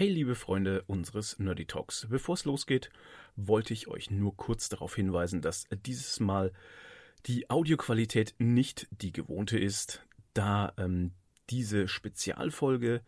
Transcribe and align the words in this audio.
Hey 0.00 0.08
liebe 0.08 0.34
Freunde 0.34 0.82
unseres 0.86 1.38
Nerdy 1.38 1.66
Talks, 1.66 2.06
bevor 2.08 2.32
es 2.32 2.46
losgeht, 2.46 2.88
wollte 3.36 3.74
ich 3.74 3.86
euch 3.86 4.10
nur 4.10 4.34
kurz 4.34 4.70
darauf 4.70 4.96
hinweisen, 4.96 5.42
dass 5.42 5.66
dieses 5.84 6.20
Mal 6.20 6.54
die 7.26 7.50
Audioqualität 7.50 8.34
nicht 8.38 8.88
die 9.02 9.12
gewohnte 9.12 9.58
ist, 9.58 10.02
da 10.32 10.72
ähm, 10.78 11.12
diese 11.50 11.86
Spezialfolge 11.86 13.02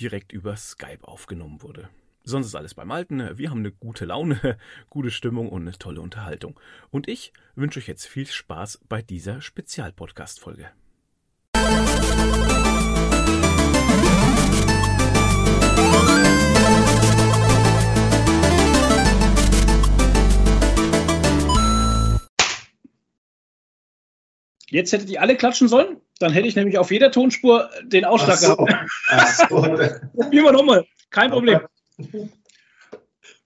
direkt 0.00 0.32
über 0.32 0.56
Skype 0.56 1.06
aufgenommen 1.06 1.60
wurde. 1.60 1.90
Sonst 2.24 2.46
ist 2.46 2.54
alles 2.54 2.72
beim 2.72 2.92
Alten. 2.92 3.36
Wir 3.36 3.50
haben 3.50 3.58
eine 3.58 3.72
gute 3.72 4.06
Laune, 4.06 4.56
gute 4.88 5.10
Stimmung 5.10 5.50
und 5.50 5.68
eine 5.68 5.72
tolle 5.72 6.00
Unterhaltung. 6.00 6.58
Und 6.90 7.08
ich 7.08 7.34
wünsche 7.56 7.78
euch 7.78 7.88
jetzt 7.88 8.06
viel 8.06 8.26
Spaß 8.26 8.80
bei 8.88 9.02
dieser 9.02 9.42
Spezialpodcast-Folge. 9.42 10.70
Jetzt 24.70 24.92
hättet 24.92 25.08
ihr 25.10 25.20
alle 25.22 25.36
klatschen 25.36 25.68
sollen. 25.68 26.00
Dann 26.18 26.32
hätte 26.32 26.48
ich 26.48 26.56
nämlich 26.56 26.78
auf 26.78 26.90
jeder 26.90 27.10
Tonspur 27.10 27.70
den 27.82 28.04
Ausschlag 28.04 28.36
so. 28.38 28.56
gehabt. 28.56 28.90
Ach 29.08 29.48
so. 29.48 29.56
Probieren 30.14 30.44
wir 30.44 30.52
nochmal. 30.52 30.86
Kein 31.10 31.30
Problem. 31.30 31.60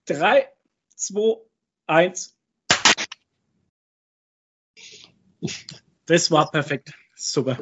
Drei, 0.06 0.48
zwei, 0.96 1.36
eins. 1.86 2.36
Das 6.06 6.30
war 6.30 6.50
perfekt. 6.50 6.92
Super. 7.14 7.58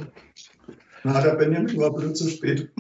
Na, 1.02 1.20
der 1.20 1.34
Benjamin 1.34 1.78
war 1.78 1.92
blöd 1.92 2.16
zu 2.16 2.28
spät. 2.28 2.70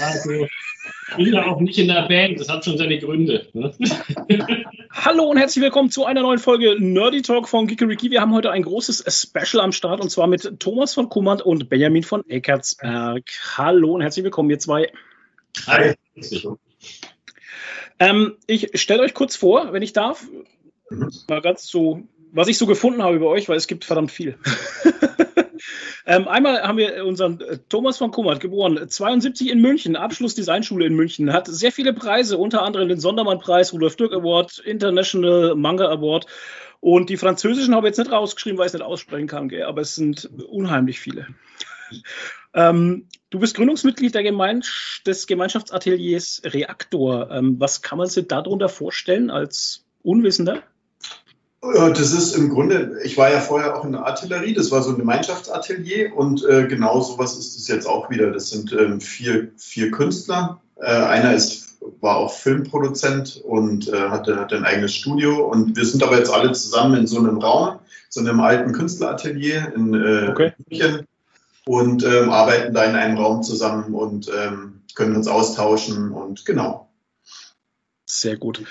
Also, 0.00 0.30
ich 0.32 1.16
bin 1.16 1.34
ja 1.34 1.46
auch 1.46 1.60
nicht 1.60 1.78
in 1.78 1.88
der 1.88 2.08
Band, 2.08 2.40
das 2.40 2.48
hat 2.48 2.64
schon 2.64 2.78
seine 2.78 2.98
Gründe. 2.98 3.48
Ne? 3.52 3.74
Hallo 4.96 5.24
und 5.24 5.38
herzlich 5.38 5.62
willkommen 5.62 5.90
zu 5.90 6.04
einer 6.04 6.22
neuen 6.22 6.38
Folge 6.38 6.76
Nerdy 6.78 7.20
Talk 7.20 7.48
von 7.48 7.66
Gikeriki. 7.66 8.12
Wir 8.12 8.20
haben 8.20 8.32
heute 8.32 8.52
ein 8.52 8.62
großes 8.62 9.04
Special 9.08 9.60
am 9.60 9.72
Start 9.72 10.00
und 10.00 10.08
zwar 10.08 10.28
mit 10.28 10.60
Thomas 10.60 10.94
von 10.94 11.08
Kummert 11.08 11.42
und 11.42 11.68
Benjamin 11.68 12.04
von 12.04 12.24
Eckertsberg. 12.30 13.24
Hallo 13.56 13.92
und 13.92 14.02
herzlich 14.02 14.22
willkommen, 14.22 14.50
ihr 14.50 14.60
zwei. 14.60 14.92
Hi. 15.66 15.94
Ähm, 17.98 18.36
ich 18.46 18.80
stelle 18.80 19.02
euch 19.02 19.14
kurz 19.14 19.34
vor, 19.34 19.72
wenn 19.72 19.82
ich 19.82 19.94
darf, 19.94 20.28
mhm. 20.88 21.10
mal 21.28 21.42
ganz 21.42 21.66
so, 21.66 22.04
was 22.30 22.46
ich 22.46 22.56
so 22.56 22.66
gefunden 22.66 23.02
habe 23.02 23.16
über 23.16 23.28
euch, 23.28 23.48
weil 23.48 23.56
es 23.56 23.66
gibt 23.66 23.84
verdammt 23.84 24.12
viel. 24.12 24.38
Ähm, 26.06 26.28
einmal 26.28 26.62
haben 26.62 26.78
wir 26.78 27.04
unseren 27.04 27.40
äh, 27.40 27.58
Thomas 27.68 27.98
von 27.98 28.10
Kummert, 28.10 28.40
geboren 28.40 28.88
72 28.88 29.50
in 29.50 29.60
München, 29.60 29.96
Abschluss 29.96 30.34
Designschule 30.34 30.86
in 30.86 30.94
München, 30.94 31.32
hat 31.32 31.46
sehr 31.46 31.72
viele 31.72 31.92
Preise, 31.92 32.38
unter 32.38 32.62
anderem 32.62 32.88
den 32.88 33.00
Sondermann-Preis, 33.00 33.72
Rudolf 33.72 33.96
Dirk 33.96 34.12
Award, 34.12 34.58
International 34.58 35.54
Manga 35.54 35.88
Award. 35.88 36.26
Und 36.80 37.08
die 37.08 37.16
französischen 37.16 37.74
habe 37.74 37.86
ich 37.86 37.92
jetzt 37.92 37.98
nicht 37.98 38.12
rausgeschrieben, 38.12 38.58
weil 38.58 38.66
ich 38.66 38.74
es 38.74 38.78
nicht 38.78 38.86
aussprechen 38.86 39.26
kann, 39.26 39.48
gell? 39.48 39.64
aber 39.64 39.80
es 39.80 39.94
sind 39.94 40.28
unheimlich 40.48 41.00
viele. 41.00 41.28
Ähm, 42.56 43.08
du 43.30 43.40
bist 43.40 43.56
Gründungsmitglied 43.56 44.14
der 44.14 44.22
Gemein 44.22 44.62
des 45.04 45.26
Gemeinschaftsateliers 45.26 46.42
Reaktor. 46.44 47.28
Ähm, 47.32 47.58
was 47.58 47.82
kann 47.82 47.98
man 47.98 48.06
sich 48.06 48.28
darunter 48.28 48.68
vorstellen 48.68 49.28
als 49.28 49.84
Unwissender? 50.02 50.62
Das 51.72 52.12
ist 52.12 52.36
im 52.36 52.50
Grunde, 52.50 52.98
ich 53.04 53.16
war 53.16 53.30
ja 53.30 53.40
vorher 53.40 53.76
auch 53.76 53.84
in 53.84 53.92
der 53.92 54.04
Artillerie, 54.04 54.52
das 54.52 54.70
war 54.70 54.82
so 54.82 54.90
ein 54.90 54.98
Gemeinschaftsatelier 54.98 56.14
und 56.14 56.44
äh, 56.44 56.66
genau 56.66 57.00
sowas 57.00 57.38
ist 57.38 57.56
es 57.56 57.68
jetzt 57.68 57.86
auch 57.86 58.10
wieder. 58.10 58.30
Das 58.30 58.50
sind 58.50 58.72
ähm, 58.72 59.00
vier, 59.00 59.48
vier 59.56 59.90
Künstler. 59.90 60.60
Äh, 60.76 60.90
einer 60.90 61.32
ist, 61.34 61.78
war 62.00 62.16
auch 62.16 62.34
Filmproduzent 62.34 63.40
und 63.42 63.88
äh, 63.88 64.10
hatte, 64.10 64.38
hatte 64.38 64.56
ein 64.56 64.64
eigenes 64.64 64.94
Studio 64.94 65.46
und 65.46 65.76
wir 65.76 65.86
sind 65.86 66.02
aber 66.02 66.18
jetzt 66.18 66.30
alle 66.30 66.52
zusammen 66.52 67.00
in 67.00 67.06
so 67.06 67.18
einem 67.18 67.38
Raum, 67.38 67.78
so 68.10 68.20
einem 68.20 68.40
alten 68.40 68.72
Künstleratelier 68.72 69.72
in 69.74 69.94
äh, 69.94 70.28
okay. 70.30 70.52
München 70.68 71.06
und 71.64 72.04
ähm, 72.04 72.28
arbeiten 72.28 72.74
da 72.74 72.84
in 72.84 72.94
einem 72.94 73.16
Raum 73.16 73.42
zusammen 73.42 73.94
und 73.94 74.28
ähm, 74.28 74.82
können 74.94 75.16
uns 75.16 75.28
austauschen 75.28 76.12
und 76.12 76.44
genau. 76.44 76.90
Sehr 78.04 78.36
gut. 78.36 78.62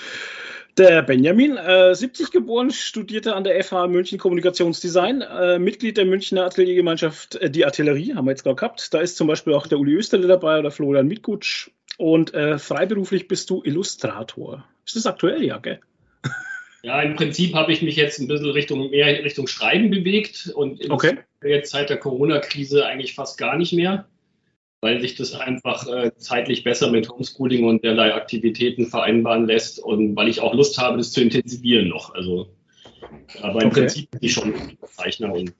Der 0.76 1.02
Benjamin, 1.02 1.56
äh, 1.56 1.94
70 1.94 2.32
geboren, 2.32 2.70
studierte 2.70 3.36
an 3.36 3.44
der 3.44 3.62
FH 3.62 3.86
München 3.86 4.18
Kommunikationsdesign, 4.18 5.20
äh, 5.20 5.58
Mitglied 5.58 5.96
der 5.96 6.04
Münchner 6.04 6.46
Ateliergemeinschaft 6.46 7.36
äh, 7.36 7.48
Die 7.48 7.64
Artillerie, 7.64 8.14
haben 8.14 8.24
wir 8.24 8.32
jetzt 8.32 8.42
gerade 8.42 8.56
gehabt. 8.56 8.92
Da 8.92 9.00
ist 9.00 9.16
zum 9.16 9.28
Beispiel 9.28 9.54
auch 9.54 9.68
der 9.68 9.78
Uli 9.78 9.94
Österle 9.94 10.26
dabei 10.26 10.58
oder 10.58 10.72
Florian 10.72 11.06
Mitgutsch. 11.06 11.70
Und 11.96 12.34
äh, 12.34 12.58
freiberuflich 12.58 13.28
bist 13.28 13.50
du 13.50 13.62
Illustrator. 13.62 14.64
Ist 14.84 14.96
das 14.96 15.06
aktuell, 15.06 15.44
ja, 15.44 15.58
gell? 15.58 15.80
Ja, 16.82 17.00
im 17.00 17.16
Prinzip 17.16 17.54
habe 17.54 17.72
ich 17.72 17.80
mich 17.80 17.96
jetzt 17.96 18.20
ein 18.20 18.28
bisschen 18.28 18.50
Richtung 18.50 18.90
mehr 18.90 19.06
Richtung 19.06 19.46
Schreiben 19.46 19.90
bewegt 19.90 20.52
und 20.54 20.90
okay. 20.90 21.16
jetzt 21.42 21.70
seit 21.70 21.88
der 21.88 21.96
Corona-Krise 21.96 22.84
eigentlich 22.84 23.14
fast 23.14 23.38
gar 23.38 23.56
nicht 23.56 23.72
mehr 23.72 24.06
weil 24.84 25.00
sich 25.00 25.14
das 25.14 25.32
einfach 25.32 25.88
äh, 25.88 26.12
zeitlich 26.18 26.62
besser 26.62 26.90
mit 26.90 27.08
Homeschooling 27.08 27.64
und 27.64 27.82
derlei 27.82 28.12
Aktivitäten 28.12 28.86
vereinbaren 28.86 29.46
lässt 29.46 29.78
und 29.78 30.14
weil 30.14 30.28
ich 30.28 30.40
auch 30.40 30.52
Lust 30.52 30.76
habe, 30.76 30.98
das 30.98 31.10
zu 31.10 31.22
intensivieren 31.22 31.88
noch. 31.88 32.14
Also, 32.14 32.50
aber 33.40 33.62
im 33.62 33.68
okay. 33.68 33.80
Prinzip 33.80 34.10
bin 34.10 34.20
ich 34.20 34.34
schon 34.34 34.52
Zeichner 34.92 35.32
und 35.32 35.54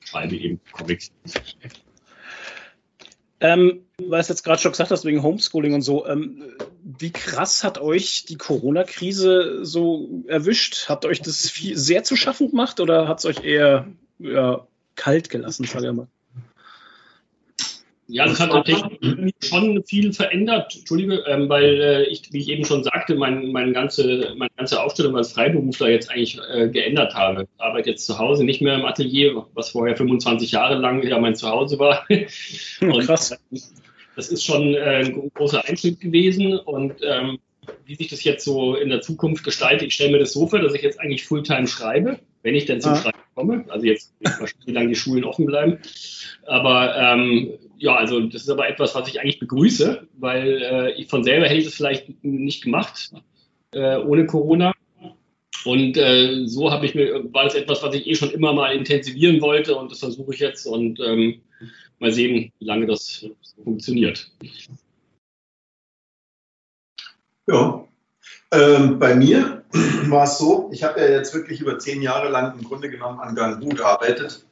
schreibe 0.00 0.34
eben 0.34 0.60
Comics. 0.72 1.12
Ähm, 3.38 3.84
weil 3.98 4.20
es 4.20 4.28
jetzt 4.28 4.42
gerade 4.42 4.60
schon 4.60 4.72
gesagt 4.72 4.90
hast, 4.90 5.04
wegen 5.04 5.22
Homeschooling 5.22 5.74
und 5.74 5.82
so, 5.82 6.04
ähm, 6.08 6.42
wie 6.82 7.12
krass 7.12 7.62
hat 7.62 7.78
euch 7.78 8.24
die 8.24 8.38
Corona-Krise 8.38 9.64
so 9.64 10.24
erwischt? 10.26 10.88
Hat 10.88 11.04
euch 11.04 11.22
das 11.22 11.48
viel, 11.48 11.78
sehr 11.78 12.02
zu 12.02 12.16
schaffen 12.16 12.50
gemacht 12.50 12.80
oder 12.80 13.06
hat 13.06 13.20
es 13.20 13.24
euch 13.24 13.44
eher 13.44 13.86
ja, 14.18 14.66
kalt 14.96 15.30
gelassen, 15.30 15.64
sage 15.64 15.90
ich 15.90 15.92
mal? 15.92 16.08
Ja, 18.06 18.26
das 18.26 18.38
hat 18.38 18.50
natürlich 18.50 18.82
schon 19.42 19.82
viel 19.84 20.12
verändert, 20.12 20.76
Entschuldige, 20.76 21.24
ähm, 21.26 21.48
weil 21.48 21.80
äh, 21.80 22.04
ich, 22.04 22.30
wie 22.32 22.40
ich 22.40 22.48
eben 22.50 22.64
schon 22.64 22.84
sagte, 22.84 23.14
mein, 23.14 23.50
mein 23.50 23.72
ganze, 23.72 24.34
meine 24.36 24.50
ganze 24.56 24.82
Aufstellung 24.82 25.16
als 25.16 25.32
Freiberufler 25.32 25.88
jetzt 25.88 26.10
eigentlich 26.10 26.38
äh, 26.52 26.68
geändert 26.68 27.14
habe. 27.14 27.42
Ich 27.44 27.60
arbeite 27.60 27.90
jetzt 27.90 28.04
zu 28.04 28.18
Hause, 28.18 28.44
nicht 28.44 28.60
mehr 28.60 28.74
im 28.74 28.84
Atelier, 28.84 29.46
was 29.54 29.70
vorher 29.70 29.96
25 29.96 30.52
Jahre 30.52 30.74
lang 30.74 31.02
ja 31.02 31.18
mein 31.18 31.34
Zuhause 31.34 31.78
war. 31.78 32.06
Und, 32.80 33.06
Krass. 33.06 33.38
Das 34.16 34.28
ist 34.28 34.44
schon 34.44 34.74
äh, 34.74 35.02
ein 35.04 35.30
großer 35.34 35.64
Einschnitt 35.66 36.00
gewesen 36.00 36.56
und 36.56 36.94
ähm, 37.02 37.38
wie 37.84 37.96
sich 37.96 38.08
das 38.08 38.22
jetzt 38.22 38.44
so 38.44 38.76
in 38.76 38.88
der 38.88 39.00
Zukunft 39.00 39.42
gestaltet, 39.42 39.88
ich 39.88 39.94
stelle 39.94 40.12
mir 40.12 40.18
das 40.18 40.32
so 40.32 40.46
vor, 40.46 40.60
dass 40.60 40.74
ich 40.74 40.82
jetzt 40.82 41.00
eigentlich 41.00 41.24
Fulltime 41.24 41.66
schreibe, 41.66 42.20
wenn 42.42 42.54
ich 42.54 42.66
denn 42.66 42.80
zum 42.80 42.92
ah. 42.92 42.96
Schreiben 42.96 43.18
komme. 43.34 43.64
Also 43.68 43.86
jetzt, 43.86 44.14
wie 44.66 44.72
lange 44.72 44.88
die 44.88 44.94
Schulen 44.94 45.24
offen 45.24 45.46
bleiben. 45.46 45.78
Aber 46.46 46.96
ähm, 46.96 47.54
ja, 47.84 47.96
also 47.96 48.18
das 48.18 48.42
ist 48.42 48.48
aber 48.48 48.66
etwas, 48.66 48.94
was 48.94 49.08
ich 49.08 49.20
eigentlich 49.20 49.40
begrüße, 49.40 50.08
weil 50.16 50.62
äh, 50.62 50.92
ich 50.92 51.08
von 51.08 51.22
selber 51.22 51.44
hätte 51.44 51.60
ich 51.60 51.66
es 51.66 51.74
vielleicht 51.74 52.24
nicht 52.24 52.64
gemacht 52.64 53.12
äh, 53.72 53.98
ohne 53.98 54.24
Corona. 54.24 54.72
Und 55.66 55.98
äh, 55.98 56.46
so 56.46 56.70
habe 56.70 56.86
ich 56.86 56.94
mir, 56.94 57.30
war 57.34 57.44
das 57.44 57.54
etwas, 57.54 57.82
was 57.82 57.94
ich 57.94 58.06
eh 58.06 58.14
schon 58.14 58.30
immer 58.30 58.54
mal 58.54 58.74
intensivieren 58.74 59.42
wollte 59.42 59.76
und 59.76 59.92
das 59.92 59.98
versuche 59.98 60.32
ich 60.32 60.40
jetzt 60.40 60.64
und 60.64 60.98
ähm, 61.00 61.42
mal 61.98 62.10
sehen, 62.10 62.50
wie 62.58 62.64
lange 62.64 62.86
das 62.86 63.26
funktioniert. 63.62 64.30
Ja, 67.46 67.86
ähm, 68.50 68.98
bei 68.98 69.14
mir 69.14 69.62
war 70.08 70.24
es 70.24 70.38
so, 70.38 70.70
ich 70.72 70.84
habe 70.84 71.00
ja 71.00 71.10
jetzt 71.10 71.34
wirklich 71.34 71.60
über 71.60 71.78
zehn 71.78 72.00
Jahre 72.00 72.30
lang 72.30 72.58
im 72.58 72.64
Grunde 72.64 72.88
genommen 72.88 73.20
an 73.20 73.34
Gangu 73.34 73.68
gearbeitet 73.68 74.46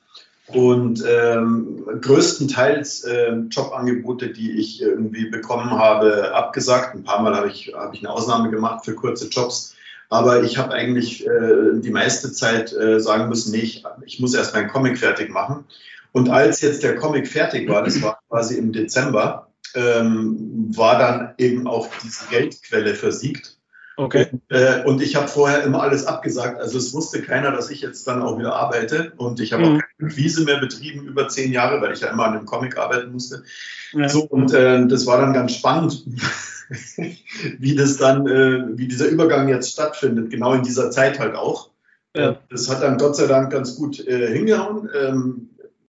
und 0.54 1.04
ähm, 1.08 1.84
größtenteils 2.00 3.04
äh, 3.04 3.32
Jobangebote, 3.50 4.30
die 4.30 4.52
ich 4.52 4.80
irgendwie 4.80 5.26
bekommen 5.26 5.70
habe, 5.70 6.34
abgesagt. 6.34 6.94
Ein 6.94 7.04
paar 7.04 7.22
Mal 7.22 7.34
habe 7.34 7.48
ich, 7.48 7.72
hab 7.74 7.94
ich 7.94 8.00
eine 8.00 8.10
Ausnahme 8.10 8.50
gemacht 8.50 8.84
für 8.84 8.94
kurze 8.94 9.28
Jobs. 9.28 9.74
Aber 10.08 10.42
ich 10.42 10.58
habe 10.58 10.72
eigentlich 10.72 11.26
äh, 11.26 11.80
die 11.80 11.90
meiste 11.90 12.32
Zeit 12.32 12.72
äh, 12.72 13.00
sagen 13.00 13.28
müssen, 13.28 13.52
nee, 13.52 13.58
ich, 13.58 13.84
ich 14.04 14.20
muss 14.20 14.34
erst 14.34 14.54
meinen 14.54 14.68
Comic 14.68 14.98
fertig 14.98 15.30
machen. 15.30 15.64
Und 16.12 16.28
als 16.28 16.60
jetzt 16.60 16.82
der 16.82 16.96
Comic 16.96 17.26
fertig 17.26 17.68
war, 17.68 17.82
das 17.82 18.02
war 18.02 18.20
quasi 18.28 18.58
im 18.58 18.72
Dezember, 18.72 19.48
ähm, 19.74 20.70
war 20.76 20.98
dann 20.98 21.34
eben 21.38 21.66
auch 21.66 21.88
diese 22.02 22.26
Geldquelle 22.28 22.94
versiegt. 22.94 23.56
Okay. 23.96 24.26
Und, 24.30 24.42
äh, 24.50 24.82
und 24.84 25.02
ich 25.02 25.16
habe 25.16 25.28
vorher 25.28 25.62
immer 25.62 25.82
alles 25.82 26.06
abgesagt. 26.06 26.60
Also 26.60 26.78
es 26.78 26.92
wusste 26.92 27.22
keiner, 27.22 27.50
dass 27.50 27.70
ich 27.70 27.80
jetzt 27.80 28.06
dann 28.06 28.22
auch 28.22 28.38
wieder 28.38 28.54
arbeite. 28.54 29.12
Und 29.16 29.40
ich 29.40 29.52
habe 29.52 29.64
mhm. 29.64 29.76
auch 29.76 29.80
keine 29.80 29.91
Quise 30.08 30.44
mehr 30.44 30.58
betrieben 30.58 31.06
über 31.06 31.28
zehn 31.28 31.52
Jahre, 31.52 31.80
weil 31.80 31.92
ich 31.92 32.00
ja 32.00 32.08
immer 32.08 32.26
an 32.26 32.36
einem 32.36 32.46
Comic 32.46 32.76
arbeiten 32.76 33.12
musste. 33.12 33.44
Ja. 33.92 34.08
So, 34.08 34.24
und 34.24 34.52
äh, 34.52 34.86
das 34.86 35.06
war 35.06 35.20
dann 35.20 35.32
ganz 35.32 35.54
spannend, 35.54 36.04
wie 37.58 37.74
das 37.74 37.96
dann, 37.96 38.26
äh, 38.26 38.78
wie 38.78 38.88
dieser 38.88 39.08
Übergang 39.08 39.48
jetzt 39.48 39.72
stattfindet, 39.72 40.30
genau 40.30 40.54
in 40.54 40.62
dieser 40.62 40.90
Zeit 40.90 41.18
halt 41.18 41.34
auch. 41.34 41.70
Ja. 42.16 42.38
Das 42.50 42.68
hat 42.68 42.82
dann 42.82 42.98
Gott 42.98 43.16
sei 43.16 43.26
Dank 43.26 43.52
ganz 43.52 43.76
gut 43.76 44.06
äh, 44.06 44.32
hingehauen. 44.32 44.88
Ähm, 44.98 45.48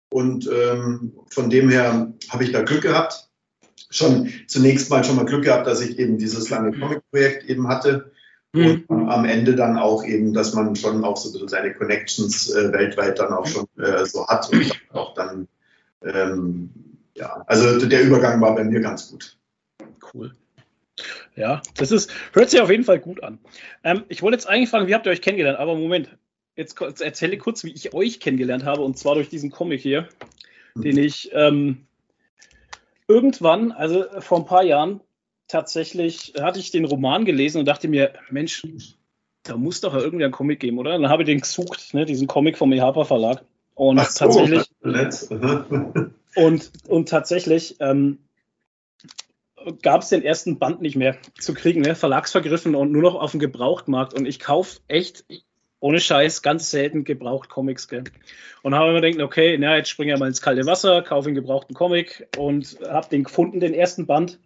und 0.09 0.49
ähm, 0.49 1.13
von 1.29 1.49
dem 1.49 1.69
her 1.69 2.13
habe 2.29 2.43
ich 2.43 2.51
da 2.51 2.61
Glück 2.61 2.83
gehabt 2.83 3.25
schon 3.95 4.31
zunächst 4.47 4.89
mal 4.89 5.03
schon 5.03 5.15
mal 5.15 5.25
Glück 5.25 5.45
gehabt, 5.45 5.67
dass 5.67 5.81
ich 5.81 5.97
eben 5.99 6.17
dieses 6.17 6.49
lange 6.49 6.77
Comic-Projekt 6.77 7.49
eben 7.49 7.67
hatte. 7.67 8.11
Mhm. 8.55 8.85
Und 8.87 9.09
am 9.09 9.25
Ende 9.25 9.55
dann 9.55 9.77
auch 9.77 10.05
eben, 10.05 10.33
dass 10.33 10.53
man 10.53 10.75
schon 10.75 11.03
auch 11.03 11.17
so 11.17 11.29
ein 11.29 11.33
bisschen 11.33 11.49
seine 11.49 11.73
Connections 11.73 12.53
äh, 12.53 12.71
weltweit 12.71 13.19
dann 13.19 13.33
auch 13.33 13.45
schon 13.45 13.67
äh, 13.77 14.05
so 14.05 14.25
hat 14.27 14.49
und 14.51 14.71
auch 14.93 15.13
dann, 15.13 15.47
ähm, 16.03 16.69
ja, 17.15 17.43
also 17.47 17.85
der 17.85 18.03
Übergang 18.03 18.39
war 18.39 18.55
bei 18.55 18.63
mir 18.63 18.79
ganz 18.79 19.11
gut. 19.11 19.37
Cool. 20.13 20.31
Ja, 21.35 21.61
das 21.75 21.91
ist, 21.91 22.09
hört 22.31 22.49
sich 22.49 22.61
auf 22.61 22.71
jeden 22.71 22.85
Fall 22.85 22.99
gut 22.99 23.21
an. 23.21 23.39
Ähm, 23.83 24.03
ich 24.07 24.21
wollte 24.21 24.37
jetzt 24.37 24.47
eigentlich 24.47 24.69
fragen, 24.69 24.87
wie 24.87 24.95
habt 24.95 25.05
ihr 25.05 25.11
euch 25.11 25.21
kennengelernt? 25.21 25.59
Aber 25.59 25.75
Moment, 25.75 26.17
jetzt, 26.55 26.79
jetzt 26.79 27.01
erzähle 27.01 27.37
kurz, 27.37 27.65
wie 27.65 27.73
ich 27.73 27.93
euch 27.93 28.21
kennengelernt 28.21 28.63
habe, 28.63 28.83
und 28.83 28.97
zwar 28.97 29.15
durch 29.15 29.27
diesen 29.27 29.51
Comic 29.51 29.81
hier, 29.81 30.07
mhm. 30.75 30.81
den 30.81 30.97
ich 30.97 31.29
ähm, 31.33 31.87
irgendwann, 33.09 33.73
also 33.73 34.05
vor 34.19 34.39
ein 34.39 34.45
paar 34.45 34.63
Jahren, 34.63 35.01
tatsächlich, 35.47 36.33
hatte 36.39 36.59
ich 36.59 36.71
den 36.71 36.85
Roman 36.85 37.25
gelesen 37.25 37.59
und 37.59 37.65
dachte 37.65 37.87
mir, 37.87 38.13
Mensch, 38.29 38.63
da 39.43 39.57
muss 39.57 39.81
doch 39.81 39.93
irgendwie 39.93 40.25
ein 40.25 40.31
Comic 40.31 40.59
geben, 40.59 40.79
oder? 40.79 40.91
dann 40.91 41.09
habe 41.09 41.23
ich 41.23 41.27
den 41.27 41.41
gesucht, 41.41 41.93
ne, 41.93 42.05
diesen 42.05 42.27
Comic 42.27 42.57
vom 42.57 42.71
EHPA 42.71 43.03
Verlag. 43.03 43.43
Und 43.75 43.99
so, 43.99 44.25
tatsächlich. 44.25 44.69
und, 46.35 46.71
und 46.87 47.09
tatsächlich 47.09 47.75
ähm, 47.79 48.19
gab 49.81 50.01
es 50.01 50.09
den 50.09 50.23
ersten 50.23 50.59
Band 50.59 50.81
nicht 50.81 50.95
mehr 50.95 51.17
zu 51.39 51.53
kriegen, 51.53 51.81
ne? 51.81 51.95
verlagsvergriffen 51.95 52.75
und 52.75 52.91
nur 52.91 53.01
noch 53.01 53.15
auf 53.15 53.31
dem 53.31 53.39
Gebrauchtmarkt. 53.39 54.13
Und 54.13 54.25
ich 54.25 54.39
kaufe 54.39 54.79
echt, 54.87 55.25
ohne 55.79 55.99
Scheiß, 55.99 56.41
ganz 56.41 56.71
selten 56.71 57.03
gebraucht 57.03 57.49
Comics. 57.49 57.87
Gell? 57.87 58.05
Und 58.63 58.75
habe 58.75 58.93
mir 58.93 59.01
gedacht, 59.01 59.21
okay, 59.21 59.57
na, 59.59 59.77
jetzt 59.77 59.89
springe 59.89 60.13
ich 60.13 60.19
mal 60.19 60.27
ins 60.27 60.41
kalte 60.41 60.65
Wasser, 60.65 61.01
kaufe 61.01 61.27
einen 61.27 61.35
gebrauchten 61.35 61.75
Comic 61.75 62.27
und 62.37 62.77
habe 62.87 63.09
den 63.09 63.23
gefunden, 63.23 63.59
den 63.59 63.73
ersten 63.73 64.05
Band. 64.05 64.39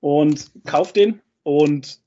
Und 0.00 0.50
kaufe 0.64 0.92
den 0.92 1.20
und 1.42 2.00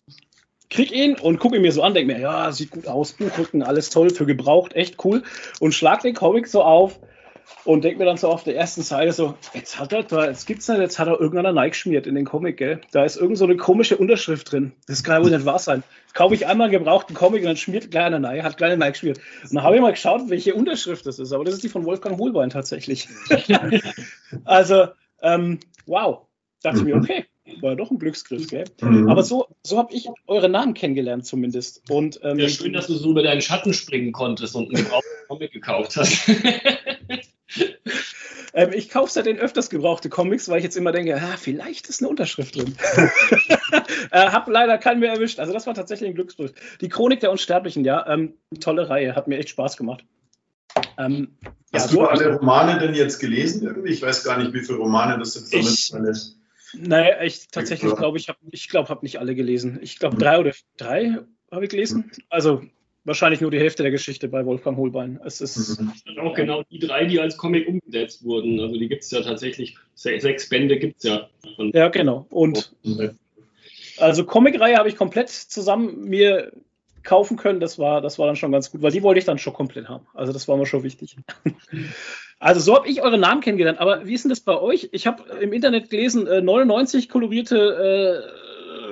krieg 0.70 0.92
ihn 0.92 1.16
und 1.16 1.40
gucke 1.40 1.58
ihn 1.58 1.62
mir 1.62 1.72
so 1.72 1.84
an, 1.84 1.94
denke 1.94 2.14
mir, 2.14 2.20
ja, 2.20 2.52
sieht 2.52 2.72
gut 2.72 2.88
aus, 2.88 3.14
Buchrücken, 3.14 3.62
alles 3.62 3.90
toll, 3.90 4.10
für 4.10 4.26
gebraucht, 4.26 4.74
echt 4.74 5.04
cool. 5.04 5.24
Und 5.60 5.74
schlag 5.74 6.02
den 6.02 6.16
Comic 6.16 6.48
so 6.48 6.64
auf 6.64 7.00
und 7.66 7.84
denke 7.84 8.00
mir 8.00 8.06
dann 8.06 8.18
so 8.18 8.30
auf 8.30 8.44
der 8.44 8.56
ersten 8.56 8.82
Seite 8.82 9.12
so, 9.12 9.36
jetzt 9.54 9.78
hat 9.78 9.94
er 9.94 10.04
da, 10.04 10.28
jetzt 10.28 10.48
gibt's 10.48 10.68
nicht, 10.68 10.80
jetzt 10.80 10.98
hat 10.98 11.08
er 11.08 11.20
irgendeiner 11.20 11.52
Nike 11.52 11.72
geschmiert 11.72 12.08
in 12.08 12.16
den 12.16 12.26
Comic, 12.26 12.58
gell? 12.58 12.82
Da 12.92 13.04
ist 13.04 13.18
irgend 13.18 13.38
so 13.38 13.46
eine 13.46 13.58
komische 13.58 13.98
Unterschrift 13.98 14.52
drin. 14.52 14.72
Das 14.88 15.04
kann 15.04 15.18
ja 15.18 15.24
wohl 15.24 15.36
nicht 15.36 15.46
wahr 15.46 15.60
sein. 15.60 15.84
Kaufe 16.14 16.34
ich 16.34 16.48
einmal 16.48 16.66
einen 16.66 16.80
gebrauchten 16.80 17.14
Comic 17.14 17.42
und 17.42 17.48
dann 17.48 17.58
schmiert 17.58 17.92
kleiner 17.92 18.20
Nike, 18.20 18.44
hat 18.44 18.58
kleiner 18.58 18.78
Nike 18.78 18.94
geschmiert. 18.94 19.20
Und 19.44 19.56
dann 19.56 19.64
habe 19.64 19.76
ich 19.76 19.82
mal 19.82 19.92
geschaut, 19.92 20.30
welche 20.30 20.56
Unterschrift 20.56 21.06
das 21.06 21.20
ist, 21.20 21.34
aber 21.34 21.44
das 21.44 21.56
ist 21.56 21.64
die 21.64 21.70
von 21.70 21.86
Wolfgang 21.86 22.18
Hohlbein 22.18 22.50
tatsächlich. 22.50 23.10
also, 24.46 24.88
ähm, 25.22 25.60
wow. 25.86 26.28
Dachte 26.64 26.80
ich 26.80 26.84
mir, 26.84 26.96
okay, 26.96 27.26
war 27.62 27.72
ja 27.72 27.76
doch 27.76 27.92
ein 27.92 28.00
Glücksgriff, 28.00 28.48
gell? 28.48 28.66
Mhm. 28.82 29.10
Aber 29.10 29.24
so, 29.24 29.48
so 29.64 29.78
habe 29.78 29.94
ich 29.94 30.08
eure 30.28 30.50
Namen 30.50 30.74
kennengelernt 30.74 31.26
zumindest. 31.26 31.82
Und, 31.90 32.20
ähm, 32.24 32.40
ja, 32.40 32.50
schön, 32.50 32.74
dass 32.74 32.88
du 32.88 32.94
so 32.94 33.12
über 33.12 33.24
deinen 33.24 33.42
Schatten 33.42 33.74
springen 33.74 34.12
konntest 34.12 34.56
und 34.56 34.68
einen 34.68 34.84
gebrauchten 34.84 35.10
Comic 35.28 35.52
gekauft 35.52 35.96
hast. 35.96 36.28
ähm, 38.54 38.72
ich 38.74 38.90
kaufe 38.90 39.12
seitdem 39.12 39.38
öfters 39.38 39.70
gebrauchte 39.70 40.10
Comics, 40.10 40.50
weil 40.50 40.60
ich 40.60 40.64
jetzt 40.64 40.78
immer 40.78 40.92
denke, 40.92 41.16
ah, 41.16 41.38
vielleicht 41.38 41.88
ist 41.88 42.02
eine 42.02 42.10
Unterschrift 42.10 42.56
drin. 42.56 42.76
äh, 44.12 44.30
hab 44.30 44.48
leider 44.48 44.78
keinen 44.78 45.00
mehr 45.00 45.14
erwischt. 45.14 45.40
Also 45.40 45.54
das 45.54 45.68
war 45.68 45.74
tatsächlich 45.74 46.10
ein 46.10 46.16
Glücksgriff. 46.16 46.54
Die 46.80 46.90
Chronik 46.90 47.22
der 47.22 47.32
Unsterblichen, 47.32 47.84
ja, 47.84 48.06
ähm, 48.08 48.36
tolle 48.60 48.90
Reihe, 48.90 49.16
hat 49.16 49.28
mir 49.28 49.40
echt 49.40 49.50
Spaß 49.50 49.78
gemacht. 49.78 50.06
Ähm, 50.98 51.38
Hast 51.74 51.92
ja, 51.92 51.98
du 51.98 52.06
alle 52.06 52.36
Romane 52.36 52.80
denn 52.80 52.94
jetzt 52.94 53.20
gelesen 53.20 53.66
irgendwie? 53.66 53.94
Ich 53.94 54.02
weiß 54.02 54.24
gar 54.24 54.38
nicht, 54.38 54.54
wie 54.54 54.62
viele 54.62 54.78
Romane 54.78 55.18
das 55.18 55.36
jetzt 55.36 55.54
damit 55.54 55.68
ist. 55.68 56.41
Naja, 56.74 57.22
ich 57.22 57.48
tatsächlich 57.48 57.96
glaube, 57.96 58.18
ich 58.18 58.30
habe 58.30 58.40
ich 58.52 58.70
glaube, 58.70 58.90
habe 58.90 59.04
nicht 59.04 59.20
alle 59.20 59.36
gelesen. 59.36 59.80
Ich 59.82 60.00
glaube, 60.00 60.18
drei 60.18 60.40
oder 60.40 60.52
drei 60.78 61.18
habe 61.52 61.66
ich 61.66 61.70
gelesen. 61.70 62.12
Also 62.30 62.62
wahrscheinlich 63.04 63.42
nur 63.42 63.52
die 63.52 63.60
Hälfte 63.60 63.84
der 63.84 63.92
Geschichte 63.92 64.28
bei 64.28 64.46
Wolfgang 64.46 64.78
Holbein. 64.78 65.20
Es 65.26 65.42
ist 65.42 65.80
mhm. 65.80 65.92
auch 66.20 66.36
genau 66.36 66.64
die 66.70 66.80
drei, 66.80 67.06
die 67.06 67.20
als 67.20 67.38
Comic 67.38 67.68
umgesetzt 67.68 68.24
wurden. 68.24 68.60
Also 68.60 68.78
die 68.78 68.88
gibt 68.88 69.04
es 69.04 69.12
ja 69.12 69.22
tatsächlich, 69.22 69.78
sechs 69.96 70.50
Bände 70.50 70.78
gibt 70.78 70.98
es 70.98 71.04
ja. 71.04 71.30
Ja, 71.74 71.90
genau. 71.90 72.26
Und 72.30 72.74
also 73.98 74.26
Comicreihe 74.26 74.78
habe 74.78 74.90
ich 74.90 74.96
komplett 74.96 75.30
zusammen 75.30 76.06
mir 76.06 76.52
kaufen 77.04 77.38
können. 77.38 77.60
Das 77.60 77.80
war, 77.80 78.02
das 78.02 78.20
war 78.20 78.28
dann 78.28 78.36
schon 78.36 78.52
ganz 78.52 78.72
gut, 78.72 78.82
weil 78.82 78.92
die 78.92 79.04
wollte 79.04 79.20
ich 79.20 79.26
dann 79.26 79.38
schon 79.38 79.54
komplett 79.54 79.90
haben. 79.90 80.06
Also 80.14 80.34
das 80.34 80.48
war 80.48 80.58
mir 80.58 80.66
schon 80.66 80.84
wichtig. 80.84 81.18
Also 82.44 82.60
so 82.60 82.76
habe 82.76 82.88
ich 82.88 83.04
eure 83.04 83.20
Namen 83.20 83.42
kennengelernt. 83.42 83.78
Aber 83.78 84.08
wie 84.08 84.16
ist 84.16 84.26
denn 84.26 84.30
das 84.30 84.40
bei 84.40 84.60
euch? 84.60 84.90
Ich 84.94 85.06
habe 85.06 85.32
im 85.42 85.54
Internet 85.54 85.92
gelesen, 85.92 86.24
99 86.24 87.08
kolorierte, 87.08 88.26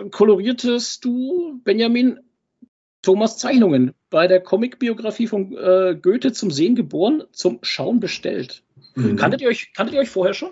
äh, 0.05 0.09
koloriertest 0.11 1.03
du, 1.03 1.59
Benjamin, 1.63 2.19
Thomas 3.01 3.39
Zeichnungen 3.39 3.95
bei 4.11 4.27
der 4.27 4.41
Comicbiografie 4.41 5.25
von 5.25 5.57
äh, 5.57 5.97
Goethe 5.99 6.31
zum 6.31 6.51
Sehen 6.51 6.75
geboren, 6.75 7.23
zum 7.31 7.57
Schauen 7.63 7.99
bestellt. 7.99 8.61
Mhm. 8.93 9.15
Kanntet, 9.15 9.41
ihr 9.41 9.47
euch, 9.47 9.73
kanntet 9.73 9.95
ihr 9.95 10.01
euch 10.01 10.09
vorher 10.09 10.35
schon? 10.35 10.51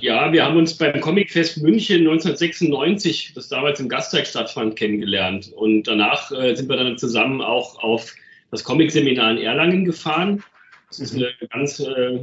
Ja, 0.00 0.32
wir 0.32 0.44
haben 0.44 0.56
uns 0.56 0.74
beim 0.78 1.00
Comicfest 1.00 1.60
München 1.60 2.06
1996, 2.06 3.32
das 3.34 3.48
damals 3.48 3.80
im 3.80 3.88
Gasteig 3.88 4.28
stattfand, 4.28 4.76
kennengelernt. 4.76 5.52
Und 5.56 5.88
danach 5.88 6.30
äh, 6.30 6.54
sind 6.54 6.68
wir 6.68 6.76
dann 6.76 6.96
zusammen 6.96 7.40
auch 7.40 7.82
auf 7.82 8.14
das 8.52 8.62
Comic-Seminar 8.62 9.32
in 9.32 9.38
Erlangen 9.38 9.84
gefahren. 9.84 10.44
Das 10.88 11.00
ist 11.00 11.16
eine 11.16 11.30
ganz 11.50 11.80
äh, 11.80 12.20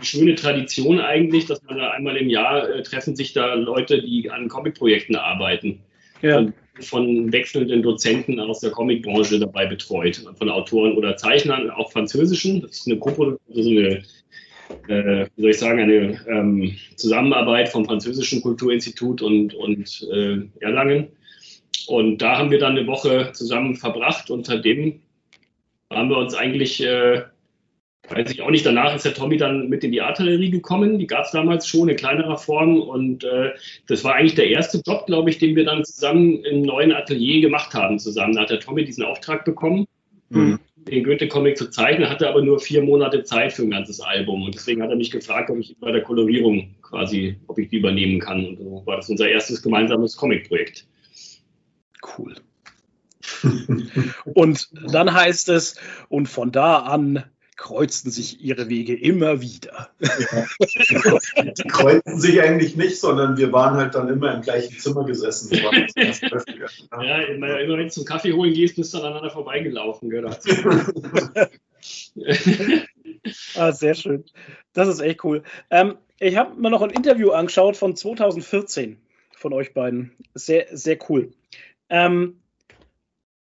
schöne 0.00 0.34
Tradition 0.34 0.98
eigentlich, 0.98 1.44
dass 1.44 1.62
man 1.64 1.76
da 1.76 1.90
einmal 1.90 2.16
im 2.16 2.30
Jahr 2.30 2.70
äh, 2.70 2.82
treffen 2.82 3.14
sich 3.16 3.34
da 3.34 3.52
Leute, 3.52 4.00
die 4.00 4.30
an 4.30 4.48
Comic-Projekten 4.48 5.14
arbeiten. 5.14 5.80
Ja. 6.22 6.38
Und 6.38 6.54
von 6.80 7.32
wechselnden 7.32 7.82
Dozenten 7.82 8.40
aus 8.40 8.60
der 8.60 8.70
Comicbranche 8.70 9.38
dabei 9.38 9.66
betreut, 9.66 10.22
von 10.38 10.48
Autoren 10.48 10.96
oder 10.96 11.16
Zeichnern, 11.16 11.70
auch 11.70 11.92
französischen. 11.92 12.62
Das 12.62 12.72
ist 12.72 12.86
eine 12.86 12.98
Gruppe, 12.98 13.38
also 13.54 13.70
eine, 13.70 14.02
äh, 14.88 15.26
wie 15.36 15.42
soll 15.42 15.50
ich 15.50 15.58
sagen, 15.58 15.80
eine 15.80 16.20
ähm, 16.28 16.76
Zusammenarbeit 16.96 17.68
vom 17.68 17.84
Französischen 17.84 18.42
Kulturinstitut 18.42 19.22
und, 19.22 19.54
und 19.54 20.08
äh, 20.12 20.38
Erlangen. 20.60 21.08
Und 21.88 22.18
da 22.18 22.38
haben 22.38 22.50
wir 22.50 22.58
dann 22.58 22.76
eine 22.76 22.86
Woche 22.86 23.30
zusammen 23.32 23.76
verbracht 23.76 24.30
und 24.30 24.46
seitdem 24.46 25.00
haben 25.90 26.08
wir 26.08 26.18
uns 26.18 26.34
eigentlich 26.34 26.82
äh, 26.82 27.22
weiß 28.10 28.30
ich 28.30 28.42
auch 28.42 28.50
nicht. 28.50 28.64
Danach 28.64 28.94
ist 28.94 29.04
der 29.04 29.14
Tommy 29.14 29.36
dann 29.36 29.68
mit 29.68 29.84
in 29.84 29.92
die 29.92 30.00
Artillerie 30.00 30.50
gekommen. 30.50 30.98
Die 30.98 31.06
gab 31.06 31.24
es 31.24 31.30
damals 31.32 31.66
schon 31.66 31.88
in 31.88 31.96
kleinerer 31.96 32.38
Form. 32.38 32.80
Und 32.80 33.24
äh, 33.24 33.52
das 33.86 34.04
war 34.04 34.14
eigentlich 34.14 34.34
der 34.34 34.48
erste 34.48 34.80
Job, 34.86 35.06
glaube 35.06 35.30
ich, 35.30 35.38
den 35.38 35.56
wir 35.56 35.64
dann 35.64 35.84
zusammen 35.84 36.44
im 36.44 36.62
neuen 36.62 36.92
Atelier 36.92 37.40
gemacht 37.40 37.74
haben. 37.74 37.98
Zusammen. 37.98 38.34
Da 38.34 38.42
hat 38.42 38.50
der 38.50 38.60
Tommy 38.60 38.84
diesen 38.84 39.04
Auftrag 39.04 39.44
bekommen, 39.44 39.86
mhm. 40.30 40.58
Den 40.88 41.04
Goethe-Comic 41.04 41.58
zu 41.58 41.70
zeichnen, 41.70 42.08
hatte 42.08 42.28
aber 42.28 42.42
nur 42.42 42.60
vier 42.60 42.82
Monate 42.82 43.24
Zeit 43.24 43.52
für 43.52 43.62
ein 43.62 43.70
ganzes 43.70 44.00
Album. 44.00 44.42
Und 44.42 44.54
deswegen 44.54 44.82
hat 44.82 44.90
er 44.90 44.96
mich 44.96 45.10
gefragt, 45.10 45.50
ob 45.50 45.58
ich 45.58 45.76
bei 45.78 45.90
der 45.90 46.02
Kolorierung 46.02 46.74
quasi, 46.82 47.36
ob 47.46 47.58
ich 47.58 47.68
die 47.68 47.78
übernehmen 47.78 48.20
kann. 48.20 48.46
Und 48.46 48.58
so 48.58 48.82
war 48.84 48.96
das 48.96 49.08
unser 49.08 49.28
erstes 49.28 49.62
gemeinsames 49.62 50.16
Comic-Projekt. 50.16 50.86
Cool. 52.16 52.34
und 54.24 54.68
dann 54.92 55.12
heißt 55.12 55.48
es, 55.48 55.76
und 56.08 56.28
von 56.28 56.52
da 56.52 56.78
an 56.78 57.24
kreuzten 57.56 58.10
sich 58.10 58.40
ihre 58.40 58.68
Wege 58.68 58.94
immer 58.94 59.40
wieder. 59.40 59.88
Ja. 60.00 60.46
Die 61.52 61.68
kreuzten 61.68 62.20
sich 62.20 62.40
eigentlich 62.40 62.76
nicht, 62.76 63.00
sondern 63.00 63.36
wir 63.36 63.52
waren 63.52 63.76
halt 63.76 63.94
dann 63.94 64.08
immer 64.08 64.34
im 64.34 64.42
gleichen 64.42 64.78
Zimmer 64.78 65.04
gesessen. 65.04 65.54
ja, 65.54 65.70
immer, 67.22 67.58
immer 67.60 67.78
wenn 67.78 67.86
du 67.86 67.90
zum 67.90 68.04
Kaffee 68.04 68.32
holen 68.34 68.52
gehst, 68.52 68.76
bist 68.76 68.92
du 68.94 68.98
aneinander 68.98 69.30
vorbeigelaufen. 69.30 70.12
ah, 73.56 73.72
sehr 73.72 73.94
schön. 73.94 74.24
Das 74.72 74.88
ist 74.88 75.00
echt 75.00 75.24
cool. 75.24 75.42
Ähm, 75.70 75.96
ich 76.18 76.36
habe 76.36 76.60
mir 76.60 76.70
noch 76.70 76.82
ein 76.82 76.90
Interview 76.90 77.30
angeschaut 77.30 77.76
von 77.76 77.96
2014 77.96 78.98
von 79.36 79.52
euch 79.52 79.74
beiden. 79.74 80.12
Sehr, 80.34 80.66
sehr 80.72 80.98
cool. 81.08 81.32
Ähm, 81.88 82.40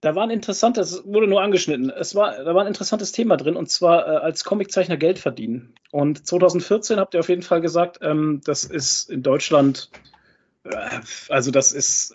da 0.00 0.14
war 0.14 0.22
ein 0.22 0.30
interessantes, 0.30 1.02
wurde 1.04 1.26
nur 1.26 1.42
angeschnitten. 1.42 1.90
Es 1.90 2.14
war, 2.14 2.44
da 2.44 2.54
war 2.54 2.62
ein 2.62 2.68
interessantes 2.68 3.12
Thema 3.12 3.36
drin 3.36 3.56
und 3.56 3.68
zwar 3.70 4.06
äh, 4.06 4.16
als 4.18 4.44
Comiczeichner 4.44 4.96
Geld 4.96 5.18
verdienen. 5.18 5.74
Und 5.90 6.26
2014 6.26 7.00
habt 7.00 7.14
ihr 7.14 7.20
auf 7.20 7.28
jeden 7.28 7.42
Fall 7.42 7.60
gesagt, 7.60 7.98
ähm, 8.02 8.40
das 8.44 8.64
ist 8.64 9.10
in 9.10 9.22
Deutschland, 9.22 9.90
äh, 10.64 10.70
also 11.28 11.50
das 11.50 11.72
ist 11.72 12.14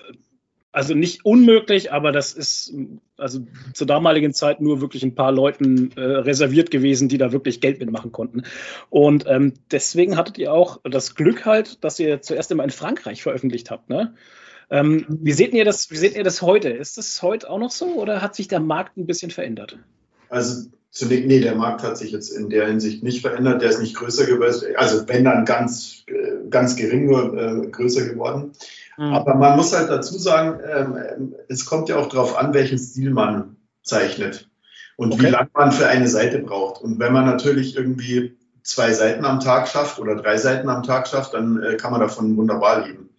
also 0.72 0.96
nicht 0.96 1.24
unmöglich, 1.24 1.92
aber 1.92 2.12
das 2.12 2.34
ist 2.34 2.74
also 3.16 3.46
zur 3.74 3.86
damaligen 3.86 4.34
Zeit 4.34 4.60
nur 4.60 4.82
wirklich 4.82 5.04
ein 5.04 5.14
paar 5.14 5.32
Leuten 5.32 5.92
äh, 5.96 6.02
reserviert 6.02 6.72
gewesen, 6.72 7.10
die 7.10 7.20
da 7.20 7.32
wirklich 7.32 7.62
Geld 7.62 7.80
mitmachen 7.80 8.12
konnten. 8.12 8.44
Und 8.90 9.26
ähm, 9.28 9.54
deswegen 9.72 10.18
hattet 10.18 10.40
ihr 10.40 10.52
auch 10.52 10.80
das 10.84 11.14
Glück 11.14 11.46
halt, 11.46 11.84
dass 11.84 12.00
ihr 12.00 12.22
zuerst 12.22 12.50
immer 12.52 12.64
in 12.64 12.72
Frankreich 12.72 13.22
veröffentlicht 13.22 13.70
habt, 13.70 13.90
ne? 13.90 14.16
Ähm, 14.70 15.06
wie, 15.10 15.34
seht 15.34 15.54
ihr 15.54 15.66
das, 15.66 15.92
wie 15.92 15.98
seht 15.98 16.16
ihr 16.16 16.24
das 16.24 16.42
heute? 16.42 16.70
Ist 16.70 16.98
das 16.98 17.22
heute 17.22 17.50
auch 17.50 17.60
noch 17.60 17.72
so 17.72 17.96
oder 17.96 18.22
hat 18.22 18.36
sich 18.36 18.48
der 18.48 18.60
Markt 18.60 18.98
ein 18.98 19.06
bisschen 19.06 19.32
verändert? 19.32 19.78
Also 20.30 20.70
Zunächst, 20.94 21.26
nee, 21.26 21.40
der 21.40 21.56
Markt 21.56 21.82
hat 21.82 21.98
sich 21.98 22.12
jetzt 22.12 22.30
in 22.30 22.52
der 22.52 22.68
Hinsicht 22.68 23.02
nicht 23.02 23.22
verändert. 23.22 23.64
Der 23.64 23.72
ist 23.72 23.82
nicht 23.82 23.96
größer 23.96 24.28
geworden. 24.28 24.76
Also 24.78 25.08
wenn 25.08 25.24
dann 25.24 25.44
ganz, 25.44 26.04
äh, 26.06 26.48
ganz 26.52 26.76
gering 26.76 27.08
nur 27.08 27.36
äh, 27.36 27.68
größer 27.68 28.06
geworden. 28.06 28.52
Mhm. 29.00 29.06
Aber 29.06 29.34
man 29.34 29.58
muss 29.58 29.76
halt 29.76 29.90
dazu 29.90 30.20
sagen, 30.20 30.60
ähm, 30.64 31.34
es 31.48 31.66
kommt 31.66 31.90
ja 31.90 31.96
auch 31.98 32.10
darauf 32.10 32.38
an, 32.38 32.54
welchen 32.54 32.78
Stil 32.78 33.10
man 33.10 33.56
zeichnet 33.82 34.52
und 34.96 35.14
okay. 35.14 35.24
wie 35.24 35.30
lange 35.32 35.50
man 35.56 35.72
für 35.72 35.88
eine 35.88 36.08
Seite 36.08 36.38
braucht. 36.38 36.84
Und 36.84 37.00
wenn 37.00 37.12
man 37.12 37.26
natürlich 37.26 37.76
irgendwie 37.76 38.38
zwei 38.62 38.94
Seiten 38.94 39.26
am 39.26 39.40
Tag 39.40 39.68
schafft 39.68 39.98
oder 39.98 40.16
drei 40.16 40.38
Seiten 40.38 40.70
am 40.70 40.84
Tag 40.84 41.08
schafft, 41.08 41.34
dann 41.34 41.60
äh, 41.64 41.76
kann 41.76 41.92
man 41.92 42.02
davon 42.02 42.38
wunderbar 42.38 42.86
leben. 42.86 43.10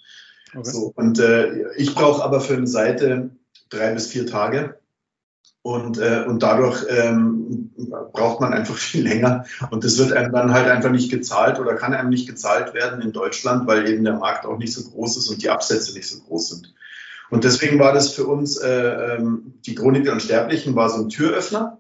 Okay. 0.55 0.71
So, 0.71 0.93
und 0.95 1.19
äh, 1.19 1.73
ich 1.77 1.95
brauche 1.95 2.23
aber 2.23 2.41
für 2.41 2.55
eine 2.55 2.67
Seite 2.67 3.31
drei 3.71 3.93
bis 3.93 4.07
vier 4.07 4.27
Tage. 4.27 4.79
Und, 5.63 5.97
äh, 5.97 6.25
und 6.29 6.43
dadurch 6.43 6.85
ähm, 6.91 7.71
braucht 8.13 8.41
man 8.41 8.53
einfach 8.53 8.75
viel 8.77 9.03
länger. 9.03 9.47
Und 9.71 9.85
das 9.85 9.99
wird 9.99 10.13
einem 10.13 10.33
dann 10.33 10.53
halt 10.53 10.69
einfach 10.69 10.91
nicht 10.91 11.11
gezahlt 11.11 11.59
oder 11.59 11.75
kann 11.75 11.95
einem 11.95 12.11
nicht 12.11 12.29
gezahlt 12.29 12.75
werden 12.75 13.01
in 13.01 13.13
Deutschland, 13.13 13.67
weil 13.67 13.89
eben 13.89 14.05
der 14.05 14.15
Markt 14.15 14.45
auch 14.45 14.59
nicht 14.59 14.75
so 14.75 14.91
groß 14.91 15.17
ist 15.17 15.29
und 15.29 15.43
die 15.43 15.51
Absätze 15.51 15.95
nicht 15.95 16.09
so 16.09 16.21
groß 16.21 16.51
sind. 16.51 16.75
Und 17.31 17.45
deswegen 17.45 17.79
war 17.79 17.93
das 17.93 18.11
für 18.13 18.27
uns, 18.27 18.59
äh, 18.59 19.17
ähm, 19.17 19.55
die 19.65 19.75
Chronik 19.75 20.05
der 20.05 20.13
Unsterblichen 20.13 20.77
war 20.77 20.91
so 20.91 21.03
ein 21.03 21.09
Türöffner. 21.09 21.79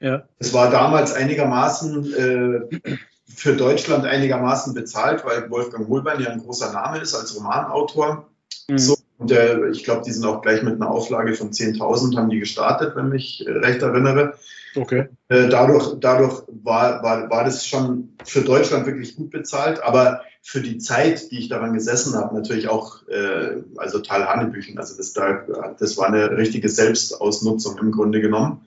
Ja. 0.00 0.24
Es 0.38 0.54
war 0.54 0.70
damals 0.70 1.12
einigermaßen 1.12 2.14
äh, 2.14 2.98
für 3.38 3.54
Deutschland 3.54 4.04
einigermaßen 4.04 4.74
bezahlt, 4.74 5.24
weil 5.24 5.48
Wolfgang 5.48 5.88
Holbein 5.88 6.20
ja 6.20 6.30
ein 6.30 6.40
großer 6.40 6.72
Name 6.72 6.98
ist 6.98 7.14
als 7.14 7.36
Romanautor. 7.36 8.28
Mhm. 8.68 8.78
So, 8.78 8.96
und 9.18 9.30
der, 9.30 9.68
ich 9.70 9.84
glaube, 9.84 10.02
die 10.04 10.10
sind 10.10 10.26
auch 10.26 10.42
gleich 10.42 10.62
mit 10.62 10.74
einer 10.74 10.90
Auflage 10.90 11.34
von 11.34 11.52
10.000 11.52 12.16
haben 12.16 12.30
die 12.30 12.40
gestartet, 12.40 12.96
wenn 12.96 13.10
mich 13.10 13.46
äh, 13.46 13.50
recht 13.50 13.82
erinnere. 13.82 14.34
Okay. 14.74 15.08
Äh, 15.28 15.48
dadurch 15.48 15.94
dadurch 16.00 16.42
war, 16.48 17.02
war, 17.02 17.30
war 17.30 17.44
das 17.44 17.64
schon 17.64 18.16
für 18.24 18.42
Deutschland 18.42 18.86
wirklich 18.86 19.14
gut 19.14 19.30
bezahlt, 19.30 19.82
aber 19.82 20.22
für 20.42 20.60
die 20.60 20.78
Zeit, 20.78 21.30
die 21.30 21.38
ich 21.38 21.48
daran 21.48 21.74
gesessen 21.74 22.16
habe, 22.16 22.34
natürlich 22.34 22.68
auch, 22.68 23.06
äh, 23.06 23.62
also 23.76 24.00
Tal 24.00 24.26
Hanebüchen. 24.26 24.78
Also 24.78 24.96
das, 24.96 25.12
da, 25.12 25.44
das 25.78 25.96
war 25.96 26.08
eine 26.08 26.36
richtige 26.36 26.68
Selbstausnutzung 26.68 27.78
im 27.78 27.92
Grunde 27.92 28.20
genommen. 28.20 28.66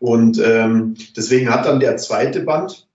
Und 0.00 0.40
ähm, 0.42 0.96
deswegen 1.16 1.50
hat 1.50 1.66
dann 1.66 1.78
der 1.78 1.96
zweite 1.96 2.40
Band, 2.40 2.88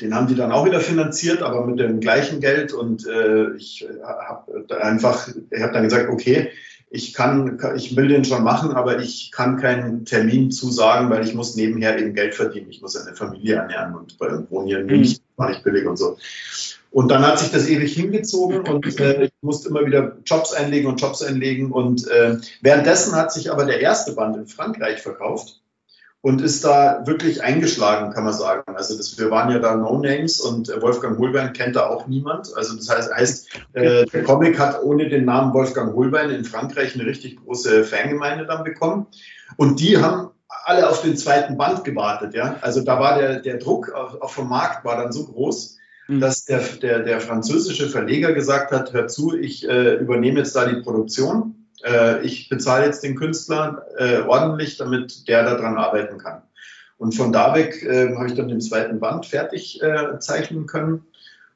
den 0.00 0.14
haben 0.14 0.26
die 0.26 0.34
dann 0.34 0.52
auch 0.52 0.64
wieder 0.64 0.80
finanziert, 0.80 1.42
aber 1.42 1.66
mit 1.66 1.78
dem 1.78 2.00
gleichen 2.00 2.40
Geld. 2.40 2.72
Und 2.72 3.06
äh, 3.06 3.54
ich 3.56 3.84
äh, 3.84 4.02
habe 4.02 4.82
einfach, 4.82 5.28
ich 5.50 5.62
habe 5.62 5.72
dann 5.72 5.84
gesagt, 5.84 6.08
okay, 6.08 6.50
ich 6.90 7.12
kann, 7.12 7.58
ich 7.76 7.96
will 7.96 8.08
den 8.08 8.24
schon 8.24 8.42
machen, 8.42 8.72
aber 8.72 9.00
ich 9.00 9.30
kann 9.30 9.58
keinen 9.58 10.04
Termin 10.06 10.50
zusagen, 10.50 11.10
weil 11.10 11.24
ich 11.24 11.34
muss 11.34 11.54
nebenher 11.54 11.98
eben 11.98 12.14
Geld 12.14 12.34
verdienen. 12.34 12.70
Ich 12.70 12.80
muss 12.80 12.96
eine 12.96 13.14
Familie 13.14 13.56
ernähren 13.56 13.94
und 13.94 14.18
wohne 14.50 14.66
hier 14.66 14.80
in 14.80 14.86
München, 14.86 15.18
war 15.36 15.50
nicht 15.50 15.64
billig 15.64 15.86
und 15.86 15.98
so. 15.98 16.16
Und 16.90 17.10
dann 17.10 17.26
hat 17.26 17.38
sich 17.38 17.50
das 17.50 17.68
ewig 17.68 17.92
hingezogen 17.92 18.66
und 18.66 18.98
äh, 18.98 19.24
ich 19.24 19.32
musste 19.42 19.68
immer 19.68 19.84
wieder 19.84 20.16
Jobs 20.24 20.54
einlegen 20.54 20.88
und 20.88 21.00
Jobs 21.00 21.22
einlegen. 21.22 21.70
Und 21.70 22.08
äh, 22.08 22.38
währenddessen 22.62 23.14
hat 23.14 23.32
sich 23.32 23.52
aber 23.52 23.66
der 23.66 23.80
erste 23.80 24.12
Band 24.12 24.36
in 24.36 24.46
Frankreich 24.46 25.02
verkauft 25.02 25.60
und 26.20 26.42
ist 26.42 26.64
da 26.64 27.06
wirklich 27.06 27.42
eingeschlagen, 27.42 28.12
kann 28.12 28.24
man 28.24 28.32
sagen. 28.32 28.62
Also 28.74 28.96
das, 28.96 29.18
wir 29.18 29.30
waren 29.30 29.50
ja 29.52 29.60
da 29.60 29.76
No-Names 29.76 30.40
und 30.40 30.68
Wolfgang 30.80 31.18
Holbein 31.18 31.52
kennt 31.52 31.76
da 31.76 31.86
auch 31.86 32.08
niemand. 32.08 32.54
Also 32.56 32.76
das 32.76 32.88
heißt, 32.88 33.14
heißt 33.14 33.48
äh, 33.74 34.04
der 34.04 34.24
Comic 34.24 34.58
hat 34.58 34.82
ohne 34.82 35.08
den 35.08 35.24
Namen 35.24 35.54
Wolfgang 35.54 35.94
Holbein 35.94 36.30
in 36.30 36.44
Frankreich 36.44 36.94
eine 36.94 37.06
richtig 37.06 37.36
große 37.36 37.84
Fangemeinde 37.84 38.46
dann 38.46 38.64
bekommen. 38.64 39.06
Und 39.56 39.78
die 39.80 39.98
haben 39.98 40.30
alle 40.64 40.88
auf 40.88 41.02
den 41.02 41.16
zweiten 41.16 41.56
Band 41.56 41.84
gewartet. 41.84 42.34
Ja? 42.34 42.56
Also 42.62 42.82
da 42.82 42.98
war 42.98 43.18
der, 43.18 43.40
der 43.40 43.58
Druck 43.58 43.92
auch, 43.92 44.20
auch 44.20 44.30
vom 44.30 44.48
Markt 44.48 44.84
war 44.84 44.96
dann 44.96 45.12
so 45.12 45.24
groß, 45.24 45.78
mhm. 46.08 46.20
dass 46.20 46.44
der, 46.46 46.60
der, 46.82 47.00
der 47.00 47.20
französische 47.20 47.88
Verleger 47.88 48.32
gesagt 48.32 48.72
hat, 48.72 48.92
hör 48.92 49.06
zu, 49.06 49.36
ich 49.38 49.68
äh, 49.68 49.94
übernehme 49.94 50.40
jetzt 50.40 50.56
da 50.56 50.66
die 50.66 50.82
Produktion 50.82 51.57
äh, 51.84 52.22
ich 52.22 52.48
bezahle 52.48 52.86
jetzt 52.86 53.02
den 53.02 53.16
Künstler 53.16 53.86
äh, 53.96 54.20
ordentlich, 54.20 54.76
damit 54.76 55.28
der 55.28 55.44
daran 55.44 55.76
arbeiten 55.76 56.18
kann. 56.18 56.42
Und 56.98 57.14
von 57.14 57.32
da 57.32 57.54
weg 57.54 57.82
äh, 57.82 58.14
habe 58.16 58.26
ich 58.26 58.34
dann 58.34 58.48
den 58.48 58.60
zweiten 58.60 58.98
Band 58.98 59.26
fertig 59.26 59.80
äh, 59.82 60.18
zeichnen 60.18 60.66
können. 60.66 61.04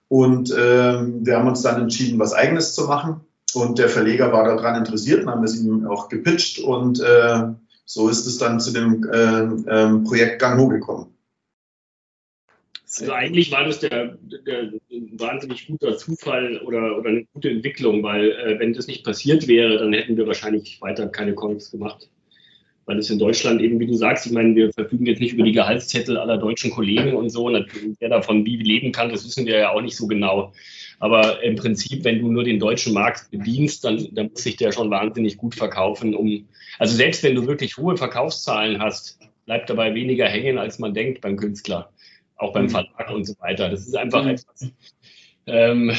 Und 0.08 0.50
äh, 0.50 0.54
wir 0.54 1.36
haben 1.36 1.48
uns 1.48 1.62
dann 1.62 1.80
entschieden, 1.80 2.18
was 2.18 2.32
Eigenes 2.32 2.74
zu 2.74 2.84
machen. 2.84 3.20
Und 3.54 3.78
der 3.78 3.88
Verleger 3.88 4.32
war 4.32 4.44
daran 4.44 4.76
interessiert, 4.76 5.22
dann 5.22 5.30
haben 5.30 5.44
es 5.44 5.56
ihm 5.56 5.86
auch 5.86 6.08
gepitcht. 6.08 6.60
Und 6.60 7.00
äh, 7.00 7.44
so 7.84 8.08
ist 8.08 8.26
es 8.26 8.38
dann 8.38 8.60
zu 8.60 8.72
dem 8.72 9.04
äh, 9.10 9.42
äh, 9.42 9.98
Projekt 10.04 10.40
Gang 10.40 10.58
Ho 10.60 10.68
gekommen. 10.68 11.12
Also 13.00 13.12
eigentlich 13.12 13.50
war 13.50 13.64
das 13.64 13.80
der, 13.80 14.18
der, 14.46 14.72
ein 14.90 15.18
wahnsinnig 15.18 15.66
guter 15.66 15.96
Zufall 15.96 16.58
oder, 16.58 16.98
oder 16.98 17.08
eine 17.08 17.24
gute 17.32 17.48
Entwicklung, 17.48 18.02
weil 18.02 18.32
äh, 18.32 18.58
wenn 18.58 18.74
das 18.74 18.86
nicht 18.86 19.04
passiert 19.04 19.48
wäre, 19.48 19.78
dann 19.78 19.94
hätten 19.94 20.16
wir 20.16 20.26
wahrscheinlich 20.26 20.80
weiter 20.82 21.08
keine 21.08 21.34
Comics 21.34 21.70
gemacht. 21.70 22.10
Weil 22.84 22.98
es 22.98 23.08
in 23.08 23.18
Deutschland 23.18 23.62
eben, 23.62 23.78
wie 23.80 23.86
du 23.86 23.94
sagst, 23.94 24.26
ich 24.26 24.32
meine, 24.32 24.54
wir 24.54 24.72
verfügen 24.72 25.06
jetzt 25.06 25.20
nicht 25.20 25.32
über 25.34 25.44
die 25.44 25.52
Gehaltszettel 25.52 26.18
aller 26.18 26.36
deutschen 26.36 26.70
Kollegen 26.70 27.14
und 27.14 27.30
so. 27.30 27.46
Und 27.46 27.66
wer 28.00 28.08
davon 28.08 28.44
wie 28.44 28.56
leben 28.56 28.92
kann, 28.92 29.08
das 29.08 29.24
wissen 29.24 29.46
wir 29.46 29.56
ja 29.56 29.70
auch 29.70 29.80
nicht 29.80 29.96
so 29.96 30.06
genau. 30.06 30.52
Aber 30.98 31.42
im 31.42 31.56
Prinzip, 31.56 32.04
wenn 32.04 32.18
du 32.18 32.30
nur 32.30 32.44
den 32.44 32.58
deutschen 32.58 32.92
Markt 32.92 33.30
bedienst, 33.30 33.84
dann, 33.84 34.08
dann 34.12 34.30
muss 34.30 34.42
sich 34.42 34.56
der 34.56 34.72
schon 34.72 34.90
wahnsinnig 34.90 35.36
gut 35.36 35.54
verkaufen. 35.54 36.14
Um, 36.14 36.48
also 36.78 36.94
selbst 36.94 37.22
wenn 37.22 37.36
du 37.36 37.46
wirklich 37.46 37.76
hohe 37.76 37.96
Verkaufszahlen 37.96 38.80
hast, 38.80 39.18
bleibt 39.46 39.70
dabei 39.70 39.94
weniger 39.94 40.26
hängen, 40.26 40.58
als 40.58 40.78
man 40.78 40.92
denkt 40.92 41.20
beim 41.20 41.36
Künstler 41.36 41.90
auch 42.42 42.52
beim 42.52 42.64
mhm. 42.64 42.70
Verlag 42.70 43.10
und 43.10 43.24
so 43.24 43.34
weiter. 43.40 43.68
Das 43.68 43.86
ist 43.86 43.96
einfach 43.96 44.24
mhm. 44.24 44.30
etwas. 44.30 44.72
Ähm, 45.46 45.92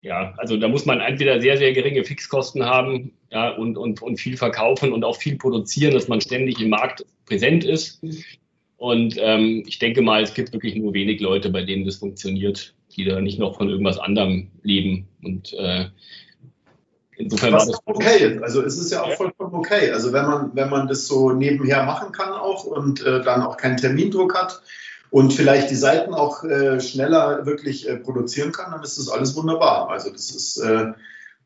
ja, 0.00 0.34
also 0.36 0.56
da 0.56 0.68
muss 0.68 0.86
man 0.86 1.00
entweder 1.00 1.40
sehr, 1.40 1.56
sehr 1.56 1.72
geringe 1.72 2.04
Fixkosten 2.04 2.64
haben 2.64 3.12
ja, 3.30 3.50
und, 3.50 3.76
und, 3.76 4.02
und 4.02 4.18
viel 4.18 4.36
verkaufen 4.36 4.92
und 4.92 5.04
auch 5.04 5.16
viel 5.16 5.36
produzieren, 5.36 5.94
dass 5.94 6.08
man 6.08 6.20
ständig 6.20 6.60
im 6.60 6.68
Markt 6.68 7.04
präsent 7.26 7.64
ist. 7.64 8.00
Und 8.76 9.16
ähm, 9.18 9.64
ich 9.66 9.78
denke 9.78 10.02
mal, 10.02 10.22
es 10.22 10.34
gibt 10.34 10.52
wirklich 10.52 10.76
nur 10.76 10.92
wenig 10.94 11.20
Leute, 11.20 11.50
bei 11.50 11.62
denen 11.62 11.84
das 11.84 11.96
funktioniert, 11.96 12.74
die 12.94 13.04
da 13.04 13.20
nicht 13.20 13.38
noch 13.38 13.56
von 13.56 13.68
irgendwas 13.68 13.98
anderem 13.98 14.48
leben. 14.62 15.08
Und 15.22 15.52
äh, 15.54 15.86
insofern 17.16 17.54
Was 17.54 17.68
das 17.68 17.80
okay. 17.84 18.38
Also 18.42 18.62
es 18.62 18.78
ist 18.78 18.92
ja 18.92 19.02
auch 19.02 19.12
vollkommen 19.14 19.54
okay. 19.54 19.90
Also 19.92 20.12
wenn 20.12 20.26
man, 20.26 20.50
wenn 20.54 20.70
man 20.70 20.88
das 20.88 21.06
so 21.06 21.32
nebenher 21.32 21.84
machen 21.84 22.12
kann 22.12 22.32
auch 22.32 22.64
und 22.64 23.04
äh, 23.04 23.22
dann 23.22 23.42
auch 23.42 23.56
keinen 23.56 23.76
Termindruck 23.76 24.34
hat, 24.34 24.62
und 25.10 25.32
vielleicht 25.32 25.70
die 25.70 25.76
Seiten 25.76 26.14
auch 26.14 26.44
äh, 26.44 26.80
schneller 26.80 27.46
wirklich 27.46 27.88
äh, 27.88 27.96
produzieren 27.96 28.52
kann, 28.52 28.72
dann 28.72 28.82
ist 28.82 28.98
das 28.98 29.08
alles 29.08 29.36
wunderbar. 29.36 29.88
Also 29.88 30.10
das 30.10 30.30
ist 30.30 30.58
äh, 30.58 30.92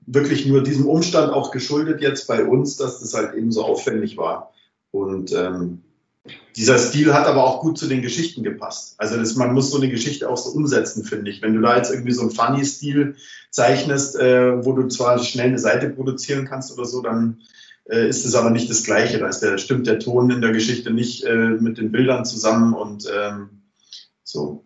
wirklich 0.07 0.47
nur 0.47 0.63
diesem 0.63 0.87
Umstand 0.87 1.33
auch 1.33 1.51
geschuldet 1.51 2.01
jetzt 2.01 2.27
bei 2.27 2.45
uns, 2.45 2.77
dass 2.77 3.01
das 3.01 3.15
halt 3.15 3.35
eben 3.35 3.53
so 3.53 3.65
aufwendig 3.65 4.17
war. 4.17 4.53
Und 4.91 5.33
ähm, 5.33 5.83
dieser 6.57 6.79
Stil 6.79 7.15
hat 7.15 7.27
aber 7.27 7.45
auch 7.45 7.61
gut 7.61 7.79
zu 7.79 7.87
den 7.87 8.03
Geschichten 8.03 8.43
gepasst. 8.43 8.95
Also 8.99 9.17
das, 9.17 9.37
man 9.37 9.55
muss 9.55 9.71
so 9.71 9.79
eine 9.79 9.89
Geschichte 9.89 10.29
auch 10.29 10.37
so 10.37 10.51
umsetzen, 10.51 11.05
finde 11.05 11.31
ich. 11.31 11.43
Wenn 11.43 11.55
du 11.55 11.61
da 11.61 11.77
jetzt 11.77 11.91
irgendwie 11.91 12.13
so 12.13 12.23
einen 12.23 12.31
Funny-Stil 12.31 13.17
zeichnest, 13.51 14.17
äh, 14.17 14.65
wo 14.65 14.73
du 14.73 14.89
zwar 14.89 15.19
schnell 15.19 15.49
eine 15.49 15.59
Seite 15.59 15.91
produzieren 15.91 16.47
kannst 16.47 16.77
oder 16.77 16.85
so, 16.85 17.03
dann 17.03 17.41
äh, 17.89 18.09
ist 18.09 18.25
es 18.25 18.35
aber 18.35 18.51
nicht 18.51 18.69
das 18.69 18.85
Gleiche. 18.85 19.19
Da 19.19 19.29
ist 19.29 19.41
der, 19.41 19.59
stimmt 19.59 19.87
der 19.87 19.99
Ton 19.99 20.31
in 20.31 20.41
der 20.41 20.53
Geschichte 20.53 20.91
nicht 20.91 21.25
äh, 21.25 21.35
mit 21.35 21.79
den 21.79 21.93
Bildern 21.93 22.25
zusammen 22.25 22.75
und 22.75 23.09
ähm, 23.15 23.63
so. 24.23 24.65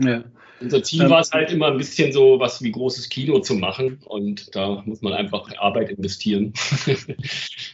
Ja. 0.00 0.24
Unser 0.60 0.82
Ziel 0.82 1.02
ähm, 1.02 1.10
war 1.10 1.20
es 1.20 1.32
halt 1.32 1.50
immer 1.50 1.66
ein 1.68 1.78
bisschen 1.78 2.12
so 2.12 2.38
was 2.38 2.62
wie 2.62 2.70
großes 2.70 3.08
Kino 3.08 3.40
zu 3.40 3.54
machen 3.54 4.00
und 4.04 4.54
da 4.54 4.82
muss 4.86 5.02
man 5.02 5.12
einfach 5.12 5.50
Arbeit 5.58 5.90
investieren. 5.90 6.52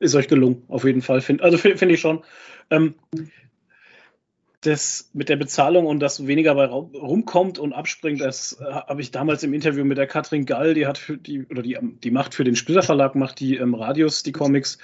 ist 0.00 0.14
euch 0.14 0.28
gelungen, 0.28 0.64
auf 0.68 0.84
jeden 0.84 1.02
Fall. 1.02 1.20
Find, 1.20 1.42
also 1.42 1.56
finde 1.56 1.78
find 1.78 1.92
ich 1.92 2.00
schon. 2.00 2.24
Ähm, 2.70 2.94
das 4.62 5.10
mit 5.14 5.28
der 5.28 5.36
Bezahlung 5.36 5.86
und 5.86 6.00
dass 6.00 6.26
weniger 6.26 6.54
bei 6.54 6.66
rumkommt 6.66 7.58
und 7.58 7.72
abspringt, 7.72 8.20
das 8.20 8.60
äh, 8.60 8.64
habe 8.64 9.00
ich 9.00 9.10
damals 9.10 9.42
im 9.42 9.54
Interview 9.54 9.84
mit 9.84 9.96
der 9.96 10.06
Katrin 10.06 10.44
Gall, 10.44 10.74
die 10.74 10.86
hat 10.86 10.98
für 10.98 11.16
die, 11.16 11.46
oder 11.46 11.62
die, 11.62 11.78
die 11.80 12.10
macht 12.10 12.34
für 12.34 12.44
den 12.44 12.56
Splitter 12.56 12.82
Verlag, 12.82 13.14
macht 13.14 13.40
die 13.40 13.56
ähm, 13.56 13.74
Radios, 13.74 14.22
die 14.22 14.32
Comics, 14.32 14.78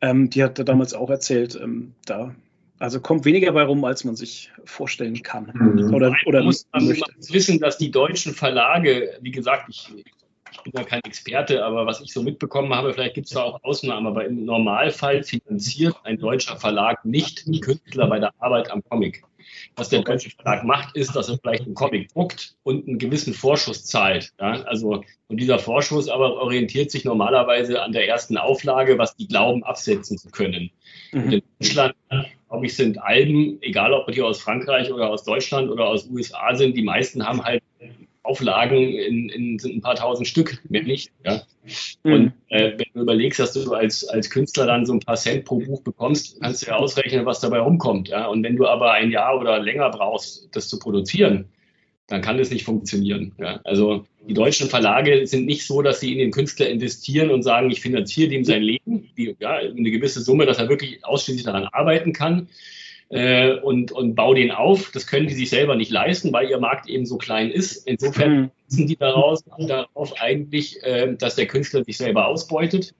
ähm, 0.00 0.30
die 0.30 0.44
hat 0.44 0.66
damals 0.68 0.94
auch 0.94 1.10
erzählt, 1.10 1.58
ähm, 1.60 1.94
da, 2.04 2.34
also 2.78 3.00
kommt 3.00 3.24
weniger 3.24 3.50
bei 3.52 3.62
rum, 3.62 3.84
als 3.84 4.04
man 4.04 4.14
sich 4.14 4.52
vorstellen 4.64 5.22
kann. 5.22 5.50
Mhm. 5.54 5.94
Oder, 5.94 6.14
oder 6.26 6.44
muss 6.44 6.66
man 6.72 6.86
möchte. 6.86 7.10
wissen, 7.30 7.58
dass 7.58 7.78
die 7.78 7.90
deutschen 7.90 8.32
Verlage, 8.32 9.18
wie 9.20 9.32
gesagt, 9.32 9.68
ich, 9.70 9.92
ich 10.52 10.62
bin 10.62 10.72
ja 10.76 10.84
kein 10.84 11.02
Experte, 11.04 11.64
aber 11.64 11.86
was 11.86 12.00
ich 12.00 12.12
so 12.12 12.22
mitbekommen 12.22 12.74
habe, 12.74 12.92
vielleicht 12.92 13.14
gibt 13.14 13.26
es 13.26 13.32
da 13.32 13.42
auch 13.42 13.62
Ausnahmen, 13.64 14.06
aber 14.06 14.24
im 14.24 14.44
Normalfall 14.44 15.22
finanziert 15.22 15.96
ein 16.04 16.18
deutscher 16.18 16.56
Verlag 16.56 17.04
nicht 17.04 17.46
die 17.46 17.60
Künstler 17.60 18.06
bei 18.06 18.18
der 18.18 18.32
Arbeit 18.38 18.70
am 18.70 18.82
Comic. 18.88 19.22
Was 19.76 19.90
der 19.90 20.02
deutsche 20.02 20.30
Verlag 20.30 20.64
macht, 20.64 20.96
ist, 20.96 21.14
dass 21.14 21.28
er 21.28 21.38
vielleicht 21.38 21.66
einen 21.66 21.74
Comic 21.74 22.12
druckt 22.12 22.56
und 22.62 22.88
einen 22.88 22.98
gewissen 22.98 23.32
Vorschuss 23.32 23.84
zahlt. 23.84 24.32
Ja? 24.40 24.62
Also, 24.62 25.04
und 25.28 25.40
dieser 25.40 25.58
Vorschuss 25.58 26.08
aber 26.08 26.34
orientiert 26.34 26.90
sich 26.90 27.04
normalerweise 27.04 27.82
an 27.82 27.92
der 27.92 28.08
ersten 28.08 28.36
Auflage, 28.36 28.98
was 28.98 29.16
die 29.16 29.28
glauben, 29.28 29.64
absetzen 29.64 30.18
zu 30.18 30.30
können. 30.30 30.70
Mhm. 31.12 31.30
In 31.30 31.42
Deutschland, 31.60 31.94
glaube 32.48 32.66
ich, 32.66 32.74
sind 32.74 32.98
Alben, 32.98 33.58
egal 33.62 33.92
ob 33.92 34.10
die 34.10 34.22
aus 34.22 34.40
Frankreich 34.40 34.92
oder 34.92 35.10
aus 35.10 35.24
Deutschland 35.24 35.70
oder 35.70 35.86
aus 35.86 36.08
USA 36.08 36.54
sind, 36.54 36.76
die 36.76 36.82
meisten 36.82 37.26
haben 37.26 37.44
halt 37.44 37.62
Auflagen 38.26 38.76
in, 38.76 39.28
in 39.28 39.58
sind 39.58 39.76
ein 39.76 39.80
paar 39.80 39.94
tausend 39.94 40.26
Stück, 40.26 40.60
mehr 40.68 40.82
nicht. 40.82 41.10
Ja? 41.24 41.42
Mhm. 42.02 42.12
Und 42.12 42.32
äh, 42.48 42.72
wenn 42.76 42.86
du 42.94 43.00
überlegst, 43.00 43.38
dass 43.38 43.52
du 43.52 43.72
als, 43.72 44.06
als 44.08 44.30
Künstler 44.30 44.66
dann 44.66 44.86
so 44.86 44.92
ein 44.92 45.00
paar 45.00 45.16
Cent 45.16 45.44
pro 45.44 45.58
Buch 45.58 45.82
bekommst, 45.82 46.40
kannst 46.40 46.62
du 46.62 46.66
ja 46.66 46.76
ausrechnen, 46.76 47.26
was 47.26 47.40
dabei 47.40 47.60
rumkommt. 47.60 48.08
Ja? 48.08 48.26
Und 48.26 48.42
wenn 48.42 48.56
du 48.56 48.66
aber 48.66 48.92
ein 48.92 49.10
Jahr 49.10 49.38
oder 49.38 49.58
länger 49.58 49.90
brauchst, 49.90 50.48
das 50.52 50.68
zu 50.68 50.78
produzieren, 50.78 51.46
dann 52.08 52.20
kann 52.20 52.38
das 52.38 52.50
nicht 52.50 52.64
funktionieren. 52.64 53.32
Ja? 53.38 53.60
Also 53.64 54.04
die 54.28 54.34
deutschen 54.34 54.68
Verlage 54.68 55.26
sind 55.26 55.46
nicht 55.46 55.66
so, 55.66 55.82
dass 55.82 56.00
sie 56.00 56.12
in 56.12 56.18
den 56.18 56.30
Künstler 56.30 56.68
investieren 56.68 57.30
und 57.30 57.42
sagen, 57.42 57.70
ich 57.70 57.80
finanziere 57.80 58.28
dem 58.28 58.44
sein 58.44 58.62
Leben, 58.62 59.10
die, 59.16 59.36
ja, 59.40 59.56
eine 59.56 59.90
gewisse 59.90 60.20
Summe, 60.20 60.46
dass 60.46 60.58
er 60.58 60.68
wirklich 60.68 61.04
ausschließlich 61.04 61.44
daran 61.44 61.68
arbeiten 61.72 62.12
kann 62.12 62.48
äh, 63.08 63.54
und, 63.60 63.92
und 63.92 64.14
bau 64.14 64.34
den 64.34 64.50
auf. 64.50 64.90
Das 64.92 65.06
können 65.06 65.28
die 65.28 65.34
sich 65.34 65.50
selber 65.50 65.76
nicht 65.76 65.90
leisten, 65.90 66.32
weil 66.32 66.50
ihr 66.50 66.58
Markt 66.58 66.88
eben 66.88 67.06
so 67.06 67.16
klein 67.16 67.50
ist. 67.50 67.86
Insofern 67.86 68.50
mhm. 68.68 68.86
die 68.86 68.96
daraus, 68.96 69.44
darauf 69.58 70.20
eigentlich, 70.20 70.82
äh, 70.82 71.14
dass 71.14 71.36
der 71.36 71.46
Künstler 71.46 71.84
sich 71.84 71.96
selber 71.96 72.26
ausbeutet 72.26 72.94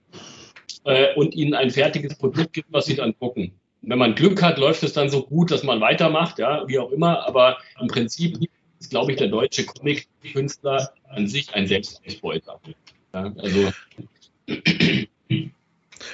äh, 0.85 1.13
und 1.15 1.35
ihnen 1.35 1.53
ein 1.53 1.71
fertiges 1.71 2.17
Produkt 2.17 2.53
gibt, 2.53 2.67
was 2.71 2.85
sie 2.85 2.95
dann 2.95 3.15
drucken. 3.19 3.51
Wenn 3.81 3.99
man 3.99 4.15
Glück 4.15 4.41
hat, 4.41 4.57
läuft 4.57 4.83
es 4.83 4.93
dann 4.93 5.09
so 5.09 5.23
gut, 5.23 5.51
dass 5.51 5.63
man 5.63 5.79
weitermacht, 5.81 6.39
ja, 6.39 6.67
wie 6.67 6.79
auch 6.79 6.91
immer. 6.91 7.25
Aber 7.27 7.57
im 7.79 7.87
Prinzip 7.87 8.37
ist, 8.79 8.89
glaube 8.89 9.11
ich, 9.11 9.17
der 9.17 9.27
deutsche 9.27 9.65
Comic-Künstler 9.65 10.91
an 11.09 11.27
sich 11.27 11.53
ein 11.53 11.67
Selbstausbeuter. 11.67 12.59
Ja, 13.13 13.33
also 13.37 13.71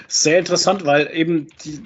sehr 0.07 0.39
interessant, 0.39 0.85
weil 0.85 1.09
eben 1.13 1.47
die, 1.63 1.81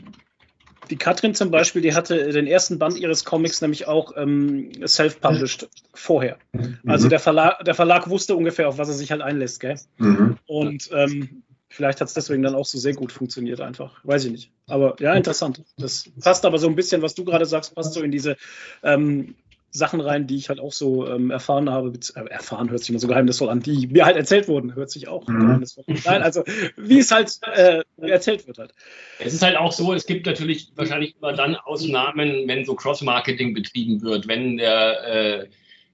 die 0.89 0.97
Katrin 0.97 1.35
zum 1.35 1.51
Beispiel, 1.51 1.81
die 1.81 1.93
hatte 1.93 2.31
den 2.31 2.47
ersten 2.47 2.79
Band 2.79 2.97
ihres 2.97 3.25
Comics 3.25 3.61
nämlich 3.61 3.87
auch 3.87 4.13
ähm, 4.15 4.71
self-published 4.85 5.69
vorher. 5.93 6.37
Mhm. 6.53 6.79
Also 6.85 7.09
der 7.09 7.19
Verlag, 7.19 7.63
der 7.65 7.75
Verlag 7.75 8.09
wusste 8.09 8.35
ungefähr, 8.35 8.69
auf 8.69 8.77
was 8.77 8.89
er 8.89 8.95
sich 8.95 9.11
halt 9.11 9.21
einlässt, 9.21 9.59
gell? 9.59 9.75
Mhm. 9.97 10.37
Und 10.45 10.89
ähm, 10.93 11.43
vielleicht 11.69 12.01
hat 12.01 12.07
es 12.07 12.13
deswegen 12.13 12.43
dann 12.43 12.55
auch 12.55 12.65
so 12.65 12.77
sehr 12.77 12.93
gut 12.93 13.11
funktioniert 13.11 13.61
einfach. 13.61 13.99
Weiß 14.03 14.25
ich 14.25 14.31
nicht. 14.31 14.51
Aber 14.67 14.95
ja, 14.99 15.13
interessant. 15.13 15.63
Das 15.77 16.09
passt 16.21 16.45
aber 16.45 16.57
so 16.57 16.67
ein 16.67 16.75
bisschen, 16.75 17.01
was 17.01 17.15
du 17.15 17.25
gerade 17.25 17.45
sagst, 17.45 17.75
passt 17.75 17.93
so 17.93 18.01
in 18.01 18.11
diese 18.11 18.37
ähm, 18.83 19.35
Sachen 19.69 20.01
rein, 20.01 20.27
die 20.27 20.35
ich 20.37 20.49
halt 20.49 20.59
auch 20.59 20.71
so 20.71 21.07
ähm, 21.07 21.31
erfahren 21.31 21.69
habe. 21.69 21.93
Äh, 22.15 22.29
erfahren 22.29 22.69
hört 22.69 22.79
sich 22.79 22.89
immer 22.89 22.99
so 22.99 23.07
geheimnisvoll 23.07 23.49
an, 23.49 23.61
die 23.61 23.87
mir 23.87 24.05
halt 24.05 24.17
erzählt 24.17 24.47
wurden, 24.47 24.75
hört 24.75 24.89
sich 24.89 25.07
auch 25.07 25.27
mhm. 25.27 25.39
geheimnisvoll 25.39 25.83
an. 25.87 25.99
Nein, 26.05 26.23
also 26.23 26.43
wie 26.77 26.99
es 26.99 27.11
halt 27.11 27.31
äh, 27.53 27.83
erzählt 28.01 28.47
wird 28.47 28.57
halt. 28.57 28.73
Es 29.19 29.33
ist 29.33 29.43
halt 29.43 29.57
auch 29.57 29.71
so, 29.71 29.93
es 29.93 30.05
gibt 30.05 30.25
natürlich 30.25 30.71
wahrscheinlich 30.75 31.15
immer 31.17 31.33
dann 31.33 31.55
Ausnahmen, 31.55 32.47
wenn 32.47 32.65
so 32.65 32.75
Cross-Marketing 32.75 33.53
betrieben 33.53 34.01
wird, 34.01 34.27
wenn 34.27 34.57
der 34.57 35.03
äh, 35.05 35.47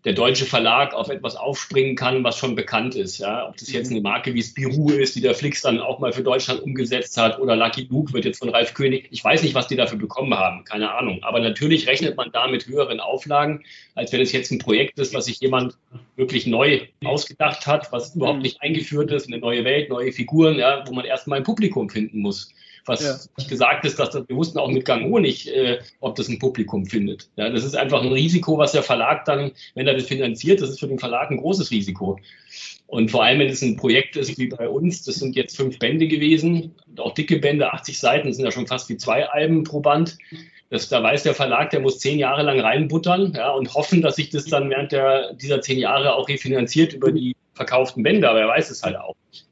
der 0.06 0.14
deutsche 0.14 0.46
Verlag 0.46 0.94
auf 0.94 1.10
etwas 1.10 1.36
aufspringen 1.36 1.96
kann, 1.96 2.24
was 2.24 2.38
schon 2.38 2.56
bekannt 2.56 2.96
ist. 2.96 3.20
Ja? 3.20 3.48
Ob 3.48 3.58
das 3.58 3.72
jetzt 3.72 3.90
eine 3.90 4.02
Marke 4.02 4.34
wie 4.34 4.44
Spirou 4.44 4.90
ist, 4.90 5.16
die 5.16 5.22
der 5.22 5.34
Flix 5.34 5.62
dann 5.62 5.80
auch 5.80 6.00
mal 6.00 6.12
für 6.12 6.24
Deutschland 6.24 6.62
umgesetzt 6.62 7.18
hat, 7.18 7.40
oder 7.40 7.56
Lucky 7.56 7.88
Luke 7.90 8.12
wird 8.14 8.26
jetzt 8.26 8.40
von 8.40 8.50
Ralf 8.50 8.74
König. 8.74 9.08
Ich 9.12 9.24
weiß 9.24 9.44
nicht, 9.44 9.56
was 9.56 9.68
die 9.68 9.78
dafür 9.78 9.98
bekommen 9.98 10.34
haben, 10.34 10.66
keine 10.66 10.94
Ahnung. 10.94 11.24
Aber 11.24 11.40
natürlich 11.40 11.88
rechnet 11.88 12.18
man 12.18 12.32
da 12.32 12.48
mit 12.48 12.68
höheren 12.68 13.00
Auflagen, 13.00 13.64
als 13.96 14.12
wenn 14.12 14.22
es 14.22 14.34
jetzt 14.34 14.52
ein 14.52 14.60
Projekt 14.60 15.00
ist, 15.00 15.14
was 15.14 15.26
sich 15.26 15.40
jemand 15.40 15.78
wirklich 16.18 16.48
neu 16.48 16.82
ausgedacht 17.06 17.66
hat, 17.66 17.92
was 17.92 18.16
überhaupt 18.16 18.42
nicht 18.42 18.62
eingeführt 18.62 19.12
ist, 19.12 19.28
eine 19.28 19.38
neue 19.38 19.64
Welt, 19.64 19.90
neue 19.90 20.12
Figuren, 20.12 20.58
ja, 20.58 20.84
wo 20.86 20.94
man 20.94 21.06
erstmal 21.06 21.38
ein 21.38 21.44
Publikum 21.44 21.90
finden 21.90 22.20
muss 22.20 22.52
was 22.86 23.04
ja. 23.04 23.18
nicht 23.38 23.50
gesagt 23.50 23.86
ist, 23.86 24.00
dass 24.00 24.12
das, 24.12 24.28
wir 24.28 24.36
wussten 24.36 24.60
auch 24.60 24.70
mit 24.70 24.86
Gang 24.86 25.10
nicht, 25.22 25.48
äh, 25.48 25.80
ob 26.00 26.16
das 26.16 26.28
ein 26.28 26.40
Publikum 26.40 26.86
findet. 26.86 27.30
Ja, 27.36 27.50
das 27.50 27.64
ist 27.64 27.76
einfach 27.76 28.02
ein 28.02 28.12
Risiko, 28.12 28.58
was 28.58 28.74
der 28.74 28.84
Verlag 28.84 29.26
dann, 29.26 29.52
wenn 29.76 29.88
er 29.88 29.94
das 29.94 30.04
finanziert, 30.04 30.62
das 30.62 30.70
ist 30.70 30.80
für 30.80 30.88
den 30.88 31.00
Verlag 31.00 31.32
ein 31.32 31.38
großes 31.38 31.72
Risiko. 31.72 32.20
Und 32.88 33.10
vor 33.10 33.24
allem, 33.24 33.40
wenn 33.40 33.50
es 33.50 33.62
ein 33.62 33.78
Projekt 33.78 34.16
ist 34.18 34.38
wie 34.38 34.48
bei 34.48 34.70
uns, 34.70 35.04
das 35.04 35.16
sind 35.16 35.36
jetzt 35.36 35.58
fünf 35.58 35.80
Bände 35.80 36.08
gewesen, 36.08 36.76
auch 36.98 37.14
dicke 37.14 37.40
Bände, 37.40 37.74
80 37.74 37.98
Seiten, 37.98 38.28
das 38.28 38.38
sind 38.38 38.46
ja 38.46 38.52
schon 38.52 38.68
fast 38.68 38.90
wie 38.90 38.98
zwei 38.98 39.28
Alben 39.28 39.64
pro 39.64 39.80
Band. 39.80 40.18
Das, 40.70 40.90
da 40.90 41.02
weiß 41.02 41.24
der 41.24 41.34
Verlag, 41.34 41.70
der 41.70 41.80
muss 41.80 42.00
zehn 42.00 42.20
Jahre 42.20 42.44
lang 42.44 42.60
reinbuttern 42.60 43.34
ja, 43.36 43.52
und 43.52 43.74
hoffen, 43.74 44.02
dass 44.02 44.18
sich 44.18 44.30
das 44.30 44.46
dann 44.46 44.70
während 44.70 44.92
der, 44.92 45.34
dieser 45.34 45.62
zehn 45.62 45.80
Jahre 45.80 46.16
auch 46.16 46.28
refinanziert 46.28 46.94
über 46.94 47.12
die 47.12 47.36
verkauften 47.54 48.04
Bände, 48.04 48.30
aber 48.30 48.42
er 48.42 48.48
weiß 48.48 48.70
es 48.70 48.84
halt 48.84 48.98
auch 48.98 49.16
nicht. 49.30 49.46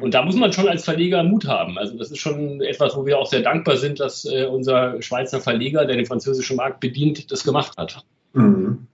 Und 0.00 0.14
da 0.14 0.22
muss 0.22 0.36
man 0.36 0.52
schon 0.52 0.68
als 0.68 0.84
Verleger 0.84 1.22
Mut 1.22 1.46
haben. 1.46 1.78
Also 1.78 1.96
das 1.96 2.10
ist 2.10 2.18
schon 2.18 2.60
etwas, 2.62 2.96
wo 2.96 3.06
wir 3.06 3.18
auch 3.18 3.26
sehr 3.26 3.40
dankbar 3.40 3.76
sind, 3.76 4.00
dass 4.00 4.24
äh, 4.24 4.44
unser 4.44 5.00
Schweizer 5.02 5.40
Verleger, 5.40 5.84
der 5.84 5.96
den 5.96 6.06
französischen 6.06 6.56
Markt 6.56 6.80
bedient, 6.80 7.30
das 7.30 7.44
gemacht 7.44 7.76
hat. 7.76 8.04
Mhm. 8.32 8.86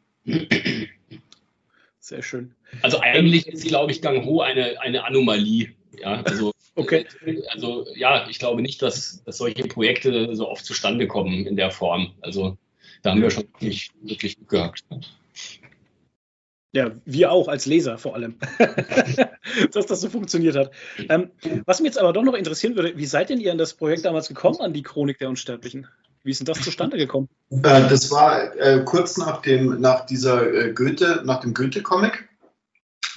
Sehr 1.99 2.23
schön. 2.23 2.55
Also 2.83 3.01
eigentlich 3.01 3.47
ist, 3.47 3.67
glaube 3.67 3.93
ich, 3.93 4.03
Gang 4.03 4.25
Ho 4.25 4.41
eine, 4.41 4.81
eine 4.81 5.05
Anomalie. 5.05 5.71
Ja, 5.99 6.23
also, 6.23 6.53
okay. 6.75 7.07
also 7.51 7.87
ja, 7.95 8.27
ich 8.29 8.39
glaube 8.39 8.63
nicht, 8.63 8.83
dass, 8.83 9.23
dass 9.25 9.39
solche 9.39 9.65
Projekte 9.65 10.35
so 10.35 10.49
oft 10.49 10.65
zustande 10.65 11.07
kommen 11.07 11.47
in 11.47 11.57
der 11.57 11.71
Form. 11.71 12.13
Also 12.21 12.57
da 13.03 13.11
haben 13.11 13.23
wir 13.23 13.31
schon 13.31 13.45
wirklich, 13.59 13.91
wirklich 14.03 14.37
gehabt. 14.49 14.85
Ja, 16.73 16.93
wir 17.05 17.33
auch 17.33 17.49
als 17.49 17.67
Leser 17.67 17.99
vor 17.99 18.15
allem, 18.15 18.37
dass 19.73 19.87
das 19.87 20.01
so 20.01 20.09
funktioniert 20.09 20.57
hat. 20.57 20.71
Ähm, 21.09 21.31
was 21.67 21.81
mich 21.81 21.89
jetzt 21.89 21.99
aber 21.99 22.13
doch 22.13 22.23
noch 22.23 22.35
interessieren 22.35 22.77
würde, 22.77 22.97
wie 22.97 23.07
seid 23.07 23.29
denn 23.29 23.41
ihr 23.41 23.51
an 23.51 23.59
das 23.59 23.75
Projekt 23.75 24.05
damals 24.05 24.29
gekommen, 24.29 24.61
an 24.61 24.73
die 24.73 24.83
Chronik 24.83 25.19
der 25.19 25.29
Unsterblichen? 25.29 25.89
Wie 26.23 26.31
ist 26.31 26.41
denn 26.41 26.47
das 26.47 26.61
zustande 26.61 26.97
gekommen? 26.97 27.29
Äh, 27.51 27.89
das 27.89 28.11
war 28.13 28.57
äh, 28.57 28.83
kurz 28.85 29.17
nach, 29.17 29.43
dem, 29.43 29.81
nach 29.81 30.07
dieser 30.07 30.53
äh, 30.53 30.73
Goethe, 30.73 31.23
nach 31.25 31.41
dem 31.41 31.55
Goethe-Comic. 31.55 32.29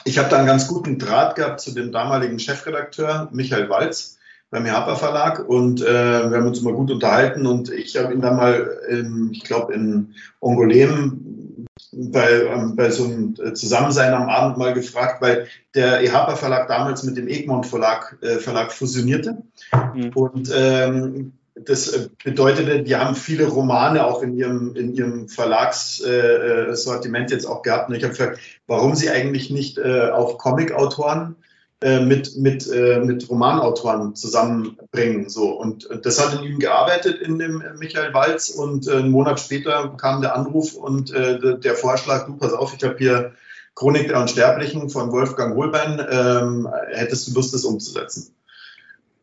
Ich 0.06 0.18
habe 0.18 0.30
da 0.30 0.38
einen 0.38 0.48
ganz 0.48 0.68
guten 0.68 0.98
Draht 0.98 1.36
gehabt 1.36 1.62
zu 1.62 1.74
dem 1.74 1.92
damaligen 1.92 2.40
Chefredakteur 2.40 3.30
Michael 3.32 3.70
Walz 3.70 4.18
beim 4.50 4.66
Herper 4.66 4.96
Verlag 4.96 5.48
und 5.48 5.82
äh, 5.82 6.30
wir 6.30 6.38
haben 6.38 6.48
uns 6.48 6.60
immer 6.60 6.74
gut 6.74 6.92
unterhalten 6.92 7.46
und 7.46 7.70
ich 7.72 7.98
habe 7.98 8.14
ihn 8.14 8.22
dann 8.22 8.36
mal, 8.36 8.80
in, 8.90 9.30
ich 9.32 9.44
glaube 9.44 9.74
in 9.74 10.14
Ongolem 10.40 11.43
bei, 11.92 12.44
ähm, 12.44 12.76
bei 12.76 12.90
so 12.90 13.06
einem 13.06 13.36
äh, 13.44 13.54
Zusammensein 13.54 14.14
am 14.14 14.30
Abend 14.30 14.58
mal 14.58 14.74
gefragt, 14.74 15.22
weil 15.22 15.48
der 15.76 16.02
EHPA 16.02 16.36
Verlag 16.36 16.68
damals 16.68 17.04
mit 17.04 17.18
dem 17.18 17.28
Egmont 17.28 17.66
Verlag, 17.66 18.18
äh, 18.22 18.38
Verlag 18.38 18.72
fusionierte. 18.72 19.38
Mhm. 19.94 20.12
Und 20.14 20.52
ähm, 20.56 21.34
das 21.56 21.88
äh, 21.90 22.10
bedeutete, 22.24 22.84
die 22.84 22.96
haben 22.96 23.16
viele 23.16 23.48
Romane 23.48 24.06
auch 24.06 24.24
in 24.24 24.36
ihrem, 24.36 24.76
in 24.76 24.94
ihrem 24.94 25.30
Verlagssortiment 25.30 27.32
äh, 27.32 27.34
jetzt 27.34 27.46
auch 27.46 27.62
gehabt. 27.62 27.90
Und 27.90 27.96
ich 27.96 28.04
habe 28.04 28.14
gefragt, 28.14 28.40
warum 28.68 28.96
sie 28.96 29.10
eigentlich 29.10 29.50
nicht 29.50 29.78
äh, 29.78 30.10
auch 30.10 30.38
Comic-Autoren 30.38 31.36
äh, 31.84 32.00
mit, 32.00 32.38
mit, 32.38 32.68
äh, 32.72 33.00
mit 33.00 33.30
Romanautoren 33.30 34.16
zusammenbringen. 34.16 35.30
So. 35.30 35.52
Und 35.52 35.90
das 36.04 36.24
hat 36.24 36.40
in 36.40 36.44
ihm 36.44 36.60
gearbeitet, 36.60 37.22
in 37.22 37.38
dem 37.40 37.62
Michael 37.78 38.14
Walz. 38.14 38.50
Und 38.50 38.88
äh, 38.88 38.98
einen 38.98 39.12
Monat 39.12 39.40
später 39.40 39.94
kam 39.98 40.22
der 40.22 40.36
Anruf 40.36 40.74
und 40.74 41.12
äh, 41.12 41.60
der 41.60 41.76
Vorschlag, 41.76 42.26
du 42.26 42.38
pass 42.38 42.54
auf, 42.54 42.74
ich 42.74 42.84
habe 42.84 42.96
hier 42.98 43.34
Chronik 43.76 44.08
der 44.08 44.22
Unsterblichen 44.22 44.90
von 44.90 45.12
Wolfgang 45.12 45.56
Holbein, 45.56 46.00
ähm, 46.10 46.70
hättest 46.92 47.28
du 47.28 47.34
Lust, 47.34 47.54
das 47.54 47.66
umzusetzen? 47.66 48.34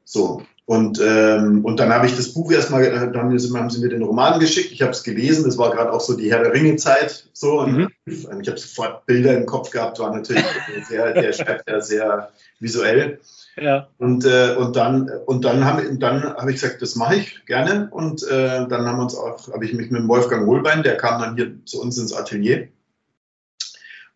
So. 0.04 0.42
Und, 0.70 1.00
ähm, 1.04 1.64
und 1.64 1.80
dann 1.80 1.92
habe 1.92 2.06
ich 2.06 2.14
das 2.14 2.32
Buch 2.32 2.52
erstmal, 2.52 2.84
dann 2.84 3.16
haben 3.16 3.36
sie 3.70 3.80
mir 3.80 3.88
den 3.88 4.04
Roman 4.04 4.38
geschickt, 4.38 4.70
ich 4.70 4.82
habe 4.82 4.92
es 4.92 5.02
gelesen, 5.02 5.44
das 5.44 5.58
war 5.58 5.72
gerade 5.72 5.92
auch 5.92 6.00
so 6.00 6.16
die 6.16 6.30
Herr 6.30 6.44
der 6.44 6.52
Ringe-Zeit. 6.52 7.28
So, 7.32 7.66
mhm. 7.66 7.88
ich 8.06 8.28
habe 8.28 8.56
sofort 8.56 9.04
Bilder 9.04 9.36
im 9.36 9.46
Kopf 9.46 9.72
gehabt, 9.72 9.98
war 9.98 10.14
natürlich 10.14 10.44
sehr, 10.88 11.12
der 11.12 11.32
schreibt 11.32 11.68
ja 11.68 11.80
sehr 11.80 12.30
visuell. 12.60 13.18
Ja. 13.56 13.88
Und, 13.98 14.24
äh, 14.24 14.54
und 14.54 14.76
dann, 14.76 15.10
und 15.26 15.44
dann 15.44 15.64
habe 15.64 15.92
dann 15.96 16.22
hab 16.22 16.48
ich 16.48 16.60
gesagt, 16.60 16.80
das 16.82 16.94
mache 16.94 17.16
ich 17.16 17.44
gerne. 17.46 17.88
Und 17.90 18.22
äh, 18.28 18.68
dann 18.68 18.86
haben 18.86 18.98
wir 18.98 19.02
uns 19.02 19.16
auch, 19.16 19.52
habe 19.52 19.64
ich 19.64 19.72
mich 19.72 19.90
mit 19.90 20.06
Wolfgang 20.06 20.46
Wohlbein, 20.46 20.84
der 20.84 20.96
kam 20.96 21.20
dann 21.20 21.34
hier 21.34 21.50
zu 21.64 21.82
uns 21.82 21.98
ins 21.98 22.14
Atelier. 22.14 22.68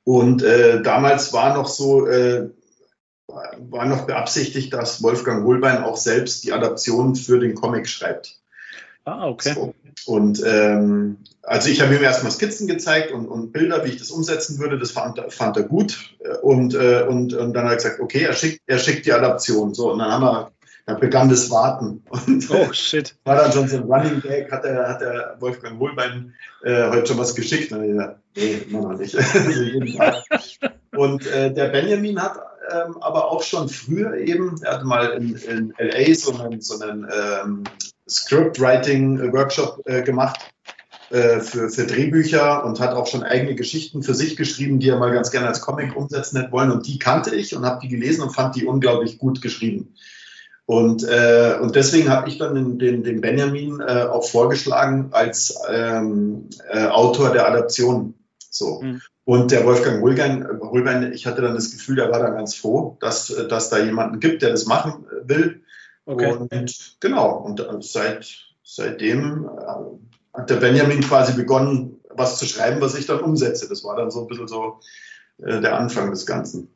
Und 0.04 0.44
äh, 0.44 0.82
damals 0.82 1.32
war 1.32 1.56
noch 1.56 1.66
so, 1.66 2.06
äh, 2.06 2.50
war 3.70 3.86
noch 3.86 4.06
beabsichtigt, 4.06 4.72
dass 4.72 5.02
Wolfgang 5.02 5.44
Wohlbein 5.44 5.82
auch 5.82 5.96
selbst 5.96 6.44
die 6.44 6.52
Adaption 6.52 7.16
für 7.16 7.38
den 7.38 7.54
Comic 7.54 7.88
schreibt. 7.88 8.38
Ah, 9.04 9.28
okay. 9.28 9.52
So. 9.54 9.74
Und 10.06 10.42
ähm, 10.46 11.18
also 11.42 11.68
ich 11.68 11.80
habe 11.80 11.94
ihm 11.94 12.02
erstmal 12.02 12.32
Skizzen 12.32 12.66
gezeigt 12.66 13.12
und, 13.12 13.26
und, 13.26 13.52
Bilder, 13.52 13.84
wie 13.84 13.90
ich 13.90 13.98
das 13.98 14.10
umsetzen 14.10 14.58
würde. 14.58 14.78
Das 14.78 14.90
fand, 14.90 15.20
fand 15.32 15.56
er 15.56 15.64
gut. 15.64 16.14
Und, 16.42 16.74
äh, 16.74 17.04
und, 17.08 17.34
und 17.34 17.52
dann 17.52 17.64
hat 17.64 17.72
er 17.72 17.76
gesagt, 17.76 18.00
okay, 18.00 18.24
er 18.24 18.32
schickt, 18.32 18.60
er 18.66 18.78
schickt 18.78 19.06
die 19.06 19.12
Adaption. 19.12 19.74
So, 19.74 19.92
und 19.92 19.98
dann 19.98 20.10
haben 20.10 20.24
wir 20.24 20.50
Da 20.86 20.94
begann 20.94 21.28
das 21.28 21.50
Warten. 21.50 22.02
Und 22.08 22.50
oh, 22.50 22.72
shit. 22.72 23.16
War 23.24 23.36
dann 23.36 23.52
schon 23.52 23.68
so 23.68 23.76
ein 23.76 23.84
Running 23.84 24.20
Gag, 24.20 24.50
hat 24.50 24.64
der, 24.64 24.88
hat 24.88 25.00
der 25.00 25.36
Wolfgang 25.40 25.78
Wohlbein 25.78 26.34
äh, 26.62 26.90
heute 26.90 27.06
schon 27.06 27.18
was 27.18 27.34
geschickt? 27.34 27.72
Und 27.72 27.84
ich 27.84 27.90
gesagt, 27.90 28.18
nee, 28.36 28.58
immer 28.68 28.80
noch 28.80 28.98
nicht. 28.98 29.16
also 29.34 30.52
und 30.96 31.26
äh, 31.26 31.52
der 31.52 31.68
Benjamin 31.68 32.20
hat 32.22 32.38
ähm, 32.70 32.96
aber 33.00 33.30
auch 33.30 33.42
schon 33.42 33.68
früher 33.68 34.14
eben, 34.14 34.60
er 34.62 34.74
hatte 34.74 34.84
mal 34.84 35.10
in, 35.10 35.36
in 35.36 35.74
LA 35.78 36.14
so 36.14 36.38
einen, 36.38 36.60
so 36.60 36.80
einen 36.80 37.06
ähm, 37.12 37.64
Scriptwriting-Workshop 38.08 39.82
äh, 39.86 40.02
gemacht 40.02 40.40
äh, 41.10 41.40
für, 41.40 41.68
für 41.68 41.86
Drehbücher 41.86 42.64
und 42.64 42.80
hat 42.80 42.94
auch 42.94 43.06
schon 43.06 43.22
eigene 43.22 43.54
Geschichten 43.54 44.02
für 44.02 44.14
sich 44.14 44.36
geschrieben, 44.36 44.78
die 44.78 44.88
er 44.88 44.98
mal 44.98 45.12
ganz 45.12 45.30
gerne 45.30 45.48
als 45.48 45.60
Comic 45.60 45.94
umsetzen 45.96 46.38
hätte 46.38 46.52
wollen. 46.52 46.70
Und 46.70 46.86
die 46.86 46.98
kannte 46.98 47.34
ich 47.34 47.54
und 47.54 47.64
habe 47.64 47.80
die 47.80 47.88
gelesen 47.88 48.22
und 48.22 48.30
fand 48.30 48.56
die 48.56 48.64
unglaublich 48.64 49.18
gut 49.18 49.40
geschrieben. 49.40 49.94
Und, 50.66 51.04
äh, 51.04 51.58
und 51.60 51.76
deswegen 51.76 52.08
habe 52.08 52.28
ich 52.28 52.38
dann 52.38 52.54
den, 52.54 52.78
den, 52.78 53.02
den 53.02 53.20
Benjamin 53.20 53.80
äh, 53.80 54.04
auch 54.10 54.26
vorgeschlagen 54.26 55.08
als 55.12 55.54
ähm, 55.70 56.48
äh, 56.70 56.86
Autor 56.86 57.32
der 57.32 57.46
Adaption. 57.48 58.14
So. 58.50 58.80
Mhm. 58.80 59.02
Und 59.24 59.52
der 59.52 59.64
Wolfgang 59.64 60.02
Holbein, 60.02 60.46
Holbein, 60.60 61.12
ich 61.12 61.26
hatte 61.26 61.40
dann 61.40 61.54
das 61.54 61.70
Gefühl, 61.70 61.96
der 61.96 62.10
war 62.10 62.18
dann 62.18 62.34
ganz 62.34 62.54
froh, 62.54 62.98
dass, 63.00 63.28
dass 63.48 63.70
da 63.70 63.78
jemanden 63.78 64.20
gibt, 64.20 64.42
der 64.42 64.50
das 64.50 64.66
machen 64.66 65.06
will. 65.22 65.62
Okay. 66.04 66.32
Und 66.32 66.96
genau, 67.00 67.38
und 67.38 67.84
seit, 67.84 68.26
seitdem 68.62 69.48
äh, 69.48 70.38
hat 70.38 70.50
der 70.50 70.56
Benjamin 70.56 71.00
quasi 71.00 71.32
begonnen, 71.32 72.00
was 72.10 72.38
zu 72.38 72.44
schreiben, 72.44 72.82
was 72.82 72.94
ich 72.94 73.06
dann 73.06 73.20
umsetze. 73.20 73.68
Das 73.68 73.82
war 73.84 73.96
dann 73.96 74.10
so 74.10 74.20
ein 74.20 74.26
bisschen 74.26 74.48
so 74.48 74.80
äh, 75.38 75.60
der 75.60 75.78
Anfang 75.78 76.10
des 76.10 76.26
Ganzen. 76.26 76.68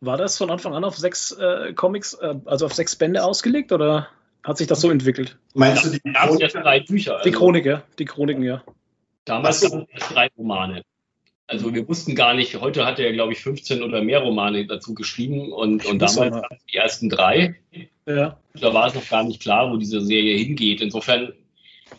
War 0.00 0.16
das 0.16 0.38
von 0.38 0.50
Anfang 0.50 0.74
an 0.74 0.84
auf 0.84 0.96
sechs 0.96 1.32
äh, 1.32 1.74
Comics, 1.74 2.14
äh, 2.14 2.36
also 2.46 2.66
auf 2.66 2.74
sechs 2.74 2.96
Bände 2.96 3.22
ausgelegt 3.22 3.72
oder 3.72 4.08
hat 4.42 4.56
sich 4.56 4.66
das 4.66 4.80
so 4.80 4.90
entwickelt? 4.90 5.38
Meinst 5.54 5.84
du 5.84 5.90
die 5.90 6.00
Chronik? 6.00 6.52
drei 6.52 6.80
Bücher. 6.80 7.16
Also. 7.16 7.28
Die 7.28 7.36
Chronik, 7.36 7.66
ja. 7.66 7.82
Die 7.98 8.04
Chroniken, 8.06 8.42
ja. 8.42 8.62
Damals 9.24 9.62
waren 9.70 9.86
es 9.94 10.08
drei 10.08 10.28
Romane. 10.36 10.82
Also 11.46 11.74
wir 11.74 11.86
wussten 11.86 12.14
gar 12.14 12.34
nicht, 12.34 12.58
heute 12.60 12.86
hat 12.86 12.98
er, 12.98 13.12
glaube 13.12 13.34
ich, 13.34 13.40
15 13.40 13.82
oder 13.82 14.02
mehr 14.02 14.20
Romane 14.20 14.66
dazu 14.66 14.94
geschrieben 14.94 15.52
und, 15.52 15.84
und 15.84 15.98
damals 15.98 16.16
waren 16.16 16.42
es 16.50 16.64
die 16.72 16.76
ersten 16.76 17.10
drei. 17.10 17.56
Ja. 18.06 18.38
Da 18.54 18.72
war 18.72 18.86
es 18.86 18.94
noch 18.94 19.06
gar 19.08 19.24
nicht 19.24 19.42
klar, 19.42 19.70
wo 19.70 19.76
diese 19.76 20.00
Serie 20.00 20.38
hingeht. 20.38 20.80
Insofern 20.80 21.34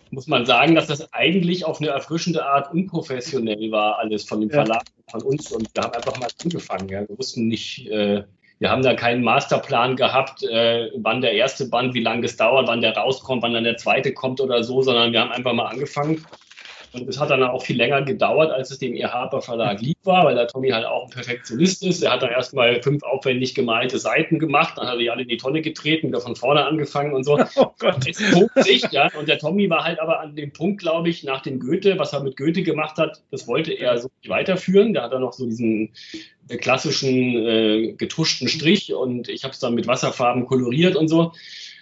muss 0.09 0.27
man 0.27 0.47
sagen, 0.47 0.73
dass 0.73 0.87
das 0.87 1.13
eigentlich 1.13 1.63
auf 1.65 1.79
eine 1.79 1.89
erfrischende 1.89 2.43
Art 2.45 2.73
unprofessionell 2.73 3.71
war, 3.71 3.99
alles 3.99 4.23
von 4.23 4.41
dem 4.41 4.49
Verlag, 4.49 4.83
von 5.11 5.21
uns. 5.21 5.51
Und 5.51 5.69
wir 5.75 5.83
haben 5.83 5.93
einfach 5.93 6.17
mal 6.19 6.29
angefangen. 6.43 6.89
Ja. 6.89 7.07
Wir 7.07 7.17
wussten 7.17 7.47
nicht, 7.47 7.87
äh, 7.87 8.23
wir 8.57 8.71
haben 8.71 8.81
da 8.81 8.95
keinen 8.95 9.23
Masterplan 9.23 9.95
gehabt, 9.95 10.43
äh, 10.43 10.89
wann 10.95 11.21
der 11.21 11.33
erste 11.33 11.67
Band, 11.67 11.93
wie 11.93 12.01
lange 12.01 12.25
es 12.25 12.37
dauert, 12.37 12.67
wann 12.67 12.81
der 12.81 12.97
rauskommt, 12.97 13.43
wann 13.43 13.53
dann 13.53 13.63
der 13.63 13.77
zweite 13.77 14.13
kommt 14.13 14.41
oder 14.41 14.63
so, 14.63 14.81
sondern 14.81 15.11
wir 15.11 15.21
haben 15.21 15.31
einfach 15.31 15.53
mal 15.53 15.67
angefangen 15.67 16.25
und 16.95 17.09
es 17.09 17.19
hat 17.19 17.29
dann 17.29 17.43
auch 17.43 17.63
viel 17.63 17.77
länger 17.77 18.01
gedauert, 18.01 18.51
als 18.51 18.71
es 18.71 18.79
dem 18.79 18.93
ihr 18.95 19.11
Harper 19.11 19.41
Verlag 19.41 19.81
lieb 19.81 19.97
war, 20.03 20.25
weil 20.25 20.35
der 20.35 20.47
Tommy 20.47 20.69
halt 20.69 20.85
auch 20.85 21.05
ein 21.05 21.09
Perfektionist 21.09 21.83
ist. 21.83 22.03
Er 22.03 22.11
hat 22.11 22.23
dann 22.23 22.31
erstmal 22.31 22.81
fünf 22.81 23.03
aufwendig 23.03 23.55
gemalte 23.55 23.99
Seiten 23.99 24.39
gemacht, 24.39 24.77
dann 24.77 24.87
hat 24.87 24.95
er 24.95 24.99
die 24.99 25.09
alle 25.09 25.23
in 25.23 25.27
die 25.27 25.37
Tonne 25.37 25.61
getreten, 25.61 26.07
wieder 26.07 26.21
von 26.21 26.35
vorne 26.35 26.65
angefangen 26.65 27.13
und 27.13 27.23
so. 27.23 27.39
Oh 27.57 27.73
Gott. 27.79 28.05
Es 28.07 28.17
sich, 28.65 28.91
ja. 28.91 29.09
Und 29.17 29.29
der 29.29 29.39
Tommy 29.39 29.69
war 29.69 29.83
halt 29.83 29.99
aber 29.99 30.19
an 30.19 30.35
dem 30.35 30.51
Punkt, 30.51 30.81
glaube 30.81 31.09
ich, 31.09 31.23
nach 31.23 31.41
dem 31.41 31.59
Goethe, 31.59 31.97
was 31.97 32.11
er 32.11 32.21
mit 32.21 32.37
Goethe 32.37 32.63
gemacht 32.63 32.97
hat, 32.97 33.21
das 33.31 33.47
wollte 33.47 33.71
er 33.71 33.97
so 33.97 34.09
nicht 34.21 34.29
weiterführen. 34.29 34.93
Da 34.93 35.03
hat 35.03 35.13
er 35.13 35.19
noch 35.19 35.33
so 35.33 35.45
diesen 35.45 35.93
äh, 36.49 36.57
klassischen 36.57 37.45
äh, 37.45 37.93
getuschten 37.93 38.47
Strich 38.47 38.93
und 38.93 39.29
ich 39.29 39.43
habe 39.43 39.53
es 39.53 39.59
dann 39.59 39.73
mit 39.73 39.87
Wasserfarben 39.87 40.45
koloriert 40.45 40.95
und 40.95 41.07
so. 41.07 41.31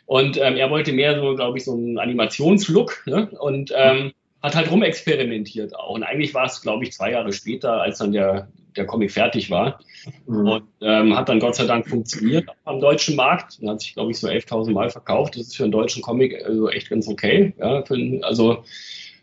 Und 0.05 0.37
ähm, 0.37 0.57
er 0.57 0.69
wollte 0.69 0.93
mehr 0.93 1.19
so, 1.19 1.35
glaube 1.35 1.57
ich, 1.57 1.65
so 1.65 1.73
einen 1.73 1.97
Animationslook. 1.97 3.03
Ne? 3.05 3.29
Und 3.39 3.73
ähm, 3.75 4.13
hat 4.43 4.55
halt 4.55 4.69
rumexperimentiert 4.69 5.75
auch. 5.75 5.95
Und 5.95 6.03
eigentlich 6.03 6.33
war 6.33 6.45
es, 6.45 6.61
glaube 6.61 6.83
ich, 6.83 6.91
zwei 6.91 7.11
Jahre 7.11 7.31
später, 7.31 7.81
als 7.81 7.99
dann 7.99 8.11
der, 8.11 8.49
der 8.75 8.85
Comic 8.85 9.11
fertig 9.11 9.49
war. 9.49 9.79
Mhm. 10.27 10.47
Und 10.47 10.63
ähm, 10.81 11.15
hat 11.15 11.29
dann 11.29 11.39
Gott 11.39 11.55
sei 11.55 11.65
Dank 11.65 11.87
funktioniert 11.87 12.49
am 12.65 12.81
deutschen 12.81 13.15
Markt. 13.15 13.57
Und 13.61 13.69
hat 13.69 13.79
sich, 13.79 13.93
glaube 13.93 14.11
ich, 14.11 14.19
so 14.19 14.27
11.000 14.27 14.71
Mal 14.73 14.89
verkauft. 14.89 15.35
Das 15.35 15.43
ist 15.43 15.55
für 15.55 15.63
einen 15.63 15.71
deutschen 15.71 16.01
Comic 16.01 16.43
also 16.45 16.69
echt 16.69 16.89
ganz 16.89 17.07
okay. 17.07 17.53
Ja, 17.57 17.83
für, 17.85 17.95
also, 18.23 18.65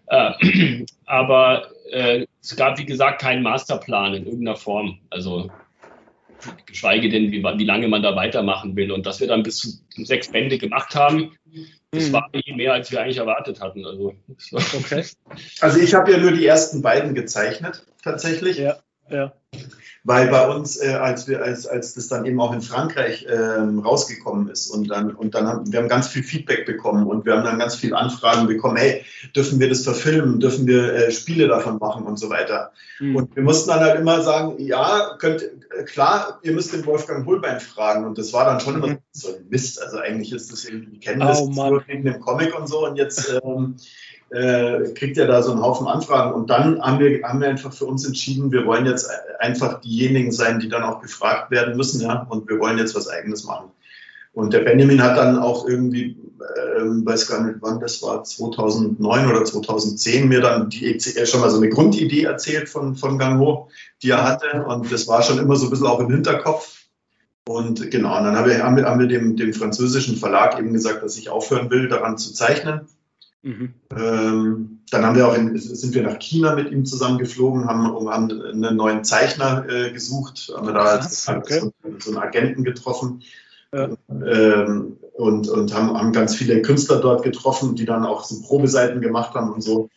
äh, 0.06 0.84
aber 1.04 1.68
äh, 1.90 2.26
es 2.40 2.56
gab, 2.56 2.78
wie 2.78 2.86
gesagt, 2.86 3.20
keinen 3.20 3.42
Masterplan 3.42 4.14
in 4.14 4.24
irgendeiner 4.24 4.56
Form. 4.56 5.00
Also 5.10 5.50
geschweige 6.64 7.10
denn, 7.10 7.30
wie, 7.30 7.42
wie 7.42 7.64
lange 7.64 7.88
man 7.88 8.02
da 8.02 8.16
weitermachen 8.16 8.74
will. 8.74 8.90
Und 8.90 9.04
dass 9.04 9.20
wir 9.20 9.26
dann 9.26 9.42
bis 9.42 9.58
zu 9.58 9.68
sechs 10.02 10.32
Bände 10.32 10.56
gemacht 10.56 10.94
haben, 10.94 11.36
das 11.92 12.06
hm. 12.06 12.12
war 12.12 12.28
eh 12.32 12.52
mehr, 12.54 12.72
als 12.72 12.90
wir 12.90 13.00
eigentlich 13.00 13.18
erwartet 13.18 13.60
hatten. 13.60 13.84
Also, 13.84 14.14
okay. 14.52 15.04
also 15.60 15.78
ich 15.78 15.94
habe 15.94 16.12
ja 16.12 16.18
nur 16.18 16.32
die 16.32 16.46
ersten 16.46 16.82
beiden 16.82 17.14
gezeichnet, 17.14 17.84
tatsächlich. 18.02 18.58
Ja, 18.58 18.78
ja. 19.10 19.32
Weil 20.02 20.28
bei 20.28 20.48
uns, 20.48 20.80
äh, 20.80 20.94
als 20.94 21.28
wir, 21.28 21.42
als, 21.42 21.66
als 21.66 21.92
das 21.92 22.08
dann 22.08 22.24
eben 22.24 22.40
auch 22.40 22.54
in 22.54 22.62
Frankreich 22.62 23.26
ähm, 23.28 23.80
rausgekommen 23.80 24.48
ist 24.48 24.70
und 24.70 24.88
dann, 24.88 25.14
und 25.14 25.34
dann 25.34 25.46
haben 25.46 25.70
wir 25.70 25.78
haben 25.78 25.88
ganz 25.88 26.08
viel 26.08 26.22
Feedback 26.22 26.64
bekommen 26.64 27.06
und 27.06 27.26
wir 27.26 27.36
haben 27.36 27.44
dann 27.44 27.58
ganz 27.58 27.74
viele 27.74 27.96
Anfragen 27.96 28.46
bekommen, 28.46 28.78
hey, 28.78 29.04
dürfen 29.36 29.60
wir 29.60 29.68
das 29.68 29.84
verfilmen, 29.84 30.40
dürfen 30.40 30.66
wir 30.66 30.94
äh, 30.94 31.12
Spiele 31.12 31.48
davon 31.48 31.78
machen 31.78 32.06
und 32.06 32.18
so 32.18 32.30
weiter. 32.30 32.72
Mhm. 32.98 33.16
Und 33.16 33.36
wir 33.36 33.42
mussten 33.42 33.68
dann 33.68 33.80
halt 33.80 34.00
immer 34.00 34.22
sagen, 34.22 34.54
ja, 34.58 35.16
könnt, 35.18 35.42
äh, 35.42 35.84
klar, 35.84 36.38
ihr 36.42 36.52
müsst 36.52 36.72
den 36.72 36.86
Wolfgang 36.86 37.26
Hohlbein 37.26 37.60
fragen. 37.60 38.06
Und 38.06 38.16
das 38.16 38.32
war 38.32 38.46
dann 38.46 38.60
schon 38.60 38.76
immer 38.76 38.88
mhm. 38.88 38.98
so 39.12 39.28
ein 39.28 39.48
Mist. 39.50 39.82
Also 39.82 39.98
eigentlich 39.98 40.32
ist 40.32 40.50
das 40.50 40.64
irgendwie, 40.64 40.92
die 40.92 41.00
kennen 41.00 41.20
das 41.20 41.42
oh, 41.42 41.50
nur 41.50 41.86
wegen 41.86 42.04
dem 42.04 42.20
Comic 42.20 42.58
und 42.58 42.68
so 42.68 42.86
und 42.86 42.96
jetzt 42.96 43.38
ähm, 43.44 43.76
äh, 44.30 44.92
kriegt 44.94 45.18
er 45.18 45.26
da 45.26 45.42
so 45.42 45.52
einen 45.52 45.62
Haufen 45.62 45.86
Anfragen. 45.86 46.34
Und 46.34 46.50
dann 46.50 46.80
haben 46.80 47.00
wir, 47.00 47.22
haben 47.22 47.40
wir 47.40 47.48
einfach 47.48 47.72
für 47.72 47.86
uns 47.86 48.06
entschieden, 48.06 48.52
wir 48.52 48.64
wollen 48.64 48.86
jetzt 48.86 49.10
einfach 49.40 49.80
diejenigen 49.80 50.32
sein, 50.32 50.60
die 50.60 50.68
dann 50.68 50.84
auch 50.84 51.00
gefragt 51.00 51.50
werden 51.50 51.76
müssen, 51.76 52.00
ja, 52.00 52.26
und 52.28 52.48
wir 52.48 52.58
wollen 52.58 52.78
jetzt 52.78 52.94
was 52.94 53.08
Eigenes 53.08 53.44
machen. 53.44 53.70
Und 54.32 54.52
der 54.52 54.60
Benjamin 54.60 55.02
hat 55.02 55.16
dann 55.16 55.38
auch 55.38 55.66
irgendwie, 55.66 56.16
äh, 56.38 56.82
weiß 56.82 57.26
gar 57.26 57.42
nicht 57.42 57.56
wann 57.60 57.80
das 57.80 58.00
war, 58.02 58.22
2009 58.22 59.28
oder 59.28 59.44
2010, 59.44 60.28
mir 60.28 60.40
dann 60.40 60.70
die, 60.70 60.86
äh, 60.86 61.26
schon 61.26 61.40
mal 61.40 61.50
so 61.50 61.56
eine 61.56 61.68
Grundidee 61.68 62.22
erzählt 62.22 62.68
von, 62.68 62.94
von 62.94 63.18
Gang 63.18 63.40
Ho, 63.40 63.68
die 64.02 64.10
er 64.10 64.22
hatte. 64.22 64.64
Und 64.64 64.92
das 64.92 65.08
war 65.08 65.22
schon 65.22 65.38
immer 65.38 65.56
so 65.56 65.66
ein 65.66 65.70
bisschen 65.70 65.88
auch 65.88 65.98
im 65.98 66.10
Hinterkopf. 66.10 66.84
Und 67.48 67.90
genau, 67.90 68.16
und 68.18 68.24
dann 68.24 68.36
haben 68.36 68.48
wir, 68.48 68.62
haben 68.62 69.00
wir 69.00 69.08
dem, 69.08 69.36
dem 69.36 69.52
französischen 69.52 70.16
Verlag 70.16 70.56
eben 70.58 70.72
gesagt, 70.72 71.02
dass 71.02 71.16
ich 71.16 71.30
aufhören 71.30 71.68
will, 71.70 71.88
daran 71.88 72.16
zu 72.16 72.32
zeichnen. 72.32 72.82
Mhm. 73.42 73.74
Ähm, 73.96 74.80
dann 74.90 75.06
haben 75.06 75.16
wir 75.16 75.26
auch 75.26 75.34
in, 75.34 75.56
sind 75.56 75.94
wir 75.94 76.02
nach 76.02 76.18
China 76.18 76.54
mit 76.54 76.70
ihm 76.70 76.84
zusammen 76.84 77.18
geflogen, 77.18 77.66
haben, 77.66 77.86
haben 78.10 78.30
einen 78.30 78.76
neuen 78.76 79.02
Zeichner 79.02 79.66
äh, 79.68 79.92
gesucht, 79.92 80.52
haben 80.54 80.66
wir 80.66 80.74
da 80.74 80.98
Krass, 80.98 81.28
okay. 81.28 81.60
so, 81.60 81.72
so, 81.98 82.10
einen 82.10 82.18
Agenten 82.18 82.64
getroffen 82.64 83.22
ja. 83.72 83.88
ähm, 84.08 84.98
und, 85.14 85.48
und 85.48 85.74
haben, 85.74 85.96
haben 85.96 86.12
ganz 86.12 86.34
viele 86.34 86.60
Künstler 86.60 87.00
dort 87.00 87.22
getroffen, 87.22 87.76
die 87.76 87.86
dann 87.86 88.04
auch 88.04 88.24
so 88.24 88.42
Probeseiten 88.42 89.00
gemacht 89.00 89.34
haben 89.34 89.52
und 89.52 89.62
so. 89.62 89.88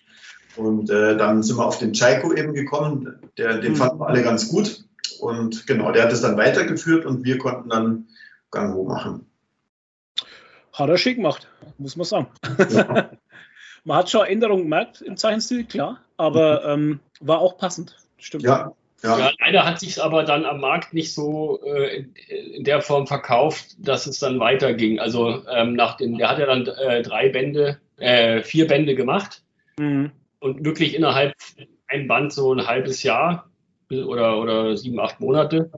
Und 0.55 0.89
äh, 0.89 1.17
dann 1.17 1.43
sind 1.43 1.57
wir 1.57 1.65
auf 1.65 1.79
den 1.79 1.93
Chaiko 1.93 2.33
eben 2.33 2.53
gekommen, 2.53 3.19
der, 3.37 3.57
den 3.57 3.73
mhm. 3.73 3.77
fanden 3.77 3.99
wir 3.99 4.07
alle 4.07 4.23
ganz 4.23 4.49
gut. 4.49 4.85
Und 5.19 5.67
genau, 5.67 5.91
der 5.91 6.03
hat 6.03 6.13
es 6.13 6.21
dann 6.21 6.37
weitergeführt 6.37 7.05
und 7.05 7.25
wir 7.25 7.37
konnten 7.39 7.69
dann 7.69 8.07
Gang 8.51 8.73
Ho 8.73 8.83
machen. 8.83 9.25
Hat 10.73 10.89
er 10.89 10.97
schick 10.97 11.17
gemacht, 11.17 11.47
muss 11.77 11.95
man 11.95 12.05
sagen. 12.05 12.27
Ja. 12.69 13.09
Man 13.83 13.97
hat 13.97 14.09
schon 14.09 14.25
Änderungen 14.25 14.63
gemerkt 14.63 15.01
im 15.01 15.17
Zeichenstil, 15.17 15.65
klar, 15.65 15.99
aber 16.17 16.65
ähm, 16.65 16.99
war 17.19 17.39
auch 17.39 17.57
passend. 17.57 17.97
Stimmt. 18.17 18.43
Ja, 18.43 18.73
ja. 19.03 19.19
ja, 19.19 19.31
leider 19.39 19.65
hat 19.65 19.79
sich 19.79 20.01
aber 20.01 20.23
dann 20.23 20.45
am 20.45 20.61
Markt 20.61 20.93
nicht 20.93 21.13
so 21.13 21.61
äh, 21.63 21.97
in, 21.97 22.13
in, 22.55 22.63
der 22.63 22.81
Form 22.81 23.07
verkauft, 23.07 23.75
dass 23.79 24.07
es 24.07 24.19
dann 24.19 24.39
weiterging. 24.39 24.99
Also 24.99 25.43
ähm, 25.49 25.73
nach 25.73 25.97
den, 25.97 26.17
der 26.17 26.29
hat 26.29 26.39
ja 26.39 26.45
dann 26.45 26.65
äh, 26.67 27.01
drei 27.01 27.27
Bände, 27.29 27.79
äh, 27.97 28.41
vier 28.41 28.67
Bände 28.67 28.95
gemacht 28.95 29.43
mhm. 29.77 30.11
und 30.39 30.63
wirklich 30.63 30.95
innerhalb 30.95 31.33
ein 31.87 32.07
Band 32.07 32.31
so 32.31 32.53
ein 32.53 32.65
halbes 32.65 33.03
Jahr 33.03 33.49
oder, 33.91 34.39
oder 34.39 34.77
sieben, 34.77 34.99
acht 34.99 35.19
Monate 35.19 35.69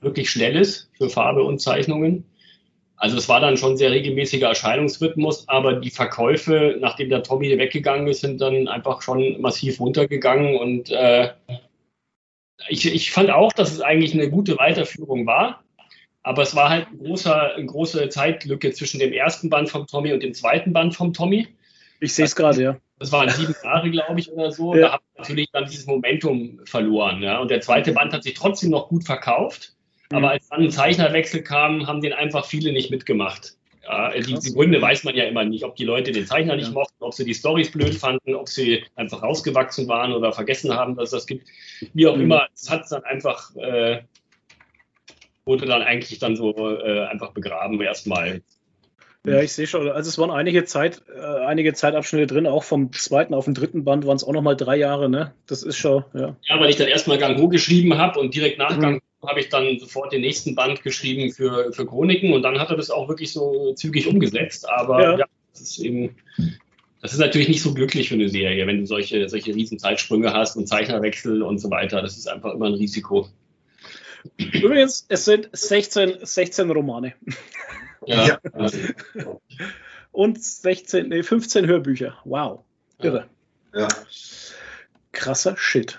wirklich 0.00 0.30
schnell 0.30 0.56
ist 0.56 0.90
für 0.96 1.08
Farbe 1.08 1.42
und 1.44 1.60
Zeichnungen. 1.60 2.24
Also 2.96 3.16
es 3.16 3.28
war 3.28 3.40
dann 3.40 3.56
schon 3.56 3.76
sehr 3.76 3.90
regelmäßiger 3.90 4.48
Erscheinungsrhythmus, 4.48 5.48
aber 5.48 5.74
die 5.74 5.90
Verkäufe, 5.90 6.76
nachdem 6.80 7.08
der 7.10 7.22
Tommy 7.22 7.56
weggegangen 7.58 8.06
ist, 8.06 8.20
sind 8.20 8.40
dann 8.40 8.68
einfach 8.68 9.02
schon 9.02 9.40
massiv 9.40 9.80
runtergegangen. 9.80 10.56
Und 10.56 10.90
äh, 10.90 11.30
ich, 12.68 12.86
ich 12.86 13.10
fand 13.10 13.30
auch, 13.30 13.52
dass 13.52 13.72
es 13.72 13.80
eigentlich 13.80 14.14
eine 14.14 14.30
gute 14.30 14.58
Weiterführung 14.58 15.26
war. 15.26 15.64
Aber 16.22 16.42
es 16.42 16.56
war 16.56 16.70
halt 16.70 16.88
ein 16.88 16.98
großer, 16.98 17.54
eine 17.54 17.66
große 17.66 18.08
Zeitlücke 18.08 18.72
zwischen 18.72 18.98
dem 18.98 19.12
ersten 19.12 19.50
Band 19.50 19.68
vom 19.68 19.86
Tommy 19.86 20.12
und 20.12 20.22
dem 20.22 20.32
zweiten 20.32 20.72
Band 20.72 20.94
vom 20.94 21.12
Tommy. 21.12 21.48
Ich 22.00 22.14
sehe 22.14 22.24
es 22.24 22.34
gerade, 22.34 22.62
ja. 22.62 22.76
Das 22.98 23.12
waren 23.12 23.28
sieben 23.28 23.54
Jahre, 23.62 23.90
glaube 23.90 24.20
ich, 24.20 24.30
oder 24.32 24.50
so. 24.50 24.74
Ja. 24.74 24.88
Da 24.88 24.94
ich 24.96 25.18
natürlich 25.18 25.50
dann 25.52 25.66
dieses 25.66 25.86
Momentum 25.86 26.60
verloren. 26.64 27.22
Ja. 27.22 27.40
Und 27.40 27.50
der 27.50 27.60
zweite 27.60 27.92
Band 27.92 28.12
hat 28.14 28.22
sich 28.22 28.34
trotzdem 28.34 28.70
noch 28.70 28.88
gut 28.88 29.04
verkauft. 29.04 29.73
Aber 30.10 30.30
als 30.30 30.48
dann 30.48 30.62
ein 30.62 30.70
Zeichnerwechsel 30.70 31.42
kam, 31.42 31.86
haben 31.86 32.00
den 32.00 32.12
einfach 32.12 32.44
viele 32.44 32.72
nicht 32.72 32.90
mitgemacht. 32.90 33.56
Ja, 33.82 34.10
die, 34.10 34.34
die, 34.34 34.52
Gründe 34.54 34.80
weiß 34.80 35.04
man 35.04 35.14
ja 35.14 35.24
immer 35.24 35.44
nicht, 35.44 35.64
ob 35.64 35.76
die 35.76 35.84
Leute 35.84 36.12
den 36.12 36.26
Zeichner 36.26 36.56
nicht 36.56 36.72
mochten, 36.72 37.04
ob 37.04 37.12
sie 37.12 37.24
die 37.24 37.34
Stories 37.34 37.70
blöd 37.70 37.94
fanden, 37.94 38.34
ob 38.34 38.48
sie 38.48 38.82
einfach 38.96 39.22
rausgewachsen 39.22 39.88
waren 39.88 40.12
oder 40.12 40.32
vergessen 40.32 40.74
haben, 40.74 40.96
dass 40.96 41.12
es 41.12 41.18
das 41.18 41.26
gibt. 41.26 41.48
Wie 41.92 42.06
auch 42.06 42.16
mhm. 42.16 42.22
immer, 42.22 42.46
es 42.54 42.70
hat 42.70 42.90
dann 42.90 43.04
einfach, 43.04 43.54
äh, 43.56 44.02
wurde 45.44 45.66
dann 45.66 45.82
eigentlich 45.82 46.18
dann 46.18 46.34
so 46.34 46.54
äh, 46.78 47.04
einfach 47.06 47.32
begraben 47.32 47.80
erstmal. 47.82 48.40
Ja, 49.26 49.40
ich 49.40 49.52
sehe 49.52 49.66
schon. 49.66 49.88
Also 49.88 50.08
es 50.08 50.18
waren 50.18 50.30
einige 50.30 50.64
Zeit, 50.64 51.02
äh, 51.14 51.20
einige 51.46 51.72
Zeitabschnitte 51.72 52.26
drin, 52.26 52.46
auch 52.46 52.62
vom 52.62 52.92
zweiten 52.92 53.32
auf 53.32 53.46
den 53.46 53.54
dritten 53.54 53.84
Band 53.84 54.06
waren 54.06 54.16
es 54.16 54.24
auch 54.24 54.32
nochmal 54.32 54.54
drei 54.54 54.76
Jahre, 54.76 55.08
ne? 55.08 55.32
Das 55.46 55.62
ist 55.62 55.78
schon, 55.78 56.04
ja. 56.12 56.36
Ja, 56.46 56.60
weil 56.60 56.68
ich 56.68 56.76
dann 56.76 56.88
erstmal 56.88 57.16
Gang 57.16 57.38
Ho 57.38 57.48
geschrieben 57.48 57.96
habe 57.96 58.20
und 58.20 58.34
direkt 58.34 58.58
nach 58.58 58.76
mhm. 58.76 58.80
Gang 58.80 59.02
habe 59.26 59.40
ich 59.40 59.48
dann 59.48 59.78
sofort 59.78 60.12
den 60.12 60.20
nächsten 60.20 60.54
Band 60.54 60.82
geschrieben 60.82 61.32
für, 61.32 61.72
für 61.72 61.86
Chroniken 61.86 62.34
und 62.34 62.42
dann 62.42 62.58
hat 62.58 62.68
er 62.68 62.76
das 62.76 62.90
auch 62.90 63.08
wirklich 63.08 63.32
so 63.32 63.72
zügig 63.74 64.06
umgesetzt. 64.06 64.68
Aber 64.68 65.02
ja, 65.02 65.18
ja 65.20 65.24
das 65.52 65.62
ist 65.62 65.78
eben, 65.78 66.16
das 67.00 67.14
ist 67.14 67.18
natürlich 67.18 67.48
nicht 67.48 67.62
so 67.62 67.72
glücklich 67.72 68.10
für 68.10 68.16
eine 68.16 68.28
Serie, 68.28 68.66
wenn 68.66 68.80
du 68.80 68.86
solche, 68.86 69.26
solche 69.30 69.54
riesen 69.54 69.78
Zeitsprünge 69.78 70.34
hast 70.34 70.56
und 70.56 70.68
Zeichnerwechsel 70.68 71.42
und 71.42 71.58
so 71.58 71.70
weiter. 71.70 72.02
Das 72.02 72.18
ist 72.18 72.28
einfach 72.28 72.52
immer 72.52 72.66
ein 72.66 72.74
Risiko. 72.74 73.28
Übrigens, 74.36 75.06
es 75.08 75.24
sind 75.24 75.48
16, 75.52 76.18
16 76.22 76.70
Romane. 76.70 77.14
Ja. 78.06 78.38
Und 80.12 80.42
16, 80.42 81.08
nee, 81.08 81.22
15 81.22 81.66
Hörbücher. 81.66 82.16
Wow. 82.24 82.60
Irre. 82.98 83.26
Ja. 83.74 83.88
Krasser 85.12 85.56
Shit. 85.56 85.98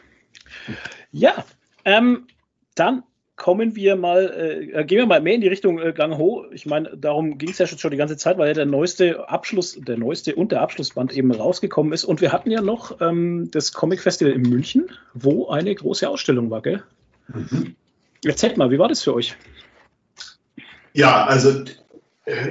Ja, 1.11 1.45
ähm, 1.83 2.27
dann 2.75 3.03
kommen 3.35 3.75
wir 3.75 3.95
mal, 3.95 4.71
äh, 4.73 4.85
gehen 4.85 4.99
wir 4.99 5.05
mal 5.05 5.21
mehr 5.21 5.35
in 5.35 5.41
die 5.41 5.47
Richtung 5.47 5.79
äh, 5.79 5.91
Gang 5.91 6.17
Ho. 6.17 6.45
Ich 6.51 6.65
meine, 6.65 6.95
darum 6.95 7.37
ging 7.37 7.49
es 7.49 7.57
ja 7.57 7.67
schon 7.67 7.91
die 7.91 7.97
ganze 7.97 8.15
Zeit, 8.15 8.37
weil 8.37 8.47
ja 8.47 8.53
der 8.53 8.65
neueste 8.65 9.27
Abschluss, 9.27 9.77
der 9.79 9.97
neueste 9.97 10.35
und 10.35 10.51
der 10.51 10.61
Abschlussband 10.61 11.13
eben 11.13 11.31
rausgekommen 11.31 11.91
ist. 11.91 12.05
Und 12.05 12.21
wir 12.21 12.31
hatten 12.31 12.51
ja 12.51 12.61
noch 12.61 13.01
ähm, 13.01 13.49
das 13.51 13.73
Comic 13.73 14.01
Festival 14.01 14.33
in 14.33 14.43
München, 14.43 14.89
wo 15.13 15.49
eine 15.49 15.75
große 15.75 16.07
Ausstellung 16.07 16.49
war, 16.49 16.61
gell? 16.61 16.83
Mhm. 17.27 17.75
Erzählt 18.23 18.57
mal, 18.57 18.71
wie 18.71 18.79
war 18.79 18.87
das 18.87 19.03
für 19.03 19.13
euch? 19.13 19.35
Ja, 20.93 21.25
also 21.25 21.65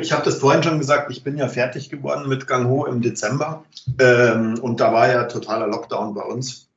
ich 0.01 0.13
habe 0.13 0.25
das 0.25 0.39
vorhin 0.39 0.63
schon 0.63 0.79
gesagt, 0.79 1.11
ich 1.11 1.25
bin 1.25 1.37
ja 1.37 1.49
fertig 1.49 1.91
geworden 1.91 2.29
mit 2.29 2.47
Gang 2.47 2.69
Ho 2.69 2.87
im 2.87 3.03
Dezember 3.03 3.65
ähm, 3.99 4.59
und 4.61 4.81
da 4.81 4.93
war 4.93 5.09
ja 5.09 5.25
totaler 5.25 5.67
Lockdown 5.67 6.15
bei 6.15 6.23
uns. 6.23 6.69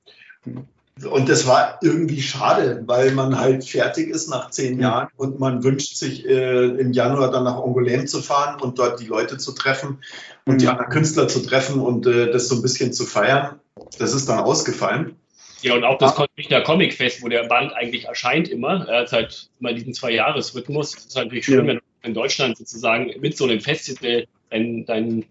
Und 1.05 1.29
das 1.29 1.45
war 1.45 1.77
irgendwie 1.83 2.23
schade, 2.23 2.81
weil 2.87 3.11
man 3.11 3.39
halt 3.39 3.63
fertig 3.63 4.09
ist 4.09 4.29
nach 4.29 4.49
zehn 4.49 4.79
Jahren 4.79 5.09
und 5.15 5.39
man 5.39 5.63
wünscht 5.63 5.95
sich 5.95 6.27
äh, 6.27 6.65
im 6.65 6.91
Januar 6.91 7.29
dann 7.29 7.43
nach 7.43 7.57
Angoulême 7.57 8.05
zu 8.05 8.19
fahren 8.21 8.59
und 8.59 8.79
dort 8.79 8.99
die 8.99 9.05
Leute 9.05 9.37
zu 9.37 9.51
treffen 9.51 9.99
und 10.45 10.61
die 10.61 10.65
mhm. 10.65 10.71
anderen 10.71 10.89
Künstler 10.89 11.27
zu 11.27 11.45
treffen 11.45 11.79
und 11.81 12.07
äh, 12.07 12.31
das 12.31 12.47
so 12.47 12.55
ein 12.55 12.63
bisschen 12.63 12.93
zu 12.93 13.05
feiern. 13.05 13.59
Das 13.99 14.15
ist 14.15 14.27
dann 14.27 14.39
ausgefallen. 14.39 15.15
Ja, 15.61 15.75
und 15.75 15.83
auch 15.83 15.99
das 15.99 16.15
Münchner 16.35 16.61
Comic 16.61 16.93
Fest, 16.93 17.21
wo 17.21 17.27
der 17.27 17.43
Band 17.43 17.73
eigentlich 17.73 18.05
erscheint 18.05 18.47
immer, 18.47 18.87
äh, 18.89 19.05
seit 19.07 19.49
immer 19.59 19.73
diesen 19.73 19.93
zwei 19.93 20.11
Jahresrhythmus. 20.11 20.93
Das 20.93 21.05
ist 21.05 21.15
natürlich 21.15 21.45
schön, 21.45 21.65
ja. 21.65 21.67
wenn 21.67 21.79
in 22.03 22.13
Deutschland 22.13 22.57
sozusagen 22.57 23.11
mit 23.19 23.37
so 23.37 23.45
einem 23.45 23.59
Festival 23.59 24.25
dein, 24.49 24.85
dein 24.85 25.25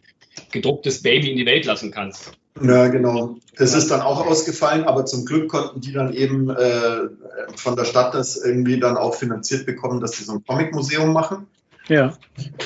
gedrucktes 0.53 1.03
Baby 1.03 1.31
in 1.31 1.37
die 1.37 1.47
Welt 1.47 1.65
lassen 1.65 1.91
kannst. 1.91 2.33
Ja, 2.63 2.89
genau. 2.89 3.37
Das 3.57 3.75
ist 3.75 3.91
dann 3.91 4.01
auch 4.01 4.27
ausgefallen, 4.27 4.85
aber 4.85 5.05
zum 5.05 5.27
Glück 5.27 5.49
konnten 5.51 5.81
die 5.81 5.93
dann 5.93 6.13
eben 6.15 6.51
äh, 6.51 7.09
von 7.57 7.77
der 7.77 7.85
Stadt 7.85 8.15
das 8.15 8.37
irgendwie 8.37 8.81
dann 8.81 8.97
auch 8.97 9.15
finanziert 9.15 9.67
bekommen, 9.67 10.01
dass 10.01 10.13
sie 10.13 10.25
so 10.25 10.33
ein 10.33 10.45
Comic-Museum 10.45 11.13
machen. 11.13 11.47
Ja. 11.89 12.15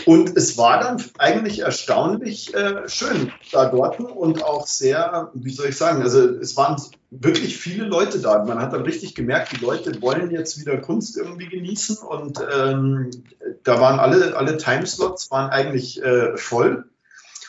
Und 0.06 0.36
es 0.36 0.56
war 0.56 0.80
dann 0.80 1.02
eigentlich 1.18 1.60
erstaunlich 1.60 2.54
äh, 2.54 2.88
schön 2.88 3.30
da 3.52 3.66
dort 3.66 4.00
und 4.00 4.42
auch 4.44 4.66
sehr, 4.66 5.30
wie 5.34 5.50
soll 5.50 5.68
ich 5.68 5.76
sagen, 5.76 6.02
also 6.02 6.20
es 6.20 6.56
waren 6.56 6.80
wirklich 7.10 7.58
viele 7.58 7.84
Leute 7.84 8.20
da. 8.20 8.42
Man 8.44 8.60
hat 8.60 8.72
dann 8.72 8.82
richtig 8.82 9.14
gemerkt, 9.14 9.52
die 9.52 9.62
Leute 9.62 10.00
wollen 10.00 10.30
jetzt 10.30 10.58
wieder 10.58 10.78
Kunst 10.78 11.18
irgendwie 11.18 11.48
genießen 11.48 11.98
und 11.98 12.40
ähm, 12.54 13.10
da 13.64 13.80
waren 13.80 14.00
alle, 14.00 14.36
alle 14.36 14.56
Timeslots 14.56 15.30
waren 15.30 15.50
eigentlich 15.50 16.02
äh, 16.02 16.36
voll. 16.36 16.84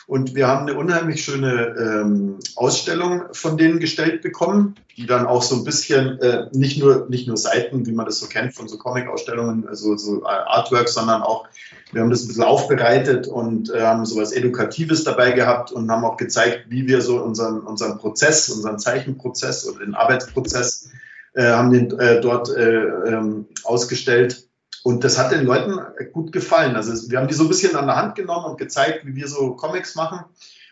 Und 0.08 0.34
wir 0.34 0.48
haben 0.48 0.66
eine 0.66 0.76
unheimlich 0.76 1.24
schöne 1.24 1.74
ähm, 1.78 2.38
Ausstellung 2.56 3.22
von 3.32 3.56
denen 3.56 3.78
gestellt 3.78 4.20
bekommen, 4.20 4.74
die 4.96 5.06
dann 5.06 5.26
auch 5.26 5.42
so 5.42 5.54
ein 5.54 5.64
bisschen 5.64 6.18
äh, 6.20 6.48
nicht, 6.52 6.78
nur, 6.78 7.06
nicht 7.08 7.28
nur 7.28 7.36
Seiten, 7.36 7.86
wie 7.86 7.92
man 7.92 8.06
das 8.06 8.18
so 8.18 8.26
kennt 8.26 8.52
von 8.52 8.66
so 8.68 8.78
Comic-Ausstellungen, 8.78 9.68
also 9.68 9.96
so 9.96 10.24
Artwork, 10.26 10.88
sondern 10.88 11.22
auch, 11.22 11.46
wir 11.92 12.02
haben 12.02 12.10
das 12.10 12.24
ein 12.24 12.28
bisschen 12.28 12.42
aufbereitet 12.42 13.28
und 13.28 13.72
äh, 13.72 13.80
haben 13.80 14.04
so 14.04 14.20
was 14.20 14.32
Edukatives 14.32 15.04
dabei 15.04 15.30
gehabt 15.30 15.70
und 15.70 15.90
haben 15.90 16.04
auch 16.04 16.16
gezeigt, 16.16 16.66
wie 16.68 16.86
wir 16.88 17.00
so 17.00 17.22
unseren, 17.22 17.60
unseren 17.60 17.98
Prozess, 17.98 18.48
unseren 18.48 18.78
Zeichenprozess 18.78 19.66
oder 19.68 19.84
den 19.84 19.94
Arbeitsprozess 19.94 20.90
äh, 21.34 21.44
haben 21.44 21.70
den 21.72 21.98
äh, 21.98 22.20
dort 22.20 22.50
äh, 22.50 22.82
ähm, 22.82 23.46
ausgestellt 23.64 24.48
und 24.82 25.04
das 25.04 25.18
hat 25.18 25.32
den 25.32 25.44
Leuten 25.44 25.80
gut 26.12 26.32
gefallen. 26.32 26.76
Also 26.76 27.10
wir 27.10 27.18
haben 27.18 27.28
die 27.28 27.34
so 27.34 27.44
ein 27.44 27.48
bisschen 27.48 27.76
an 27.76 27.86
der 27.86 27.96
Hand 27.96 28.14
genommen 28.14 28.46
und 28.46 28.58
gezeigt, 28.58 29.06
wie 29.06 29.14
wir 29.14 29.28
so 29.28 29.54
Comics 29.54 29.94
machen. 29.94 30.24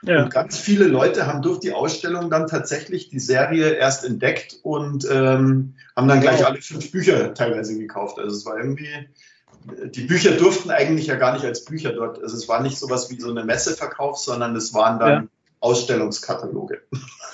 Ja. 0.02 0.24
Und 0.24 0.30
ganz 0.32 0.58
viele 0.58 0.86
Leute 0.86 1.26
haben 1.26 1.42
durch 1.42 1.60
die 1.60 1.72
Ausstellung 1.72 2.30
dann 2.30 2.46
tatsächlich 2.46 3.10
die 3.10 3.20
Serie 3.20 3.74
erst 3.74 4.04
entdeckt 4.04 4.56
und 4.62 5.06
ähm, 5.10 5.74
haben 5.94 6.08
dann 6.08 6.20
gleich 6.20 6.44
alle 6.44 6.60
fünf 6.60 6.90
Bücher 6.90 7.34
teilweise 7.34 7.78
gekauft. 7.78 8.18
Also 8.18 8.34
es 8.34 8.46
war 8.46 8.56
irgendwie, 8.56 8.88
die 9.94 10.04
Bücher 10.04 10.32
durften 10.32 10.70
eigentlich 10.70 11.06
ja 11.06 11.16
gar 11.16 11.34
nicht 11.34 11.44
als 11.44 11.64
Bücher 11.64 11.92
dort. 11.92 12.20
Also 12.22 12.34
es 12.36 12.48
war 12.48 12.62
nicht 12.62 12.78
sowas 12.78 13.10
wie 13.10 13.20
so 13.20 13.30
eine 13.30 13.44
Messeverkauf, 13.44 14.18
sondern 14.18 14.56
es 14.56 14.72
waren 14.72 14.98
dann 14.98 15.22
ja. 15.24 15.28
Ausstellungskataloge. 15.60 16.80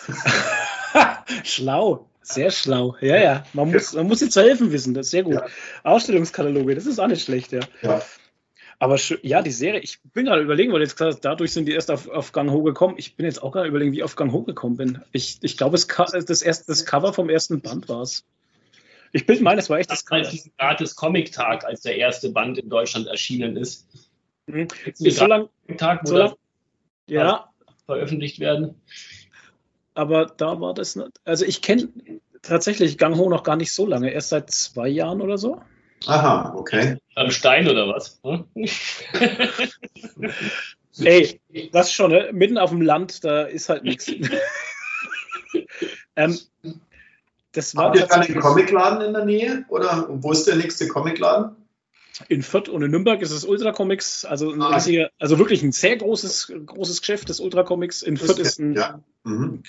Schlau. 1.45 2.09
Sehr 2.27 2.51
schlau. 2.51 2.97
Ja, 3.01 3.17
ja. 3.17 3.47
Man 3.53 3.71
muss, 3.71 3.93
man 3.93 4.09
muss 4.09 4.19
sie 4.19 4.29
zu 4.29 4.41
helfen 4.41 4.73
wissen. 4.73 4.95
Das 4.95 5.07
ist 5.07 5.11
sehr 5.13 5.23
gut. 5.23 5.35
Ja. 5.35 5.47
Ausstellungskataloge, 5.85 6.75
das 6.75 6.87
ist 6.87 6.99
auch 6.99 7.07
nicht 7.07 7.25
schlecht, 7.25 7.53
ja. 7.53 7.61
ja. 7.83 8.03
Aber 8.79 8.99
ja, 9.23 9.43
die 9.43 9.53
Serie, 9.53 9.81
ich 9.81 10.01
bin 10.13 10.27
gerade 10.27 10.43
überlegen, 10.43 10.73
weil 10.73 10.83
jetzt 10.83 10.97
gesagt 10.97 11.25
dadurch 11.25 11.53
sind 11.53 11.67
die 11.67 11.73
erst 11.73 11.91
auf, 11.91 12.09
auf 12.09 12.33
Gang 12.33 12.51
Ho 12.51 12.63
gekommen. 12.63 12.97
Ich 12.99 13.15
bin 13.15 13.27
jetzt 13.27 13.43
auch 13.43 13.53
gerade 13.53 13.69
überlegen, 13.69 13.93
wie 13.93 13.99
ich 13.99 14.03
auf 14.03 14.17
Gang 14.17 14.33
Ho 14.33 14.43
gekommen 14.43 14.77
bin. 14.77 15.03
Ich, 15.13 15.39
ich 15.41 15.57
glaube, 15.57 15.79
das, 15.79 15.87
das, 16.25 16.67
das 16.67 16.85
Cover 16.85 17.13
vom 17.13 17.31
ersten 17.31 17.61
Band 17.61 17.89
war 17.89 18.03
es. 18.03 18.25
Ich 19.13 19.25
bin 19.25 19.43
meine, 19.43 19.61
es 19.61 19.71
war 19.71 19.79
echt 19.79 19.91
das, 19.91 20.05
das 20.05 20.07
Cover. 20.07 20.29
diesen 20.29 20.53
gratis 20.59 20.97
Comic-Tag, 20.97 21.65
als 21.65 21.83
der 21.83 21.97
erste 21.97 22.31
Band 22.31 22.59
in 22.59 22.69
Deutschland 22.69 23.07
erschienen 23.07 23.57
ist. 23.57 23.87
Mhm. 24.47 24.67
So 24.95 25.27
lang, 25.27 25.49
Tag, 25.79 26.01
wo 26.03 26.09
so 26.09 26.19
lang, 26.19 26.35
ja. 27.07 27.49
veröffentlicht 27.87 28.41
werden 28.41 28.75
aber 29.97 30.27
da 30.27 30.61
war 30.61 30.75
das 30.75 30.97
nicht. 30.97 31.21
Also 31.25 31.45
ich 31.45 31.63
kenne 31.63 31.89
tatsächlich 32.43 32.99
Gang 32.99 33.17
Ho 33.17 33.29
noch 33.29 33.43
gar 33.43 33.57
nicht 33.57 33.73
so 33.73 33.87
lange, 33.87 34.11
erst 34.11 34.29
seit 34.29 34.51
zwei 34.51 34.89
Jahren 34.89 35.21
oder 35.21 35.39
so. 35.39 35.61
Aha, 36.07 36.55
okay. 36.57 36.99
Am 37.15 37.31
Stein 37.31 37.69
oder 37.69 37.89
was? 37.89 38.21
Hm? 38.23 38.45
Ey, 40.99 41.41
das 41.73 41.93
schon, 41.93 42.11
ne? 42.11 42.31
mitten 42.33 42.59
auf 42.59 42.71
dem 42.71 42.81
Land, 42.81 43.25
da 43.25 43.43
ist 43.43 43.69
halt 43.69 43.85
nichts. 43.85 44.09
ähm, 46.17 46.39
das 47.53 47.75
war 47.75 47.87
Habt 47.87 47.97
ihr 47.97 48.13
einen 48.13 48.39
Comicladen 48.39 49.07
in 49.07 49.15
der 49.15 49.25
Nähe? 49.25 49.65
Oder 49.69 50.07
wo 50.11 50.33
ist 50.33 50.47
der 50.47 50.57
nächste 50.57 50.89
Comicladen? 50.89 51.57
In 52.29 52.43
Fürth 52.43 52.69
und 52.69 52.83
in 52.83 52.91
Nürnberg 52.91 53.21
ist 53.21 53.31
es 53.31 53.45
Ultra 53.45 53.73
Comics, 53.73 54.25
also, 54.25 54.51
ein 54.51 54.63
ah. 54.63 54.75
riesiger, 54.75 55.11
also 55.19 55.39
wirklich 55.39 55.63
ein 55.63 55.73
sehr 55.73 55.97
großes, 55.97 56.53
großes 56.65 57.01
Geschäft 57.01 57.29
des 57.29 57.41
Ultra 57.41 57.63
Comics. 57.63 58.03
In 58.03 58.17
Fürth 58.17 58.39
ist 58.39 58.59
ein, 58.59 58.75
ja. 58.75 59.01
mhm. 59.25 59.63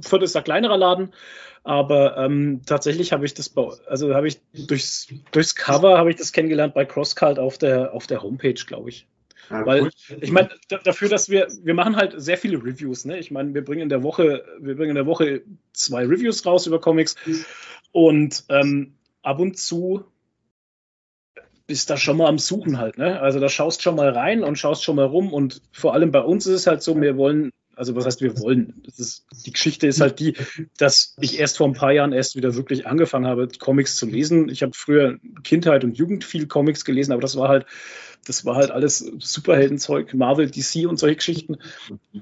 Fürth 0.00 0.22
ist 0.22 0.36
ein 0.36 0.44
kleinerer 0.44 0.76
Laden, 0.76 1.12
aber 1.62 2.16
ähm, 2.16 2.62
tatsächlich 2.66 3.12
habe 3.12 3.24
ich 3.24 3.34
das, 3.34 3.54
also 3.86 4.14
habe 4.14 4.28
ich 4.28 4.40
durchs, 4.52 5.08
durchs 5.32 5.54
Cover 5.54 5.98
habe 5.98 6.10
ich 6.10 6.16
das 6.16 6.32
kennengelernt 6.32 6.74
bei 6.74 6.84
CrossCult 6.84 7.38
auf 7.38 7.58
der, 7.58 7.92
auf 7.92 8.06
der 8.06 8.22
Homepage, 8.22 8.54
glaube 8.54 8.90
ich. 8.90 9.06
Ja, 9.50 9.66
Weil, 9.66 9.90
ich 10.20 10.32
meine, 10.32 10.48
dafür, 10.68 11.08
dass 11.08 11.28
wir, 11.28 11.48
wir 11.62 11.74
machen 11.74 11.96
halt 11.96 12.14
sehr 12.16 12.38
viele 12.38 12.56
Reviews, 12.56 13.04
ne? 13.04 13.18
Ich 13.18 13.30
meine, 13.30 13.52
wir 13.54 13.64
bringen 13.64 13.82
in 13.82 13.88
der 13.88 14.02
Woche, 14.02 14.44
wir 14.58 14.74
bringen 14.74 14.90
in 14.90 14.96
der 14.96 15.06
Woche 15.06 15.42
zwei 15.72 16.06
Reviews 16.06 16.46
raus 16.46 16.66
über 16.66 16.80
Comics 16.80 17.14
und 17.92 18.44
ähm, 18.48 18.94
ab 19.22 19.40
und 19.40 19.58
zu 19.58 20.04
bist 21.66 21.90
da 21.90 21.96
schon 21.96 22.16
mal 22.16 22.28
am 22.28 22.38
Suchen 22.38 22.78
halt, 22.78 22.98
ne? 22.98 23.20
Also 23.20 23.40
da 23.40 23.48
schaust 23.48 23.82
schon 23.82 23.96
mal 23.96 24.10
rein 24.10 24.42
und 24.42 24.58
schaust 24.58 24.84
schon 24.84 24.96
mal 24.96 25.06
rum 25.06 25.32
und 25.32 25.62
vor 25.72 25.94
allem 25.94 26.10
bei 26.10 26.20
uns 26.20 26.46
ist 26.46 26.54
es 26.54 26.66
halt 26.66 26.82
so, 26.82 27.00
wir 27.00 27.16
wollen, 27.16 27.50
also 27.74 27.96
was 27.96 28.06
heißt 28.06 28.20
wir 28.20 28.38
wollen? 28.38 28.82
Ist, 28.86 29.26
die 29.46 29.52
Geschichte 29.52 29.86
ist 29.86 30.00
halt 30.00 30.20
die, 30.20 30.34
dass 30.78 31.16
ich 31.20 31.38
erst 31.38 31.56
vor 31.56 31.66
ein 31.66 31.72
paar 31.72 31.92
Jahren 31.92 32.12
erst 32.12 32.36
wieder 32.36 32.54
wirklich 32.54 32.86
angefangen 32.86 33.26
habe, 33.26 33.48
Comics 33.58 33.96
zu 33.96 34.06
lesen. 34.06 34.48
Ich 34.48 34.62
habe 34.62 34.72
früher 34.74 35.18
Kindheit 35.42 35.84
und 35.84 35.96
Jugend 35.96 36.24
viel 36.24 36.46
Comics 36.46 36.84
gelesen, 36.84 37.12
aber 37.12 37.22
das 37.22 37.36
war 37.36 37.48
halt 37.48 37.66
das 38.24 38.44
war 38.44 38.56
halt 38.56 38.70
alles 38.70 38.98
Superheldenzeug, 38.98 40.14
Marvel, 40.14 40.50
DC 40.50 40.88
und 40.88 40.98
solche 40.98 41.16
Geschichten. 41.16 41.58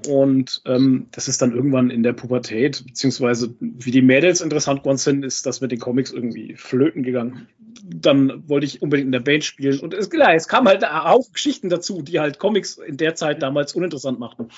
Und 0.07 0.61
ähm, 0.65 1.07
das 1.11 1.27
ist 1.27 1.41
dann 1.41 1.53
irgendwann 1.53 1.89
in 1.89 2.03
der 2.03 2.13
Pubertät, 2.13 2.83
beziehungsweise 2.85 3.53
wie 3.59 3.91
die 3.91 4.01
Mädels 4.01 4.41
interessant 4.41 4.81
geworden 4.81 4.97
sind, 4.97 5.23
ist 5.23 5.45
das 5.45 5.61
mit 5.61 5.71
den 5.71 5.79
Comics 5.79 6.11
irgendwie 6.11 6.55
flöten 6.55 7.03
gegangen. 7.03 7.47
Dann 7.83 8.47
wollte 8.47 8.65
ich 8.65 8.81
unbedingt 8.81 9.07
in 9.07 9.11
der 9.11 9.19
Band 9.19 9.43
spielen. 9.43 9.79
Und 9.79 9.93
es, 9.93 10.09
klar, 10.09 10.33
es 10.33 10.47
kam 10.47 10.67
halt 10.67 10.85
auch 10.85 11.31
Geschichten 11.31 11.69
dazu, 11.69 12.01
die 12.01 12.19
halt 12.19 12.39
Comics 12.39 12.77
in 12.77 12.97
der 12.97 13.15
Zeit 13.15 13.41
damals 13.41 13.73
uninteressant 13.73 14.19
machten. 14.19 14.49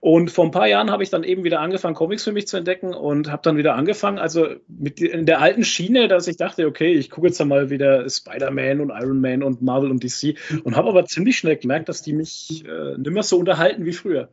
Und 0.00 0.30
vor 0.30 0.44
ein 0.44 0.52
paar 0.52 0.68
Jahren 0.68 0.90
habe 0.90 1.02
ich 1.02 1.10
dann 1.10 1.24
eben 1.24 1.42
wieder 1.42 1.60
angefangen, 1.60 1.96
Comics 1.96 2.22
für 2.22 2.32
mich 2.32 2.46
zu 2.46 2.56
entdecken 2.56 2.94
und 2.94 3.32
habe 3.32 3.42
dann 3.42 3.56
wieder 3.56 3.74
angefangen, 3.74 4.18
also 4.18 4.46
mit 4.68 5.00
in 5.00 5.26
der 5.26 5.40
alten 5.40 5.64
Schiene, 5.64 6.06
dass 6.06 6.28
ich 6.28 6.36
dachte, 6.36 6.66
okay, 6.66 6.92
ich 6.92 7.10
gucke 7.10 7.26
jetzt 7.26 7.40
einmal 7.40 7.70
wieder 7.70 8.08
Spider-Man 8.08 8.80
und 8.80 8.90
Iron 8.90 9.20
Man 9.20 9.42
und 9.42 9.60
Marvel 9.60 9.90
und 9.90 10.04
DC 10.04 10.36
habe 10.76 10.88
aber 10.88 11.04
ziemlich 11.06 11.38
schnell 11.38 11.56
gemerkt, 11.56 11.88
dass 11.88 12.02
die 12.02 12.12
mich 12.12 12.64
äh, 12.66 12.96
nicht 12.96 13.12
mehr 13.12 13.22
so 13.22 13.38
unterhalten 13.38 13.84
wie 13.84 13.92
früher. 13.92 14.28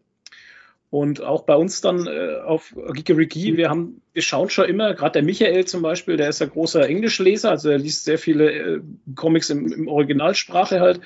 Und 0.89 1.21
auch 1.21 1.43
bei 1.43 1.55
uns 1.55 1.81
dann 1.81 2.07
äh, 2.07 2.37
auf 2.45 2.73
Gigerigi, 2.93 3.57
wir 3.57 3.69
haben, 3.69 4.01
wir 4.13 4.21
schauen 4.21 4.49
schon 4.49 4.65
immer, 4.65 4.93
gerade 4.93 5.13
der 5.13 5.23
Michael 5.23 5.65
zum 5.65 5.81
Beispiel, 5.81 6.15
der 6.15 6.29
ist 6.29 6.41
ein 6.41 6.49
großer 6.49 6.87
Englischleser, 6.87 7.49
also 7.49 7.69
er 7.69 7.77
liest 7.77 8.05
sehr 8.05 8.17
viele 8.17 8.51
äh, 8.51 8.81
Comics 9.15 9.49
im, 9.49 9.71
im 9.71 9.87
Originalsprache 9.87 10.79
halt. 10.79 11.01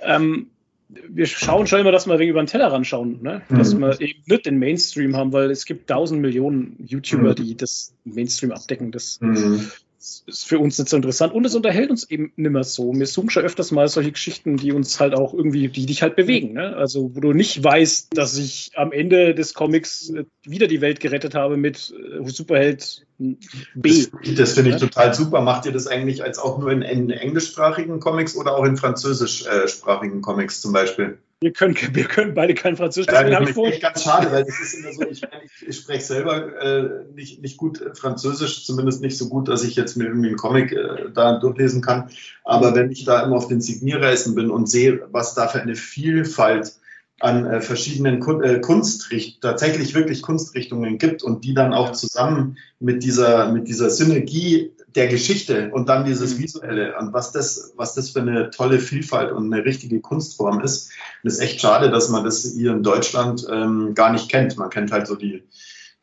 Ähm, 0.00 0.48
wir 0.88 1.26
schauen 1.26 1.66
schon 1.66 1.80
immer, 1.80 1.92
dass 1.92 2.06
wir 2.06 2.18
wegen 2.18 2.30
über 2.30 2.42
den 2.42 2.46
Tellerrand 2.46 2.86
schauen, 2.86 3.20
ne? 3.20 3.42
dass 3.50 3.74
mhm. 3.74 3.80
wir 3.80 4.00
eben 4.00 4.22
nicht 4.24 4.46
den 4.46 4.58
Mainstream 4.58 5.14
haben, 5.14 5.32
weil 5.34 5.50
es 5.50 5.66
gibt 5.66 5.90
tausend 5.90 6.22
Millionen 6.22 6.76
YouTuber, 6.78 7.30
mhm. 7.30 7.34
die 7.34 7.56
das 7.56 7.92
Mainstream 8.04 8.52
abdecken. 8.52 8.92
Das 8.92 9.20
mhm 9.20 9.70
ist 9.98 10.46
für 10.46 10.58
uns 10.58 10.78
nicht 10.78 10.88
so 10.88 10.96
interessant 10.96 11.32
und 11.34 11.44
es 11.44 11.54
unterhält 11.54 11.90
uns 11.90 12.08
eben 12.08 12.32
nicht 12.36 12.50
mehr 12.50 12.62
so. 12.62 12.92
Wir 12.94 13.06
suchen 13.06 13.30
schon 13.30 13.44
öfters 13.44 13.72
mal 13.72 13.88
solche 13.88 14.12
Geschichten, 14.12 14.56
die 14.56 14.72
uns 14.72 15.00
halt 15.00 15.14
auch 15.14 15.34
irgendwie, 15.34 15.68
die 15.68 15.86
dich 15.86 16.02
halt 16.02 16.14
bewegen. 16.14 16.52
Ne? 16.52 16.76
Also, 16.76 17.14
wo 17.16 17.20
du 17.20 17.32
nicht 17.32 17.62
weißt, 17.62 18.16
dass 18.16 18.36
ich 18.36 18.70
am 18.76 18.92
Ende 18.92 19.34
des 19.34 19.54
Comics 19.54 20.10
äh, 20.10 20.24
wieder 20.44 20.68
die 20.68 20.80
Welt 20.80 21.00
gerettet 21.00 21.34
habe 21.34 21.56
mit 21.56 21.92
äh, 21.92 22.28
Superheld 22.28 23.06
B. 23.18 23.34
Das, 23.74 24.34
das 24.36 24.52
finde 24.52 24.70
ich 24.70 24.76
total 24.76 25.12
super. 25.14 25.40
Macht 25.40 25.66
ihr 25.66 25.72
das 25.72 25.88
eigentlich 25.88 26.22
als 26.22 26.38
auch 26.38 26.58
nur 26.58 26.70
in, 26.70 26.82
in 26.82 27.10
englischsprachigen 27.10 27.98
Comics 27.98 28.36
oder 28.36 28.56
auch 28.56 28.64
in 28.64 28.76
französischsprachigen 28.76 30.22
Comics 30.22 30.60
zum 30.60 30.72
Beispiel? 30.72 31.18
Wir 31.40 31.52
können, 31.52 31.76
wir 31.92 32.04
können 32.04 32.34
beide 32.34 32.54
kein 32.54 32.76
Französisch. 32.76 33.06
Das 33.06 33.30
ja, 33.30 33.44
finde 33.44 33.70
ich 33.70 33.80
ganz 33.80 34.02
schade, 34.02 34.30
weil 34.32 34.44
das 34.44 34.60
ist 34.60 34.74
immer 34.74 34.92
so, 34.92 35.02
ich, 35.08 35.22
ich, 35.22 35.68
ich 35.68 35.76
spreche 35.76 36.04
selber 36.04 36.60
äh, 36.60 37.04
nicht, 37.14 37.40
nicht 37.42 37.56
gut 37.56 37.82
Französisch, 37.94 38.64
zumindest 38.64 39.02
nicht 39.02 39.16
so 39.16 39.28
gut, 39.28 39.48
dass 39.48 39.64
ich 39.64 39.76
jetzt 39.76 39.96
mir 39.96 40.06
irgendwie 40.06 40.28
einen 40.28 40.36
Comic 40.36 40.72
äh, 40.72 41.10
da 41.14 41.38
durchlesen 41.38 41.80
kann. 41.80 42.10
Aber 42.44 42.74
wenn 42.74 42.90
ich 42.90 43.04
da 43.04 43.22
immer 43.22 43.36
auf 43.36 43.48
den 43.48 43.60
Signierreisen 43.60 44.34
bin 44.34 44.50
und 44.50 44.68
sehe, 44.68 45.06
was 45.12 45.34
da 45.34 45.48
für 45.48 45.60
eine 45.60 45.76
Vielfalt 45.76 46.72
an 47.20 47.46
äh, 47.46 47.60
verschiedenen 47.60 48.20
Kun 48.20 48.42
äh, 48.42 48.60
Kunstricht 48.60 49.40
tatsächlich 49.40 49.94
wirklich 49.94 50.22
Kunstrichtungen 50.22 50.98
gibt 50.98 51.22
und 51.22 51.44
die 51.44 51.52
dann 51.52 51.72
auch 51.72 51.92
zusammen 51.92 52.58
mit 52.78 53.02
dieser 53.02 53.50
mit 53.50 53.66
dieser 53.66 53.90
Synergie 53.90 54.72
der 54.94 55.08
Geschichte 55.08 55.70
und 55.70 55.88
dann 55.88 56.04
dieses 56.04 56.36
mhm. 56.36 56.42
Visuelle 56.42 56.96
und 56.98 57.12
was 57.12 57.32
das 57.32 57.72
was 57.76 57.94
das 57.94 58.10
für 58.10 58.20
eine 58.20 58.50
tolle 58.50 58.78
Vielfalt 58.78 59.32
und 59.32 59.52
eine 59.52 59.64
richtige 59.64 60.00
Kunstform 60.00 60.60
ist. 60.60 60.90
Und 61.22 61.28
es 61.28 61.34
ist 61.34 61.40
echt 61.40 61.60
schade, 61.60 61.90
dass 61.90 62.08
man 62.08 62.24
das 62.24 62.54
hier 62.56 62.72
in 62.72 62.82
Deutschland 62.82 63.46
ähm, 63.50 63.94
gar 63.94 64.12
nicht 64.12 64.30
kennt. 64.30 64.56
Man 64.56 64.70
kennt 64.70 64.92
halt 64.92 65.06
so 65.06 65.14
die 65.14 65.44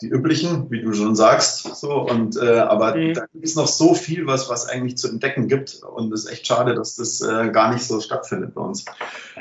die 0.02 0.08
üblichen, 0.08 0.70
wie 0.72 0.82
du 0.82 0.94
schon 0.94 1.16
sagst. 1.16 1.76
So, 1.76 2.02
und, 2.02 2.36
äh, 2.36 2.60
aber 2.60 2.96
mhm. 2.96 3.14
da 3.14 3.26
gibt 3.32 3.46
es 3.46 3.56
noch 3.56 3.68
so 3.68 3.94
viel, 3.94 4.28
was, 4.28 4.50
was 4.50 4.68
eigentlich 4.68 4.98
zu 4.98 5.08
entdecken 5.08 5.48
gibt. 5.48 5.82
Und 5.84 6.12
es 6.14 6.26
ist 6.26 6.32
echt 6.32 6.48
schade, 6.48 6.76
dass 6.76 6.96
das 6.96 7.22
äh, 7.22 7.50
gar 7.50 7.74
nicht 7.74 7.84
so 7.84 8.02
stattfindet 8.02 8.54
bei 8.54 8.62
uns. 8.62 8.86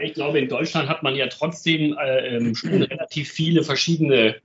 Ich 0.00 0.14
glaube, 0.14 0.38
in 0.38 0.48
Deutschland 0.48 0.88
hat 0.88 1.02
man 1.02 1.16
ja 1.16 1.26
trotzdem 1.26 1.96
äh, 1.98 2.36
ähm, 2.36 2.54
schon 2.54 2.82
relativ 2.82 3.30
viele 3.30 3.64
verschiedene 3.64 4.36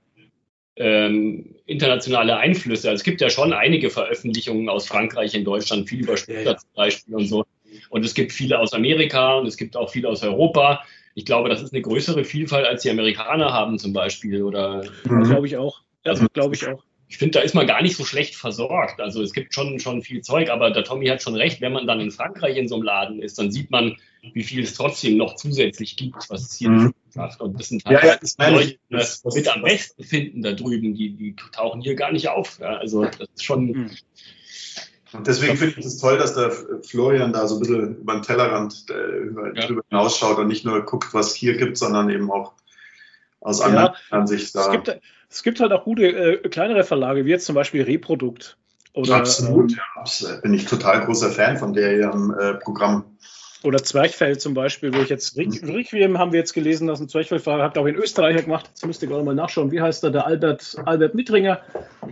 ähm, 0.80 1.54
internationale 1.66 2.38
Einflüsse. 2.38 2.88
Also 2.88 3.00
es 3.00 3.04
gibt 3.04 3.20
ja 3.20 3.28
schon 3.28 3.52
einige 3.52 3.90
Veröffentlichungen 3.90 4.70
aus 4.70 4.86
Frankreich 4.86 5.34
in 5.34 5.44
Deutschland, 5.44 5.88
viel 5.88 6.00
über 6.00 6.16
Stuttgart 6.16 6.44
ja, 6.44 6.52
ja. 6.52 6.56
zum 6.56 6.70
Beispiel 6.74 7.14
und 7.14 7.26
so. 7.26 7.44
Und 7.90 8.04
es 8.04 8.14
gibt 8.14 8.32
viele 8.32 8.58
aus 8.58 8.72
Amerika 8.72 9.34
und 9.34 9.46
es 9.46 9.58
gibt 9.58 9.76
auch 9.76 9.90
viele 9.90 10.08
aus 10.08 10.22
Europa. 10.22 10.82
Ich 11.14 11.26
glaube, 11.26 11.50
das 11.50 11.60
ist 11.60 11.74
eine 11.74 11.82
größere 11.82 12.24
Vielfalt, 12.24 12.66
als 12.66 12.82
die 12.82 12.90
Amerikaner 12.90 13.52
haben 13.52 13.78
zum 13.78 13.92
Beispiel. 13.92 14.42
Oder 14.42 14.84
mhm. 15.04 15.24
glaube 15.24 15.46
ich 15.46 15.58
auch. 15.58 15.82
Also, 16.04 16.26
glaube 16.32 16.54
ich 16.54 16.66
auch. 16.66 16.82
Ich 17.08 17.18
finde, 17.18 17.38
da 17.38 17.44
ist 17.44 17.54
man 17.54 17.66
gar 17.66 17.82
nicht 17.82 17.96
so 17.96 18.04
schlecht 18.04 18.34
versorgt. 18.34 19.00
Also 19.00 19.22
es 19.22 19.34
gibt 19.34 19.52
schon, 19.52 19.80
schon 19.80 20.00
viel 20.00 20.22
Zeug, 20.22 20.48
aber 20.48 20.70
der 20.70 20.84
Tommy 20.84 21.08
hat 21.08 21.20
schon 21.20 21.34
recht, 21.34 21.60
wenn 21.60 21.72
man 21.72 21.86
dann 21.86 22.00
in 22.00 22.10
Frankreich 22.10 22.56
in 22.56 22.68
so 22.68 22.76
einem 22.76 22.84
Laden 22.84 23.20
ist, 23.20 23.38
dann 23.38 23.50
sieht 23.50 23.70
man, 23.70 23.96
wie 24.22 24.42
viel 24.42 24.62
es 24.62 24.74
trotzdem 24.74 25.16
noch 25.16 25.36
zusätzlich 25.36 25.96
gibt, 25.96 26.28
was 26.28 26.42
es 26.42 26.54
hier 26.54 26.70
mhm. 26.70 26.84
nicht 26.86 27.16
macht. 27.16 27.40
Und 27.40 27.58
das 27.58 27.68
sind 27.68 27.84
halt 27.84 28.02
ja, 28.02 28.08
ja, 28.10 28.16
das 28.16 28.36
Leute, 28.38 28.66
die 28.68 28.78
das, 28.90 29.24
mit 29.24 29.48
am 29.48 29.62
besten 29.62 30.04
finden 30.04 30.42
da 30.42 30.52
drüben, 30.52 30.94
die, 30.94 31.14
die 31.14 31.34
tauchen 31.52 31.80
hier 31.80 31.94
gar 31.94 32.12
nicht 32.12 32.28
auf. 32.28 32.58
Ja, 32.60 32.76
also 32.76 33.04
das 33.04 33.28
ist 33.34 33.44
schon. 33.44 33.66
Mhm. 33.66 33.90
Und 35.12 35.26
deswegen 35.26 35.56
finde 35.56 35.80
ich 35.80 35.86
es 35.86 35.98
toll, 35.98 36.18
dass 36.18 36.34
der 36.34 36.52
Florian 36.82 37.32
da 37.32 37.48
so 37.48 37.56
ein 37.56 37.60
bisschen 37.60 37.96
über 37.96 38.12
den 38.12 38.22
Tellerrand 38.22 38.86
äh, 38.90 39.62
drüber 39.66 39.82
hinausschaut 39.88 40.38
und 40.38 40.46
nicht 40.46 40.64
nur 40.64 40.84
guckt, 40.84 41.12
was 41.12 41.30
es 41.30 41.34
hier 41.34 41.56
gibt, 41.56 41.78
sondern 41.78 42.10
eben 42.10 42.30
auch 42.30 42.52
aus 43.40 43.60
anderen 43.60 43.94
Ansicht 44.10 44.54
da. 44.54 44.66
Es 44.66 44.70
gibt, 44.70 45.00
es 45.28 45.42
gibt 45.42 45.60
halt 45.60 45.72
auch 45.72 45.84
gute 45.84 46.06
äh, 46.06 46.48
kleinere 46.48 46.84
Verlage, 46.84 47.24
wie 47.24 47.30
jetzt 47.30 47.46
zum 47.46 47.56
Beispiel 47.56 47.82
Reprodukt. 47.82 48.56
Oder, 48.92 49.16
Absolut, 49.16 49.72
ähm, 49.72 49.78
ja. 50.20 50.36
Bin 50.36 50.54
ich 50.54 50.66
total 50.66 51.04
großer 51.04 51.30
Fan 51.30 51.56
von 51.56 51.72
der 51.72 51.96
ihrem 51.96 52.34
äh, 52.38 52.54
Programm. 52.54 53.04
Oder 53.62 53.82
Zwerchfell 53.82 54.38
zum 54.38 54.54
Beispiel, 54.54 54.94
wo 54.94 55.00
ich 55.00 55.10
jetzt, 55.10 55.36
Requiem 55.36 56.18
haben 56.18 56.32
wir 56.32 56.38
jetzt 56.38 56.54
gelesen, 56.54 56.86
dass 56.86 57.00
ein 57.00 57.08
Zwerchfell 57.08 57.40
hat 57.62 57.76
auch 57.76 57.86
in 57.86 57.94
Österreich 57.94 58.42
gemacht. 58.42 58.66
Jetzt 58.68 58.86
müsst 58.86 59.02
ihr 59.02 59.08
gerade 59.08 59.22
mal 59.22 59.34
nachschauen, 59.34 59.70
wie 59.70 59.80
heißt 59.80 60.02
der, 60.02 60.10
der 60.10 60.26
Albert, 60.26 60.76
Albert 60.86 61.14
Mittringer. 61.14 61.60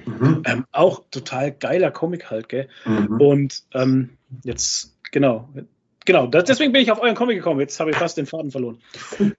Mhm. 0.05 0.43
Ähm, 0.47 0.67
auch 0.73 1.05
total 1.11 1.53
geiler 1.53 1.91
Comic 1.91 2.31
halt, 2.31 2.49
gell? 2.49 2.69
Mhm. 2.85 3.21
Und 3.21 3.63
ähm, 3.73 4.11
jetzt, 4.45 4.95
genau, 5.11 5.49
Genau, 6.09 6.27
das, 6.27 6.45
deswegen 6.45 6.73
bin 6.73 6.81
ich 6.81 6.91
auf 6.91 7.03
euren 7.03 7.15
Comic 7.15 7.37
gekommen. 7.37 7.61
Jetzt 7.61 7.79
habe 7.81 7.91
ich 7.91 7.97
fast 7.99 8.17
den 8.17 8.25
Faden 8.25 8.51
verloren. 8.51 8.79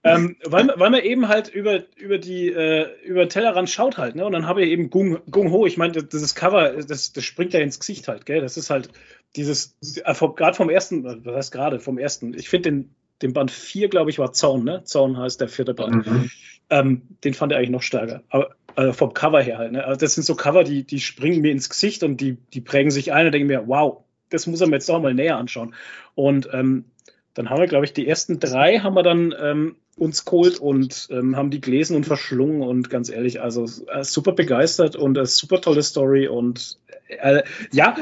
ähm, 0.03 0.35
weil, 0.45 0.71
weil 0.75 0.91
man 0.91 1.01
eben 1.01 1.27
halt 1.27 1.47
über, 1.47 1.79
über 1.97 2.19
die 2.19 2.49
äh, 2.49 2.85
über 3.03 3.27
Tellerrand 3.27 3.71
schaut 3.71 3.97
halt, 3.97 4.13
ne? 4.15 4.23
Und 4.23 4.33
dann 4.33 4.45
habe 4.45 4.63
ich 4.63 4.69
eben 4.69 4.91
Gung, 4.91 5.17
Gung 5.31 5.51
Ho. 5.51 5.65
Ich 5.65 5.77
meine, 5.77 5.93
das 5.93 6.35
Cover, 6.35 6.73
das, 6.73 7.11
das 7.11 7.23
springt 7.23 7.53
ja 7.53 7.59
ins 7.59 7.79
Gesicht 7.79 8.07
halt, 8.07 8.27
gell? 8.27 8.41
Das 8.41 8.55
ist 8.55 8.69
halt 8.69 8.91
dieses, 9.35 9.77
äh, 10.05 10.13
gerade 10.13 10.53
vom 10.53 10.69
ersten, 10.69 11.03
was 11.25 11.35
heißt 11.35 11.51
gerade, 11.51 11.79
vom 11.79 11.97
ersten, 11.97 12.35
ich 12.35 12.49
finde 12.49 12.69
den, 12.69 12.95
den 13.23 13.33
Band 13.33 13.49
4, 13.49 13.89
glaube 13.89 14.11
ich, 14.11 14.19
war 14.19 14.31
Zaun, 14.33 14.63
ne? 14.63 14.83
Zaun 14.83 15.17
heißt 15.17 15.41
der 15.41 15.47
vierte 15.47 15.73
Band. 15.73 16.05
Mhm. 16.05 16.29
Ähm, 16.69 17.01
den 17.23 17.33
fand 17.33 17.51
er 17.51 17.57
eigentlich 17.57 17.71
noch 17.71 17.81
stärker. 17.81 18.21
Aber 18.29 18.51
also 18.75 18.93
vom 18.93 19.15
Cover 19.15 19.41
her 19.41 19.57
halt, 19.57 19.71
ne? 19.71 19.85
Also 19.85 20.01
das 20.01 20.13
sind 20.13 20.23
so 20.23 20.35
Cover, 20.35 20.63
die, 20.63 20.83
die 20.83 20.99
springen 20.99 21.41
mir 21.41 21.51
ins 21.51 21.67
Gesicht 21.67 22.03
und 22.03 22.21
die, 22.21 22.37
die 22.53 22.61
prägen 22.61 22.91
sich 22.91 23.11
ein 23.11 23.25
und 23.25 23.31
denken 23.31 23.47
mir, 23.47 23.63
wow, 23.65 24.03
das 24.29 24.47
muss 24.47 24.61
er 24.61 24.67
mir 24.67 24.75
jetzt 24.75 24.89
doch 24.89 25.01
mal 25.01 25.13
näher 25.13 25.37
anschauen. 25.37 25.75
Und 26.15 26.49
ähm, 26.53 26.85
dann 27.33 27.49
haben 27.49 27.59
wir, 27.59 27.67
glaube 27.67 27.85
ich, 27.85 27.93
die 27.93 28.07
ersten 28.07 28.39
drei 28.39 28.79
haben 28.79 28.95
wir 28.95 29.03
dann 29.03 29.33
ähm, 29.39 29.75
uns 29.95 30.25
geholt 30.25 30.59
und 30.59 31.07
ähm, 31.11 31.35
haben 31.35 31.51
die 31.51 31.61
gelesen 31.61 31.95
und 31.95 32.05
verschlungen 32.05 32.61
und 32.61 32.89
ganz 32.89 33.09
ehrlich, 33.09 33.41
also 33.41 33.65
äh, 33.87 34.03
super 34.03 34.31
begeistert 34.31 34.95
und 34.95 35.17
äh, 35.17 35.25
super 35.25 35.61
tolle 35.61 35.83
Story 35.83 36.27
und 36.27 36.79
äh, 37.07 37.43
ja. 37.71 37.95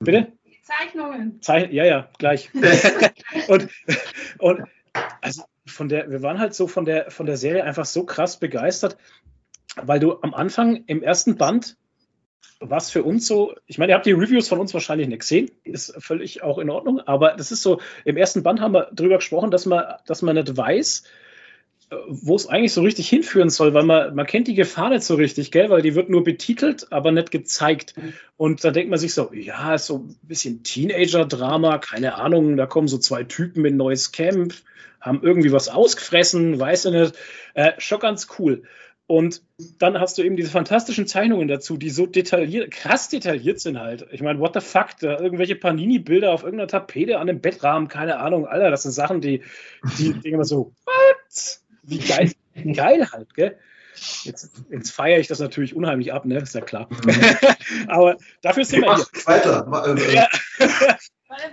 Bitte? 0.00 0.32
Zeichnungen. 0.62 1.40
Zeich 1.40 1.72
ja, 1.72 1.84
ja, 1.84 2.08
gleich. 2.18 2.50
und, 3.48 3.68
und 4.38 4.64
also 5.20 5.44
von 5.66 5.88
der, 5.88 6.10
wir 6.10 6.22
waren 6.22 6.38
halt 6.38 6.54
so 6.54 6.66
von 6.66 6.84
der, 6.84 7.10
von 7.10 7.26
der 7.26 7.36
Serie 7.36 7.64
einfach 7.64 7.84
so 7.84 8.04
krass 8.04 8.38
begeistert, 8.38 8.96
weil 9.76 10.00
du 10.00 10.20
am 10.22 10.34
Anfang 10.34 10.84
im 10.86 11.02
ersten 11.02 11.36
Band 11.36 11.76
was 12.60 12.90
für 12.90 13.02
uns 13.02 13.26
so, 13.26 13.54
ich 13.66 13.78
meine, 13.78 13.92
ihr 13.92 13.96
habt 13.96 14.06
die 14.06 14.12
Reviews 14.12 14.48
von 14.48 14.58
uns 14.58 14.72
wahrscheinlich 14.74 15.08
nicht 15.08 15.20
gesehen, 15.20 15.50
ist 15.64 15.94
völlig 15.98 16.42
auch 16.42 16.58
in 16.58 16.70
Ordnung, 16.70 17.00
aber 17.00 17.34
das 17.36 17.52
ist 17.52 17.62
so, 17.62 17.80
im 18.04 18.16
ersten 18.16 18.42
Band 18.42 18.60
haben 18.60 18.74
wir 18.74 18.90
darüber 18.92 19.16
gesprochen, 19.16 19.50
dass 19.50 19.66
man, 19.66 19.84
dass 20.06 20.22
man 20.22 20.36
nicht 20.36 20.56
weiß, 20.56 21.04
äh, 21.90 21.96
wo 22.08 22.36
es 22.36 22.46
eigentlich 22.46 22.72
so 22.72 22.82
richtig 22.82 23.08
hinführen 23.08 23.50
soll, 23.50 23.74
weil 23.74 23.84
man, 23.84 24.14
man 24.14 24.26
kennt 24.26 24.48
die 24.48 24.54
Gefahr 24.54 24.90
nicht 24.90 25.02
so 25.02 25.16
richtig, 25.16 25.50
gell, 25.50 25.70
weil 25.70 25.82
die 25.82 25.94
wird 25.94 26.08
nur 26.08 26.24
betitelt, 26.24 26.90
aber 26.90 27.12
nicht 27.12 27.30
gezeigt. 27.30 27.94
Und 28.36 28.64
da 28.64 28.70
denkt 28.70 28.90
man 28.90 28.98
sich 28.98 29.14
so, 29.14 29.32
ja, 29.32 29.74
ist 29.74 29.86
so 29.86 29.98
ein 29.98 30.16
bisschen 30.22 30.62
Teenager-Drama, 30.62 31.78
keine 31.78 32.14
Ahnung, 32.14 32.56
da 32.56 32.66
kommen 32.66 32.88
so 32.88 32.98
zwei 32.98 33.24
Typen 33.24 33.64
in 33.64 33.74
ein 33.74 33.78
neues 33.78 34.12
Camp, 34.12 34.54
haben 35.00 35.20
irgendwie 35.22 35.52
was 35.52 35.68
ausgefressen, 35.68 36.58
weiß 36.58 36.86
ich 36.86 36.92
nicht, 36.92 37.14
äh, 37.52 37.72
schon 37.78 38.00
ganz 38.00 38.28
cool. 38.38 38.62
Und 39.06 39.42
dann 39.78 40.00
hast 40.00 40.16
du 40.16 40.22
eben 40.22 40.36
diese 40.36 40.50
fantastischen 40.50 41.06
Zeichnungen 41.06 41.46
dazu, 41.46 41.76
die 41.76 41.90
so 41.90 42.06
detailliert, 42.06 42.70
krass 42.70 43.10
detailliert 43.10 43.60
sind 43.60 43.78
halt. 43.78 44.06
Ich 44.12 44.22
meine, 44.22 44.38
what 44.38 44.54
the 44.54 44.60
fuck, 44.60 44.96
da 45.00 45.18
irgendwelche 45.20 45.56
Panini-Bilder 45.56 46.32
auf 46.32 46.42
irgendeiner 46.42 46.68
Tapete 46.68 47.18
an 47.18 47.28
einem 47.28 47.40
Bettrahmen, 47.40 47.88
keine 47.88 48.18
Ahnung, 48.18 48.46
Alter, 48.46 48.70
das 48.70 48.84
sind 48.84 48.92
Sachen, 48.92 49.20
die, 49.20 49.42
die 49.98 50.12
denken 50.12 50.34
immer 50.34 50.44
so, 50.44 50.72
what? 50.86 51.60
Wie 51.82 51.98
geil, 51.98 52.32
geil 52.72 53.10
halt, 53.12 53.34
gell? 53.34 53.58
Jetzt, 54.24 54.50
jetzt 54.70 54.90
feiere 54.90 55.18
ich 55.18 55.28
das 55.28 55.38
natürlich 55.38 55.74
unheimlich 55.74 56.12
ab, 56.12 56.24
ne? 56.24 56.38
Ist 56.38 56.54
ja 56.54 56.60
klar. 56.60 56.88
Mhm. 56.90 57.86
Aber 57.88 58.16
dafür 58.42 58.64
sind 58.64 58.82
wir 58.82 58.96
hier. 58.96 59.06
Weiter. 59.26 59.66
Ja. 60.12 60.28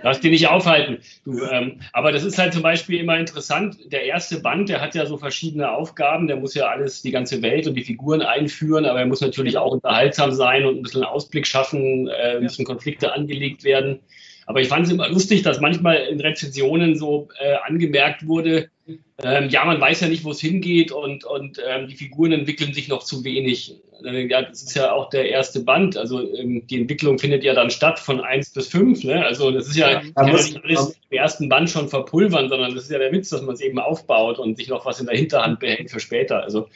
Lass 0.02 0.20
dich 0.20 0.30
nicht 0.30 0.48
aufhalten. 0.48 0.98
Du, 1.24 1.42
ähm, 1.44 1.80
aber 1.92 2.12
das 2.12 2.24
ist 2.24 2.38
halt 2.38 2.52
zum 2.52 2.62
Beispiel 2.62 3.00
immer 3.00 3.18
interessant. 3.18 3.76
Der 3.92 4.04
erste 4.04 4.40
Band, 4.40 4.68
der 4.68 4.80
hat 4.80 4.94
ja 4.94 5.06
so 5.06 5.16
verschiedene 5.16 5.70
Aufgaben. 5.72 6.26
Der 6.26 6.36
muss 6.36 6.54
ja 6.54 6.66
alles, 6.66 7.02
die 7.02 7.10
ganze 7.10 7.42
Welt 7.42 7.66
und 7.66 7.74
die 7.74 7.84
Figuren 7.84 8.22
einführen, 8.22 8.84
aber 8.84 9.00
er 9.00 9.06
muss 9.06 9.20
natürlich 9.20 9.56
auch 9.58 9.72
unterhaltsam 9.72 10.32
sein 10.32 10.64
und 10.66 10.78
ein 10.78 10.82
bisschen 10.82 11.04
Ausblick 11.04 11.46
schaffen, 11.46 12.08
äh, 12.08 12.40
müssen 12.40 12.64
Konflikte 12.64 13.12
angelegt 13.12 13.64
werden. 13.64 14.00
Aber 14.46 14.60
ich 14.60 14.68
fand 14.68 14.86
es 14.86 14.92
immer 14.92 15.08
lustig, 15.08 15.42
dass 15.42 15.60
manchmal 15.60 15.96
in 15.96 16.20
Rezensionen 16.20 16.96
so 16.96 17.28
äh, 17.38 17.54
angemerkt 17.64 18.26
wurde, 18.26 18.70
ähm, 18.86 19.48
ja, 19.48 19.64
man 19.64 19.80
weiß 19.80 20.00
ja 20.00 20.08
nicht, 20.08 20.24
wo 20.24 20.32
es 20.32 20.40
hingeht 20.40 20.90
und, 20.90 21.24
und 21.24 21.60
ähm, 21.64 21.86
die 21.86 21.94
Figuren 21.94 22.32
entwickeln 22.32 22.74
sich 22.74 22.88
noch 22.88 23.02
zu 23.02 23.22
wenig. 23.24 23.76
Äh, 24.04 24.26
ja, 24.26 24.42
das 24.42 24.62
ist 24.62 24.74
ja 24.74 24.92
auch 24.92 25.10
der 25.10 25.30
erste 25.30 25.60
Band. 25.60 25.96
Also 25.96 26.20
ähm, 26.34 26.66
die 26.66 26.80
Entwicklung 26.80 27.18
findet 27.18 27.44
ja 27.44 27.54
dann 27.54 27.70
statt 27.70 28.00
von 28.00 28.20
1 28.20 28.52
bis 28.52 28.68
5. 28.68 29.04
Ne? 29.04 29.24
Also 29.24 29.50
das 29.50 29.68
ist 29.68 29.76
ja, 29.76 29.90
ja 29.90 30.00
kann 30.14 30.26
ja 30.28 30.34
nicht 30.34 30.64
alles 30.64 30.98
im 31.10 31.16
ersten 31.16 31.48
Band 31.48 31.70
schon 31.70 31.88
verpulvern, 31.88 32.48
sondern 32.48 32.74
das 32.74 32.84
ist 32.84 32.90
ja 32.90 32.98
der 32.98 33.12
Witz, 33.12 33.28
dass 33.28 33.42
man 33.42 33.54
es 33.54 33.60
eben 33.60 33.78
aufbaut 33.78 34.38
und 34.38 34.56
sich 34.56 34.68
noch 34.68 34.84
was 34.84 34.98
in 34.98 35.06
der 35.06 35.16
Hinterhand 35.16 35.60
behält 35.60 35.90
für 35.90 36.00
später. 36.00 36.42
Also 36.42 36.68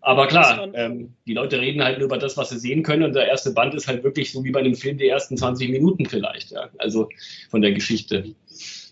aber 0.00 0.26
klar, 0.26 0.68
ähm, 0.74 1.14
die 1.26 1.34
Leute 1.34 1.60
reden 1.60 1.82
halt 1.82 1.98
nur 1.98 2.06
über 2.06 2.18
das, 2.18 2.36
was 2.36 2.50
sie 2.50 2.58
sehen 2.58 2.82
können. 2.82 3.02
Und 3.02 3.14
der 3.14 3.26
erste 3.26 3.52
Band 3.52 3.74
ist 3.74 3.88
halt 3.88 4.04
wirklich 4.04 4.32
so 4.32 4.44
wie 4.44 4.50
bei 4.50 4.60
einem 4.60 4.76
Film 4.76 4.98
die 4.98 5.08
ersten 5.08 5.36
20 5.36 5.70
Minuten 5.70 6.06
vielleicht, 6.06 6.52
ja. 6.52 6.68
Also 6.78 7.08
von 7.50 7.60
der 7.60 7.72
Geschichte. 7.72 8.34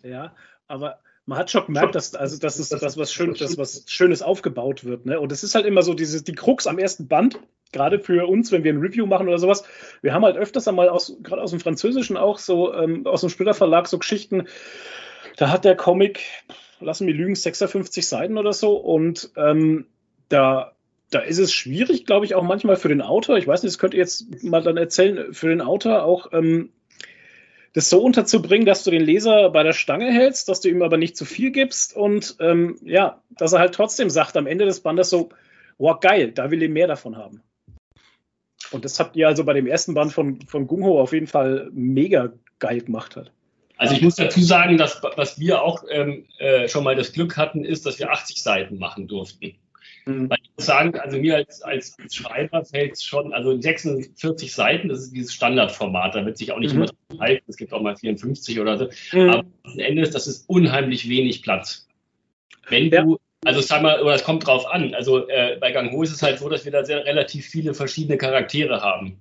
Ja, 0.02 0.34
aber 0.66 0.98
man 1.32 1.38
hat 1.38 1.50
schon 1.50 1.64
gemerkt, 1.64 1.94
dass, 1.94 2.14
also, 2.14 2.38
dass, 2.38 2.58
es, 2.58 2.68
dass 2.68 2.98
was, 2.98 3.10
Schön, 3.10 3.32
dass 3.32 3.56
was 3.56 3.84
Schönes 3.86 4.20
aufgebaut 4.20 4.84
wird. 4.84 5.06
Ne? 5.06 5.18
Und 5.18 5.32
es 5.32 5.42
ist 5.42 5.54
halt 5.54 5.64
immer 5.64 5.82
so, 5.82 5.94
diese, 5.94 6.22
die 6.22 6.34
Krux 6.34 6.66
am 6.66 6.78
ersten 6.78 7.08
Band, 7.08 7.40
gerade 7.72 8.00
für 8.00 8.28
uns, 8.28 8.52
wenn 8.52 8.64
wir 8.64 8.72
ein 8.74 8.80
Review 8.80 9.06
machen 9.06 9.28
oder 9.28 9.38
sowas. 9.38 9.64
Wir 10.02 10.12
haben 10.12 10.26
halt 10.26 10.36
öfters 10.36 10.68
einmal 10.68 10.90
aus, 10.90 11.16
gerade 11.22 11.40
aus 11.40 11.48
dem 11.48 11.60
Französischen 11.60 12.18
auch 12.18 12.36
so, 12.36 12.74
ähm, 12.74 13.06
aus 13.06 13.22
dem 13.22 13.30
Splitter 13.30 13.54
Verlag 13.54 13.88
so 13.88 13.98
Geschichten. 13.98 14.46
Da 15.38 15.48
hat 15.48 15.64
der 15.64 15.74
Comic, 15.74 16.20
lassen 16.80 17.06
wir 17.06 17.14
lügen, 17.14 17.34
56 17.34 18.06
Seiten 18.06 18.36
oder 18.36 18.52
so. 18.52 18.76
Und 18.76 19.30
ähm, 19.36 19.86
da, 20.28 20.72
da 21.10 21.20
ist 21.20 21.38
es 21.38 21.50
schwierig, 21.50 22.04
glaube 22.04 22.26
ich, 22.26 22.34
auch 22.34 22.42
manchmal 22.42 22.76
für 22.76 22.88
den 22.88 23.00
Autor. 23.00 23.38
Ich 23.38 23.46
weiß 23.46 23.62
nicht, 23.62 23.72
das 23.72 23.78
könnt 23.78 23.94
ihr 23.94 24.00
jetzt 24.00 24.44
mal 24.44 24.62
dann 24.62 24.76
erzählen, 24.76 25.32
für 25.32 25.48
den 25.48 25.62
Autor 25.62 26.02
auch 26.04 26.30
ähm, 26.34 26.74
das 27.74 27.88
so 27.88 28.02
unterzubringen, 28.02 28.66
dass 28.66 28.84
du 28.84 28.90
den 28.90 29.02
Leser 29.02 29.50
bei 29.50 29.62
der 29.62 29.72
Stange 29.72 30.12
hältst, 30.12 30.48
dass 30.48 30.60
du 30.60 30.68
ihm 30.68 30.82
aber 30.82 30.98
nicht 30.98 31.16
zu 31.16 31.24
viel 31.24 31.50
gibst 31.50 31.96
und 31.96 32.36
ähm, 32.40 32.76
ja, 32.82 33.22
dass 33.30 33.52
er 33.52 33.60
halt 33.60 33.74
trotzdem 33.74 34.10
sagt 34.10 34.36
am 34.36 34.46
Ende 34.46 34.66
des 34.66 34.80
Bandes 34.80 35.10
so, 35.10 35.30
wow, 35.78 35.98
geil, 35.98 36.32
da 36.32 36.50
will 36.50 36.62
ich 36.62 36.70
mehr 36.70 36.86
davon 36.86 37.16
haben. 37.16 37.42
Und 38.70 38.84
das 38.84 39.00
habt 39.00 39.16
ihr 39.16 39.26
also 39.26 39.44
bei 39.44 39.54
dem 39.54 39.66
ersten 39.66 39.94
Band 39.94 40.12
von, 40.12 40.40
von 40.42 40.66
Gungho 40.66 41.00
auf 41.00 41.12
jeden 41.12 41.26
Fall 41.26 41.68
mega 41.72 42.32
geil 42.58 42.80
gemacht 42.80 43.16
hat. 43.16 43.32
Also 43.76 43.94
ich 43.94 44.02
muss 44.02 44.14
dazu 44.14 44.40
sagen, 44.40 44.78
dass 44.78 45.02
was 45.16 45.40
wir 45.40 45.62
auch 45.62 45.82
ähm, 45.90 46.26
äh, 46.38 46.68
schon 46.68 46.84
mal 46.84 46.94
das 46.94 47.12
Glück 47.12 47.36
hatten, 47.36 47.64
ist, 47.64 47.84
dass 47.84 47.98
wir 47.98 48.10
80 48.10 48.42
Seiten 48.42 48.78
machen 48.78 49.08
durften. 49.08 49.56
Mhm. 50.04 50.28
Weil 50.30 50.38
ich 50.42 50.50
muss 50.56 50.66
sagen, 50.66 50.98
also 50.98 51.18
mir 51.18 51.36
als, 51.36 51.62
als 51.62 51.96
Schreiber 52.10 52.64
fällt 52.64 52.94
es 52.94 53.04
schon, 53.04 53.32
also 53.32 53.58
46 53.60 54.52
Seiten, 54.52 54.88
das 54.88 55.00
ist 55.00 55.12
dieses 55.12 55.32
Standardformat, 55.32 56.14
da 56.14 56.24
wird 56.26 56.38
sich 56.38 56.52
auch 56.52 56.58
nicht 56.58 56.74
mhm. 56.74 56.82
immer 56.82 57.20
halten, 57.20 57.44
es 57.48 57.56
gibt 57.56 57.72
auch 57.72 57.82
mal 57.82 57.96
54 57.96 58.60
oder 58.60 58.78
so, 58.78 58.88
mhm. 59.12 59.30
aber 59.30 59.44
am 59.64 59.78
Ende 59.78 60.02
ist 60.02 60.14
das 60.14 60.26
ist 60.26 60.48
unheimlich 60.48 61.08
wenig 61.08 61.42
Platz. 61.42 61.86
Wenn 62.68 62.90
ja. 62.90 63.02
du, 63.02 63.18
also 63.44 63.60
sag 63.60 63.82
mal, 63.82 64.02
oder 64.02 64.14
es 64.14 64.24
kommt 64.24 64.46
drauf 64.46 64.66
an, 64.66 64.94
also 64.94 65.28
äh, 65.28 65.56
bei 65.60 65.72
Gang 65.72 65.92
Ho 65.92 66.02
ist 66.02 66.12
es 66.12 66.22
halt 66.22 66.38
so, 66.38 66.48
dass 66.48 66.64
wir 66.64 66.72
da 66.72 66.84
sehr 66.84 67.04
relativ 67.04 67.46
viele 67.46 67.74
verschiedene 67.74 68.16
Charaktere 68.16 68.82
haben. 68.82 69.20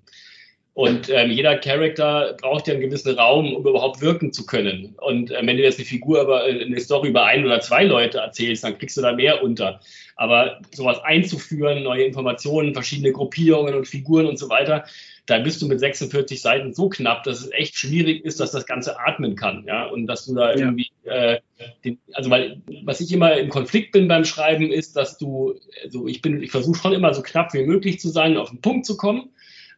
Und 0.74 1.10
ähm, 1.10 1.32
jeder 1.32 1.58
Charakter 1.58 2.38
braucht 2.40 2.68
ja 2.68 2.74
einen 2.74 2.82
gewissen 2.82 3.14
Raum, 3.18 3.54
um 3.54 3.66
überhaupt 3.66 4.00
wirken 4.00 4.32
zu 4.32 4.46
können. 4.46 4.96
Und 5.02 5.30
äh, 5.30 5.46
wenn 5.46 5.58
du 5.58 5.64
jetzt 5.64 5.80
eine 5.80 5.86
Figur 5.86 6.22
aber 6.22 6.48
äh, 6.48 6.64
eine 6.64 6.80
Story 6.80 7.10
über 7.10 7.26
ein 7.26 7.44
oder 7.46 7.60
zwei 7.60 7.84
Leute 7.84 8.20
erzählst, 8.20 8.64
dann 8.64 8.78
kriegst 8.78 8.96
du 8.96 9.02
da 9.02 9.12
mehr 9.12 9.44
unter. 9.44 9.82
Aber 10.16 10.62
sowas 10.72 11.00
einzuführen, 11.04 11.84
neue 11.84 12.04
Informationen, 12.06 12.74
verschiedene 12.74 13.12
Gruppierungen 13.12 13.76
und 13.76 13.86
Figuren 13.86 14.28
und 14.28 14.40
so 14.40 14.48
weiter, 14.48 14.86
da 15.26 15.40
bist 15.40 15.62
du 15.62 15.68
mit 15.68 15.82
46 15.82 16.42
Seiten 16.42 16.74
so 16.74 16.88
knapp, 16.88 17.24
dass 17.24 17.42
es 17.42 17.52
echt 17.52 17.76
schwierig 17.76 18.24
ist, 18.24 18.40
dass 18.40 18.52
das 18.52 18.66
Ganze 18.66 18.98
atmen 18.98 19.36
kann. 19.36 19.66
Ja, 19.68 19.88
und 19.88 20.08
dass 20.08 20.26
du 20.26 20.36
da 20.36 20.54
irgendwie, 20.54 20.90
äh, 21.04 21.40
den, 21.84 22.00
also 22.14 22.30
weil, 22.30 22.62
was 22.86 23.02
ich 23.02 23.12
immer 23.12 23.36
im 23.36 23.50
Konflikt 23.50 23.92
bin 23.92 24.08
beim 24.08 24.24
Schreiben, 24.24 24.72
ist, 24.72 24.96
dass 24.96 25.18
du, 25.18 25.54
also 25.84 26.08
ich 26.08 26.22
bin, 26.22 26.42
ich 26.42 26.52
versuche 26.52 26.80
schon 26.80 26.94
immer 26.94 27.14
so 27.14 27.22
knapp 27.22 27.54
wie 27.54 27.66
möglich 27.66 28.00
zu 28.00 28.08
sein, 28.08 28.38
auf 28.38 28.52
den 28.52 28.62
Punkt 28.62 28.86
zu 28.86 28.96
kommen 28.96 29.32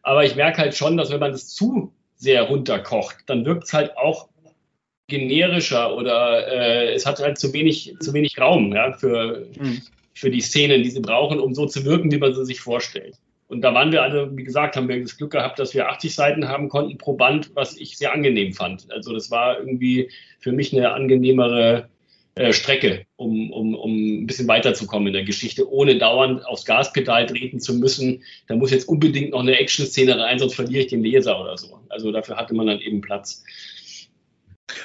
aber 0.04 0.24
ich 0.24 0.36
merke 0.36 0.58
halt 0.58 0.76
schon, 0.76 0.96
dass 0.96 1.10
wenn 1.10 1.20
man 1.20 1.32
das 1.32 1.48
zu 1.48 1.92
sehr 2.16 2.42
runterkocht, 2.42 3.16
dann 3.26 3.44
wirkt 3.44 3.64
es 3.64 3.72
halt 3.72 3.96
auch 3.96 4.28
generischer 5.08 5.96
oder 5.96 6.46
äh, 6.46 6.94
es 6.94 7.04
hat 7.04 7.20
halt 7.20 7.38
zu 7.38 7.52
wenig, 7.52 7.94
zu 8.00 8.12
wenig 8.12 8.38
Raum 8.38 8.72
ja, 8.72 8.92
für, 8.92 9.46
mhm. 9.58 9.82
für 10.14 10.30
die 10.30 10.40
Szenen, 10.40 10.82
die 10.82 10.90
sie 10.90 11.00
brauchen, 11.00 11.40
um 11.40 11.54
so 11.54 11.66
zu 11.66 11.84
wirken, 11.84 12.12
wie 12.12 12.18
man 12.18 12.34
sie 12.34 12.44
sich 12.44 12.60
vorstellt. 12.60 13.16
Und 13.48 13.60
da 13.60 13.74
waren 13.74 13.92
wir 13.92 14.02
alle, 14.02 14.34
wie 14.36 14.44
gesagt, 14.44 14.76
haben 14.76 14.88
wir 14.88 15.00
das 15.00 15.16
Glück 15.16 15.32
gehabt, 15.32 15.58
dass 15.58 15.74
wir 15.74 15.88
80 15.88 16.14
Seiten 16.14 16.48
haben 16.48 16.68
konnten 16.68 16.96
pro 16.96 17.14
Band, 17.14 17.50
was 17.54 17.76
ich 17.76 17.98
sehr 17.98 18.12
angenehm 18.12 18.52
fand. 18.54 18.90
Also 18.90 19.12
das 19.12 19.30
war 19.30 19.58
irgendwie 19.58 20.10
für 20.38 20.52
mich 20.52 20.72
eine 20.72 20.92
angenehmere 20.92 21.88
äh, 22.36 22.52
Strecke, 22.52 23.06
um, 23.16 23.52
um, 23.52 23.74
um 23.74 24.22
ein 24.22 24.26
bisschen 24.26 24.48
weiterzukommen 24.48 25.08
in 25.08 25.12
der 25.12 25.24
Geschichte, 25.24 25.70
ohne 25.70 25.98
dauernd 25.98 26.44
aufs 26.46 26.64
Gaspedal 26.64 27.26
treten 27.26 27.60
zu 27.60 27.74
müssen. 27.74 28.24
Da 28.48 28.56
muss 28.56 28.70
jetzt 28.70 28.88
unbedingt 28.88 29.30
noch 29.30 29.40
eine 29.40 29.58
Action-Szene 29.58 30.18
rein, 30.18 30.38
sonst 30.38 30.54
verliere 30.54 30.82
ich 30.82 30.88
den 30.88 31.02
Leser 31.02 31.40
oder 31.40 31.56
so. 31.56 31.80
Also 31.88 32.10
dafür 32.10 32.36
hatte 32.36 32.54
man 32.54 32.66
dann 32.66 32.80
eben 32.80 33.00
Platz. 33.00 33.44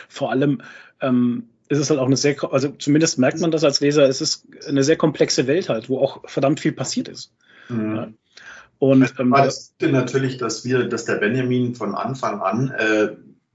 Vor 0.08 0.30
allem 0.30 0.62
ähm, 1.02 1.50
ist 1.70 1.80
es 1.80 1.90
halt 1.90 2.00
auch 2.00 2.06
eine 2.06 2.18
sehr, 2.18 2.36
also 2.52 2.70
zumindest 2.70 3.18
merkt 3.18 3.40
man 3.40 3.52
das 3.52 3.64
als 3.64 3.80
Leser, 3.80 4.08
es 4.08 4.22
ist 4.22 4.46
eine 4.68 4.84
sehr 4.84 4.98
komplexe 4.98 5.48
Welt 5.48 5.70
halt, 5.70 5.90
wo 5.90 6.00
auch 6.00 6.22
verdammt 6.30 6.60
viel 6.60 6.72
passiert 6.72 7.08
ist. 7.08 7.34
Mhm. 7.70 7.96
Ja. 7.96 8.12
Und 8.80 9.14
ähm, 9.20 9.32
war 9.32 9.44
das 9.44 9.76
denn 9.78 9.92
natürlich, 9.92 10.38
dass 10.38 10.66
wir, 10.66 10.86
dass 10.86 11.06
der 11.06 11.16
Benjamin 11.16 11.76
von 11.76 11.96
Anfang 11.96 12.42
an 12.42 12.70
äh, 12.72 13.10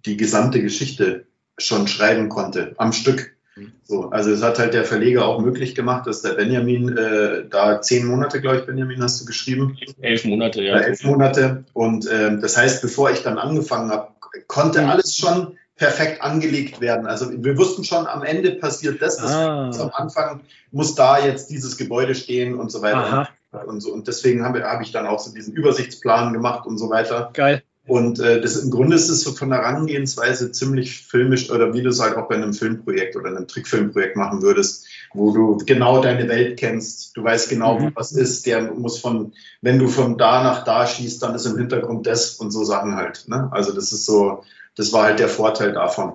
die 0.05 0.16
gesamte 0.16 0.61
Geschichte 0.61 1.26
schon 1.59 1.88
schreiben 1.88 2.28
konnte, 2.28 2.74
am 2.76 2.92
Stück. 2.92 3.36
So, 3.84 4.11
also 4.11 4.30
es 4.30 4.42
hat 4.42 4.59
halt 4.59 4.74
der 4.74 4.84
Verleger 4.84 5.26
auch 5.26 5.40
möglich 5.40 5.74
gemacht, 5.74 6.07
dass 6.07 6.22
der 6.22 6.34
Benjamin 6.34 6.96
äh, 6.96 7.44
da 7.48 7.80
zehn 7.80 8.07
Monate, 8.07 8.40
glaube 8.40 8.59
ich, 8.59 8.66
Benjamin, 8.66 9.02
hast 9.02 9.20
du 9.20 9.26
geschrieben? 9.26 9.78
Elf 10.00 10.24
Monate, 10.24 10.62
ja. 10.62 10.74
Oder 10.74 10.86
elf 10.86 11.05
Monate. 11.05 11.64
Und 11.72 12.07
äh, 12.07 12.38
das 12.38 12.57
heißt, 12.57 12.82
bevor 12.82 13.11
ich 13.11 13.22
dann 13.22 13.38
angefangen 13.38 13.90
habe, 13.90 14.09
konnte 14.48 14.82
mhm. 14.82 14.90
alles 14.90 15.14
schon 15.14 15.57
perfekt 15.76 16.22
angelegt 16.22 16.80
werden. 16.80 17.07
Also 17.07 17.30
wir 17.30 17.57
wussten 17.57 17.84
schon, 17.84 18.07
am 18.07 18.22
Ende 18.22 18.52
passiert 18.52 19.02
das, 19.02 19.16
das 19.16 19.32
ah. 19.32 19.70
am 19.70 19.90
Anfang 19.92 20.40
muss 20.70 20.94
da 20.94 21.24
jetzt 21.24 21.50
dieses 21.50 21.76
Gebäude 21.76 22.14
stehen 22.14 22.55
und 22.55 22.70
so 22.70 22.82
weiter. 22.82 22.98
Aha. 22.98 23.28
Und, 23.66 23.80
so. 23.80 23.92
und 23.92 24.09
deswegen 24.09 24.44
habe 24.44 24.64
hab 24.64 24.82
ich 24.82 24.90
dann 24.90 25.07
auch 25.07 25.20
so 25.20 25.32
diesen 25.32 25.55
Übersichtsplan 25.55 26.32
gemacht 26.32 26.66
und 26.66 26.78
so 26.78 26.90
weiter. 26.90 27.30
Geil. 27.34 27.62
Und 27.87 28.18
äh, 28.18 28.41
das, 28.41 28.57
im 28.57 28.70
Grunde 28.70 28.97
ist 28.97 29.11
es 29.11 29.20
so 29.20 29.32
von 29.32 29.51
der 29.51 29.59
Herangehensweise 29.59 30.51
ziemlich 30.53 31.03
filmisch 31.03 31.51
oder 31.51 31.74
wie 31.74 31.82
du 31.82 31.91
es 31.91 32.01
halt 32.01 32.16
auch 32.16 32.28
bei 32.28 32.35
einem 32.35 32.55
Filmprojekt 32.55 33.14
oder 33.14 33.28
einem 33.28 33.47
Trickfilmprojekt 33.47 34.16
machen 34.16 34.41
würdest, 34.41 34.87
wo 35.12 35.32
du 35.32 35.59
genau 35.59 36.01
deine 36.01 36.26
Welt 36.28 36.59
kennst. 36.59 37.14
Du 37.14 37.22
weißt 37.22 37.51
genau, 37.51 37.78
mhm. 37.78 37.93
was 37.95 38.12
ist. 38.12 38.47
Der 38.47 38.72
muss 38.72 38.99
von, 38.99 39.35
wenn 39.61 39.78
du 39.78 39.89
von 39.89 40.16
da 40.16 40.43
nach 40.43 40.64
da 40.64 40.87
schießt, 40.87 41.22
dann 41.22 41.35
ist 41.35 41.45
im 41.45 41.59
Hintergrund 41.59 42.07
das 42.07 42.37
und 42.37 42.53
so 42.53 42.64
Sachen 42.64 42.97
halt. 42.97 43.28
Ne? 43.28 43.49
Also 43.53 43.72
das 43.72 43.93
ist 43.93 44.07
so, 44.07 44.45
das 44.76 44.95
war 44.95 45.05
halt 45.05 45.18
der 45.18 45.28
Vorteil 45.28 45.72
davon. 45.72 46.14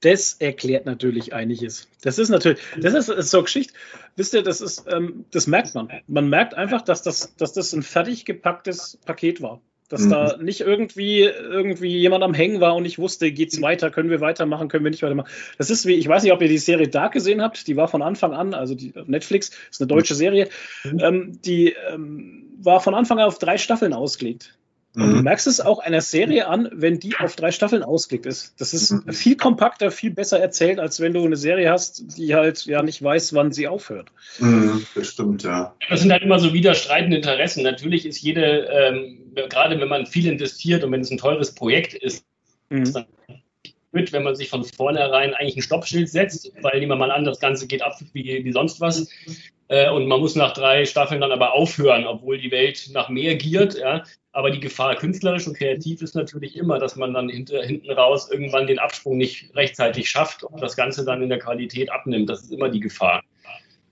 Das 0.00 0.34
erklärt 0.40 0.84
natürlich 0.84 1.32
einiges. 1.32 1.88
Das 2.02 2.18
ist 2.18 2.28
natürlich, 2.28 2.60
das 2.76 2.92
ist, 2.92 3.08
ist 3.08 3.30
so 3.30 3.38
eine 3.38 3.44
Geschichte. 3.44 3.72
Wisst 4.16 4.34
ihr, 4.34 4.42
das 4.42 4.60
ist, 4.60 4.84
ähm, 4.88 5.24
das 5.30 5.46
merkt 5.46 5.74
man. 5.74 5.88
Man 6.06 6.28
merkt 6.28 6.54
einfach, 6.54 6.82
dass 6.82 7.02
das, 7.02 7.34
dass 7.36 7.52
das 7.52 7.72
ein 7.72 7.84
fertig 7.84 8.24
gepacktes 8.24 8.98
Paket 9.06 9.40
war. 9.40 9.60
Dass 9.92 10.06
mhm. 10.06 10.10
da 10.10 10.36
nicht 10.38 10.62
irgendwie, 10.62 11.20
irgendwie 11.20 11.98
jemand 11.98 12.24
am 12.24 12.32
Hängen 12.32 12.62
war 12.62 12.74
und 12.74 12.86
ich 12.86 12.98
wusste, 12.98 13.30
geht's 13.30 13.60
weiter, 13.60 13.90
können 13.90 14.08
wir 14.08 14.22
weitermachen, 14.22 14.68
können 14.68 14.84
wir 14.84 14.90
nicht 14.90 15.02
weitermachen. 15.02 15.30
Das 15.58 15.68
ist 15.68 15.84
wie, 15.84 15.92
ich 15.96 16.08
weiß 16.08 16.22
nicht, 16.22 16.32
ob 16.32 16.40
ihr 16.40 16.48
die 16.48 16.56
Serie 16.56 16.88
Dark 16.88 17.12
gesehen 17.12 17.42
habt, 17.42 17.66
die 17.66 17.76
war 17.76 17.88
von 17.88 18.00
Anfang 18.00 18.32
an, 18.32 18.54
also 18.54 18.74
die 18.74 18.94
Netflix, 19.04 19.50
ist 19.70 19.82
eine 19.82 19.88
deutsche 19.88 20.14
Serie, 20.14 20.48
mhm. 20.82 20.98
ähm, 20.98 21.38
die 21.44 21.76
ähm, 21.92 22.54
war 22.58 22.80
von 22.80 22.94
Anfang 22.94 23.18
an 23.18 23.26
auf 23.26 23.38
drei 23.38 23.58
Staffeln 23.58 23.92
ausgelegt. 23.92 24.56
Und 24.94 25.06
mhm. 25.06 25.16
du 25.16 25.22
merkst 25.22 25.46
es 25.46 25.60
auch 25.60 25.78
einer 25.78 26.02
Serie 26.02 26.48
an, 26.48 26.68
wenn 26.72 26.98
die 26.98 27.16
auf 27.16 27.34
drei 27.34 27.50
Staffeln 27.50 27.82
ausgelegt 27.82 28.26
ist. 28.26 28.54
Das 28.60 28.74
ist 28.74 28.90
mhm. 28.90 29.12
viel 29.12 29.36
kompakter, 29.36 29.90
viel 29.90 30.10
besser 30.10 30.38
erzählt, 30.38 30.78
als 30.78 31.00
wenn 31.00 31.14
du 31.14 31.24
eine 31.24 31.36
Serie 31.36 31.70
hast, 31.70 32.18
die 32.18 32.34
halt 32.34 32.66
ja 32.66 32.82
nicht 32.82 33.02
weiß, 33.02 33.32
wann 33.34 33.52
sie 33.52 33.68
aufhört. 33.68 34.08
Mhm, 34.38 34.84
das 34.94 35.08
stimmt, 35.08 35.44
ja. 35.44 35.74
Das 35.88 36.02
sind 36.02 36.12
halt 36.12 36.22
immer 36.22 36.38
so 36.38 36.52
widerstreitende 36.52 37.16
Interessen. 37.16 37.62
Natürlich 37.62 38.04
ist 38.04 38.20
jede, 38.20 38.66
ähm, 38.70 39.32
gerade 39.48 39.80
wenn 39.80 39.88
man 39.88 40.04
viel 40.04 40.26
investiert 40.26 40.84
und 40.84 40.92
wenn 40.92 41.00
es 41.00 41.10
ein 41.10 41.18
teures 41.18 41.54
Projekt 41.54 41.94
ist, 41.94 42.26
mhm. 42.68 42.92
dann 42.92 43.06
mit, 43.92 44.12
wenn 44.12 44.22
man 44.22 44.34
sich 44.34 44.48
von 44.48 44.64
vornherein 44.64 45.34
eigentlich 45.34 45.56
ein 45.56 45.62
Stoppschild 45.62 46.08
setzt, 46.08 46.52
weil 46.62 46.80
wir 46.80 46.96
mal 46.96 47.10
an, 47.10 47.24
das 47.24 47.40
Ganze 47.40 47.66
geht 47.66 47.82
ab 47.82 47.98
wie, 48.12 48.44
wie 48.44 48.52
sonst 48.52 48.80
was 48.80 49.08
und 49.90 50.06
man 50.06 50.20
muss 50.20 50.36
nach 50.36 50.52
drei 50.52 50.84
Staffeln 50.84 51.22
dann 51.22 51.32
aber 51.32 51.54
aufhören, 51.54 52.06
obwohl 52.06 52.38
die 52.38 52.50
Welt 52.50 52.90
nach 52.92 53.08
mehr 53.08 53.36
giert. 53.36 53.78
Ja. 53.78 54.04
Aber 54.32 54.50
die 54.50 54.60
Gefahr 54.60 54.96
künstlerisch 54.96 55.46
und 55.46 55.56
kreativ 55.56 56.02
ist 56.02 56.14
natürlich 56.14 56.56
immer, 56.56 56.78
dass 56.78 56.96
man 56.96 57.14
dann 57.14 57.28
hinter, 57.28 57.62
hinten 57.62 57.90
raus 57.90 58.30
irgendwann 58.30 58.66
den 58.66 58.78
Absprung 58.78 59.16
nicht 59.16 59.54
rechtzeitig 59.54 60.10
schafft 60.10 60.42
und 60.42 60.60
das 60.62 60.76
Ganze 60.76 61.04
dann 61.04 61.22
in 61.22 61.28
der 61.28 61.38
Qualität 61.38 61.90
abnimmt. 61.90 62.28
Das 62.28 62.42
ist 62.42 62.52
immer 62.52 62.68
die 62.68 62.80
Gefahr. 62.80 63.22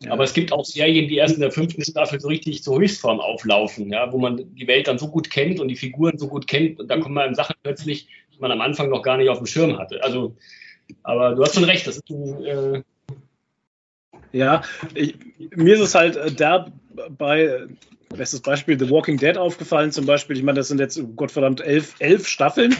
Ja. 0.02 0.12
Aber 0.12 0.24
es 0.24 0.32
gibt 0.32 0.52
auch 0.52 0.64
Serien, 0.64 1.08
die 1.08 1.16
erst 1.16 1.34
in 1.34 1.40
der 1.40 1.50
fünften 1.50 1.82
Staffel 1.82 2.20
so 2.20 2.28
richtig 2.28 2.62
zur 2.62 2.78
Höchstform 2.78 3.20
auflaufen, 3.20 3.90
ja, 3.90 4.10
wo 4.12 4.18
man 4.18 4.54
die 4.54 4.66
Welt 4.66 4.88
dann 4.88 4.98
so 4.98 5.08
gut 5.08 5.30
kennt 5.30 5.60
und 5.60 5.68
die 5.68 5.76
Figuren 5.76 6.18
so 6.18 6.28
gut 6.28 6.46
kennt 6.46 6.80
und 6.80 6.88
da 6.88 6.98
kommen 6.98 7.14
man 7.14 7.34
Sachen 7.34 7.56
plötzlich, 7.62 8.08
die 8.34 8.40
man 8.40 8.50
am 8.50 8.62
Anfang 8.62 8.88
noch 8.88 9.02
gar 9.02 9.18
nicht 9.18 9.28
auf 9.28 9.38
dem 9.38 9.46
Schirm 9.46 9.78
hatte. 9.78 10.02
Also, 10.02 10.36
aber 11.02 11.34
du 11.34 11.42
hast 11.42 11.54
schon 11.54 11.64
recht, 11.64 11.86
das 11.86 11.96
ist 11.96 12.10
ein, 12.10 12.44
äh 12.44 12.82
ja, 14.32 14.62
ich, 14.94 15.16
mir 15.54 15.74
ist 15.74 15.80
es 15.80 15.94
halt 15.94 16.16
äh, 16.16 16.32
da 16.32 16.66
bei 17.16 17.66
bestes 18.16 18.40
Beispiel 18.40 18.78
The 18.78 18.90
Walking 18.90 19.16
Dead 19.16 19.36
aufgefallen 19.36 19.92
zum 19.92 20.06
Beispiel. 20.06 20.36
Ich 20.36 20.42
meine, 20.42 20.58
das 20.58 20.68
sind 20.68 20.80
jetzt 20.80 21.00
Gottverdammt 21.16 21.60
elf, 21.60 21.94
elf 21.98 22.26
Staffeln. 22.26 22.74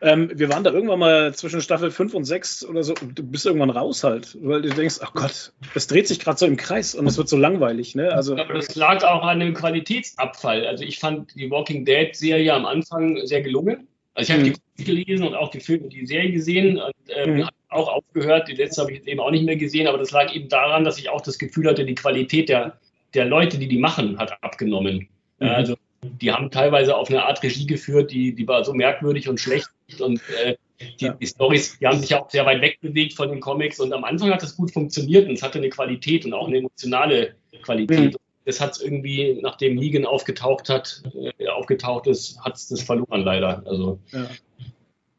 Ähm, 0.00 0.30
wir 0.32 0.48
waren 0.48 0.62
da 0.62 0.70
irgendwann 0.70 1.00
mal 1.00 1.34
zwischen 1.34 1.60
Staffel 1.60 1.90
5 1.90 2.14
und 2.14 2.24
6 2.24 2.64
oder 2.66 2.84
so. 2.84 2.94
Du 2.94 3.22
bist 3.24 3.46
irgendwann 3.46 3.70
raus 3.70 4.04
halt, 4.04 4.36
weil 4.40 4.62
du 4.62 4.68
denkst, 4.68 4.96
ach 5.02 5.12
Gott, 5.12 5.52
es 5.74 5.88
dreht 5.88 6.06
sich 6.06 6.20
gerade 6.20 6.38
so 6.38 6.46
im 6.46 6.56
Kreis 6.56 6.94
und 6.94 7.06
es 7.08 7.18
wird 7.18 7.28
so 7.28 7.36
langweilig. 7.36 7.96
Ne? 7.96 8.12
Also, 8.12 8.36
Aber 8.36 8.54
das 8.54 8.76
lag 8.76 9.02
auch 9.02 9.24
an 9.24 9.40
dem 9.40 9.54
Qualitätsabfall. 9.54 10.66
Also 10.66 10.84
ich 10.84 11.00
fand 11.00 11.34
die 11.34 11.50
Walking 11.50 11.84
Dead-Serie 11.84 12.54
am 12.54 12.64
Anfang 12.64 13.18
sehr 13.26 13.42
gelungen. 13.42 13.88
Also 14.14 14.32
ich 14.32 14.38
habe 14.38 14.48
mhm. 14.48 14.54
die 14.78 14.84
gelesen 14.84 15.26
und 15.26 15.34
auch 15.34 15.50
die 15.50 15.60
Filme, 15.60 15.88
die 15.88 16.06
Serie 16.06 16.30
gesehen 16.30 16.78
und 16.78 16.94
ähm, 17.08 17.38
mhm. 17.38 17.48
Auch 17.68 17.88
aufgehört. 17.88 18.48
Die 18.48 18.54
letzte 18.54 18.82
habe 18.82 18.92
ich 18.92 18.98
jetzt 18.98 19.08
eben 19.08 19.20
auch 19.20 19.30
nicht 19.30 19.44
mehr 19.44 19.56
gesehen, 19.56 19.86
aber 19.86 19.98
das 19.98 20.10
lag 20.10 20.34
eben 20.34 20.48
daran, 20.48 20.84
dass 20.84 20.98
ich 20.98 21.08
auch 21.08 21.20
das 21.20 21.38
Gefühl 21.38 21.68
hatte, 21.68 21.84
die 21.84 21.94
Qualität 21.94 22.48
der 22.48 22.78
der 23.14 23.24
Leute, 23.24 23.58
die 23.58 23.68
die 23.68 23.78
machen, 23.78 24.18
hat 24.18 24.42
abgenommen. 24.42 25.08
Mhm. 25.38 25.48
Also 25.48 25.76
die 26.02 26.32
haben 26.32 26.50
teilweise 26.50 26.96
auf 26.96 27.08
eine 27.08 27.24
Art 27.24 27.42
Regie 27.42 27.66
geführt, 27.66 28.10
die, 28.10 28.34
die 28.34 28.46
war 28.46 28.64
so 28.64 28.72
merkwürdig 28.72 29.28
und 29.28 29.40
schlecht 29.40 29.68
und 29.98 30.20
äh, 30.42 30.54
die, 31.00 31.06
ja. 31.06 31.12
die 31.14 31.26
Stories, 31.26 31.78
die 31.78 31.86
haben 31.86 31.98
sich 31.98 32.14
auch 32.14 32.30
sehr 32.30 32.46
weit 32.46 32.60
wegbewegt 32.60 33.14
von 33.14 33.30
den 33.30 33.40
Comics 33.40 33.80
und 33.80 33.92
am 33.92 34.04
Anfang 34.04 34.30
hat 34.30 34.42
das 34.42 34.56
gut 34.56 34.72
funktioniert 34.72 35.28
und 35.28 35.34
es 35.34 35.42
hatte 35.42 35.58
eine 35.58 35.70
Qualität 35.70 36.24
und 36.24 36.34
auch 36.34 36.46
eine 36.46 36.58
emotionale 36.58 37.34
Qualität. 37.62 38.12
Mhm. 38.12 38.18
Das 38.44 38.60
hat 38.60 38.72
es 38.72 38.80
irgendwie, 38.80 39.38
nachdem 39.42 39.74
Negan 39.74 40.06
aufgetaucht 40.06 40.68
hat, 40.68 41.02
äh, 41.38 41.48
aufgetaucht 41.48 42.06
ist, 42.06 42.40
hat 42.40 42.54
es 42.54 42.68
das 42.68 42.82
verloren 42.82 43.22
leider. 43.22 43.62
Also, 43.66 43.98
ja. 44.12 44.28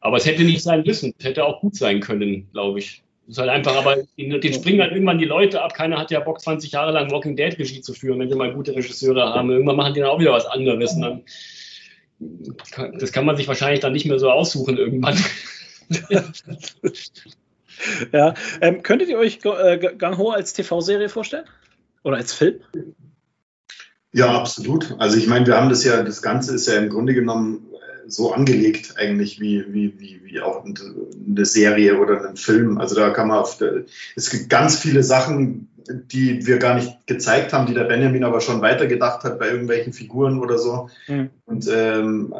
Aber 0.01 0.17
es 0.17 0.25
hätte 0.25 0.43
nicht 0.43 0.63
sein 0.63 0.83
müssen. 0.85 1.13
Es 1.17 1.25
hätte 1.25 1.45
auch 1.45 1.61
gut 1.61 1.75
sein 1.75 1.99
können, 1.99 2.49
glaube 2.51 2.79
ich. 2.79 3.03
Das 3.27 3.37
ist 3.37 3.41
halt 3.41 3.49
einfach, 3.51 3.75
aber 3.75 3.97
den 4.17 4.53
springen 4.53 4.81
halt 4.81 4.91
irgendwann 4.91 5.19
die 5.19 5.25
Leute 5.25 5.61
ab. 5.61 5.75
Keiner 5.75 5.99
hat 5.99 6.09
ja 6.09 6.19
Bock, 6.19 6.41
20 6.41 6.71
Jahre 6.71 6.91
lang 6.91 7.11
Walking 7.11 7.35
Dead 7.35 7.57
Regie 7.59 7.81
zu 7.81 7.93
führen, 7.93 8.19
wenn 8.19 8.29
wir 8.29 8.35
mal 8.35 8.53
gute 8.53 8.75
Regisseure 8.75 9.33
haben. 9.33 9.51
Irgendwann 9.51 9.75
machen 9.75 9.93
die 9.93 9.99
dann 9.99 10.09
auch 10.09 10.19
wieder 10.19 10.31
was 10.31 10.47
anderes. 10.47 10.93
Und 10.93 11.01
dann, 11.01 11.23
das 12.97 13.11
kann 13.11 13.25
man 13.25 13.37
sich 13.37 13.47
wahrscheinlich 13.47 13.81
dann 13.81 13.93
nicht 13.93 14.07
mehr 14.07 14.17
so 14.17 14.31
aussuchen 14.31 14.77
irgendwann. 14.77 15.15
ja, 18.11 18.33
ähm, 18.61 18.81
könntet 18.83 19.09
ihr 19.09 19.17
euch 19.17 19.39
äh, 19.43 19.77
Gang 19.77 20.17
Ho 20.17 20.31
als 20.31 20.53
TV-Serie 20.53 21.09
vorstellen? 21.09 21.45
Oder 22.03 22.17
als 22.17 22.33
Film? 22.33 22.61
Ja, 24.11 24.31
absolut. 24.31 24.95
Also 24.97 25.17
ich 25.17 25.27
meine, 25.27 25.45
wir 25.45 25.55
haben 25.55 25.69
das 25.69 25.83
ja, 25.83 26.01
das 26.01 26.21
Ganze 26.21 26.55
ist 26.55 26.67
ja 26.67 26.79
im 26.79 26.89
Grunde 26.89 27.13
genommen 27.13 27.68
so 28.09 28.33
angelegt 28.33 28.95
eigentlich 28.97 29.39
wie, 29.39 29.65
wie, 29.73 29.99
wie, 29.99 30.21
wie 30.23 30.41
auch 30.41 30.63
eine 30.65 31.45
Serie 31.45 31.99
oder 31.99 32.29
ein 32.29 32.37
Film. 32.37 32.77
Also 32.77 32.95
da 32.95 33.09
kann 33.11 33.27
man 33.27 33.39
auf, 33.39 33.57
der, 33.57 33.85
es 34.15 34.29
gibt 34.29 34.49
ganz 34.49 34.79
viele 34.79 35.03
Sachen, 35.03 35.69
die 35.87 36.45
wir 36.45 36.59
gar 36.59 36.75
nicht 36.75 37.07
gezeigt 37.07 37.53
haben, 37.53 37.65
die 37.65 37.73
der 37.73 37.85
Benjamin 37.85 38.23
aber 38.23 38.41
schon 38.41 38.61
weitergedacht 38.61 39.23
hat 39.23 39.39
bei 39.39 39.49
irgendwelchen 39.49 39.93
Figuren 39.93 40.39
oder 40.39 40.57
so. 40.57 40.89
Mhm. 41.07 41.29
Und 41.45 41.67
ähm, 41.71 42.33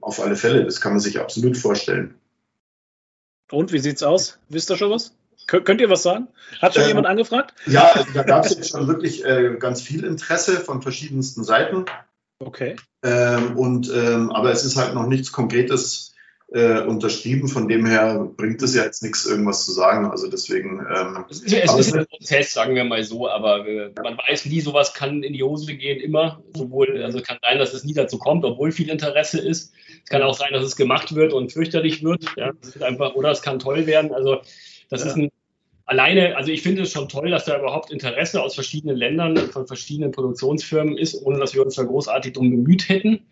auf 0.00 0.20
alle 0.20 0.36
Fälle, 0.36 0.64
das 0.64 0.80
kann 0.80 0.92
man 0.92 1.00
sich 1.00 1.20
absolut 1.20 1.56
vorstellen. 1.56 2.14
Und 3.50 3.72
wie 3.72 3.78
sieht's 3.78 4.02
aus? 4.02 4.38
Wisst 4.48 4.70
ihr 4.70 4.76
schon 4.76 4.90
was? 4.90 5.14
Könnt 5.46 5.80
ihr 5.80 5.90
was 5.90 6.02
sagen? 6.02 6.28
Hat 6.60 6.74
schon 6.74 6.82
ähm, 6.82 6.88
jemand 6.90 7.06
angefragt? 7.06 7.54
Ja, 7.66 7.90
also 7.92 8.12
da 8.14 8.22
gab 8.22 8.44
es 8.44 8.54
jetzt 8.54 8.70
schon 8.70 8.86
wirklich 8.86 9.24
äh, 9.24 9.56
ganz 9.58 9.82
viel 9.82 10.04
Interesse 10.04 10.60
von 10.60 10.80
verschiedensten 10.82 11.42
Seiten. 11.42 11.86
Okay. 12.40 12.76
Ähm, 13.02 13.56
und, 13.56 13.92
ähm, 13.94 14.30
aber 14.30 14.50
es 14.50 14.64
ist 14.64 14.76
halt 14.76 14.94
noch 14.94 15.06
nichts 15.06 15.30
Konkretes 15.30 16.14
äh, 16.52 16.80
unterschrieben. 16.80 17.48
Von 17.48 17.68
dem 17.68 17.86
her 17.86 18.28
bringt 18.36 18.62
es 18.62 18.74
ja 18.74 18.84
jetzt 18.84 19.02
nichts, 19.02 19.26
irgendwas 19.26 19.64
zu 19.64 19.72
sagen. 19.72 20.10
Also 20.10 20.28
deswegen. 20.28 20.80
Ähm, 20.80 21.24
es 21.28 21.42
ist, 21.42 21.52
es 21.52 21.74
ist 21.76 21.94
ein 21.94 22.06
Prozess, 22.06 22.52
sagen 22.52 22.74
wir 22.74 22.84
mal 22.84 23.02
so, 23.04 23.28
aber 23.28 23.66
äh, 23.66 23.92
man 24.02 24.18
weiß 24.18 24.46
nie, 24.46 24.60
sowas 24.60 24.94
kann 24.94 25.22
in 25.22 25.34
die 25.34 25.42
Hose 25.42 25.74
gehen, 25.74 26.00
immer. 26.00 26.42
Sowohl, 26.56 27.02
also 27.02 27.20
kann 27.20 27.38
sein, 27.42 27.58
dass 27.58 27.74
es 27.74 27.84
nie 27.84 27.94
dazu 27.94 28.18
kommt, 28.18 28.44
obwohl 28.44 28.72
viel 28.72 28.90
Interesse 28.90 29.38
ist. 29.38 29.72
Es 30.02 30.08
kann 30.08 30.22
auch 30.22 30.34
sein, 30.34 30.52
dass 30.52 30.64
es 30.64 30.76
gemacht 30.76 31.14
wird 31.14 31.32
und 31.32 31.52
fürchterlich 31.52 32.02
wird. 32.02 32.24
Ja, 32.36 32.52
einfach, 32.80 33.14
oder 33.14 33.30
es 33.30 33.42
kann 33.42 33.58
toll 33.58 33.86
werden. 33.86 34.12
Also 34.12 34.40
das 34.88 35.02
ja. 35.02 35.08
ist 35.08 35.16
ein 35.16 35.30
alleine, 35.90 36.36
also 36.36 36.52
ich 36.52 36.62
finde 36.62 36.82
es 36.82 36.92
schon 36.92 37.08
toll, 37.08 37.30
dass 37.30 37.46
da 37.46 37.58
überhaupt 37.58 37.90
Interesse 37.90 38.40
aus 38.40 38.54
verschiedenen 38.54 38.96
Ländern, 38.96 39.36
von 39.36 39.66
verschiedenen 39.66 40.12
Produktionsfirmen 40.12 40.96
ist, 40.96 41.20
ohne 41.24 41.40
dass 41.40 41.52
wir 41.52 41.64
uns 41.64 41.74
da 41.74 41.82
großartig 41.82 42.32
drum 42.32 42.50
bemüht 42.50 42.88
hätten. 42.88 43.26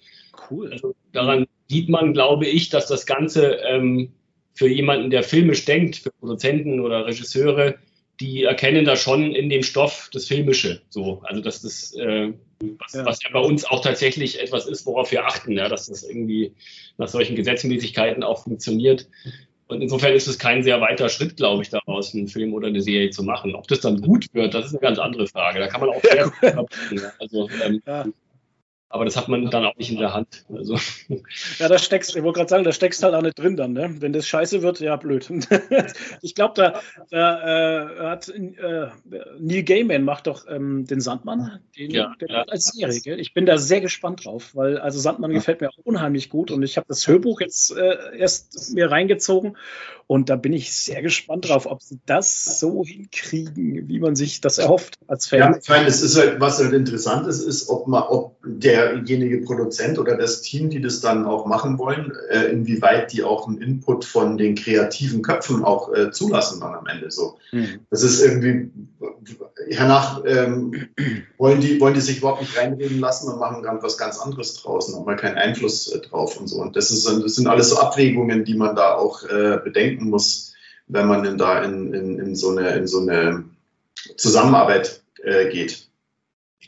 Cool. 0.51 0.73
Also 0.73 0.95
daran 1.13 1.47
sieht 1.69 1.89
man, 1.89 2.13
glaube 2.13 2.47
ich, 2.47 2.69
dass 2.69 2.89
das 2.89 3.07
Ganze 3.07 3.59
ähm, 3.65 4.13
für 4.55 4.69
jemanden, 4.69 5.11
der 5.11 5.23
filmisch 5.23 5.65
denkt, 5.67 5.97
für 5.97 6.11
Produzenten 6.11 6.81
oder 6.81 7.07
Regisseure, 7.07 7.77
die 8.19 8.43
erkennen 8.43 8.85
da 8.85 8.97
schon 8.97 9.33
in 9.37 9.49
dem 9.49 9.63
Stoff 9.63 10.11
das 10.13 10.27
Filmische. 10.27 10.83
So, 10.89 11.21
also 11.23 11.41
dass 11.41 11.63
das, 11.63 11.95
äh, 11.95 12.33
was, 12.81 12.95
ja. 12.95 13.07
was 13.07 13.23
ja 13.23 13.31
bei 13.33 13.39
uns 13.39 13.65
auch 13.67 13.83
tatsächlich 13.83 14.41
etwas 14.41 14.67
ist, 14.67 14.85
worauf 14.85 15.13
wir 15.13 15.27
achten, 15.27 15.53
ja, 15.53 15.69
dass 15.69 15.87
das 15.87 16.03
irgendwie 16.03 16.55
nach 16.97 17.07
solchen 17.07 17.37
Gesetzmäßigkeiten 17.37 18.25
auch 18.25 18.43
funktioniert. 18.43 19.09
Und 19.69 19.83
insofern 19.83 20.14
ist 20.14 20.27
es 20.27 20.39
kein 20.39 20.62
sehr 20.62 20.81
weiter 20.81 21.09
Schritt, 21.11 21.37
glaube 21.37 21.62
ich, 21.62 21.69
daraus 21.69 22.14
einen 22.14 22.27
Film 22.27 22.55
oder 22.55 22.69
eine 22.69 22.81
Serie 22.81 23.11
zu 23.11 23.23
machen. 23.23 23.55
Ob 23.55 23.69
das 23.69 23.81
dann 23.81 24.01
gut 24.01 24.27
wird, 24.33 24.55
das 24.55 24.66
ist 24.66 24.73
eine 24.73 24.81
ganz 24.81 24.99
andere 24.99 25.27
Frage. 25.27 25.61
Da 25.61 25.69
kann 25.69 25.83
man 25.83 25.91
auch 25.91 26.01
sehr 26.03 26.33
ja, 26.43 27.12
also, 27.21 27.49
ähm, 27.64 27.83
ja. 27.87 28.07
Aber 28.91 29.05
das 29.05 29.16
hat 29.16 29.28
man 29.28 29.51
dann 29.51 29.66
auch 29.66 29.76
nicht 29.76 29.91
in 29.91 29.99
der 29.99 30.14
Hand. 30.14 30.47
Also. 30.51 30.78
Ja, 31.59 31.68
da 31.68 31.78
steckst, 31.78 32.16
ich 32.16 32.22
wollte 32.22 32.39
gerade 32.39 32.49
sagen, 32.49 32.64
da 32.64 32.72
steckst 32.72 33.03
halt 33.03 33.14
auch 33.14 33.20
nicht 33.20 33.39
drin 33.39 33.57
dann, 33.57 33.74
ne? 33.74 33.97
Wenn 33.99 34.14
das 34.14 34.26
scheiße 34.26 34.62
wird, 34.62 34.80
ja, 34.80 34.97
blöd. 34.97 35.28
ich 36.22 36.34
glaube, 36.34 36.55
da, 36.55 36.80
da 37.11 37.82
äh, 37.82 38.09
hat 38.09 38.28
äh, 38.28 38.89
Neil 39.39 39.62
Gaiman 39.62 40.05
macht 40.05 40.26
doch 40.26 40.47
ähm, 40.49 40.86
den 40.86 41.03
Sandmann, 41.03 41.61
den, 41.76 41.91
ja, 41.91 42.14
den 42.18 42.28
ja. 42.28 42.45
als 42.45 42.72
Serie, 42.72 43.01
gell? 43.01 43.20
Ich 43.20 43.34
bin 43.34 43.45
da 43.45 43.59
sehr 43.59 43.82
gespannt 43.82 44.24
drauf, 44.24 44.55
weil 44.55 44.78
also 44.78 44.99
Sandmann 44.99 45.32
ja. 45.32 45.39
gefällt 45.39 45.61
mir 45.61 45.68
auch 45.68 45.78
unheimlich 45.84 46.30
gut 46.30 46.51
und 46.51 46.62
ich 46.62 46.78
habe 46.78 46.86
das 46.89 47.07
Hörbuch 47.07 47.43
jetzt 47.43 47.76
äh, 47.76 48.16
erst 48.16 48.74
mir 48.74 48.91
reingezogen 48.91 49.57
und 50.09 50.31
da 50.31 50.37
bin 50.37 50.55
ich 50.55 50.75
sehr 50.75 51.03
gespannt 51.03 51.49
drauf, 51.49 51.67
ob 51.67 51.83
sie 51.83 52.01
das 52.07 52.59
so 52.59 52.83
hinkriegen, 52.83 53.89
wie 53.89 54.01
man 54.01 54.17
sich 54.17 54.41
das 54.41 54.57
erhofft 54.57 54.95
als 55.07 55.27
Fan. 55.27 55.39
Ja, 55.39 55.59
ich 55.63 55.69
meine, 55.69 55.87
es 55.87 56.01
ist 56.01 56.17
halt, 56.17 56.41
was 56.41 56.59
halt 56.59 56.73
interessant 56.73 57.27
ist, 57.27 57.43
ist, 57.43 57.69
ob 57.69 57.87
man, 57.87 58.05
ob 58.05 58.37
derjenige 58.43 59.43
Produzent 59.43 59.99
oder 59.99 60.17
das 60.17 60.41
Team, 60.41 60.71
die 60.71 60.81
das 60.81 61.03
dann 61.03 61.27
auch 61.27 61.45
machen 61.45 61.79
wollen, 61.79 62.13
äh, 62.31 62.45
inwieweit 62.45 63.13
die 63.13 63.23
auch 63.23 63.49
einen 63.49 63.61
Input 63.61 64.07
von 64.07 64.39
den 64.39 64.55
kreativen 64.55 65.21
Köpfen 65.21 65.63
auch 65.63 65.93
äh, 65.95 66.11
zulassen 66.11 66.61
dann 66.61 66.75
am 66.75 66.87
Ende 66.87 67.11
so. 67.11 67.37
Mhm. 67.53 67.81
Das 67.91 68.03
ist 68.03 68.23
irgendwie, 68.23 68.71
hernach 69.71 70.23
ähm, 70.25 70.89
wollen, 71.37 71.61
die, 71.61 71.81
wollen 71.81 71.95
die 71.95 72.01
sich 72.01 72.19
überhaupt 72.19 72.41
nicht 72.41 72.57
reinreden 72.57 72.99
lassen 73.01 73.31
und 73.31 73.39
machen 73.39 73.63
dann 73.63 73.83
was 73.83 73.99
ganz 73.99 74.19
anderes 74.19 74.55
draußen, 74.55 74.95
haben 74.95 75.05
mal 75.05 75.17
keinen 75.17 75.37
Einfluss 75.37 75.89
äh, 75.93 76.01
drauf 76.01 76.39
und 76.39 76.47
so. 76.49 76.61
Und 76.61 76.77
das, 76.77 76.91
ist, 76.91 77.07
das 77.07 77.35
sind 77.35 77.47
alles 77.47 77.71
so 77.71 77.79
Abwägungen, 77.79 78.45
die 78.45 78.55
man 78.55 78.75
da 78.75 78.95
auch 78.95 79.25
äh, 79.25 79.59
bedenken 79.99 80.11
muss, 80.11 80.55
wenn 80.86 81.07
man 81.07 81.22
denn 81.22 81.38
da 81.38 81.62
in, 81.62 81.92
in, 81.92 82.18
in, 82.18 82.36
so, 82.36 82.51
eine, 82.51 82.70
in 82.70 82.86
so 82.86 83.01
eine 83.01 83.44
Zusammenarbeit 84.16 85.03
äh, 85.22 85.51
geht. 85.51 85.88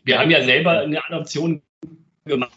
Wir 0.04 0.18
haben 0.18 0.30
ja 0.30 0.44
selber 0.44 0.80
eine 0.80 1.04
Adoption 1.04 1.62
gemacht 2.24 2.52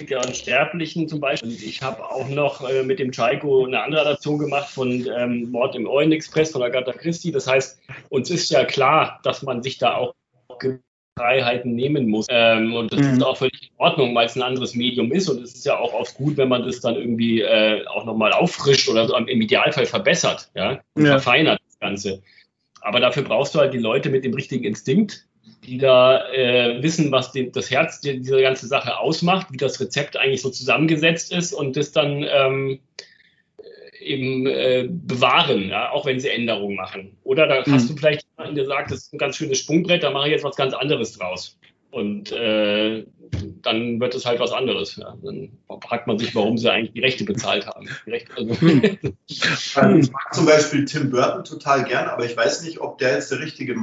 der 0.00 0.26
Unsterblichen 0.26 1.08
zum 1.08 1.20
Beispiel. 1.20 1.52
Ich 1.52 1.80
habe 1.80 2.04
auch 2.04 2.28
noch 2.28 2.68
äh, 2.68 2.82
mit 2.82 2.98
dem 2.98 3.12
Chaiko 3.12 3.64
eine 3.64 3.80
andere 3.80 4.00
Adaption 4.00 4.38
gemacht 4.38 4.68
von 4.68 5.06
ähm, 5.16 5.52
Mord 5.52 5.76
im 5.76 5.86
Orient 5.86 6.12
Express 6.12 6.50
von 6.50 6.64
Agatha 6.64 6.92
Christie. 6.92 7.30
Das 7.30 7.46
heißt, 7.46 7.78
uns 8.08 8.28
ist 8.28 8.50
ja 8.50 8.64
klar, 8.64 9.20
dass 9.22 9.42
man 9.42 9.62
sich 9.62 9.78
da 9.78 9.94
auch 9.94 10.14
Freiheiten 11.16 11.76
nehmen 11.76 12.08
muss. 12.08 12.26
Ähm, 12.28 12.74
und 12.74 12.92
das 12.92 13.00
mhm. 13.00 13.14
ist 13.14 13.22
auch 13.22 13.36
völlig 13.36 13.63
Ordnung, 13.76 14.14
weil 14.14 14.26
es 14.26 14.36
ein 14.36 14.42
anderes 14.42 14.74
Medium 14.74 15.12
ist. 15.12 15.28
Und 15.28 15.42
es 15.42 15.54
ist 15.54 15.66
ja 15.66 15.78
auch 15.78 15.92
oft 15.92 16.14
gut, 16.14 16.36
wenn 16.36 16.48
man 16.48 16.64
das 16.64 16.80
dann 16.80 16.96
irgendwie 16.96 17.40
äh, 17.40 17.86
auch 17.86 18.04
nochmal 18.04 18.32
auffrischt 18.32 18.88
oder 18.88 19.06
so, 19.06 19.16
im 19.16 19.40
Idealfall 19.40 19.86
verbessert, 19.86 20.50
ja, 20.54 20.80
und 20.94 21.06
ja. 21.06 21.12
verfeinert 21.12 21.60
das 21.66 21.78
Ganze. 21.78 22.22
Aber 22.80 23.00
dafür 23.00 23.22
brauchst 23.22 23.54
du 23.54 23.58
halt 23.58 23.74
die 23.74 23.78
Leute 23.78 24.10
mit 24.10 24.24
dem 24.24 24.34
richtigen 24.34 24.64
Instinkt, 24.64 25.26
die 25.66 25.78
da 25.78 26.30
äh, 26.32 26.82
wissen, 26.82 27.10
was 27.10 27.32
den, 27.32 27.50
das 27.52 27.70
Herz 27.70 28.00
dieser 28.00 28.42
ganzen 28.42 28.68
Sache 28.68 28.98
ausmacht, 28.98 29.48
wie 29.50 29.56
das 29.56 29.80
Rezept 29.80 30.16
eigentlich 30.16 30.42
so 30.42 30.50
zusammengesetzt 30.50 31.32
ist 31.32 31.52
und 31.52 31.76
das 31.76 31.92
dann 31.92 32.24
ähm, 32.28 32.80
eben 34.00 34.46
äh, 34.46 34.86
bewahren, 34.88 35.70
ja, 35.70 35.90
auch 35.90 36.06
wenn 36.06 36.20
sie 36.20 36.28
Änderungen 36.28 36.76
machen. 36.76 37.16
Oder 37.24 37.46
da 37.46 37.62
mhm. 37.64 37.72
hast 37.72 37.88
du 37.88 37.96
vielleicht 37.96 38.26
jemanden, 38.36 38.56
der 38.56 38.66
sagt, 38.66 38.90
das 38.90 39.04
ist 39.04 39.14
ein 39.14 39.18
ganz 39.18 39.36
schönes 39.36 39.58
Sprungbrett, 39.58 40.02
da 40.02 40.10
mache 40.10 40.26
ich 40.26 40.32
jetzt 40.32 40.44
was 40.44 40.56
ganz 40.56 40.74
anderes 40.74 41.16
draus. 41.16 41.58
Und 41.94 42.32
äh, 42.32 43.06
dann 43.62 44.00
wird 44.00 44.16
es 44.16 44.26
halt 44.26 44.40
was 44.40 44.50
anderes. 44.50 44.96
Ja. 44.96 45.16
Dann 45.22 45.56
fragt 45.80 46.08
man 46.08 46.18
sich, 46.18 46.34
warum 46.34 46.58
sie 46.58 46.68
eigentlich 46.68 46.92
die 46.92 47.00
Rechte 47.00 47.22
bezahlt 47.22 47.68
haben. 47.68 47.88
Rechte, 48.04 48.32
also. 48.36 48.52
ich 49.28 50.10
mag 50.10 50.34
zum 50.34 50.44
Beispiel 50.44 50.84
Tim 50.86 51.10
Burton 51.10 51.44
total 51.44 51.84
gern, 51.84 52.08
aber 52.08 52.24
ich 52.24 52.36
weiß 52.36 52.64
nicht, 52.64 52.80
ob 52.80 52.98
der 52.98 53.14
jetzt 53.14 53.30
der 53.30 53.38
richtige 53.38 53.76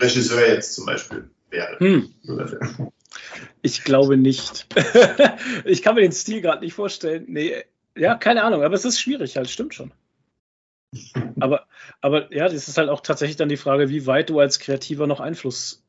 Regisseur 0.00 0.48
jetzt 0.48 0.74
zum 0.74 0.86
Beispiel 0.86 1.30
wäre. 1.50 1.78
Hm. 1.78 2.12
Ich 3.62 3.84
glaube 3.84 4.16
nicht. 4.16 4.66
ich 5.64 5.82
kann 5.82 5.94
mir 5.94 6.00
den 6.00 6.10
Stil 6.10 6.40
gerade 6.40 6.64
nicht 6.64 6.74
vorstellen. 6.74 7.26
Nee, 7.28 7.62
ja, 7.96 8.16
keine 8.16 8.42
Ahnung, 8.42 8.64
aber 8.64 8.74
es 8.74 8.84
ist 8.84 8.98
schwierig 8.98 9.36
halt, 9.36 9.48
stimmt 9.48 9.72
schon. 9.72 9.92
Aber, 11.40 11.66
aber 12.00 12.32
ja, 12.32 12.48
das 12.48 12.68
ist 12.68 12.78
halt 12.78 12.88
auch 12.88 13.00
tatsächlich 13.00 13.36
dann 13.36 13.50
die 13.50 13.58
Frage, 13.58 13.90
wie 13.90 14.06
weit 14.06 14.30
du 14.30 14.38
als 14.38 14.60
Kreativer 14.60 15.06
noch 15.06 15.20
Einfluss 15.20 15.85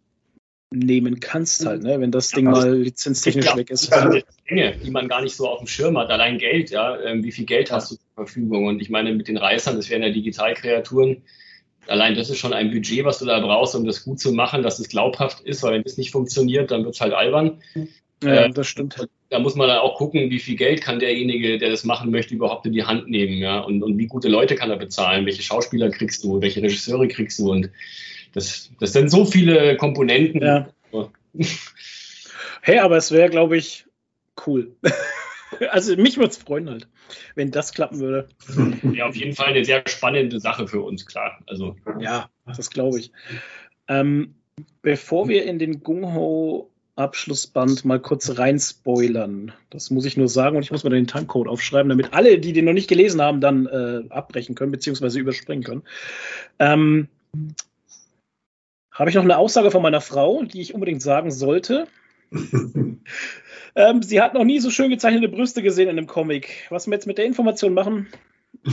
nehmen 0.72 1.20
kannst 1.20 1.65
halt, 1.65 1.84
ne? 1.84 1.99
wenn 1.99 2.11
das 2.11 2.32
Ding 2.32 2.45
ja, 2.45 2.51
mal 2.51 2.76
lizenztechnisch 2.76 3.55
weg 3.55 3.70
ist. 3.70 3.91
Das 3.91 4.24
Dinge, 4.49 4.76
die 4.84 4.91
man 4.91 5.07
gar 5.07 5.22
nicht 5.22 5.36
so 5.36 5.47
auf 5.47 5.59
dem 5.59 5.68
Schirm 5.68 5.97
hat. 5.97 6.09
Allein 6.09 6.38
Geld, 6.38 6.72
ja, 6.72 6.99
ähm, 7.01 7.24
wie 7.24 7.32
viel 7.32 7.45
Geld 7.45 7.72
hast 7.72 7.91
du 7.91 7.95
zur 7.95 8.05
Verfügung? 8.15 8.65
Und 8.65 8.82
ich 8.82 8.89
meine, 8.89 9.13
mit 9.13 9.28
den 9.28 9.38
Reißern, 9.38 9.78
das 9.78 9.89
wären 9.89 10.03
ja 10.03 10.09
Digitalkreaturen, 10.09 11.24
allein 11.88 12.15
das 12.15 12.30
ist 12.30 12.39
schon 12.39 12.53
ein 12.53 12.72
Budget, 12.72 13.05
was 13.05 13.20
du 13.20 13.26
da 13.26 13.39
brauchst, 13.39 13.76
um 13.76 13.86
das 13.86 14.03
gut 14.03 14.20
zu 14.20 14.34
machen, 14.34 14.61
dass 14.61 14.80
es 14.80 14.89
glaubhaft 14.89 15.41
ist, 15.41 15.63
weil 15.63 15.74
wenn 15.74 15.84
das 15.84 15.97
nicht 15.97 16.11
funktioniert, 16.11 16.72
dann 16.72 16.84
wird 16.84 16.95
es 16.95 17.01
halt 17.01 17.13
albern. 17.13 17.61
Ja, 18.24 18.45
äh, 18.45 18.49
das 18.49 18.68
stimmt. 18.68 19.07
Da 19.30 19.39
muss 19.39 19.55
man 19.55 19.68
dann 19.68 19.80
auch 19.80 19.97
gucken, 19.97 20.30
wie 20.30 20.39
viel 20.39 20.55
Geld 20.55 20.82
kann 20.82 20.99
derjenige, 20.99 21.57
der 21.57 21.70
das 21.70 21.84
machen 21.84 22.11
möchte, 22.11 22.34
überhaupt 22.34 22.65
in 22.65 22.74
die 22.74 22.84
Hand 22.84 23.09
nehmen, 23.09 23.38
ja, 23.38 23.59
und, 23.59 23.84
und 23.84 23.97
wie 23.97 24.07
gute 24.07 24.30
Leute 24.30 24.55
kann 24.55 24.70
er 24.70 24.78
bezahlen, 24.78 25.26
welche 25.26 25.43
Schauspieler 25.43 25.89
kriegst 25.89 26.24
du, 26.24 26.41
welche 26.41 26.61
Regisseure 26.61 27.07
kriegst 27.07 27.39
du 27.39 27.51
und 27.51 27.70
das, 28.34 28.71
das 28.80 28.93
sind 28.93 29.09
so 29.09 29.25
viele 29.25 29.78
Komponenten. 29.78 30.41
Ja. 30.41 30.69
Hey, 32.61 32.80
aber 32.80 32.97
es 32.97 33.11
wäre, 33.11 33.30
glaube 33.30 33.57
ich, 33.57 33.86
cool. 34.45 34.75
also 35.69 35.95
mich 35.95 36.17
würde 36.17 36.32
es 36.32 36.38
freuen 36.38 36.69
halt, 36.69 36.88
wenn 37.36 37.51
das 37.51 37.73
klappen 37.73 37.99
würde. 37.99 38.28
Ja, 38.93 39.07
auf 39.07 39.15
jeden 39.15 39.36
Fall 39.36 39.47
eine 39.47 39.63
sehr 39.63 39.84
spannende 39.88 40.39
Sache 40.39 40.67
für 40.67 40.82
uns, 40.82 41.05
klar. 41.05 41.39
Also. 41.47 41.75
Ja, 41.99 42.30
das 42.45 42.69
glaube 42.69 42.99
ich. 42.99 43.11
Ähm, 43.88 44.36
bevor 44.82 45.30
wir 45.30 45.45
in 45.45 45.59
den 45.59 45.84
Gung-Ho 45.84 46.69
Abschlussband 46.97 47.86
mal 47.86 47.99
kurz 47.99 48.39
rein 48.39 48.59
spoilern. 48.59 49.53
Das 49.69 49.91
muss 49.91 50.05
ich 50.05 50.17
nur 50.17 50.28
sagen 50.28 50.57
und 50.57 50.63
ich 50.63 50.71
muss 50.71 50.84
mir 50.84 50.89
den 50.89 51.05
Timecode 51.05 51.47
aufschreiben, 51.47 51.89
damit 51.89 52.13
alle, 52.13 52.39
die 52.39 52.53
den 52.53 52.65
noch 52.65 52.73
nicht 52.73 52.89
gelesen 52.89 53.21
haben, 53.21 53.39
dann 53.39 53.67
äh, 53.67 54.01
abbrechen 54.09 54.55
können, 54.55 54.71
beziehungsweise 54.71 55.19
überspringen 55.19 55.63
können. 55.63 55.84
Ähm, 56.57 57.07
habe 58.98 59.10
ich 59.10 59.16
noch 59.16 59.24
eine 59.24 59.38
Aussage 59.38 59.72
von 59.72 59.82
meiner 59.82 60.02
Frau, 60.02 60.43
die 60.43 60.62
ich 60.62 60.74
unbedingt 60.74 61.02
sagen 61.02 61.32
sollte. 61.32 61.88
ähm, 63.76 64.02
sie 64.02 64.22
hat 64.22 64.34
noch 64.34 64.43
nie 64.43 64.60
so 64.60 64.70
schön 64.70 64.89
gezeichnete 64.89 65.30
Brüste 65.30 65.62
gesehen 65.62 65.88
in 65.89 65.98
einem 65.98 66.08
Comic. 66.08 66.66
Was 66.70 66.88
wir 66.88 66.93
jetzt 66.93 67.08
mit 67.08 67.18
der 67.18 67.26
Information 67.26 67.74
machen? 67.74 68.08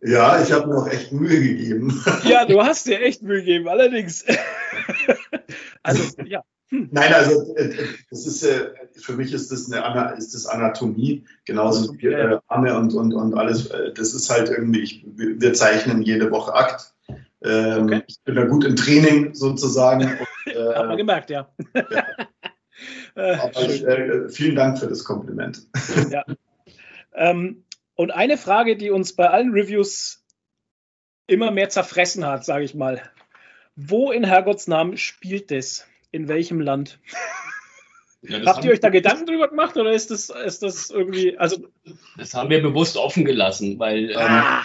ja, 0.00 0.42
ich 0.42 0.52
habe 0.52 0.68
mir 0.68 0.76
auch 0.76 0.88
echt 0.88 1.12
Mühe 1.12 1.40
gegeben. 1.40 2.04
ja, 2.24 2.44
du 2.44 2.62
hast 2.62 2.86
dir 2.86 3.00
echt 3.00 3.22
Mühe 3.22 3.38
gegeben, 3.38 3.68
allerdings. 3.68 4.24
also, 5.82 6.22
ja. 6.24 6.44
Hm. 6.68 6.88
Nein, 6.92 7.12
also 7.12 7.54
äh, 7.56 7.74
das 8.10 8.26
ist 8.26 8.42
äh, 8.42 8.70
für 8.96 9.12
mich 9.14 9.32
ist 9.32 9.52
das 9.52 9.70
eine 9.70 10.16
ist 10.16 10.34
das 10.34 10.46
Anatomie, 10.46 11.24
genauso 11.44 11.94
wie 11.94 12.06
äh, 12.06 12.38
Arme 12.48 12.76
und, 12.76 12.94
und, 12.94 13.14
und 13.14 13.34
alles. 13.34 13.66
Äh, 13.66 13.92
das 13.92 14.14
ist 14.14 14.30
halt 14.30 14.50
irgendwie, 14.50 15.04
wir 15.06 15.52
zeichnen 15.52 16.02
jede 16.02 16.30
Woche 16.30 16.54
Akt. 16.54 16.93
Ähm, 17.44 17.84
okay. 17.84 18.02
Ich 18.06 18.20
bin 18.22 18.34
da 18.34 18.44
gut 18.44 18.64
im 18.64 18.74
Training 18.74 19.34
sozusagen. 19.34 20.18
Und, 20.46 20.52
äh, 20.52 20.74
Hat 20.74 20.86
man 20.86 20.96
gemerkt, 20.96 21.30
ja. 21.30 21.48
ja. 21.74 22.06
Aber, 23.14 23.60
äh, 23.68 24.28
vielen 24.28 24.56
Dank 24.56 24.78
für 24.78 24.88
das 24.88 25.04
Kompliment. 25.04 25.62
ja. 26.10 26.24
Ähm, 27.14 27.64
und 27.94 28.10
eine 28.10 28.36
Frage, 28.36 28.76
die 28.76 28.90
uns 28.90 29.14
bei 29.14 29.30
allen 29.30 29.52
Reviews 29.52 30.24
immer 31.26 31.50
mehr 31.50 31.68
zerfressen 31.68 32.26
hat, 32.26 32.44
sage 32.44 32.64
ich 32.64 32.74
mal. 32.74 33.00
Wo 33.76 34.10
in 34.10 34.24
Herrgottsnamen 34.24 34.96
spielt 34.96 35.50
das? 35.50 35.86
In 36.10 36.28
welchem 36.28 36.60
Land? 36.60 36.98
Ja, 38.22 38.44
Habt 38.46 38.64
ihr 38.64 38.72
euch 38.72 38.80
da 38.80 38.88
Gedanken 38.88 39.26
drüber 39.26 39.48
gemacht 39.48 39.76
oder 39.76 39.92
ist 39.92 40.10
das, 40.10 40.30
ist 40.30 40.62
das 40.62 40.90
irgendwie, 40.90 41.36
also. 41.38 41.68
Das 42.16 42.34
haben 42.34 42.50
wir 42.50 42.62
bewusst 42.62 42.96
offen 42.96 43.24
gelassen, 43.24 43.78
weil 43.78 44.10
ähm, 44.10 44.16
ah. 44.18 44.62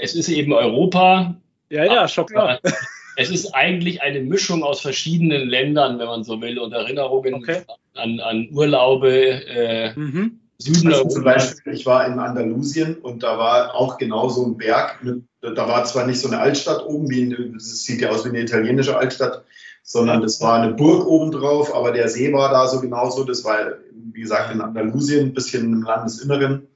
es 0.00 0.14
ist 0.14 0.28
eben 0.28 0.52
Europa. 0.52 1.36
Ja, 1.72 1.84
ja, 1.84 2.06
schon 2.06 2.26
klar. 2.26 2.60
Es 3.14 3.28
ist 3.28 3.54
eigentlich 3.54 4.00
eine 4.00 4.20
Mischung 4.20 4.62
aus 4.64 4.80
verschiedenen 4.80 5.46
Ländern, 5.46 5.98
wenn 5.98 6.06
man 6.06 6.24
so 6.24 6.40
will, 6.40 6.58
und 6.58 6.72
Erinnerungen 6.72 7.34
okay. 7.34 7.60
an, 7.94 8.20
an 8.20 8.48
Urlaube, 8.50 9.10
äh, 9.10 9.92
mhm. 9.94 10.40
Süden 10.56 10.94
also 10.94 11.08
Zum 11.08 11.24
Beispiel, 11.24 11.74
ich 11.74 11.84
war 11.84 12.06
in 12.06 12.18
Andalusien 12.18 12.96
und 12.96 13.22
da 13.22 13.36
war 13.36 13.74
auch 13.74 13.98
genau 13.98 14.30
so 14.30 14.46
ein 14.46 14.56
Berg. 14.56 15.04
Mit, 15.04 15.24
da 15.42 15.68
war 15.68 15.84
zwar 15.84 16.06
nicht 16.06 16.20
so 16.20 16.28
eine 16.28 16.38
Altstadt 16.38 16.86
oben, 16.86 17.10
wie 17.10 17.52
das 17.52 17.82
sieht 17.82 18.00
ja 18.00 18.08
aus 18.08 18.24
wie 18.24 18.30
eine 18.30 18.40
italienische 18.40 18.96
Altstadt, 18.96 19.44
sondern 19.82 20.22
das 20.22 20.40
war 20.40 20.62
eine 20.62 20.72
Burg 20.72 21.06
obendrauf, 21.06 21.74
aber 21.74 21.92
der 21.92 22.08
See 22.08 22.32
war 22.32 22.50
da 22.50 22.66
so 22.66 22.80
genauso. 22.80 23.24
Das 23.24 23.44
war, 23.44 23.58
wie 23.92 24.22
gesagt, 24.22 24.54
in 24.54 24.62
Andalusien, 24.62 25.26
ein 25.26 25.34
bisschen 25.34 25.70
im 25.70 25.82
Landesinneren. 25.82 26.66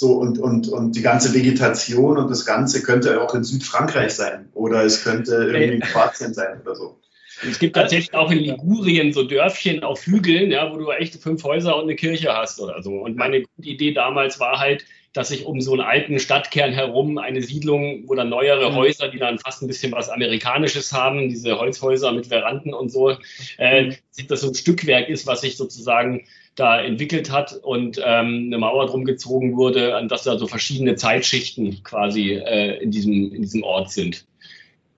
So, 0.00 0.12
und, 0.12 0.38
und, 0.38 0.66
und 0.68 0.96
die 0.96 1.02
ganze 1.02 1.34
Vegetation 1.34 2.16
und 2.16 2.30
das 2.30 2.46
Ganze 2.46 2.82
könnte 2.82 3.20
auch 3.20 3.34
in 3.34 3.44
Südfrankreich 3.44 4.14
sein 4.14 4.48
oder 4.54 4.82
es 4.82 5.04
könnte 5.04 5.34
irgendwie 5.34 5.74
in 5.74 5.80
Kroatien 5.80 6.32
sein 6.32 6.62
oder 6.62 6.74
so. 6.74 6.98
Es 7.46 7.58
gibt 7.58 7.76
tatsächlich 7.76 8.14
auch 8.14 8.30
in 8.30 8.38
Ligurien 8.38 9.12
so 9.12 9.24
Dörfchen 9.24 9.84
auf 9.84 10.06
Hügeln, 10.06 10.50
ja, 10.50 10.72
wo 10.72 10.78
du 10.78 10.90
echt 10.90 11.16
fünf 11.16 11.44
Häuser 11.44 11.76
und 11.76 11.82
eine 11.82 11.96
Kirche 11.96 12.34
hast 12.34 12.62
oder 12.62 12.82
so. 12.82 12.92
Und 12.92 13.18
meine 13.18 13.44
Idee 13.58 13.92
damals 13.92 14.40
war 14.40 14.58
halt, 14.58 14.86
dass 15.12 15.28
sich 15.28 15.44
um 15.44 15.60
so 15.60 15.72
einen 15.72 15.82
alten 15.82 16.18
Stadtkern 16.18 16.72
herum 16.72 17.18
eine 17.18 17.42
Siedlung, 17.42 18.04
wo 18.06 18.14
dann 18.14 18.30
neuere 18.30 18.70
mhm. 18.70 18.76
Häuser, 18.76 19.08
die 19.08 19.18
dann 19.18 19.38
fast 19.38 19.60
ein 19.60 19.66
bisschen 19.66 19.92
was 19.92 20.08
Amerikanisches 20.08 20.94
haben, 20.94 21.28
diese 21.28 21.58
Holzhäuser 21.58 22.12
mit 22.12 22.28
Veranden 22.28 22.72
und 22.72 22.90
so, 22.90 23.18
äh, 23.58 23.82
mhm. 23.82 23.96
das 24.28 24.40
so 24.40 24.48
ein 24.48 24.54
Stückwerk 24.54 25.10
ist, 25.10 25.26
was 25.26 25.42
sich 25.42 25.58
sozusagen 25.58 26.24
da 26.56 26.80
entwickelt 26.80 27.30
hat 27.30 27.52
und 27.62 27.98
ähm, 28.04 28.44
eine 28.46 28.58
Mauer 28.58 28.86
drum 28.86 29.04
gezogen 29.04 29.56
wurde, 29.56 29.96
an 29.96 30.08
dass 30.08 30.24
da 30.24 30.38
so 30.38 30.46
verschiedene 30.46 30.96
Zeitschichten 30.96 31.82
quasi 31.84 32.32
äh, 32.32 32.82
in, 32.82 32.90
diesem, 32.90 33.32
in 33.34 33.42
diesem 33.42 33.62
Ort 33.62 33.90
sind. 33.90 34.26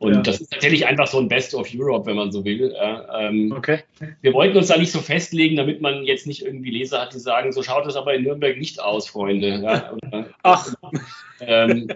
Und 0.02 0.14
ja. 0.14 0.20
das 0.22 0.40
ist 0.40 0.50
tatsächlich 0.50 0.84
einfach 0.84 1.06
so 1.06 1.20
ein 1.20 1.28
Best 1.28 1.54
of 1.54 1.68
Europe, 1.72 2.06
wenn 2.06 2.16
man 2.16 2.32
so 2.32 2.44
will. 2.44 2.74
Ähm, 3.16 3.54
okay. 3.56 3.84
Wir 4.20 4.32
wollten 4.32 4.56
uns 4.56 4.66
da 4.66 4.76
nicht 4.76 4.90
so 4.90 4.98
festlegen, 4.98 5.54
damit 5.54 5.80
man 5.80 6.02
jetzt 6.02 6.26
nicht 6.26 6.44
irgendwie 6.44 6.70
Leser 6.70 7.02
hat, 7.02 7.14
die 7.14 7.20
sagen, 7.20 7.52
so 7.52 7.62
schaut 7.62 7.86
es 7.86 7.94
aber 7.94 8.12
in 8.14 8.24
Nürnberg 8.24 8.58
nicht 8.58 8.82
aus, 8.82 9.08
Freunde. 9.08 9.60
Ja, 9.62 9.92
oder, 9.92 10.26
Ach. 10.42 10.74
Ähm, 11.40 11.86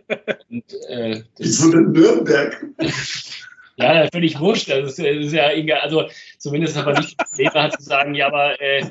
und, 0.48 0.72
äh, 0.88 1.22
Wieso 1.38 1.72
in 1.72 1.90
Nürnberg? 1.90 2.64
ja, 3.76 4.06
völlig 4.12 4.38
wurscht. 4.38 4.70
Das 4.70 4.90
ist, 4.90 4.98
das 5.00 5.26
ist, 5.26 5.32
ja 5.32 5.50
egal. 5.50 5.80
Also 5.80 6.04
zumindest 6.38 6.76
aber 6.76 6.92
nicht 6.92 7.16
Leser 7.36 7.64
hat 7.64 7.72
zu 7.72 7.82
sagen, 7.82 8.14
ja, 8.14 8.28
aber 8.28 8.60
äh, 8.60 8.86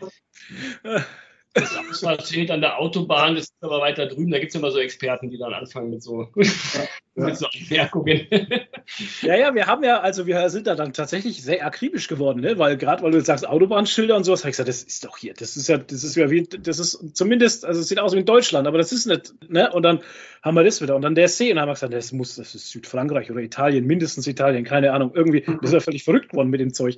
das 1.54 1.76
Ausfallschild 1.78 2.52
an 2.52 2.62
der 2.62 2.78
Autobahn, 2.80 3.36
das 3.36 3.46
ist 3.46 3.56
aber 3.62 3.80
weiter 3.80 4.08
drüben. 4.08 4.32
Da 4.32 4.40
gibt 4.40 4.50
es 4.50 4.56
immer 4.56 4.72
so 4.72 4.80
Experten, 4.80 5.30
die 5.30 5.38
dann 5.38 5.54
anfangen 5.54 5.90
mit 5.90 6.04
so, 6.04 6.30
ja. 7.16 7.26
mit 7.26 7.38
so 7.38 7.48
Anmerkungen. 7.48 8.28
Ja, 9.22 9.36
ja, 9.36 9.56
wir 9.56 9.66
haben 9.66 9.84
ja, 9.84 10.02
also 10.02 10.28
wir 10.28 10.50
sind 10.50 10.68
da 10.68 10.76
dann 10.76 10.94
tatsächlich 10.94 11.42
sehr 11.42 11.66
akribisch 11.66 12.08
geworden, 12.08 12.42
ne? 12.42 12.60
weil 12.60 12.78
gerade 12.78 13.02
weil 13.02 13.12
du 13.12 13.22
sagst 13.22 13.48
Autobahnschilder 13.48 14.16
und 14.16 14.24
sowas, 14.24 14.42
habe 14.42 14.50
ich 14.50 14.58
gesagt, 14.58 14.70
das 14.70 14.84
ist 14.84 15.06
doch 15.06 15.18
hier, 15.18 15.34
das 15.34 15.58
ist 15.58 15.68
ja, 15.68 15.78
das 15.78 16.04
ist 16.04 16.16
ja 16.16 16.30
wie, 16.30 16.44
das 16.44 16.80
ist 16.80 17.16
zumindest, 17.16 17.66
also 17.66 17.80
es 17.80 17.88
sieht 17.88 18.00
aus 18.00 18.14
wie 18.14 18.20
in 18.20 18.26
Deutschland, 18.26 18.68
aber 18.68 18.78
das 18.78 18.92
ist 18.92 19.06
nicht, 19.06 19.34
ne? 19.50 19.72
Und 19.72 19.84
dann 19.84 20.02
haben 20.44 20.56
wir 20.56 20.64
das 20.64 20.82
wieder. 20.82 20.96
Und 20.96 21.02
dann 21.02 21.16
der 21.16 21.28
See, 21.28 21.50
und 21.50 21.56
dann 21.56 21.64
haben 21.64 21.70
wir 21.70 21.74
gesagt, 21.74 21.94
das 21.94 22.12
muss, 22.12 22.36
das 22.36 22.54
ist 22.54 22.70
Südfrankreich 22.70 23.32
oder 23.32 23.42
Italien, 23.42 23.88
mindestens 23.88 24.28
Italien, 24.28 24.64
keine 24.64 24.92
Ahnung. 24.92 25.12
Irgendwie, 25.16 25.42
das 25.42 25.70
ist 25.70 25.74
ja 25.74 25.80
völlig 25.80 26.04
verrückt 26.04 26.30
geworden 26.30 26.50
mit 26.50 26.60
dem 26.60 26.74
Zeug. 26.74 26.98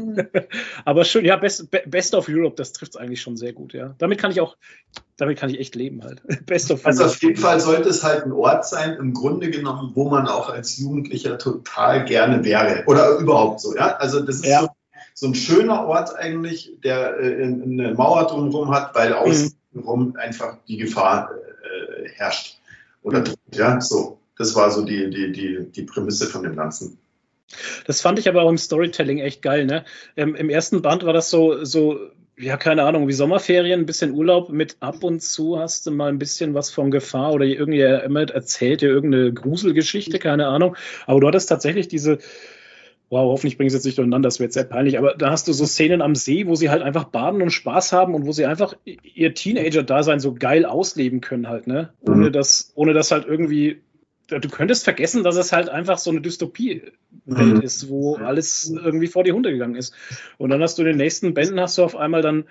aber 0.84 1.04
schön, 1.04 1.24
ja, 1.24 1.36
Best, 1.36 1.70
Best 1.70 2.14
of 2.14 2.28
Europe, 2.28 2.56
das 2.56 2.72
trifft 2.72 2.94
es 2.94 3.00
eigentlich 3.00 3.22
schon 3.22 3.38
sehr 3.38 3.52
sehr 3.52 3.52
gut, 3.52 3.72
ja. 3.74 3.94
Damit 3.98 4.18
kann 4.18 4.30
ich 4.30 4.40
auch, 4.40 4.56
damit 5.16 5.38
kann 5.38 5.50
ich 5.50 5.58
echt 5.60 5.74
leben 5.74 6.02
halt. 6.02 6.22
Best 6.46 6.70
of 6.70 6.84
also 6.86 7.04
auf 7.04 7.22
jeden 7.22 7.36
Fall 7.36 7.60
sollte 7.60 7.88
es 7.88 8.02
halt 8.02 8.24
ein 8.24 8.32
Ort 8.32 8.66
sein, 8.66 8.94
im 8.94 9.12
Grunde 9.12 9.50
genommen, 9.50 9.92
wo 9.94 10.08
man 10.08 10.26
auch 10.26 10.48
als 10.48 10.78
Jugendlicher 10.78 11.38
total 11.38 12.04
gerne 12.04 12.44
wäre. 12.44 12.84
Oder 12.86 13.18
überhaupt 13.18 13.60
so, 13.60 13.74
ja. 13.76 13.96
Also 13.96 14.20
das 14.20 14.36
ist 14.36 14.46
ja. 14.46 14.62
so, 14.62 14.68
so, 15.14 15.26
ein 15.26 15.34
schöner 15.34 15.86
Ort 15.86 16.16
eigentlich, 16.16 16.72
der 16.82 17.18
äh, 17.20 17.44
eine 17.44 17.94
Mauer 17.94 18.26
drumherum 18.26 18.70
hat, 18.70 18.94
weil 18.94 19.12
außenrum 19.12 20.08
mhm. 20.08 20.16
einfach 20.16 20.56
die 20.66 20.78
Gefahr 20.78 21.30
äh, 21.32 22.08
herrscht. 22.10 22.58
Oder 23.02 23.20
mhm. 23.20 23.34
ja, 23.52 23.80
so. 23.80 24.18
Das 24.38 24.56
war 24.56 24.70
so 24.70 24.84
die, 24.84 25.10
die, 25.10 25.30
die, 25.30 25.70
die 25.70 25.82
Prämisse 25.82 26.26
von 26.26 26.42
dem 26.42 26.56
Ganzen. 26.56 26.98
Das 27.86 28.00
fand 28.00 28.18
ich 28.18 28.28
aber 28.28 28.42
auch 28.42 28.48
im 28.48 28.56
Storytelling 28.58 29.18
echt 29.18 29.42
geil. 29.42 29.66
Ne? 29.66 29.84
Ähm, 30.16 30.34
Im 30.34 30.48
ersten 30.48 30.80
Band 30.80 31.04
war 31.04 31.12
das 31.12 31.28
so, 31.28 31.64
so 31.64 31.98
ja, 32.38 32.56
keine 32.56 32.84
Ahnung, 32.84 33.08
wie 33.08 33.12
Sommerferien, 33.12 33.80
ein 33.80 33.86
bisschen 33.86 34.12
Urlaub 34.12 34.48
mit 34.48 34.76
ab 34.80 35.04
und 35.04 35.22
zu 35.22 35.58
hast 35.58 35.86
du 35.86 35.90
mal 35.90 36.08
ein 36.08 36.18
bisschen 36.18 36.54
was 36.54 36.70
von 36.70 36.90
Gefahr 36.90 37.32
oder 37.32 37.44
irgendjemand 37.44 38.30
erzählt 38.30 38.80
dir 38.80 38.88
irgendeine 38.88 39.32
Gruselgeschichte, 39.32 40.18
keine 40.18 40.46
Ahnung. 40.46 40.76
Aber 41.06 41.20
du 41.20 41.28
hattest 41.28 41.48
tatsächlich 41.48 41.88
diese, 41.88 42.18
wow, 43.10 43.30
hoffentlich 43.30 43.58
bringen 43.58 43.68
sie 43.68 43.76
jetzt 43.76 43.84
nicht 43.84 43.98
durcheinander, 43.98 44.28
das 44.28 44.40
wird 44.40 44.54
sehr 44.54 44.64
peinlich, 44.64 44.96
aber 44.96 45.14
da 45.14 45.30
hast 45.30 45.46
du 45.46 45.52
so 45.52 45.66
Szenen 45.66 46.00
am 46.00 46.14
See, 46.14 46.46
wo 46.46 46.54
sie 46.54 46.70
halt 46.70 46.82
einfach 46.82 47.04
baden 47.04 47.42
und 47.42 47.50
Spaß 47.50 47.92
haben 47.92 48.14
und 48.14 48.24
wo 48.24 48.32
sie 48.32 48.46
einfach 48.46 48.74
ihr 48.84 49.34
Teenager-Dasein 49.34 50.18
so 50.18 50.34
geil 50.34 50.64
ausleben 50.64 51.20
können 51.20 51.48
halt, 51.48 51.66
ne? 51.66 51.92
Ohne 52.00 52.28
mhm. 52.28 52.32
dass, 52.32 52.72
ohne 52.74 52.94
dass 52.94 53.10
halt 53.10 53.26
irgendwie, 53.26 53.82
du 54.40 54.48
könntest 54.48 54.84
vergessen, 54.84 55.22
dass 55.22 55.36
es 55.36 55.52
halt 55.52 55.68
einfach 55.68 55.98
so 55.98 56.10
eine 56.10 56.20
Dystopie-Welt 56.20 57.54
mhm. 57.56 57.60
ist, 57.60 57.88
wo 57.88 58.16
alles 58.16 58.70
irgendwie 58.70 59.08
vor 59.08 59.24
die 59.24 59.32
Hunde 59.32 59.52
gegangen 59.52 59.76
ist. 59.76 59.94
Und 60.38 60.50
dann 60.50 60.62
hast 60.62 60.78
du 60.78 60.82
in 60.82 60.88
den 60.88 60.96
nächsten 60.96 61.34
Bänden 61.34 61.60
hast 61.60 61.78
du 61.78 61.84
auf 61.84 61.96
einmal 61.96 62.22
dann 62.22 62.44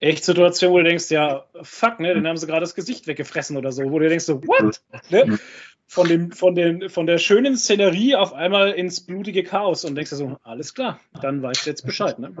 echt 0.00 0.24
Situationen, 0.24 0.74
wo 0.74 0.78
du 0.78 0.84
denkst, 0.84 1.10
ja, 1.10 1.46
fuck, 1.62 2.00
ne, 2.00 2.14
den 2.14 2.26
haben 2.26 2.36
sie 2.36 2.46
gerade 2.46 2.60
das 2.60 2.74
Gesicht 2.74 3.06
weggefressen 3.06 3.56
oder 3.56 3.72
so, 3.72 3.90
wo 3.90 3.98
du 3.98 4.08
denkst 4.08 4.24
so, 4.24 4.42
what? 4.46 4.80
Ne? 5.10 5.38
von, 5.86 6.08
dem, 6.08 6.32
von, 6.32 6.54
den, 6.54 6.88
von 6.90 7.06
der 7.06 7.18
schönen 7.18 7.56
Szenerie 7.56 8.16
auf 8.16 8.32
einmal 8.32 8.72
ins 8.72 9.00
blutige 9.00 9.44
Chaos 9.44 9.84
und 9.84 9.94
denkst 9.94 10.10
du 10.10 10.16
so, 10.16 10.36
alles 10.42 10.74
klar, 10.74 11.00
dann 11.22 11.42
weißt 11.42 11.64
du 11.64 11.70
jetzt 11.70 11.86
Bescheid. 11.86 12.18
Ne? 12.18 12.34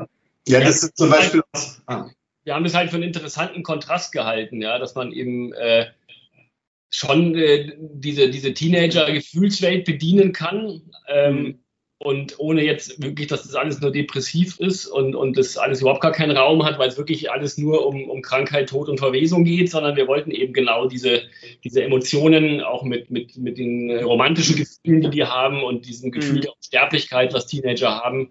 Ja, 0.46 0.60
das 0.60 0.82
ist 0.82 0.96
zum 0.96 1.10
Beispiel. 1.10 1.42
Ah. 1.86 2.06
Wir 2.44 2.54
haben 2.54 2.64
es 2.64 2.74
halt 2.74 2.90
für 2.90 2.96
einen 2.96 3.04
interessanten 3.04 3.62
Kontrast 3.62 4.12
gehalten, 4.12 4.62
ja, 4.62 4.78
dass 4.78 4.94
man 4.94 5.12
eben 5.12 5.52
äh, 5.52 5.86
schon 6.90 7.34
äh, 7.34 7.72
diese, 7.78 8.30
diese 8.30 8.54
Teenager-Gefühlswelt 8.54 9.84
bedienen 9.84 10.32
kann. 10.32 10.82
Ähm. 11.08 11.60
Und 11.98 12.38
ohne 12.38 12.62
jetzt 12.62 13.02
wirklich, 13.02 13.28
dass 13.28 13.44
das 13.44 13.54
alles 13.54 13.80
nur 13.80 13.90
depressiv 13.90 14.60
ist 14.60 14.86
und, 14.86 15.14
und 15.14 15.38
das 15.38 15.56
alles 15.56 15.80
überhaupt 15.80 16.02
gar 16.02 16.12
keinen 16.12 16.36
Raum 16.36 16.62
hat, 16.62 16.78
weil 16.78 16.90
es 16.90 16.98
wirklich 16.98 17.30
alles 17.30 17.56
nur 17.56 17.86
um, 17.86 18.10
um 18.10 18.20
Krankheit, 18.20 18.68
Tod 18.68 18.90
und 18.90 18.98
Verwesung 18.98 19.44
geht, 19.44 19.70
sondern 19.70 19.96
wir 19.96 20.06
wollten 20.06 20.30
eben 20.30 20.52
genau 20.52 20.88
diese, 20.88 21.22
diese 21.64 21.82
Emotionen 21.82 22.60
auch 22.60 22.82
mit, 22.82 23.10
mit, 23.10 23.38
mit 23.38 23.56
den 23.56 23.90
romantischen 24.04 24.56
Gefühlen, 24.56 25.00
die 25.00 25.08
die 25.08 25.24
haben 25.24 25.62
und 25.62 25.86
diesem 25.86 26.10
Gefühl 26.10 26.36
mhm. 26.36 26.42
der 26.42 26.52
Sterblichkeit, 26.62 27.32
was 27.32 27.46
Teenager 27.46 27.98
haben, 27.98 28.28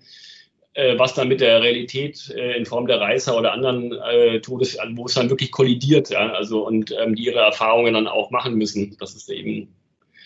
was 0.97 1.13
dann 1.13 1.27
mit 1.27 1.41
der 1.41 1.61
Realität 1.61 2.29
äh, 2.35 2.57
in 2.57 2.65
Form 2.65 2.87
der 2.87 2.99
Reißer 2.99 3.37
oder 3.37 3.53
anderen 3.53 3.93
äh, 3.93 4.41
Todes, 4.41 4.77
wo 4.95 5.05
es 5.05 5.13
dann 5.13 5.29
wirklich 5.29 5.51
kollidiert, 5.51 6.09
ja, 6.09 6.33
also 6.33 6.65
und 6.65 6.93
ähm, 6.99 7.15
die 7.15 7.25
ihre 7.25 7.39
Erfahrungen 7.39 7.93
dann 7.93 8.07
auch 8.07 8.31
machen 8.31 8.55
müssen. 8.55 8.97
Das 8.99 9.15
ist 9.15 9.29
eben 9.29 9.69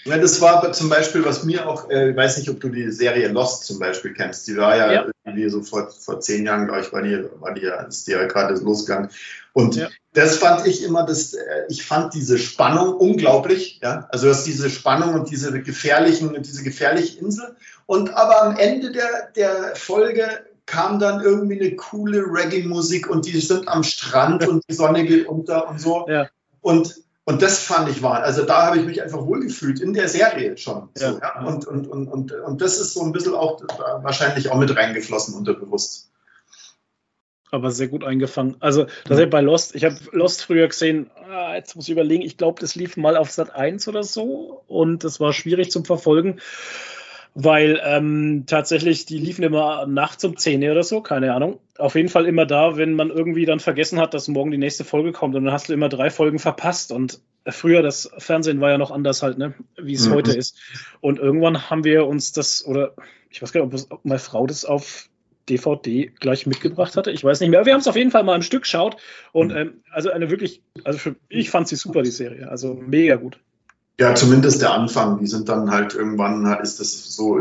ja, 0.06 0.18
das 0.18 0.40
war 0.40 0.72
zum 0.72 0.90
Beispiel, 0.90 1.26
was 1.26 1.44
mir 1.44 1.68
auch, 1.68 1.90
äh, 1.90 2.12
ich 2.12 2.16
weiß 2.16 2.38
nicht, 2.38 2.50
ob 2.50 2.60
du 2.62 2.70
die 2.70 2.90
Serie 2.92 3.28
Lost 3.28 3.66
zum 3.66 3.80
Beispiel 3.80 4.14
kennst. 4.14 4.48
Die 4.48 4.56
war 4.56 4.76
ja, 4.76 4.92
ja. 4.92 5.06
irgendwie 5.26 5.50
so 5.50 5.62
vor, 5.62 5.92
vor 5.92 6.20
zehn 6.22 6.46
Jahren, 6.46 6.68
glaube 6.68 6.82
ich, 6.82 6.94
war 6.94 7.02
die, 7.02 7.26
war 7.40 7.54
die 7.54 7.62
ja, 7.62 7.82
ist 7.82 8.08
die 8.08 8.12
ja 8.12 8.26
gerade 8.26 8.56
losgegangen. 8.56 9.10
Und 9.52 9.76
ja. 9.76 9.90
das 10.14 10.38
fand 10.38 10.66
ich 10.66 10.84
immer, 10.84 11.06
das, 11.06 11.34
äh, 11.34 11.66
ich 11.68 11.84
fand 11.84 12.14
diese 12.14 12.38
Spannung 12.38 12.96
unglaublich, 12.96 13.80
ja. 13.84 14.08
Also 14.10 14.28
du 14.28 14.32
hast 14.32 14.46
diese 14.46 14.70
Spannung 14.70 15.16
und 15.16 15.30
diese 15.30 15.62
gefährlichen, 15.62 16.42
diese 16.42 16.64
gefährliche 16.64 17.20
Insel. 17.20 17.56
Und 17.90 18.16
aber 18.16 18.44
am 18.44 18.56
Ende 18.56 18.92
der, 18.92 19.32
der 19.36 19.76
Folge 19.76 20.46
kam 20.68 21.00
dann 21.00 21.24
irgendwie 21.24 21.60
eine 21.60 21.76
coole 21.76 22.20
Reggae-Musik 22.20 23.10
und 23.10 23.26
die 23.26 23.40
sind 23.40 23.68
am 23.68 23.82
Strand 23.82 24.48
und 24.48 24.64
die 24.70 24.76
Sonne 24.76 25.06
geht 25.06 25.28
unter 25.28 25.68
und 25.68 25.82
so. 25.82 26.06
Ja. 26.08 26.28
Und 26.62 27.02
und 27.26 27.42
das 27.42 27.64
fand 27.64 27.90
ich 27.90 28.04
wahr. 28.04 28.22
Also 28.22 28.46
da 28.46 28.68
habe 28.68 28.78
ich 28.78 28.86
mich 28.86 29.02
einfach 29.02 29.26
wohlgefühlt, 29.26 29.80
in 29.80 29.94
der 29.94 30.08
Serie 30.08 30.56
schon. 30.56 30.90
So, 30.94 31.06
ja. 31.06 31.20
ja. 31.20 31.44
Und, 31.48 31.66
und, 31.66 31.88
und, 31.88 32.08
und, 32.08 32.32
und 32.32 32.62
das 32.62 32.80
ist 32.80 32.94
so 32.94 33.02
ein 33.02 33.12
bisschen 33.12 33.34
auch 33.34 33.60
wahrscheinlich 34.04 34.52
auch 34.52 34.60
mit 34.60 34.76
reingeflossen 34.76 35.34
unterbewusst. 35.34 36.12
Aber 37.50 37.72
sehr 37.72 37.88
gut 37.88 38.04
eingefangen. 38.04 38.58
Also, 38.60 38.86
das 39.08 39.20
ja. 39.20 39.26
bei 39.26 39.42
Lost, 39.42 39.74
ich 39.74 39.84
habe 39.84 39.98
Lost 40.12 40.44
früher 40.44 40.68
gesehen, 40.68 41.10
ah, 41.28 41.56
jetzt 41.56 41.76
muss 41.76 41.86
ich 41.86 41.92
überlegen, 41.92 42.22
ich 42.22 42.38
glaube, 42.38 42.62
das 42.62 42.76
lief 42.76 42.98
mal 42.98 43.18
auf 43.18 43.32
Sat 43.32 43.56
1 43.56 43.88
oder 43.88 44.04
so 44.04 44.64
und 44.68 45.04
das 45.04 45.20
war 45.20 45.34
schwierig 45.34 45.72
zum 45.72 45.86
Verfolgen 45.86 46.40
weil 47.44 47.82
ähm, 47.86 48.44
tatsächlich 48.48 49.06
die 49.06 49.18
liefen 49.18 49.44
immer 49.44 49.86
nachts 49.86 50.26
um 50.26 50.36
10 50.36 50.70
oder 50.70 50.84
so, 50.84 51.02
keine 51.02 51.34
Ahnung. 51.34 51.60
Auf 51.78 51.96
jeden 51.96 52.10
Fall 52.10 52.26
immer 52.26 52.46
da, 52.46 52.76
wenn 52.76 52.94
man 52.94 53.10
irgendwie 53.10 53.46
dann 53.46 53.62
vergessen 53.62 54.00
hat, 54.00 54.14
dass 54.14 54.28
morgen 54.28 54.52
die 54.52 54.58
nächste 54.58 54.84
Folge 54.84 55.14
kommt 55.14 55.36
und 55.36 55.46
dann 55.46 55.54
hast 55.54 55.70
du 55.70 55.74
immer 55.74 55.88
drei 55.88 56.10
Folgen 56.10 56.40
verpasst 56.40 56.92
und 56.92 57.22
früher 57.48 57.82
das 57.82 58.12
Fernsehen 58.18 58.60
war 58.60 58.72
ja 58.72 58.78
noch 58.78 58.92
anders 58.92 59.24
halt, 59.24 59.38
ne, 59.38 59.54
wie 59.78 59.94
es 59.94 60.10
mhm. 60.10 60.16
heute 60.16 60.34
ist. 60.34 60.58
Und 61.00 61.18
irgendwann 61.18 61.70
haben 61.70 61.86
wir 61.86 62.08
uns 62.08 62.34
das 62.34 62.66
oder 62.66 62.94
ich 63.30 63.42
weiß 63.42 63.54
gar 63.54 63.66
nicht, 63.66 63.90
ob, 63.90 64.00
meine 64.04 64.20
Frau 64.20 64.46
das 64.46 64.66
auf 64.66 65.10
DVD 65.48 66.12
gleich 66.20 66.46
mitgebracht 66.46 66.98
hatte. 66.98 67.12
Ich 67.12 67.24
weiß 67.24 67.40
nicht 67.40 67.50
mehr. 67.50 67.66
Wir 67.66 67.74
haben 67.74 67.80
es 67.80 67.88
auf 67.88 67.96
jeden 67.96 68.12
Fall 68.12 68.24
mal 68.24 68.36
im 68.36 68.42
Stück 68.42 68.64
geschaut 68.64 68.98
und 69.32 69.52
mhm. 69.52 69.58
ähm, 69.58 69.84
also 69.92 70.12
eine 70.12 70.30
wirklich, 70.30 70.62
also 70.84 71.00
für, 71.00 71.16
ich 71.30 71.50
fand 71.50 71.70
sie 71.70 71.78
super 71.78 72.02
die 72.02 72.12
Serie, 72.12 72.50
also 72.50 72.74
mega 72.74 73.16
gut. 73.16 73.40
Ja, 74.00 74.16
zumindest 74.16 74.62
der 74.62 74.72
Anfang. 74.74 75.20
Die 75.20 75.28
sind 75.28 75.50
dann 75.50 75.70
halt 75.72 75.94
irgendwann 75.94 76.46
ist 76.62 76.80
das 76.80 77.14
so, 77.14 77.38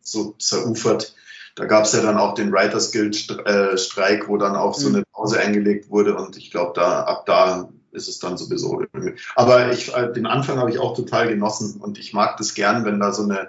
so 0.00 0.34
zerufert. 0.38 1.16
Da 1.56 1.64
gab 1.64 1.84
es 1.84 1.92
ja 1.92 2.00
dann 2.00 2.16
auch 2.16 2.34
den 2.34 2.52
Writers 2.52 2.92
Guild 2.92 3.28
äh, 3.44 3.76
Streik, 3.76 4.28
wo 4.28 4.36
dann 4.36 4.54
auch 4.54 4.74
so 4.74 4.88
mhm. 4.88 4.94
eine 4.94 5.04
Pause 5.12 5.40
eingelegt 5.40 5.90
wurde 5.90 6.16
und 6.16 6.36
ich 6.36 6.52
glaube, 6.52 6.72
da 6.76 7.02
ab 7.02 7.26
da 7.26 7.68
ist 7.90 8.08
es 8.08 8.20
dann 8.20 8.38
sowieso. 8.38 8.84
Aber 9.34 9.72
ich, 9.72 9.92
äh, 9.92 10.12
den 10.12 10.26
Anfang 10.26 10.58
habe 10.58 10.70
ich 10.70 10.78
auch 10.78 10.94
total 10.94 11.26
genossen 11.26 11.80
und 11.80 11.98
ich 11.98 12.12
mag 12.12 12.36
das 12.36 12.54
gern, 12.54 12.84
wenn 12.84 13.00
da 13.00 13.12
so, 13.12 13.24
eine, 13.24 13.48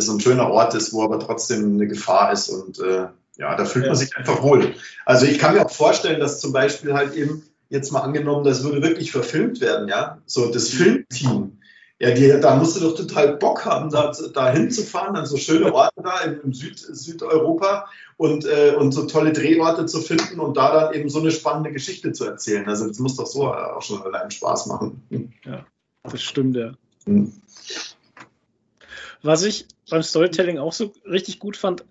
so 0.00 0.12
ein 0.12 0.20
schöner 0.20 0.50
Ort 0.50 0.74
ist, 0.74 0.94
wo 0.94 1.02
aber 1.04 1.20
trotzdem 1.20 1.74
eine 1.74 1.86
Gefahr 1.86 2.32
ist 2.32 2.48
und 2.48 2.78
äh, 2.78 3.08
ja, 3.36 3.54
da 3.54 3.66
fühlt 3.66 3.86
man 3.86 3.96
sich 3.96 4.16
einfach 4.16 4.42
wohl. 4.42 4.74
Also 5.04 5.26
ich 5.26 5.38
kann 5.38 5.54
mir 5.54 5.66
auch 5.66 5.70
vorstellen, 5.70 6.20
dass 6.20 6.40
zum 6.40 6.54
Beispiel 6.54 6.94
halt 6.94 7.14
eben 7.14 7.42
jetzt 7.68 7.92
mal 7.92 8.00
angenommen, 8.00 8.44
das 8.44 8.64
würde 8.64 8.80
wirklich 8.82 9.12
verfilmt 9.12 9.60
werden, 9.60 9.88
ja, 9.88 10.18
so 10.24 10.50
das 10.50 10.72
mhm. 10.72 10.76
Filmteam 10.78 11.58
ja, 12.02 12.10
die, 12.10 12.28
da 12.40 12.56
musst 12.56 12.74
du 12.74 12.80
doch 12.80 12.96
total 12.96 13.36
Bock 13.36 13.64
haben, 13.64 13.88
da, 13.88 14.10
da 14.34 14.52
hinzufahren, 14.52 15.14
an 15.14 15.24
so 15.24 15.36
schöne 15.36 15.72
Orte 15.72 16.02
da 16.02 16.18
im, 16.22 16.52
Süd, 16.52 16.76
Südeuropa 16.76 17.88
und, 18.16 18.44
äh, 18.44 18.74
und 18.76 18.90
so 18.90 19.06
tolle 19.06 19.32
Drehorte 19.32 19.86
zu 19.86 20.00
finden 20.00 20.40
und 20.40 20.56
da 20.56 20.72
dann 20.74 20.94
eben 20.94 21.08
so 21.08 21.20
eine 21.20 21.30
spannende 21.30 21.70
Geschichte 21.70 22.10
zu 22.10 22.24
erzählen. 22.24 22.68
Also 22.68 22.88
das 22.88 22.98
muss 22.98 23.14
doch 23.14 23.26
so 23.26 23.46
auch 23.46 23.82
schon 23.82 24.02
allein 24.02 24.32
Spaß 24.32 24.66
machen. 24.66 25.00
Ja, 25.44 25.64
das 26.02 26.20
stimmt, 26.20 26.56
ja. 26.56 26.72
Hm. 27.04 27.32
Was 29.22 29.44
ich 29.44 29.68
beim 29.88 30.02
Storytelling 30.02 30.58
auch 30.58 30.72
so 30.72 30.92
richtig 31.08 31.38
gut 31.38 31.56
fand, 31.56 31.84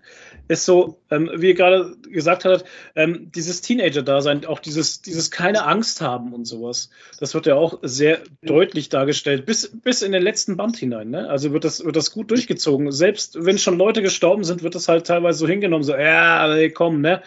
ist 0.48 0.64
so, 0.64 0.98
ähm, 1.10 1.30
wie 1.36 1.48
ihr 1.48 1.54
gerade 1.54 1.96
gesagt 2.02 2.44
habt, 2.44 2.64
ähm, 2.94 3.30
dieses 3.34 3.60
Teenager-Dasein, 3.60 4.44
auch 4.44 4.58
dieses, 4.58 5.02
dieses 5.02 5.30
keine 5.30 5.64
Angst 5.64 6.00
haben 6.00 6.32
und 6.32 6.44
sowas. 6.44 6.90
Das 7.18 7.34
wird 7.34 7.46
ja 7.46 7.54
auch 7.54 7.78
sehr 7.82 8.20
deutlich 8.42 8.88
dargestellt, 8.88 9.46
bis, 9.46 9.70
bis 9.82 10.02
in 10.02 10.12
den 10.12 10.22
letzten 10.22 10.56
Band 10.56 10.76
hinein. 10.76 11.10
Ne? 11.10 11.28
Also 11.28 11.52
wird 11.52 11.64
das, 11.64 11.84
wird 11.84 11.96
das 11.96 12.12
gut 12.12 12.30
durchgezogen. 12.30 12.92
Selbst 12.92 13.44
wenn 13.44 13.58
schon 13.58 13.78
Leute 13.78 14.02
gestorben 14.02 14.44
sind, 14.44 14.62
wird 14.62 14.74
das 14.74 14.88
halt 14.88 15.06
teilweise 15.06 15.38
so 15.38 15.48
hingenommen, 15.48 15.84
so, 15.84 15.94
ja, 15.94 16.52
ey, 16.54 16.70
komm, 16.70 17.00
ne? 17.00 17.22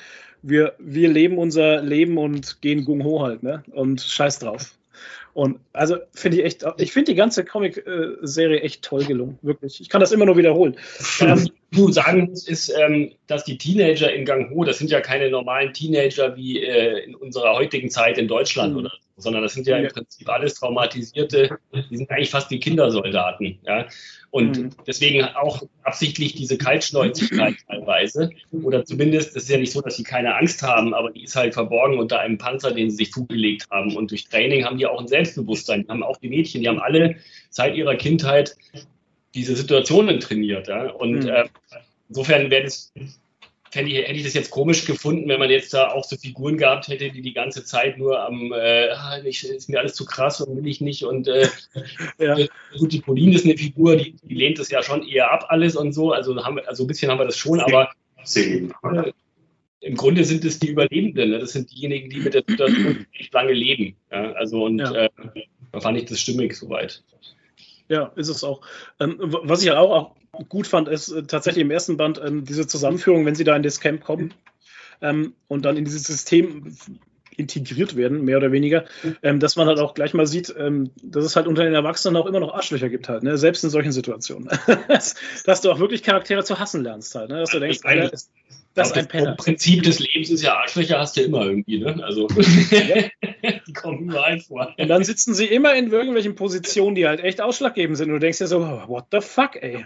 Wir, 0.48 0.76
wir 0.78 1.10
leben 1.10 1.40
unser 1.40 1.82
Leben 1.82 2.20
und 2.20 2.62
gehen 2.62 2.86
Gung 2.86 3.04
Ho 3.04 3.24
halt, 3.24 3.42
ne? 3.42 3.64
Und 3.72 4.02
scheiß 4.02 4.38
drauf. 4.40 4.76
Und 5.36 5.60
also 5.74 5.98
finde 6.14 6.38
ich 6.38 6.46
echt, 6.46 6.66
ich 6.78 6.94
finde 6.94 7.12
die 7.12 7.18
ganze 7.18 7.44
Comic-Serie 7.44 8.62
echt 8.62 8.84
toll 8.86 9.04
gelungen, 9.04 9.38
wirklich. 9.42 9.82
Ich 9.82 9.90
kann 9.90 10.00
das 10.00 10.14
immer 10.14 10.26
nur 10.26 10.38
wiederholen. 10.38 10.78
Ähm, 11.20 11.50
du 11.72 11.92
sagen 11.92 12.30
musst, 12.30 12.48
ist, 12.48 12.70
ähm, 12.70 13.12
dass 13.28 13.44
die 13.44 13.58
Teenager 13.58 14.14
in 14.14 14.26
Gang 14.26 14.50
Ho, 14.52 14.64
das 14.64 14.78
sind 14.78 14.92
ja 14.92 15.02
keine 15.02 15.30
normalen 15.30 15.74
Teenager 15.74 16.36
wie 16.38 16.62
äh, 16.62 17.04
in 17.04 17.16
unserer 17.16 17.54
heutigen 17.54 17.90
Zeit 17.90 18.18
in 18.18 18.28
Deutschland 18.28 18.74
mhm. 18.74 18.80
oder 18.80 18.90
so, 18.90 18.98
sondern 19.18 19.44
das 19.44 19.54
sind 19.54 19.68
ja 19.68 19.78
im 19.78 19.88
Prinzip 19.88 20.28
alles 20.30 20.56
traumatisierte, 20.56 21.58
die 21.90 21.98
sind 21.98 22.12
eigentlich 22.12 22.30
fast 22.30 22.52
wie 22.52 22.60
Kindersoldaten. 22.60 23.60
Ja? 23.66 23.88
Und 24.30 24.58
mhm. 24.58 24.70
deswegen 24.86 25.24
auch 25.24 25.64
absichtlich 25.84 26.36
diese 26.36 26.58
Kaltschnäuzigkeit 26.58 27.56
teilweise. 27.68 28.32
Oder 28.52 28.84
zumindest, 28.84 29.30
es 29.30 29.44
ist 29.44 29.50
ja 29.50 29.58
nicht 29.58 29.72
so, 29.72 29.82
dass 29.82 29.96
sie 29.96 30.04
keine 30.04 30.36
Angst 30.36 30.62
haben, 30.62 30.94
aber 30.94 31.12
die 31.12 31.24
ist 31.24 31.36
halt 31.36 31.54
verborgen 31.54 31.98
unter 31.98 32.20
einem 32.20 32.38
Panzer, 32.38 32.72
den 32.72 32.90
sie 32.90 32.98
sich 32.98 33.12
zugelegt 33.14 33.68
haben. 33.72 33.96
Und 33.96 34.12
durch 34.12 34.28
Training 34.28 34.66
haben 34.66 34.78
die 34.78 34.86
auch 34.86 35.00
ein 35.00 35.08
Selbstbewusstsein. 35.08 35.84
Die 35.84 35.88
haben 35.88 36.04
auch 36.04 36.18
die 36.18 36.30
Mädchen, 36.30 36.62
die 36.62 36.68
haben 36.68 36.80
alle 36.80 37.16
seit 37.50 37.76
ihrer 37.76 37.96
Kindheit 37.96 38.58
diese 39.34 39.56
Situationen 39.56 40.20
trainiert. 40.20 40.68
Ja? 40.68 40.92
Und 40.92 41.24
mhm. 41.24 41.30
äh, 41.30 41.46
insofern 42.10 42.50
wäre 42.50 42.64
das 42.64 42.92
fände 43.76 43.92
ich, 43.92 43.98
hätte 43.98 44.14
ich 44.14 44.24
das 44.24 44.34
jetzt 44.34 44.52
komisch 44.52 44.86
gefunden, 44.86 45.28
wenn 45.28 45.38
man 45.38 45.50
jetzt 45.50 45.74
da 45.74 45.90
auch 45.90 46.06
so 46.06 46.16
Figuren 46.16 46.58
gehabt 46.58 46.88
hätte, 46.88 47.12
die 47.12 47.22
die 47.22 47.34
ganze 47.34 47.66
Zeit 47.66 47.98
nur 47.98 48.22
am, 48.22 48.54
äh, 48.54 48.88
ah, 48.92 49.20
ich, 49.26 49.46
ist 49.46 49.68
mir 49.68 49.80
alles 49.80 49.96
zu 49.96 50.06
krass 50.06 50.40
und 50.40 50.56
will 50.56 50.66
ich 50.66 50.80
nicht. 50.80 51.04
Und 51.04 51.28
äh, 51.28 51.50
ja. 52.18 52.38
gut, 52.78 52.94
die 52.94 53.02
Pauline 53.02 53.36
ist 53.36 53.44
eine 53.44 53.58
Figur, 53.58 53.98
die, 53.98 54.16
die, 54.24 54.34
lehnt 54.34 54.60
das 54.60 54.70
ja 54.70 54.82
schon 54.82 55.06
eher 55.06 55.30
ab 55.30 55.48
alles 55.50 55.76
und 55.76 55.92
so. 55.92 56.14
Also, 56.14 56.42
haben 56.42 56.56
wir, 56.56 56.70
also 56.70 56.86
ein 56.86 56.88
bisschen 56.88 57.12
haben 57.12 57.20
wir 57.20 57.26
das 57.26 57.38
schon, 57.38 57.60
aber 57.60 57.92
äh, 58.34 58.70
im 59.82 59.96
Grunde 59.96 60.24
sind 60.24 60.46
es 60.46 60.58
die 60.58 60.70
Überlebenden. 60.70 61.32
Ne? 61.32 61.40
Das 61.40 61.52
sind 61.52 61.70
diejenigen, 61.70 62.10
die 62.10 62.22
mit 62.22 62.34
der 62.34 62.46
Situation 62.48 63.06
echt 63.12 63.34
lange 63.34 63.52
leben. 63.52 63.98
Ja? 64.10 64.32
Also 64.32 64.64
und 64.64 64.80
ja. 64.80 64.94
äh, 64.94 65.10
da 65.74 65.82
fand 65.82 65.98
ich 65.98 66.06
das 66.06 66.22
stimmig 66.22 66.56
soweit. 66.56 67.04
Ja, 67.88 68.12
ist 68.16 68.30
es 68.30 68.44
auch. 68.44 68.62
Ähm, 69.00 69.18
was 69.20 69.64
ich 69.64 69.72
auch, 69.72 69.92
auch 69.92 70.50
gut 70.50 70.68
fand, 70.68 70.88
ist 70.88 71.10
äh, 71.10 71.24
tatsächlich 71.24 71.62
im 71.62 71.72
ersten 71.72 71.98
Band 71.98 72.20
ähm, 72.24 72.46
diese 72.46 72.68
Zusammenführung, 72.68 73.26
wenn 73.26 73.36
sie 73.36 73.44
da 73.44 73.56
in 73.56 73.64
das 73.64 73.80
Camp 73.80 74.04
kommen. 74.04 74.34
ähm, 75.02 75.34
und 75.48 75.66
dann 75.66 75.78
in 75.78 75.86
dieses 75.86 76.04
System 76.04 76.76
integriert 77.38 77.96
werden, 77.96 78.24
mehr 78.24 78.38
oder 78.38 78.52
weniger, 78.52 78.86
ähm, 79.22 79.40
dass 79.40 79.56
man 79.56 79.68
halt 79.68 79.80
auch 79.80 79.94
gleich 79.94 80.14
mal 80.14 80.26
sieht, 80.26 80.54
ähm, 80.58 80.92
dass 81.04 81.26
es 81.26 81.36
halt 81.36 81.48
unter 81.48 81.64
den 81.64 81.74
Erwachsenen 81.74 82.16
auch 82.16 82.26
immer 82.26 82.40
noch 82.40 82.54
Arschlöcher 82.54 82.90
gibt 82.90 83.10
halt, 83.10 83.24
ne? 83.24 83.38
selbst 83.38 83.64
in 83.64 83.70
solchen 83.70 83.92
Situationen. 83.92 84.50
dass, 84.88 85.16
dass, 85.44 85.62
du 85.62 85.72
auch 85.72 85.80
wirklich 85.80 86.04
Charaktere 86.04 86.44
zu 86.44 86.60
hassen 86.60 86.84
lernst 86.84 87.14
halt, 87.16 87.30
ne? 87.30 87.40
dass 87.40 87.52
du 87.52 87.60
denkst, 87.60 87.80
Alter, 87.84 88.14
ist, 88.14 88.32
das 88.76 88.90
ist 88.90 88.98
ein 88.98 89.08
Penner. 89.08 89.36
Das 89.36 89.46
Prinzip 89.46 89.84
des 89.84 90.00
Lebens 90.00 90.30
ist 90.30 90.44
ja 90.44 90.58
Arschlöcher 90.58 91.00
hast 91.00 91.18
du 91.18 91.22
immer 91.22 91.46
irgendwie, 91.46 91.80
ne? 91.80 92.04
Also 92.04 92.28
die 93.68 93.74
kommen 93.74 94.10
überall 94.10 94.40
vor. 94.40 94.74
Und 94.78 94.88
dann 94.88 95.04
sitzen 95.04 95.34
sie 95.34 95.46
immer 95.46 95.74
in 95.76 95.92
irgendwelchen 95.92 96.36
Positionen, 96.36 96.96
die 96.96 97.08
halt 97.08 97.22
echt 97.22 97.42
ausschlaggebend 97.42 97.98
sind 97.98 98.10
und 98.10 98.16
du 98.16 98.20
denkst 98.20 98.40
dir 98.40 98.48
so, 98.48 98.62
what 98.88 99.06
the 99.12 99.22
fuck, 99.22 99.56
ey. 99.56 99.86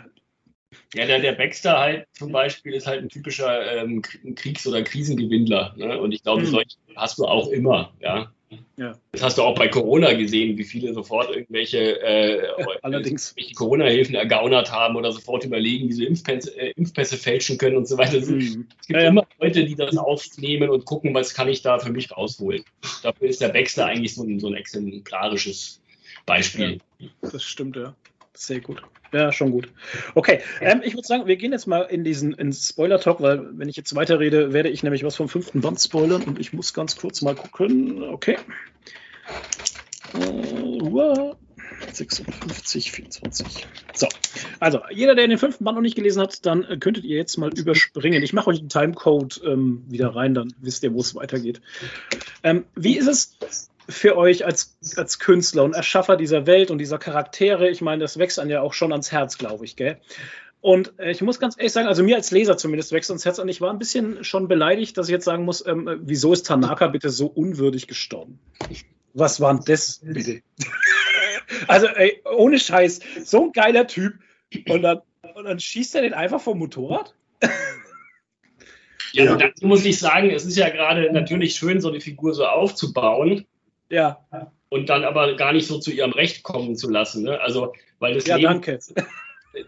Ja, 0.95 1.05
der, 1.05 1.19
der 1.19 1.33
Baxter 1.33 1.79
halt 1.79 2.07
zum 2.13 2.31
Beispiel 2.31 2.73
ist 2.73 2.87
halt 2.87 3.03
ein 3.03 3.09
typischer 3.09 3.77
ähm, 3.77 4.01
Kriegs- 4.35 4.65
oder 4.65 4.81
Krisengewinnler. 4.81 5.75
Ne? 5.77 5.99
Und 5.99 6.11
ich 6.11 6.23
glaube, 6.23 6.41
hm. 6.41 6.49
solche 6.49 6.77
hast 6.95 7.19
du 7.19 7.25
auch 7.25 7.49
immer. 7.49 7.93
Ja? 7.99 8.31
Ja. 8.77 8.97
Das 9.11 9.23
hast 9.23 9.37
du 9.37 9.43
auch 9.43 9.55
bei 9.55 9.67
Corona 9.67 10.13
gesehen, 10.13 10.57
wie 10.57 10.63
viele 10.63 10.93
sofort 10.93 11.29
irgendwelche, 11.35 12.01
äh, 12.01 12.47
Allerdings. 12.81 13.35
Corona-Hilfen 13.55 14.15
ergaunert 14.15 14.71
haben 14.71 14.95
oder 14.95 15.11
sofort 15.11 15.45
überlegen, 15.45 15.89
wie 15.89 15.93
sie 15.93 16.05
Impfpässe, 16.05 16.57
äh, 16.57 16.71
Impfpässe 16.71 17.17
fälschen 17.17 17.57
können 17.57 17.77
und 17.77 17.87
so 17.87 17.97
weiter. 17.97 18.21
Hm. 18.21 18.67
Es 18.79 18.87
gibt 18.87 18.99
ja, 18.99 19.07
immer 19.07 19.27
Leute, 19.39 19.65
die 19.65 19.75
das 19.75 19.97
aufnehmen 19.97 20.69
und 20.69 20.85
gucken, 20.85 21.13
was 21.13 21.33
kann 21.33 21.49
ich 21.49 21.61
da 21.61 21.79
für 21.79 21.91
mich 21.91 22.11
rausholen. 22.11 22.63
Dafür 23.03 23.27
ist 23.27 23.41
der 23.41 23.49
Baxter 23.49 23.85
eigentlich 23.85 24.15
so 24.15 24.23
ein, 24.23 24.39
so 24.39 24.47
ein 24.47 24.55
exemplarisches 24.55 25.81
Beispiel. 26.25 26.79
Ja, 26.99 27.09
das 27.21 27.43
stimmt, 27.43 27.75
ja. 27.75 27.95
Sehr 28.39 28.61
gut. 28.61 28.81
Ja, 29.11 29.33
schon 29.33 29.51
gut. 29.51 29.67
Okay, 30.15 30.39
ähm, 30.61 30.81
ich 30.81 30.93
würde 30.93 31.05
sagen, 31.05 31.27
wir 31.27 31.35
gehen 31.35 31.51
jetzt 31.51 31.67
mal 31.67 31.81
in 31.81 32.05
diesen 32.05 32.53
Spoiler-Talk, 32.53 33.19
weil 33.19 33.49
wenn 33.57 33.67
ich 33.67 33.75
jetzt 33.75 33.93
weiterrede, 33.97 34.53
werde 34.53 34.69
ich 34.69 34.81
nämlich 34.81 35.03
was 35.03 35.17
vom 35.17 35.27
fünften 35.27 35.59
Band 35.59 35.77
spoilern 35.81 36.23
und 36.23 36.39
ich 36.39 36.53
muss 36.53 36.73
ganz 36.73 36.95
kurz 36.95 37.21
mal 37.21 37.35
gucken. 37.35 38.01
Okay. 38.01 38.37
Uh, 40.15 41.33
56, 41.91 42.93
24. 42.93 43.67
So, 43.93 44.07
also 44.61 44.79
jeder, 44.89 45.15
der 45.15 45.27
den 45.27 45.37
fünften 45.37 45.65
Band 45.65 45.75
noch 45.75 45.81
nicht 45.81 45.95
gelesen 45.95 46.21
hat, 46.21 46.45
dann 46.45 46.63
äh, 46.63 46.77
könntet 46.77 47.03
ihr 47.03 47.17
jetzt 47.17 47.35
mal 47.35 47.51
überspringen. 47.53 48.23
Ich 48.23 48.31
mache 48.31 48.51
euch 48.51 48.59
einen 48.59 48.69
Timecode 48.69 49.41
ähm, 49.43 49.83
wieder 49.89 50.15
rein, 50.15 50.33
dann 50.33 50.53
wisst 50.59 50.81
ihr, 50.83 50.93
wo 50.93 51.01
es 51.01 51.13
weitergeht. 51.13 51.59
Ähm, 52.43 52.63
wie 52.75 52.97
ist 52.97 53.07
es? 53.07 53.69
Für 53.89 54.17
euch 54.17 54.45
als, 54.45 54.77
als 54.95 55.19
Künstler 55.19 55.63
und 55.63 55.75
Erschaffer 55.75 56.15
dieser 56.15 56.45
Welt 56.45 56.71
und 56.71 56.77
dieser 56.77 56.97
Charaktere? 56.97 57.69
Ich 57.69 57.81
meine, 57.81 58.01
das 58.01 58.17
wächst 58.17 58.39
an 58.39 58.49
ja 58.49 58.61
auch 58.61 58.73
schon 58.73 58.91
ans 58.91 59.11
Herz, 59.11 59.37
glaube 59.37 59.65
ich, 59.65 59.75
gell? 59.75 59.97
Und 60.61 60.99
äh, 60.99 61.11
ich 61.11 61.21
muss 61.21 61.39
ganz 61.39 61.57
ehrlich 61.57 61.71
sagen, 61.71 61.87
also 61.87 62.03
mir 62.03 62.15
als 62.15 62.31
Leser 62.31 62.57
zumindest 62.57 62.91
wächst 62.91 63.09
ans 63.09 63.25
Herz 63.25 63.39
und 63.39 63.47
ich 63.49 63.61
war 63.61 63.71
ein 63.71 63.79
bisschen 63.79 64.23
schon 64.23 64.47
beleidigt, 64.47 64.97
dass 64.97 65.07
ich 65.07 65.13
jetzt 65.13 65.25
sagen 65.25 65.45
muss, 65.45 65.65
ähm, 65.65 65.99
wieso 66.01 66.33
ist 66.33 66.45
Tanaka 66.45 66.87
bitte 66.87 67.09
so 67.09 67.27
unwürdig 67.27 67.87
gestorben? 67.87 68.39
Was 69.13 69.39
war 69.39 69.53
denn 69.53 69.63
das 69.65 70.01
bitte? 70.03 70.41
also, 71.67 71.87
ey, 71.87 72.21
ohne 72.25 72.59
Scheiß, 72.59 72.99
so 73.23 73.45
ein 73.45 73.51
geiler 73.53 73.87
Typ 73.87 74.15
und 74.67 74.81
dann, 74.81 74.99
und 75.35 75.45
dann 75.45 75.59
schießt 75.59 75.95
er 75.95 76.01
den 76.01 76.13
einfach 76.13 76.41
vom 76.41 76.59
Motorrad? 76.59 77.15
Ja, 79.13 79.35
dazu 79.35 79.65
muss 79.65 79.85
ich 79.85 79.97
sagen, 79.97 80.29
es 80.29 80.45
ist 80.45 80.57
ja 80.57 80.69
gerade 80.69 81.11
natürlich 81.11 81.55
schön, 81.55 81.81
so 81.81 81.89
eine 81.89 82.01
Figur 82.01 82.33
so 82.33 82.45
aufzubauen. 82.45 83.45
Ja. 83.89 84.25
Und 84.69 84.89
dann 84.89 85.03
aber 85.03 85.35
gar 85.35 85.53
nicht 85.53 85.67
so 85.67 85.79
zu 85.79 85.91
ihrem 85.91 86.11
Recht 86.11 86.43
kommen 86.43 86.75
zu 86.75 86.89
lassen. 86.89 87.23
Ne? 87.23 87.39
Also, 87.41 87.73
weil 87.99 88.15
das 88.15 88.27
ja, 88.27 88.35
Leben. 88.35 88.61
Danke. 88.61 88.79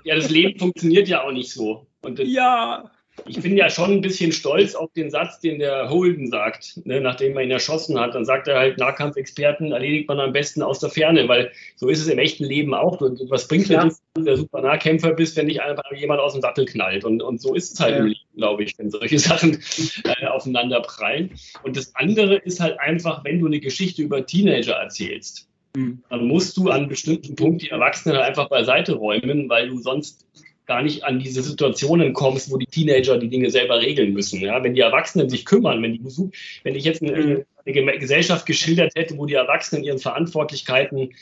Ja, 0.03 0.15
das 0.15 0.29
Leben 0.29 0.59
funktioniert 0.59 1.07
ja 1.07 1.23
auch 1.23 1.31
nicht 1.31 1.51
so. 1.51 1.87
Und 2.03 2.19
das, 2.19 2.27
ja 2.29 2.91
ich 3.25 3.41
bin 3.41 3.57
ja 3.57 3.69
schon 3.69 3.91
ein 3.91 4.01
bisschen 4.01 4.31
stolz 4.31 4.73
auf 4.73 4.91
den 4.93 5.09
Satz, 5.09 5.39
den 5.39 5.59
der 5.59 5.89
Holden 5.89 6.27
sagt, 6.27 6.79
ne, 6.85 7.01
nachdem 7.01 7.37
er 7.37 7.43
ihn 7.43 7.51
erschossen 7.51 7.99
hat. 7.99 8.15
Dann 8.15 8.25
sagt 8.25 8.47
er 8.47 8.57
halt, 8.57 8.77
Nahkampfexperten 8.77 9.71
erledigt 9.71 10.07
man 10.07 10.19
am 10.19 10.31
besten 10.31 10.61
aus 10.61 10.79
der 10.79 10.89
Ferne, 10.89 11.27
weil 11.27 11.51
so 11.75 11.89
ist 11.89 11.99
es 11.99 12.07
im 12.07 12.19
echten 12.19 12.45
Leben 12.45 12.73
auch. 12.73 13.01
Und 13.01 13.21
was 13.29 13.47
bringt 13.47 13.69
dir 13.69 13.77
das, 13.77 14.01
wenn 14.15 14.23
du 14.23 14.29
der 14.29 14.37
super 14.37 14.61
Nahkämpfer 14.61 15.13
bist, 15.13 15.35
wenn 15.35 15.47
dich 15.47 15.61
einfach 15.61 15.83
jemand 15.93 16.21
aus 16.21 16.33
dem 16.33 16.41
Sattel 16.41 16.65
knallt? 16.65 17.03
Und, 17.03 17.21
und 17.21 17.41
so 17.41 17.53
ist 17.53 17.73
es 17.73 17.79
halt 17.79 17.95
ja. 17.95 17.99
im 17.99 18.07
Leben, 18.07 18.37
glaube 18.37 18.63
ich, 18.63 18.77
wenn 18.79 18.89
solche 18.89 19.19
Sachen 19.19 19.61
äh, 20.05 20.27
aufeinander 20.27 20.81
prallen. 20.81 21.31
Und 21.63 21.75
das 21.77 21.93
andere 21.95 22.35
ist 22.37 22.59
halt 22.59 22.79
einfach, 22.79 23.23
wenn 23.25 23.39
du 23.39 23.45
eine 23.45 23.59
Geschichte 23.59 24.01
über 24.01 24.25
Teenager 24.25 24.75
erzählst, 24.75 25.49
mhm. 25.75 26.01
dann 26.09 26.25
musst 26.25 26.55
du 26.55 26.69
an 26.69 26.87
bestimmten 26.87 27.35
Punkt 27.35 27.61
die 27.61 27.69
Erwachsenen 27.69 28.15
halt 28.15 28.25
einfach 28.25 28.49
beiseite 28.49 28.93
räumen, 28.93 29.49
weil 29.49 29.67
du 29.67 29.77
sonst 29.79 30.25
gar 30.71 30.83
nicht 30.83 31.03
an 31.03 31.19
diese 31.19 31.43
Situationen 31.43 32.13
kommst, 32.13 32.49
wo 32.49 32.55
die 32.55 32.65
Teenager 32.65 33.17
die 33.17 33.27
Dinge 33.27 33.51
selber 33.51 33.81
regeln 33.81 34.13
müssen. 34.13 34.39
Ja? 34.39 34.63
Wenn 34.63 34.73
die 34.73 34.79
Erwachsenen 34.79 35.29
sich 35.29 35.43
kümmern, 35.43 35.83
wenn, 35.83 35.91
die, 35.91 36.01
wenn 36.63 36.75
ich 36.75 36.85
jetzt 36.85 37.03
eine, 37.03 37.45
eine 37.65 37.99
Gesellschaft 37.99 38.45
geschildert 38.45 38.95
hätte, 38.95 39.17
wo 39.17 39.25
die 39.25 39.33
Erwachsenen 39.33 39.83
ihren 39.83 39.99
Verantwortlichkeiten 39.99 41.13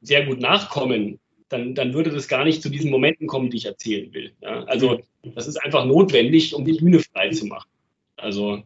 sehr 0.00 0.26
gut 0.26 0.40
nachkommen, 0.40 1.20
dann, 1.48 1.76
dann 1.76 1.94
würde 1.94 2.10
das 2.10 2.26
gar 2.26 2.44
nicht 2.44 2.62
zu 2.62 2.68
diesen 2.68 2.90
Momenten 2.90 3.28
kommen, 3.28 3.48
die 3.48 3.58
ich 3.58 3.66
erzählen 3.66 4.12
will. 4.12 4.32
Ja? 4.42 4.64
Also 4.64 5.00
das 5.22 5.46
ist 5.46 5.64
einfach 5.64 5.84
notwendig, 5.84 6.52
um 6.52 6.64
die 6.64 6.72
Bühne 6.72 6.98
frei 6.98 7.30
zu 7.30 7.46
machen. 7.46 7.68
Also 8.16 8.64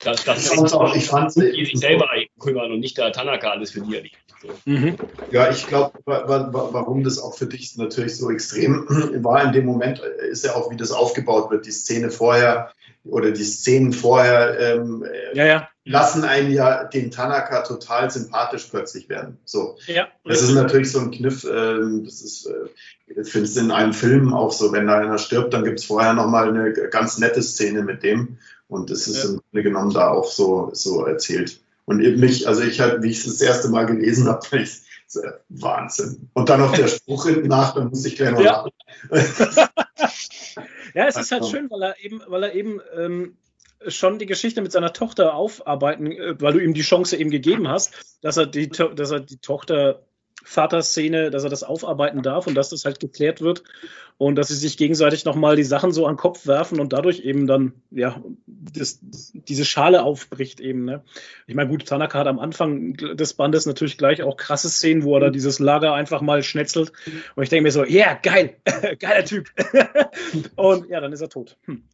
das, 0.00 0.24
das 0.24 0.52
ist 0.52 0.72
auch, 0.72 0.96
ich 0.96 1.04
fand, 1.04 1.36
die 1.36 1.64
sich 1.64 1.78
selber 1.78 2.08
kümmern 2.40 2.72
und 2.72 2.80
nicht 2.80 2.98
der 2.98 3.12
Tanaka 3.12 3.50
alles 3.50 3.70
für 3.70 3.82
die 3.82 3.94
erledigt. 3.94 4.29
Mhm. 4.64 4.96
Ja, 5.30 5.50
ich 5.50 5.66
glaube, 5.66 5.98
warum 6.04 7.04
das 7.04 7.18
auch 7.18 7.36
für 7.36 7.46
dich 7.46 7.76
natürlich 7.76 8.16
so 8.16 8.30
extrem 8.30 8.86
war 9.22 9.44
in 9.44 9.52
dem 9.52 9.66
Moment, 9.66 9.98
ist 9.98 10.44
ja 10.44 10.54
auch, 10.54 10.70
wie 10.70 10.76
das 10.76 10.92
aufgebaut 10.92 11.50
wird. 11.50 11.66
Die 11.66 11.72
Szene 11.72 12.10
vorher 12.10 12.72
oder 13.04 13.30
die 13.30 13.44
Szenen 13.44 13.92
vorher 13.92 14.58
ähm, 14.58 15.04
ja, 15.32 15.46
ja. 15.46 15.68
lassen 15.84 16.24
einen 16.24 16.50
ja 16.50 16.84
den 16.84 17.10
Tanaka 17.10 17.62
total 17.62 18.10
sympathisch 18.10 18.66
plötzlich 18.70 19.08
werden. 19.08 19.38
So. 19.44 19.78
Ja, 19.86 20.08
das 20.24 20.42
ist 20.42 20.52
natürlich 20.52 20.92
so 20.92 21.00
ein 21.00 21.10
Kniff. 21.10 21.44
Ähm, 21.44 22.04
das 22.04 22.20
ist, 22.20 22.46
äh, 22.46 23.20
ich 23.20 23.30
finde 23.30 23.46
es 23.46 23.56
in 23.56 23.70
einem 23.70 23.92
Film 23.92 24.34
auch 24.34 24.52
so, 24.52 24.72
wenn 24.72 24.86
da 24.86 24.98
einer 24.98 25.18
stirbt, 25.18 25.54
dann 25.54 25.64
gibt 25.64 25.80
es 25.80 25.86
vorher 25.86 26.12
nochmal 26.12 26.48
eine 26.48 26.72
ganz 26.90 27.18
nette 27.18 27.42
Szene 27.42 27.82
mit 27.82 28.02
dem. 28.02 28.38
Und 28.68 28.90
das 28.90 29.08
ist 29.08 29.24
im 29.24 29.40
Grunde 29.50 29.62
genommen 29.64 29.92
da 29.92 30.10
auch 30.10 30.30
so, 30.30 30.70
so 30.72 31.04
erzählt. 31.04 31.60
Und 31.90 32.00
eben 32.02 32.20
mich, 32.20 32.46
also 32.46 32.62
ich 32.62 32.78
halt, 32.78 33.02
wie 33.02 33.10
ich 33.10 33.18
es 33.18 33.24
das 33.24 33.40
erste 33.40 33.68
Mal 33.68 33.84
gelesen 33.84 34.28
habe, 34.28 34.58
ich, 34.58 34.82
so, 35.08 35.22
Wahnsinn. 35.48 36.30
Und 36.34 36.48
dann 36.48 36.60
noch 36.60 36.72
der 36.72 36.86
Spruch 36.88 37.26
hinten 37.26 37.48
nach, 37.48 37.74
dann 37.74 37.88
muss 37.88 38.04
ich 38.04 38.14
gleich 38.14 38.30
noch 38.30 38.40
ja. 38.40 38.64
ja, 40.94 41.06
es 41.08 41.16
ist 41.16 41.32
halt 41.32 41.46
schön, 41.46 41.68
weil 41.68 41.82
er 41.82 41.98
eben, 41.98 42.22
weil 42.28 42.44
er 42.44 42.54
eben 42.54 42.80
ähm, 42.96 43.36
schon 43.88 44.20
die 44.20 44.26
Geschichte 44.26 44.62
mit 44.62 44.70
seiner 44.70 44.92
Tochter 44.92 45.34
aufarbeiten, 45.34 46.12
äh, 46.12 46.40
weil 46.40 46.52
du 46.52 46.60
ihm 46.60 46.74
die 46.74 46.82
Chance 46.82 47.16
eben 47.16 47.30
gegeben 47.30 47.66
hast, 47.66 47.92
dass 48.22 48.36
er 48.36 48.46
die, 48.46 48.68
dass 48.68 49.10
er 49.10 49.18
die 49.18 49.38
Tochter 49.38 50.00
Vaterszene, 50.44 51.30
dass 51.30 51.44
er 51.44 51.50
das 51.50 51.62
aufarbeiten 51.62 52.22
darf 52.22 52.46
und 52.46 52.54
dass 52.54 52.70
das 52.70 52.84
halt 52.84 53.00
geklärt 53.00 53.40
wird 53.40 53.62
und 54.18 54.36
dass 54.36 54.48
sie 54.48 54.54
sich 54.54 54.76
gegenseitig 54.76 55.24
nochmal 55.24 55.56
die 55.56 55.64
Sachen 55.64 55.92
so 55.92 56.06
an 56.06 56.14
den 56.14 56.18
Kopf 56.18 56.46
werfen 56.46 56.78
und 56.78 56.92
dadurch 56.92 57.20
eben 57.20 57.46
dann, 57.46 57.72
ja, 57.90 58.22
das, 58.46 59.00
diese 59.02 59.64
Schale 59.64 60.02
aufbricht 60.02 60.60
eben. 60.60 60.84
Ne? 60.84 61.02
Ich 61.46 61.54
meine, 61.54 61.70
gut, 61.70 61.86
Tanaka 61.86 62.18
hat 62.18 62.26
am 62.26 62.38
Anfang 62.38 62.94
des 62.94 63.34
Bandes 63.34 63.64
natürlich 63.64 63.96
gleich 63.96 64.22
auch 64.22 64.36
krasse 64.36 64.68
Szenen, 64.68 65.04
wo 65.04 65.14
er 65.14 65.20
da 65.20 65.30
dieses 65.30 65.58
Lager 65.58 65.94
einfach 65.94 66.20
mal 66.20 66.42
schnetzelt 66.42 66.92
und 67.34 67.42
ich 67.42 67.48
denke 67.48 67.62
mir 67.62 67.72
so, 67.72 67.84
ja, 67.84 68.06
yeah, 68.06 68.14
geil, 68.14 68.56
geiler 68.98 69.24
Typ. 69.24 69.48
und 70.56 70.88
ja, 70.90 71.00
dann 71.00 71.12
ist 71.12 71.22
er 71.22 71.28
tot. 71.30 71.56
Hm. 71.64 71.84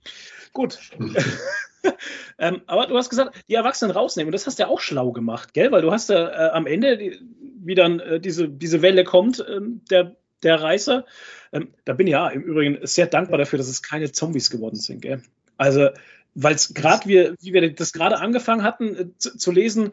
Gut. 0.52 0.78
ähm, 2.38 2.62
aber 2.66 2.86
du 2.86 2.96
hast 2.96 3.10
gesagt, 3.10 3.36
die 3.48 3.54
Erwachsenen 3.54 3.90
rausnehmen. 3.90 4.28
Und 4.28 4.32
das 4.32 4.46
hast 4.46 4.58
du 4.58 4.62
ja 4.62 4.68
auch 4.68 4.80
schlau 4.80 5.12
gemacht, 5.12 5.54
gell? 5.54 5.70
Weil 5.70 5.82
du 5.82 5.92
hast 5.92 6.08
ja 6.08 6.28
äh, 6.28 6.50
am 6.50 6.66
Ende, 6.66 6.96
die, 6.96 7.20
wie 7.66 7.74
dann 7.74 8.00
äh, 8.00 8.20
diese, 8.20 8.48
diese 8.48 8.82
Welle 8.82 9.04
kommt, 9.04 9.40
äh, 9.40 9.60
der, 9.90 10.16
der 10.42 10.62
Reißer. 10.62 11.04
Ähm, 11.52 11.68
da 11.84 11.94
bin 11.94 12.06
ich 12.06 12.12
ja 12.12 12.28
im 12.28 12.42
Übrigen 12.42 12.86
sehr 12.86 13.06
dankbar 13.06 13.38
dafür, 13.38 13.58
dass 13.58 13.68
es 13.68 13.82
keine 13.82 14.12
Zombies 14.12 14.50
geworden 14.50 14.76
sind, 14.76 15.02
gell? 15.02 15.22
Also, 15.56 15.88
weil 16.34 16.54
es 16.54 16.74
gerade, 16.74 17.08
wie, 17.08 17.32
wie 17.40 17.52
wir 17.52 17.74
das 17.74 17.92
gerade 17.92 18.18
angefangen 18.18 18.62
hatten 18.62 18.96
äh, 18.96 19.06
zu, 19.18 19.36
zu 19.36 19.50
lesen, 19.50 19.92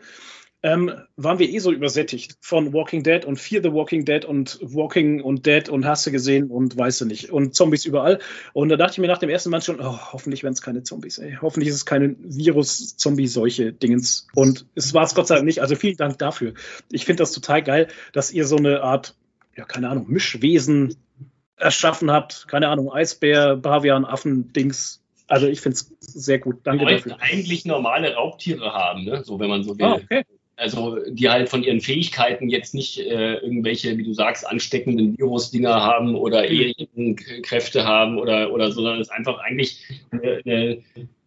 ähm, 0.63 0.93
waren 1.17 1.39
wir 1.39 1.49
eh 1.49 1.59
so 1.59 1.73
übersättigt 1.73 2.37
von 2.39 2.71
Walking 2.71 3.03
Dead 3.03 3.25
und 3.25 3.37
Fear 3.37 3.61
the 3.61 3.73
Walking 3.73 4.05
Dead 4.05 4.23
und 4.23 4.59
Walking 4.61 5.21
und 5.21 5.45
Dead 5.45 5.67
und 5.67 5.85
hast 5.85 6.07
du 6.07 6.11
gesehen 6.11 6.49
und 6.49 6.77
weißt 6.77 7.01
du 7.01 7.05
nicht 7.05 7.31
und 7.31 7.53
Zombies 7.53 7.83
überall. 7.83 8.19
Und 8.53 8.69
da 8.69 8.77
dachte 8.77 8.93
ich 8.93 8.99
mir 8.99 9.07
nach 9.07 9.17
dem 9.17 9.29
ersten 9.29 9.49
Mal 9.49 9.61
schon, 9.61 9.81
oh, 9.81 9.99
hoffentlich 10.13 10.41
werden 10.41 10.53
es 10.53 10.61
keine 10.61 10.83
Zombies, 10.83 11.17
ey. 11.17 11.37
Hoffentlich 11.41 11.67
ist 11.67 11.75
es 11.75 11.85
keine 11.85 12.15
Virus-Zombie-Seuche-Dingens. 12.17 14.27
Und 14.35 14.65
es 14.73 14.93
war 14.93 15.03
es 15.03 15.15
Gott 15.15 15.27
sei 15.27 15.35
Dank 15.35 15.45
nicht. 15.45 15.61
Also 15.61 15.75
vielen 15.75 15.97
Dank 15.97 16.17
dafür. 16.17 16.53
Ich 16.91 17.03
finde 17.03 17.23
das 17.23 17.33
total 17.33 17.61
geil, 17.61 17.89
dass 18.13 18.31
ihr 18.31 18.45
so 18.45 18.55
eine 18.55 18.83
Art, 18.83 19.17
ja, 19.57 19.65
keine 19.65 19.89
Ahnung, 19.89 20.05
Mischwesen 20.07 20.95
erschaffen 21.57 22.09
habt. 22.09 22.47
Keine 22.47 22.69
Ahnung, 22.69 22.89
Eisbär, 22.89 23.57
Bavian, 23.57 24.05
Affen, 24.05 24.53
Dings, 24.53 25.01
also 25.27 25.47
ich 25.47 25.61
finde 25.61 25.75
es 25.75 25.91
sehr 25.99 26.39
gut. 26.39 26.61
Danke 26.63 26.85
dafür. 26.85 27.17
eigentlich 27.19 27.65
normale 27.65 28.13
Raubtiere 28.13 28.73
haben, 28.73 29.05
ne? 29.05 29.23
so 29.23 29.39
wenn 29.39 29.49
man 29.49 29.63
so 29.63 29.77
will. 29.77 29.85
Ah, 29.85 29.95
okay 29.95 30.23
also 30.55 30.97
die 31.07 31.29
halt 31.29 31.49
von 31.49 31.63
ihren 31.63 31.81
Fähigkeiten 31.81 32.49
jetzt 32.49 32.73
nicht 32.73 32.99
äh, 32.99 33.35
irgendwelche, 33.35 33.97
wie 33.97 34.03
du 34.03 34.13
sagst, 34.13 34.47
ansteckenden 34.47 35.17
Virus-Dinger 35.17 35.81
haben 35.81 36.15
oder 36.15 36.39
Alien-Kräfte 36.39 37.85
haben 37.85 38.19
oder, 38.19 38.53
oder 38.53 38.71
so, 38.71 38.81
sondern 38.81 39.01
es 39.01 39.09
einfach 39.09 39.39
eigentlich 39.39 39.79
eine, 40.11 40.41
eine 40.45 40.83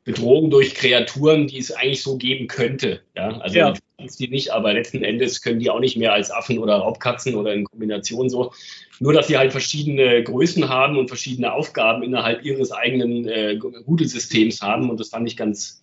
Bedrohung 0.06 0.50
durch 0.50 0.74
Kreaturen, 0.76 1.48
die 1.48 1.58
es 1.58 1.72
eigentlich 1.72 2.02
so 2.02 2.16
geben 2.16 2.46
könnte. 2.46 3.00
Ja, 3.16 3.38
also 3.40 3.58
ja. 3.58 3.74
die 3.98 4.28
nicht, 4.28 4.50
aber 4.52 4.72
letzten 4.72 5.02
Endes 5.02 5.42
können 5.42 5.58
die 5.58 5.68
auch 5.68 5.80
nicht 5.80 5.96
mehr 5.96 6.12
als 6.12 6.30
Affen 6.30 6.58
oder 6.58 6.76
Raubkatzen 6.76 7.34
oder 7.34 7.52
in 7.52 7.64
Kombination 7.64 8.30
so. 8.30 8.52
Nur, 9.00 9.12
dass 9.12 9.26
sie 9.26 9.36
halt 9.36 9.50
verschiedene 9.50 10.22
Größen 10.22 10.68
haben 10.68 10.96
und 10.96 11.08
verschiedene 11.08 11.52
Aufgaben 11.52 12.04
innerhalb 12.04 12.44
ihres 12.44 12.70
eigenen 12.70 13.26
äh, 13.26 13.58
Rudelsystems 13.86 14.62
haben. 14.62 14.90
Und 14.90 15.00
das 15.00 15.08
fand 15.08 15.28
ich 15.28 15.36
ganz, 15.36 15.82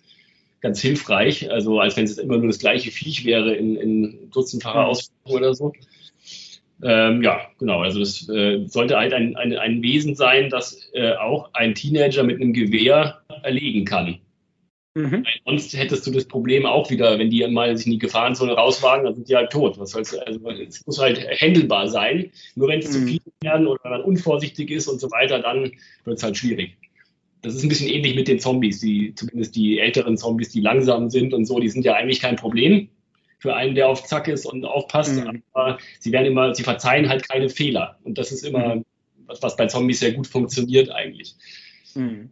ganz 0.64 0.82
hilfreich. 0.82 1.52
Also, 1.52 1.80
als 1.80 1.96
wenn 1.96 2.06
es 2.06 2.18
immer 2.18 2.38
nur 2.38 2.48
das 2.48 2.58
gleiche 2.58 2.90
Viech 2.90 3.26
wäre 3.26 3.54
in, 3.54 3.76
in 3.76 4.32
dutzendfacher 4.32 4.88
Ausführung 4.88 5.38
oder 5.38 5.54
so. 5.54 5.74
Ähm, 6.82 7.22
ja, 7.22 7.42
genau. 7.60 7.82
Also 7.82 8.00
das 8.00 8.28
äh, 8.30 8.66
sollte 8.66 8.98
halt 8.98 9.14
ein, 9.14 9.36
ein, 9.38 9.56
ein 9.56 9.84
Wesen 9.84 10.16
sein, 10.16 10.50
das 10.50 10.90
äh, 10.94 11.14
auch 11.14 11.54
ein 11.54 11.76
Teenager 11.76 12.24
mit 12.24 12.42
einem 12.42 12.54
Gewehr 12.54 13.22
erlegen 13.44 13.86
kann. 13.86 14.20
Mhm. 14.96 15.26
Sonst 15.46 15.76
hättest 15.76 16.06
du 16.06 16.12
das 16.12 16.26
Problem 16.26 16.66
auch 16.66 16.90
wieder, 16.90 17.18
wenn 17.20 17.30
die 17.30 17.46
mal 17.48 17.76
sich 17.76 17.88
in 17.88 17.94
die 17.94 18.00
Gefahrenzone 18.00 18.54
rauswagen, 18.54 19.06
dann 19.06 19.16
sind 19.16 19.28
die 19.28 19.36
halt 19.36 19.52
tot. 19.52 19.80
Was 19.80 19.92
soll's, 19.92 20.16
also 20.16 20.40
es 20.50 20.86
muss 20.86 21.00
halt 21.00 21.20
handelbar 21.42 21.88
sein. 21.88 22.32
Nur 22.56 22.68
wenn 22.68 22.80
es 22.80 22.90
mhm. 22.90 22.92
zu 22.92 23.08
viel 23.08 23.22
werden 23.42 23.68
oder 23.68 23.90
man 23.90 24.04
unvorsichtig 24.04 24.70
ist 24.70 24.88
und 24.88 25.00
so 25.00 25.10
weiter, 25.12 25.40
dann 25.40 25.72
wird 26.04 26.18
es 26.18 26.24
halt 26.24 26.38
schwierig. 26.38 26.78
Das 27.44 27.54
ist 27.54 27.64
ein 27.64 27.70
bisschen 27.70 27.90
ähnlich 27.90 28.16
mit 28.16 28.28
den 28.28 28.40
Zombies, 28.40 28.80
die 28.80 29.14
zumindest 29.16 29.56
die 29.56 29.78
älteren 29.78 30.18
Zombies, 30.18 30.50
die 30.50 30.62
langsam 30.62 31.10
sind 31.10 31.34
und 31.34 31.46
so, 31.46 31.60
die 31.60 31.70
sind 31.70 31.84
ja 31.86 31.94
eigentlich 31.94 32.22
kein 32.22 32.38
Problem 32.38 32.90
für 33.38 33.54
einen, 33.54 33.76
der 33.76 33.90
auf 33.90 34.06
Zack 34.06 34.30
ist 34.30 34.46
und 34.46 34.64
aufpasst. 34.64 35.18
Mhm. 35.18 35.44
Aber 35.52 35.78
sie 36.00 36.14
werden 36.14 36.28
immer, 36.28 36.56
sie 36.56 36.64
verzeihen 36.64 37.10
halt 37.10 37.28
keine 37.28 37.50
Fehler. 37.50 38.00
Und 38.06 38.18
das 38.18 38.32
ist 38.32 38.46
immer 38.46 38.76
mhm. 38.76 38.86
was, 39.26 39.42
was 39.44 39.58
bei 39.58 39.68
Zombies 39.68 40.00
sehr 40.00 40.14
gut 40.14 40.26
funktioniert 40.26 40.90
eigentlich. 40.90 41.36
Mhm. 41.94 42.30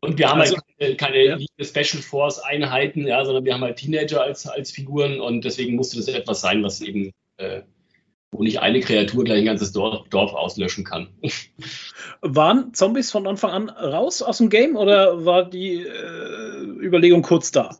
Und 0.00 0.18
wir 0.18 0.28
haben 0.28 0.40
also, 0.40 0.56
halt 0.56 0.64
keine, 0.78 0.96
keine 0.96 1.46
ja. 1.58 1.64
Special 1.64 2.02
Force 2.02 2.38
Einheiten, 2.38 3.06
ja, 3.06 3.24
sondern 3.24 3.44
wir 3.44 3.54
haben 3.54 3.62
halt 3.62 3.76
Teenager 3.78 4.22
als, 4.22 4.46
als 4.46 4.70
Figuren 4.70 5.20
und 5.20 5.44
deswegen 5.44 5.74
musste 5.74 5.96
das 5.96 6.06
etwas 6.06 6.40
sein, 6.40 6.62
was 6.62 6.80
eben, 6.80 7.10
äh, 7.38 7.62
wo 8.32 8.42
nicht 8.42 8.60
eine 8.60 8.80
Kreatur 8.80 9.24
gleich 9.24 9.40
ein 9.40 9.44
ganzes 9.44 9.72
Dorf, 9.72 10.08
Dorf 10.08 10.32
auslöschen 10.32 10.84
kann. 10.84 11.08
Waren 12.22 12.72
Zombies 12.74 13.10
von 13.10 13.26
Anfang 13.26 13.50
an 13.50 13.68
raus 13.68 14.22
aus 14.22 14.38
dem 14.38 14.48
Game 14.48 14.76
oder 14.76 15.24
war 15.24 15.48
die 15.48 15.82
äh, 15.82 16.84
Überlegung 16.84 17.22
kurz 17.22 17.52
da? 17.52 17.76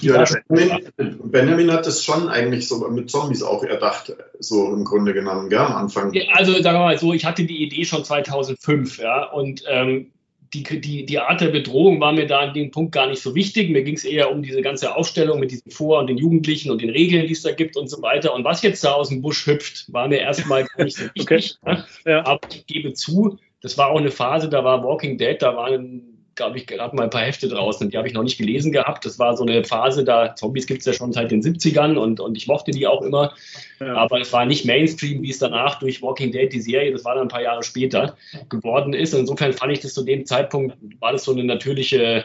Ja, 0.00 0.24
Benjamin, 0.48 1.30
Benjamin, 1.30 1.72
hat 1.72 1.86
das 1.86 2.02
schon 2.02 2.28
eigentlich 2.28 2.68
so 2.68 2.88
mit 2.88 3.10
Zombies 3.10 3.42
auch 3.42 3.62
erdacht, 3.64 4.14
so 4.38 4.72
im 4.72 4.84
Grunde 4.84 5.12
genommen, 5.12 5.50
gell, 5.50 5.58
am 5.58 5.74
Anfang. 5.74 6.12
Ja, 6.14 6.22
also 6.32 6.52
sagen 6.54 6.78
wir 6.78 6.84
mal 6.84 6.98
so, 6.98 7.12
ich 7.12 7.26
hatte 7.26 7.44
die 7.44 7.62
Idee 7.62 7.84
schon 7.84 8.02
2005, 8.02 8.98
ja, 8.98 9.24
und 9.24 9.62
ähm, 9.68 10.10
die, 10.54 10.80
die, 10.80 11.04
die 11.04 11.18
Art 11.18 11.40
der 11.40 11.48
Bedrohung 11.48 12.00
war 12.00 12.12
mir 12.12 12.26
da 12.26 12.40
an 12.40 12.54
dem 12.54 12.70
Punkt 12.70 12.92
gar 12.92 13.08
nicht 13.08 13.20
so 13.20 13.34
wichtig. 13.34 13.70
Mir 13.70 13.82
ging 13.82 13.96
es 13.96 14.04
eher 14.04 14.30
um 14.30 14.42
diese 14.42 14.62
ganze 14.62 14.94
Aufstellung 14.94 15.40
mit 15.40 15.50
diesen 15.50 15.70
Vor- 15.70 15.98
und 15.98 16.06
den 16.06 16.16
Jugendlichen 16.16 16.70
und 16.70 16.80
den 16.80 16.90
Regeln, 16.90 17.26
die 17.26 17.32
es 17.32 17.42
da 17.42 17.52
gibt 17.52 17.76
und 17.76 17.88
so 17.88 18.00
weiter. 18.02 18.32
Und 18.32 18.44
was 18.44 18.62
jetzt 18.62 18.84
da 18.84 18.92
aus 18.92 19.08
dem 19.08 19.20
Busch 19.20 19.46
hüpft, 19.46 19.92
war 19.92 20.06
mir 20.08 20.20
erstmal 20.20 20.64
gar 20.64 20.84
nicht 20.84 20.96
so 20.96 21.04
wichtig. 21.14 21.56
okay. 21.62 21.82
ja. 22.06 22.24
Aber 22.24 22.40
ich 22.52 22.66
gebe 22.66 22.92
zu, 22.92 23.38
das 23.60 23.76
war 23.76 23.90
auch 23.90 23.98
eine 23.98 24.10
Phase, 24.10 24.48
da 24.48 24.62
war 24.62 24.84
Walking 24.84 25.18
Dead, 25.18 25.40
da 25.40 25.56
waren 25.56 26.13
glaube 26.34 26.58
ich, 26.58 26.66
gerade 26.66 26.94
mal 26.96 27.04
ein 27.04 27.10
paar 27.10 27.22
Hefte 27.22 27.48
draußen. 27.48 27.90
Die 27.90 27.96
habe 27.96 28.08
ich 28.08 28.14
noch 28.14 28.22
nicht 28.22 28.38
gelesen 28.38 28.72
gehabt. 28.72 29.04
Das 29.04 29.18
war 29.18 29.36
so 29.36 29.44
eine 29.44 29.64
Phase, 29.64 30.04
da 30.04 30.34
Zombies 30.34 30.66
gibt 30.66 30.80
es 30.80 30.86
ja 30.86 30.92
schon 30.92 31.12
seit 31.12 31.30
den 31.30 31.42
70ern 31.42 31.96
und, 31.96 32.20
und 32.20 32.36
ich 32.36 32.46
mochte 32.46 32.70
die 32.70 32.86
auch 32.86 33.02
immer. 33.02 33.34
Ja. 33.80 33.94
Aber 33.94 34.20
es 34.20 34.32
war 34.32 34.46
nicht 34.46 34.64
Mainstream, 34.64 35.22
wie 35.22 35.30
es 35.30 35.38
danach 35.38 35.78
durch 35.78 36.02
Walking 36.02 36.32
Dead, 36.32 36.52
die 36.52 36.60
Serie, 36.60 36.92
das 36.92 37.04
war 37.04 37.14
dann 37.14 37.26
ein 37.26 37.28
paar 37.28 37.42
Jahre 37.42 37.62
später, 37.62 38.16
geworden 38.48 38.94
ist. 38.94 39.14
Und 39.14 39.20
insofern 39.20 39.52
fand 39.52 39.72
ich 39.72 39.80
das 39.80 39.94
zu 39.94 40.04
dem 40.04 40.26
Zeitpunkt, 40.26 40.76
war 41.00 41.12
das 41.12 41.24
so 41.24 41.32
eine 41.32 41.44
natürliche 41.44 42.24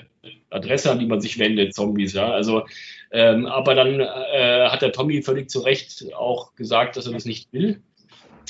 Adresse, 0.50 0.92
an 0.92 1.00
die 1.00 1.06
man 1.06 1.22
sich 1.22 1.40
wendet, 1.40 1.74
Zombies. 1.74 2.14
Ja, 2.14 2.32
also, 2.32 2.64
ähm, 3.12 3.46
aber 3.46 3.76
dann 3.76 4.00
äh, 4.00 4.70
hat 4.70 4.82
der 4.82 4.92
Tommy 4.92 5.22
völlig 5.22 5.50
zu 5.50 5.60
Recht 5.60 6.06
auch 6.16 6.56
gesagt, 6.56 6.98
dass 6.98 7.06
er 7.06 7.14
das 7.14 7.26
nicht 7.26 7.52
will. 7.54 7.82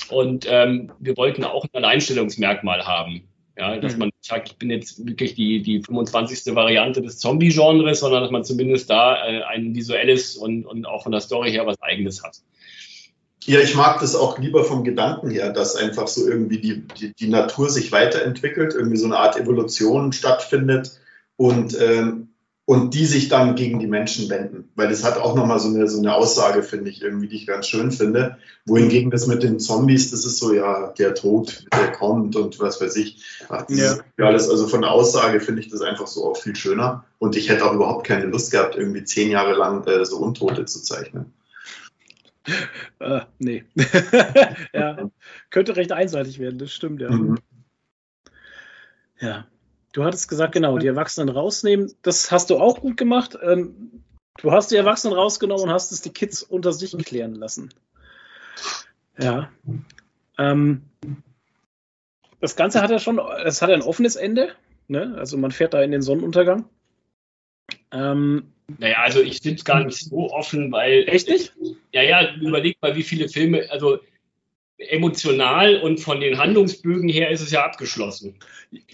Und 0.08 0.46
ähm, 0.48 0.92
wir 0.98 1.16
wollten 1.16 1.44
auch 1.44 1.64
ein 1.64 1.84
Alleinstellungsmerkmal 1.84 2.86
haben. 2.86 3.22
Ja, 3.58 3.76
dass 3.76 3.94
mhm. 3.94 3.98
man 3.98 4.09
sagt, 4.20 4.50
ich 4.50 4.56
bin 4.56 4.70
jetzt 4.70 5.06
wirklich 5.06 5.34
die, 5.34 5.62
die 5.62 5.82
25. 5.82 6.54
Variante 6.54 7.02
des 7.02 7.18
Zombie-Genres, 7.18 8.00
sondern 8.00 8.22
dass 8.22 8.30
man 8.30 8.44
zumindest 8.44 8.90
da 8.90 9.16
äh, 9.26 9.42
ein 9.44 9.74
visuelles 9.74 10.36
und, 10.36 10.66
und 10.66 10.86
auch 10.86 11.02
von 11.02 11.12
der 11.12 11.20
Story 11.20 11.50
her 11.50 11.66
was 11.66 11.80
eigenes 11.80 12.22
hat. 12.22 12.36
Ja, 13.44 13.60
ich 13.60 13.74
mag 13.74 14.00
das 14.00 14.14
auch 14.14 14.38
lieber 14.38 14.64
vom 14.64 14.84
Gedanken 14.84 15.30
her, 15.30 15.50
dass 15.50 15.74
einfach 15.74 16.06
so 16.08 16.28
irgendwie 16.28 16.60
die, 16.60 16.86
die, 17.00 17.14
die 17.14 17.28
Natur 17.28 17.70
sich 17.70 17.90
weiterentwickelt, 17.90 18.74
irgendwie 18.74 18.98
so 18.98 19.06
eine 19.06 19.16
Art 19.16 19.36
Evolution 19.36 20.12
stattfindet 20.12 21.00
und 21.36 21.76
ähm, 21.80 22.29
und 22.70 22.94
die 22.94 23.04
sich 23.04 23.28
dann 23.28 23.56
gegen 23.56 23.80
die 23.80 23.88
Menschen 23.88 24.30
wenden. 24.30 24.70
Weil 24.76 24.90
das 24.90 25.02
hat 25.02 25.16
auch 25.16 25.34
nochmal 25.34 25.58
so 25.58 25.66
eine, 25.66 25.88
so 25.88 25.98
eine 25.98 26.14
Aussage, 26.14 26.62
finde 26.62 26.88
ich, 26.88 27.02
irgendwie, 27.02 27.26
die 27.26 27.34
ich 27.34 27.48
ganz 27.48 27.66
schön 27.66 27.90
finde. 27.90 28.36
Wohingegen 28.64 29.10
das 29.10 29.26
mit 29.26 29.42
den 29.42 29.58
Zombies, 29.58 30.12
das 30.12 30.24
ist 30.24 30.38
so, 30.38 30.54
ja, 30.54 30.92
der 30.96 31.16
Tod, 31.16 31.64
der 31.72 31.90
kommt 31.90 32.36
und 32.36 32.60
was 32.60 32.80
weiß 32.80 32.94
ich. 32.94 33.24
Ach, 33.48 33.64
ja. 33.70 33.98
alles, 34.18 34.48
also 34.48 34.68
von 34.68 34.82
der 34.82 34.92
Aussage 34.92 35.40
finde 35.40 35.62
ich 35.62 35.68
das 35.68 35.80
einfach 35.80 36.06
so 36.06 36.30
auch 36.30 36.36
viel 36.36 36.54
schöner. 36.54 37.04
Und 37.18 37.34
ich 37.34 37.48
hätte 37.48 37.64
auch 37.64 37.74
überhaupt 37.74 38.06
keine 38.06 38.26
Lust 38.26 38.52
gehabt, 38.52 38.76
irgendwie 38.76 39.02
zehn 39.02 39.32
Jahre 39.32 39.54
lang 39.54 39.84
äh, 39.88 40.04
so 40.04 40.18
Untote 40.18 40.64
zu 40.64 40.80
zeichnen. 40.80 41.32
Äh, 43.00 43.22
nee. 43.40 43.64
ja, 44.72 45.10
könnte 45.50 45.74
recht 45.74 45.90
einseitig 45.90 46.38
werden, 46.38 46.60
das 46.60 46.70
stimmt, 46.70 47.00
ja. 47.00 47.10
Mhm. 47.10 47.36
Ja. 49.18 49.48
Du 49.92 50.04
hattest 50.04 50.28
gesagt, 50.28 50.52
genau, 50.52 50.78
die 50.78 50.86
Erwachsenen 50.86 51.28
rausnehmen. 51.28 51.92
Das 52.02 52.30
hast 52.30 52.50
du 52.50 52.58
auch 52.58 52.80
gut 52.80 52.96
gemacht. 52.96 53.36
Ähm, 53.42 54.04
du 54.38 54.52
hast 54.52 54.70
die 54.70 54.76
Erwachsenen 54.76 55.14
rausgenommen 55.14 55.64
und 55.64 55.72
hast 55.72 55.90
es 55.90 56.00
die 56.00 56.12
Kids 56.12 56.42
unter 56.42 56.72
sich 56.72 56.96
klären 57.04 57.34
lassen. 57.34 57.74
Ja. 59.18 59.50
Ähm, 60.38 60.82
das 62.40 62.56
Ganze 62.56 62.80
hat 62.80 62.90
ja 62.90 62.98
schon, 62.98 63.18
es 63.44 63.62
hat 63.62 63.70
ein 63.70 63.82
offenes 63.82 64.16
Ende. 64.16 64.54
Ne? 64.88 65.14
Also 65.18 65.36
man 65.36 65.50
fährt 65.50 65.74
da 65.74 65.82
in 65.82 65.90
den 65.90 66.02
Sonnenuntergang. 66.02 66.68
Ähm, 67.92 68.52
naja, 68.78 68.98
also 68.98 69.20
ich 69.20 69.40
finde 69.42 69.58
es 69.58 69.64
gar 69.64 69.84
nicht 69.84 69.98
so 69.98 70.30
offen, 70.30 70.70
weil. 70.70 71.04
Echt 71.08 71.28
nicht? 71.28 71.52
Ja, 71.92 72.02
ja, 72.02 72.34
überleg 72.36 72.80
mal, 72.80 72.94
wie 72.94 73.02
viele 73.02 73.28
Filme, 73.28 73.66
also 73.70 73.98
emotional 74.88 75.76
und 75.76 76.00
von 76.00 76.20
den 76.20 76.38
Handlungsbögen 76.38 77.08
her 77.08 77.30
ist 77.30 77.40
es 77.40 77.50
ja 77.50 77.64
abgeschlossen. 77.64 78.36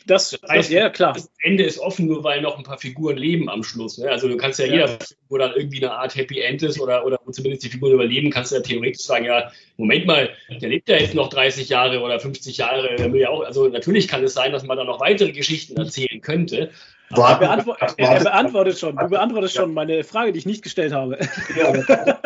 Das, 0.07 0.30
das 0.30 0.43
heißt, 0.43 0.68
das, 0.68 0.70
ja, 0.70 0.91
klar. 0.91 1.12
Das 1.12 1.30
Ende 1.43 1.64
ist 1.64 1.78
offen, 1.78 2.07
nur 2.07 2.24
weil 2.24 2.41
noch 2.41 2.59
ein 2.59 2.64
paar 2.64 2.78
Figuren 2.78 3.16
leben 3.16 3.49
am 3.49 3.62
Schluss. 3.62 3.99
Ne? 3.99 4.11
Also 4.11 4.28
du 4.28 4.37
kannst 4.37 4.59
ja, 4.59 4.66
ja. 4.66 4.72
jeder, 4.72 4.99
wo 5.28 5.39
dann 5.39 5.53
irgendwie 5.55 5.78
eine 5.78 5.93
Art 5.93 6.14
Happy 6.16 6.41
End 6.41 6.62
ist 6.62 6.80
oder, 6.80 7.05
oder 7.05 7.20
zumindest 7.30 7.64
die 7.64 7.68
Figuren 7.68 7.93
überleben, 7.93 8.30
kannst 8.30 8.53
du 8.53 8.57
ja 8.57 8.62
theoretisch 8.62 9.05
sagen, 9.05 9.26
ja, 9.26 9.51
Moment 9.76 10.07
mal, 10.07 10.30
der 10.49 10.68
lebt 10.68 10.89
ja 10.89 10.97
jetzt 10.97 11.14
noch 11.14 11.28
30 11.28 11.68
Jahre 11.68 12.01
oder 12.01 12.18
50 12.18 12.57
Jahre. 12.57 12.97
Der 12.97 13.12
will 13.12 13.20
ja 13.20 13.28
auch, 13.28 13.43
also 13.43 13.68
natürlich 13.68 14.09
kann 14.09 14.24
es 14.24 14.34
sein, 14.34 14.53
dass 14.53 14.64
man 14.64 14.76
da 14.76 14.84
noch 14.84 15.01
weitere 15.01 15.32
Geschichten 15.32 15.76
erzählen 15.76 16.20
könnte. 16.20 16.70
Er, 17.11 17.39
beantwo 17.39 17.77
er, 17.97 18.21
beantwortet 18.21 18.79
schon, 18.79 18.97
du 18.97 19.09
beantwortest 19.09 19.55
schon 19.55 19.73
meine 19.73 20.03
Frage, 20.03 20.33
die 20.33 20.39
ich 20.39 20.47
nicht 20.47 20.63
gestellt 20.63 20.93
habe. 20.93 21.19
Ja, 21.57 21.67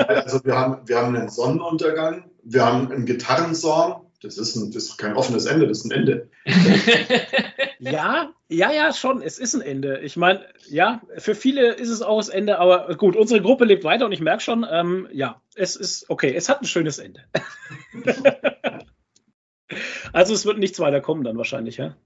also 0.07 0.43
wir 0.45 0.57
haben, 0.57 0.89
wir 0.89 0.97
haben 0.97 1.15
einen 1.15 1.29
Sonnenuntergang, 1.29 2.31
wir 2.43 2.65
haben 2.65 2.91
einen 2.91 3.05
Gitarrensong, 3.05 4.07
das 4.23 4.37
ist, 4.37 4.57
ein, 4.57 4.71
das 4.71 4.85
ist 4.85 4.99
kein 4.99 5.17
offenes 5.17 5.47
Ende, 5.47 5.67
das 5.67 5.79
ist 5.79 5.87
ein 5.87 5.93
Ende. 5.93 6.29
ja, 7.79 8.35
ja, 8.49 8.73
ja, 8.73 8.93
schon. 8.93 9.23
Es 9.23 9.39
ist 9.39 9.55
ein 9.55 9.63
Ende. 9.63 10.01
Ich 10.01 10.17
meine, 10.17 10.45
ja, 10.69 11.01
für 11.17 11.35
viele 11.35 11.73
ist 11.73 11.89
es 11.89 12.03
auch 12.03 12.19
das 12.19 12.29
Ende, 12.29 12.59
aber 12.59 12.95
gut, 12.97 13.17
unsere 13.17 13.41
Gruppe 13.41 13.65
lebt 13.65 13.85
weiter 13.85 14.05
und 14.05 14.13
ich 14.13 14.21
merke 14.21 14.43
schon, 14.43 14.67
ähm, 14.71 15.09
ja, 15.13 15.41
es 15.55 15.75
ist 15.77 16.11
okay, 16.11 16.35
es 16.35 16.51
hat 16.51 16.61
ein 16.61 16.67
schönes 16.67 16.99
Ende. 16.99 17.23
also 20.13 20.35
es 20.35 20.45
wird 20.45 20.59
nichts 20.59 20.79
weiter 20.81 21.01
kommen 21.01 21.25
dann 21.25 21.39
wahrscheinlich, 21.39 21.79
ja? 21.79 21.97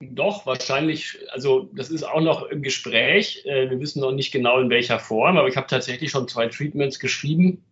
Doch, 0.00 0.44
wahrscheinlich, 0.44 1.18
also 1.32 1.70
das 1.72 1.90
ist 1.90 2.02
auch 2.02 2.20
noch 2.20 2.44
im 2.44 2.62
Gespräch. 2.62 3.42
Äh, 3.46 3.70
wir 3.70 3.80
wissen 3.80 4.00
noch 4.00 4.12
nicht 4.12 4.30
genau 4.30 4.60
in 4.60 4.68
welcher 4.68 4.98
Form, 4.98 5.38
aber 5.38 5.48
ich 5.48 5.56
habe 5.56 5.66
tatsächlich 5.68 6.10
schon 6.10 6.28
zwei 6.28 6.48
Treatments 6.48 6.98
geschrieben. 6.98 7.64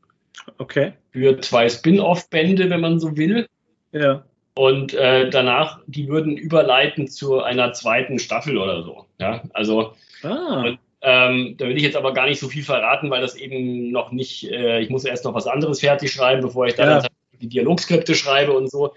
Okay. 0.58 0.92
Für 1.10 1.38
zwei 1.40 1.68
Spin-off-Bände, 1.68 2.70
wenn 2.70 2.80
man 2.80 2.98
so 2.98 3.16
will. 3.16 3.46
Ja. 3.92 4.24
Und 4.54 4.94
äh, 4.94 5.28
danach, 5.28 5.80
die 5.86 6.08
würden 6.08 6.36
überleiten 6.36 7.08
zu 7.08 7.42
einer 7.42 7.72
zweiten 7.72 8.18
Staffel 8.18 8.56
oder 8.56 8.82
so. 8.82 9.04
Ja, 9.20 9.42
also 9.52 9.94
ah. 10.22 10.62
und, 10.64 10.78
ähm, 11.02 11.56
da 11.58 11.68
will 11.68 11.76
ich 11.76 11.82
jetzt 11.82 11.96
aber 11.96 12.14
gar 12.14 12.26
nicht 12.26 12.40
so 12.40 12.48
viel 12.48 12.62
verraten, 12.62 13.10
weil 13.10 13.20
das 13.20 13.34
eben 13.36 13.90
noch 13.90 14.12
nicht, 14.12 14.50
äh, 14.50 14.80
ich 14.80 14.88
muss 14.88 15.04
erst 15.04 15.24
noch 15.24 15.34
was 15.34 15.46
anderes 15.46 15.80
fertig 15.80 16.12
schreiben, 16.12 16.40
bevor 16.40 16.66
ich 16.66 16.74
dann 16.74 17.02
ja. 17.02 17.08
die 17.40 17.48
Dialogskripte 17.48 18.14
schreibe 18.14 18.52
und 18.52 18.70
so. 18.70 18.94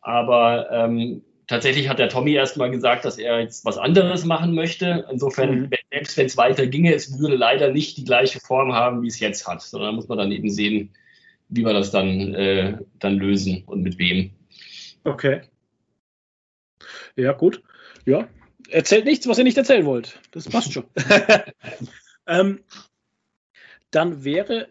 Aber 0.00 0.70
ähm, 0.70 1.22
tatsächlich 1.52 1.90
hat 1.90 1.98
der 1.98 2.08
Tommy 2.08 2.32
erstmal 2.32 2.70
gesagt, 2.70 3.04
dass 3.04 3.18
er 3.18 3.38
jetzt 3.40 3.66
was 3.66 3.76
anderes 3.76 4.24
machen 4.24 4.54
möchte. 4.54 5.06
Insofern, 5.10 5.60
mhm. 5.60 5.70
selbst 5.90 6.16
wenn 6.16 6.24
es 6.24 6.38
weiter 6.38 6.66
ginge, 6.66 6.94
es 6.94 7.18
würde 7.18 7.36
leider 7.36 7.70
nicht 7.70 7.98
die 7.98 8.04
gleiche 8.04 8.40
Form 8.40 8.72
haben, 8.72 9.02
wie 9.02 9.08
es 9.08 9.20
jetzt 9.20 9.46
hat, 9.46 9.60
sondern 9.60 9.94
muss 9.94 10.08
man 10.08 10.16
dann 10.16 10.32
eben 10.32 10.48
sehen, 10.48 10.94
wie 11.50 11.66
wir 11.66 11.74
das 11.74 11.90
dann, 11.90 12.34
äh, 12.34 12.78
dann 12.98 13.18
lösen 13.18 13.64
und 13.66 13.82
mit 13.82 13.98
wem. 13.98 14.30
Okay. 15.04 15.42
Ja, 17.16 17.32
gut. 17.32 17.62
Ja, 18.06 18.28
erzählt 18.70 19.04
nichts, 19.04 19.28
was 19.28 19.36
ihr 19.36 19.44
nicht 19.44 19.58
erzählen 19.58 19.84
wollt. 19.84 20.20
Das 20.30 20.48
passt 20.48 20.72
schon. 20.72 20.84
ähm, 22.26 22.60
dann 23.90 24.24
wäre, 24.24 24.68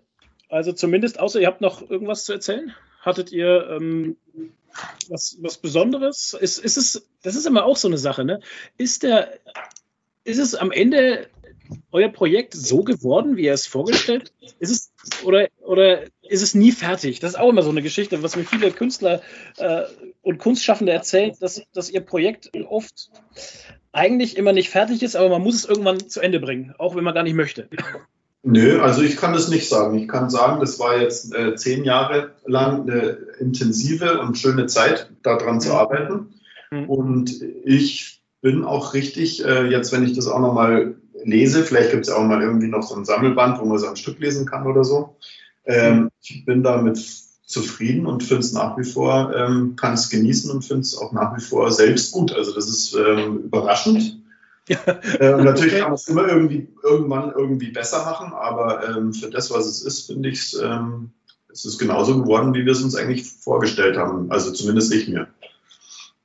also 0.49 0.73
zumindest, 0.73 1.19
außer 1.19 1.39
ihr 1.39 1.47
habt 1.47 1.61
noch 1.61 1.87
irgendwas 1.87 2.25
zu 2.25 2.33
erzählen, 2.33 2.73
hattet 3.01 3.31
ihr 3.31 3.69
ähm, 3.69 4.17
was, 5.09 5.37
was 5.41 5.57
Besonderes? 5.57 6.35
Ist, 6.39 6.57
ist 6.57 6.77
es, 6.77 7.07
das 7.23 7.35
ist 7.35 7.45
immer 7.45 7.65
auch 7.65 7.77
so 7.77 7.87
eine 7.87 7.97
Sache, 7.97 8.23
ne? 8.25 8.41
Ist 8.77 9.03
der, 9.03 9.39
ist 10.23 10.39
es 10.39 10.55
am 10.55 10.71
Ende 10.71 11.27
euer 11.91 12.09
Projekt 12.09 12.53
so 12.53 12.83
geworden, 12.83 13.37
wie 13.37 13.45
ihr 13.45 13.53
es 13.53 13.67
vorgestellt? 13.67 14.33
Ist 14.59 14.71
es 14.71 15.23
oder, 15.23 15.47
oder 15.61 16.03
ist 16.21 16.41
es 16.41 16.53
nie 16.53 16.71
fertig? 16.71 17.19
Das 17.19 17.31
ist 17.31 17.39
auch 17.39 17.49
immer 17.49 17.63
so 17.63 17.69
eine 17.69 17.81
Geschichte, 17.81 18.23
was 18.23 18.35
mir 18.35 18.43
viele 18.43 18.71
Künstler 18.71 19.21
äh, 19.57 19.83
und 20.21 20.37
Kunstschaffende 20.37 20.91
erzählen, 20.91 21.35
dass, 21.39 21.61
dass 21.73 21.89
ihr 21.89 22.01
Projekt 22.01 22.51
oft 22.69 23.11
eigentlich 23.91 24.37
immer 24.37 24.53
nicht 24.53 24.69
fertig 24.69 25.03
ist, 25.03 25.15
aber 25.15 25.29
man 25.29 25.41
muss 25.41 25.55
es 25.55 25.65
irgendwann 25.65 26.09
zu 26.09 26.21
Ende 26.21 26.39
bringen, 26.39 26.73
auch 26.77 26.95
wenn 26.95 27.03
man 27.03 27.13
gar 27.13 27.23
nicht 27.23 27.35
möchte. 27.35 27.67
Nö, 28.43 28.81
also 28.81 29.01
ich 29.03 29.17
kann 29.17 29.33
das 29.33 29.49
nicht 29.49 29.69
sagen. 29.69 29.97
Ich 29.97 30.07
kann 30.07 30.29
sagen, 30.29 30.59
das 30.59 30.79
war 30.79 30.99
jetzt 30.99 31.33
äh, 31.33 31.55
zehn 31.55 31.83
Jahre 31.83 32.31
lang 32.45 32.89
eine 32.89 33.17
intensive 33.39 34.19
und 34.19 34.37
schöne 34.37 34.65
Zeit, 34.65 35.11
daran 35.21 35.55
mhm. 35.55 35.59
zu 35.59 35.73
arbeiten. 35.73 36.33
Mhm. 36.71 36.89
Und 36.89 37.41
ich 37.65 38.23
bin 38.41 38.63
auch 38.63 38.95
richtig, 38.95 39.45
äh, 39.45 39.67
jetzt 39.67 39.91
wenn 39.91 40.03
ich 40.03 40.13
das 40.13 40.27
auch 40.27 40.39
nochmal 40.39 40.95
lese, 41.23 41.63
vielleicht 41.63 41.91
gibt 41.91 42.05
es 42.05 42.11
auch 42.11 42.23
mal 42.23 42.41
irgendwie 42.41 42.67
noch 42.67 42.81
so 42.81 42.95
ein 42.95 43.05
Sammelband, 43.05 43.59
wo 43.59 43.65
man 43.65 43.77
so 43.77 43.87
ein 43.87 43.95
Stück 43.95 44.19
lesen 44.19 44.47
kann 44.47 44.65
oder 44.65 44.83
so. 44.83 45.17
Ähm, 45.65 45.95
mhm. 45.95 46.09
ich 46.23 46.43
bin 46.43 46.63
damit 46.63 46.99
zufrieden 47.45 48.07
und 48.07 48.23
finde 48.23 48.41
es 48.41 48.53
nach 48.53 48.75
wie 48.77 48.83
vor, 48.83 49.35
ähm, 49.35 49.75
kann 49.75 49.93
es 49.93 50.09
genießen 50.09 50.49
und 50.49 50.63
finde 50.63 50.81
es 50.81 50.97
auch 50.97 51.11
nach 51.11 51.37
wie 51.37 51.41
vor 51.41 51.71
selbst 51.71 52.11
gut. 52.11 52.33
Also 52.33 52.55
das 52.55 52.67
ist 52.67 52.95
ähm, 52.95 53.43
überraschend 53.43 54.20
äh, 54.67 55.33
und 55.33 55.43
natürlich 55.43 55.79
kann 55.79 55.89
man 55.89 55.93
es 55.93 56.07
immer 56.07 56.27
irgendwie 56.27 56.67
irgendwann 56.83 57.31
irgendwie 57.31 57.71
besser 57.71 58.05
machen, 58.05 58.33
aber 58.33 58.87
ähm, 58.87 59.13
für 59.13 59.29
das, 59.29 59.51
was 59.51 59.65
es 59.65 59.81
ist, 59.81 60.07
finde 60.07 60.29
ich 60.29 60.39
es, 60.39 60.53
ähm, 60.53 61.11
es 61.51 61.65
ist 61.65 61.79
genauso 61.79 62.21
geworden, 62.21 62.53
wie 62.53 62.65
wir 62.65 62.71
es 62.71 62.83
uns 62.83 62.95
eigentlich 62.95 63.23
vorgestellt 63.23 63.97
haben. 63.97 64.31
Also 64.31 64.51
zumindest 64.51 64.93
ich 64.93 65.07
mir. 65.07 65.27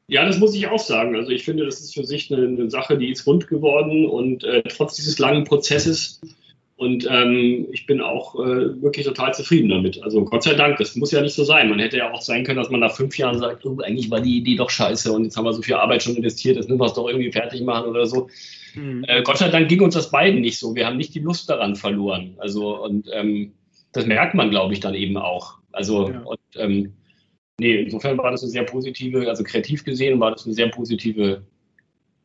Ja, 0.08 0.24
das 0.24 0.38
muss 0.38 0.54
ich 0.54 0.68
auch 0.68 0.78
sagen. 0.78 1.16
Also 1.16 1.30
ich 1.30 1.44
finde, 1.44 1.64
das 1.64 1.80
ist 1.80 1.94
für 1.94 2.04
sich 2.04 2.32
eine, 2.32 2.46
eine 2.46 2.70
Sache, 2.70 2.96
die 2.96 3.10
ist 3.10 3.26
rund 3.26 3.48
geworden 3.48 4.06
und 4.06 4.44
äh, 4.44 4.62
trotz 4.62 4.94
dieses 4.94 5.18
langen 5.18 5.44
Prozesses 5.44 6.20
und 6.76 7.08
ähm, 7.10 7.68
ich 7.72 7.86
bin 7.86 8.02
auch 8.02 8.34
äh, 8.34 8.82
wirklich 8.82 9.06
total 9.06 9.32
zufrieden 9.32 9.70
damit. 9.70 10.02
Also 10.02 10.22
Gott 10.26 10.42
sei 10.42 10.52
Dank, 10.52 10.76
das 10.76 10.94
muss 10.94 11.10
ja 11.10 11.22
nicht 11.22 11.34
so 11.34 11.42
sein. 11.42 11.70
Man 11.70 11.78
hätte 11.78 11.96
ja 11.96 12.12
auch 12.12 12.20
sein 12.20 12.44
können, 12.44 12.58
dass 12.58 12.68
man 12.68 12.80
nach 12.80 12.94
fünf 12.94 13.16
Jahren 13.16 13.38
sagt, 13.38 13.64
oh, 13.64 13.78
eigentlich 13.80 14.10
war 14.10 14.20
die 14.20 14.36
Idee 14.36 14.56
doch 14.56 14.68
scheiße 14.68 15.10
und 15.10 15.24
jetzt 15.24 15.38
haben 15.38 15.46
wir 15.46 15.54
so 15.54 15.62
viel 15.62 15.76
Arbeit 15.76 16.02
schon 16.02 16.16
investiert, 16.16 16.56
jetzt 16.56 16.68
müssen 16.68 16.78
wir 16.78 16.86
es 16.86 16.92
doch 16.92 17.08
irgendwie 17.08 17.32
fertig 17.32 17.62
machen 17.62 17.88
oder 17.88 18.04
so. 18.04 18.28
Mhm. 18.74 19.04
Äh, 19.08 19.22
Gott 19.22 19.38
sei 19.38 19.48
Dank 19.48 19.70
ging 19.70 19.80
uns 19.80 19.94
das 19.94 20.10
beiden 20.10 20.42
nicht 20.42 20.58
so. 20.58 20.74
Wir 20.74 20.86
haben 20.86 20.98
nicht 20.98 21.14
die 21.14 21.20
Lust 21.20 21.48
daran 21.48 21.76
verloren. 21.76 22.34
Also 22.36 22.84
und 22.84 23.08
ähm, 23.10 23.54
das 23.92 24.04
merkt 24.04 24.34
man, 24.34 24.50
glaube 24.50 24.74
ich, 24.74 24.80
dann 24.80 24.94
eben 24.94 25.16
auch. 25.16 25.54
Also 25.72 26.10
ja. 26.10 26.20
und 26.20 26.38
ähm, 26.56 26.92
nee, 27.58 27.76
insofern 27.76 28.18
war 28.18 28.30
das 28.30 28.42
eine 28.42 28.50
sehr 28.50 28.64
positive, 28.64 29.26
also 29.30 29.44
kreativ 29.44 29.82
gesehen 29.82 30.20
war 30.20 30.32
das 30.32 30.44
eine 30.44 30.54
sehr 30.54 30.68
positive 30.68 31.42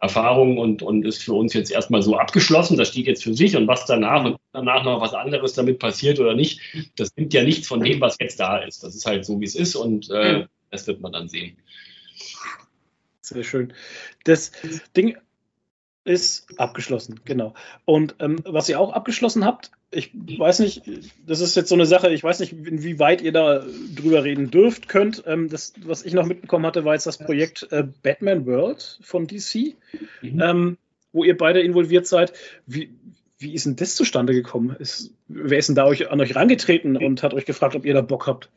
Erfahrung 0.01 0.57
und, 0.57 0.81
und 0.81 1.05
ist 1.05 1.23
für 1.23 1.33
uns 1.33 1.53
jetzt 1.53 1.71
erstmal 1.71 2.01
so 2.01 2.17
abgeschlossen. 2.17 2.75
Das 2.75 2.87
steht 2.87 3.05
jetzt 3.05 3.23
für 3.23 3.35
sich 3.35 3.55
und 3.55 3.67
was 3.67 3.85
danach 3.85 4.25
und 4.25 4.37
danach 4.51 4.83
noch 4.83 4.99
was 4.99 5.13
anderes 5.13 5.53
damit 5.53 5.77
passiert 5.77 6.19
oder 6.19 6.33
nicht, 6.33 6.59
das 6.95 7.15
nimmt 7.15 7.33
ja 7.33 7.43
nichts 7.43 7.67
von 7.67 7.81
dem, 7.81 8.01
was 8.01 8.17
jetzt 8.19 8.39
da 8.39 8.57
ist. 8.57 8.83
Das 8.83 8.95
ist 8.95 9.05
halt 9.05 9.25
so, 9.25 9.39
wie 9.39 9.45
es 9.45 9.55
ist 9.55 9.75
und 9.75 10.09
äh, 10.09 10.45
das 10.71 10.87
wird 10.87 11.01
man 11.01 11.11
dann 11.11 11.29
sehen. 11.29 11.57
Sehr 13.21 13.43
schön. 13.43 13.73
Das 14.23 14.51
Ding 14.97 15.17
ist 16.03 16.47
abgeschlossen, 16.59 17.19
genau. 17.25 17.53
Und 17.85 18.15
ähm, 18.19 18.37
was 18.45 18.69
ihr 18.69 18.79
auch 18.79 18.93
abgeschlossen 18.93 19.45
habt, 19.45 19.71
ich 19.91 20.11
weiß 20.13 20.59
nicht, 20.59 20.83
das 21.27 21.41
ist 21.41 21.55
jetzt 21.55 21.69
so 21.69 21.75
eine 21.75 21.85
Sache, 21.85 22.09
ich 22.09 22.23
weiß 22.23 22.39
nicht, 22.39 22.53
inwieweit 22.53 23.21
ihr 23.21 23.31
da 23.31 23.63
drüber 23.95 24.23
reden 24.23 24.49
dürft, 24.49 24.87
könnt. 24.87 25.23
Ähm, 25.27 25.49
das, 25.49 25.73
was 25.83 26.03
ich 26.03 26.13
noch 26.13 26.25
mitbekommen 26.25 26.65
hatte, 26.65 26.85
war 26.85 26.93
jetzt 26.93 27.07
das 27.07 27.17
Projekt 27.17 27.67
äh, 27.71 27.83
Batman 28.01 28.45
World 28.45 28.99
von 29.03 29.27
DC, 29.27 29.75
mhm. 30.21 30.41
ähm, 30.41 30.77
wo 31.11 31.23
ihr 31.23 31.37
beide 31.37 31.61
involviert 31.61 32.07
seid. 32.07 32.33
Wie, 32.65 32.91
wie 33.37 33.53
ist 33.53 33.65
denn 33.65 33.75
das 33.75 33.95
zustande 33.95 34.33
gekommen? 34.33 34.75
Ist, 34.79 35.13
wer 35.27 35.59
ist 35.59 35.67
denn 35.67 35.75
da 35.75 35.85
euch, 35.85 36.09
an 36.09 36.21
euch 36.21 36.35
rangetreten 36.35 36.95
und 36.95 37.21
hat 37.21 37.33
euch 37.33 37.45
gefragt, 37.45 37.75
ob 37.75 37.85
ihr 37.85 37.93
da 37.93 38.01
Bock 38.01 38.27
habt? 38.27 38.49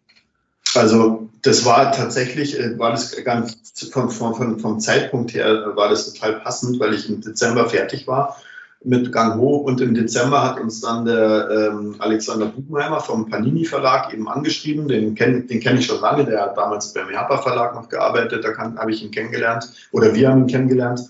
Also 0.74 1.28
das 1.42 1.64
war 1.64 1.92
tatsächlich, 1.92 2.58
äh, 2.58 2.78
war 2.78 2.90
das 2.90 3.22
ganz 3.24 3.56
vom, 3.92 4.10
vom, 4.10 4.58
vom 4.58 4.80
Zeitpunkt 4.80 5.34
her 5.34 5.72
war 5.74 5.88
das 5.88 6.12
total 6.12 6.40
passend, 6.40 6.80
weil 6.80 6.94
ich 6.94 7.08
im 7.08 7.20
Dezember 7.20 7.68
fertig 7.68 8.06
war 8.06 8.40
mit 8.82 9.12
Gang 9.12 9.38
Ho. 9.38 9.56
Und 9.56 9.80
im 9.80 9.94
Dezember 9.94 10.42
hat 10.42 10.60
uns 10.60 10.80
dann 10.80 11.04
der 11.04 11.48
ähm, 11.50 11.96
Alexander 11.98 12.46
Buchenheimer 12.46 13.00
vom 13.00 13.28
Panini 13.28 13.64
Verlag 13.64 14.12
eben 14.12 14.28
angeschrieben, 14.28 14.88
den 14.88 15.14
kenne 15.14 15.42
den 15.42 15.60
kenn 15.60 15.78
ich 15.78 15.86
schon 15.86 16.00
lange, 16.00 16.24
der 16.24 16.42
hat 16.42 16.56
damals 16.56 16.92
beim 16.92 17.08
Herpa 17.08 17.38
Verlag 17.38 17.74
noch 17.74 17.88
gearbeitet, 17.88 18.44
da 18.44 18.56
habe 18.56 18.92
ich 18.92 19.02
ihn 19.02 19.10
kennengelernt 19.10 19.70
oder 19.92 20.14
wir 20.14 20.28
haben 20.28 20.42
ihn 20.42 20.46
kennengelernt. 20.46 21.00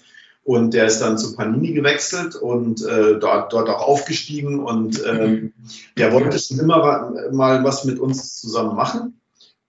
Und 0.45 0.75
der 0.75 0.85
ist 0.85 0.99
dann 0.99 1.17
zu 1.17 1.35
Panini 1.35 1.73
gewechselt 1.73 2.37
und 2.37 2.85
äh, 2.85 3.19
dort, 3.19 3.51
dort 3.55 3.71
auch 3.71 3.81
aufgestiegen. 3.81 4.61
Und 4.61 5.03
ähm, 5.07 5.55
der 5.97 6.13
wollte 6.13 6.39
schon 6.39 6.59
immer 6.59 7.15
mal 7.33 7.65
was 7.65 7.87
mit 7.87 7.99
uns 7.99 8.43
zusammen 8.43 8.77
machen 8.77 9.15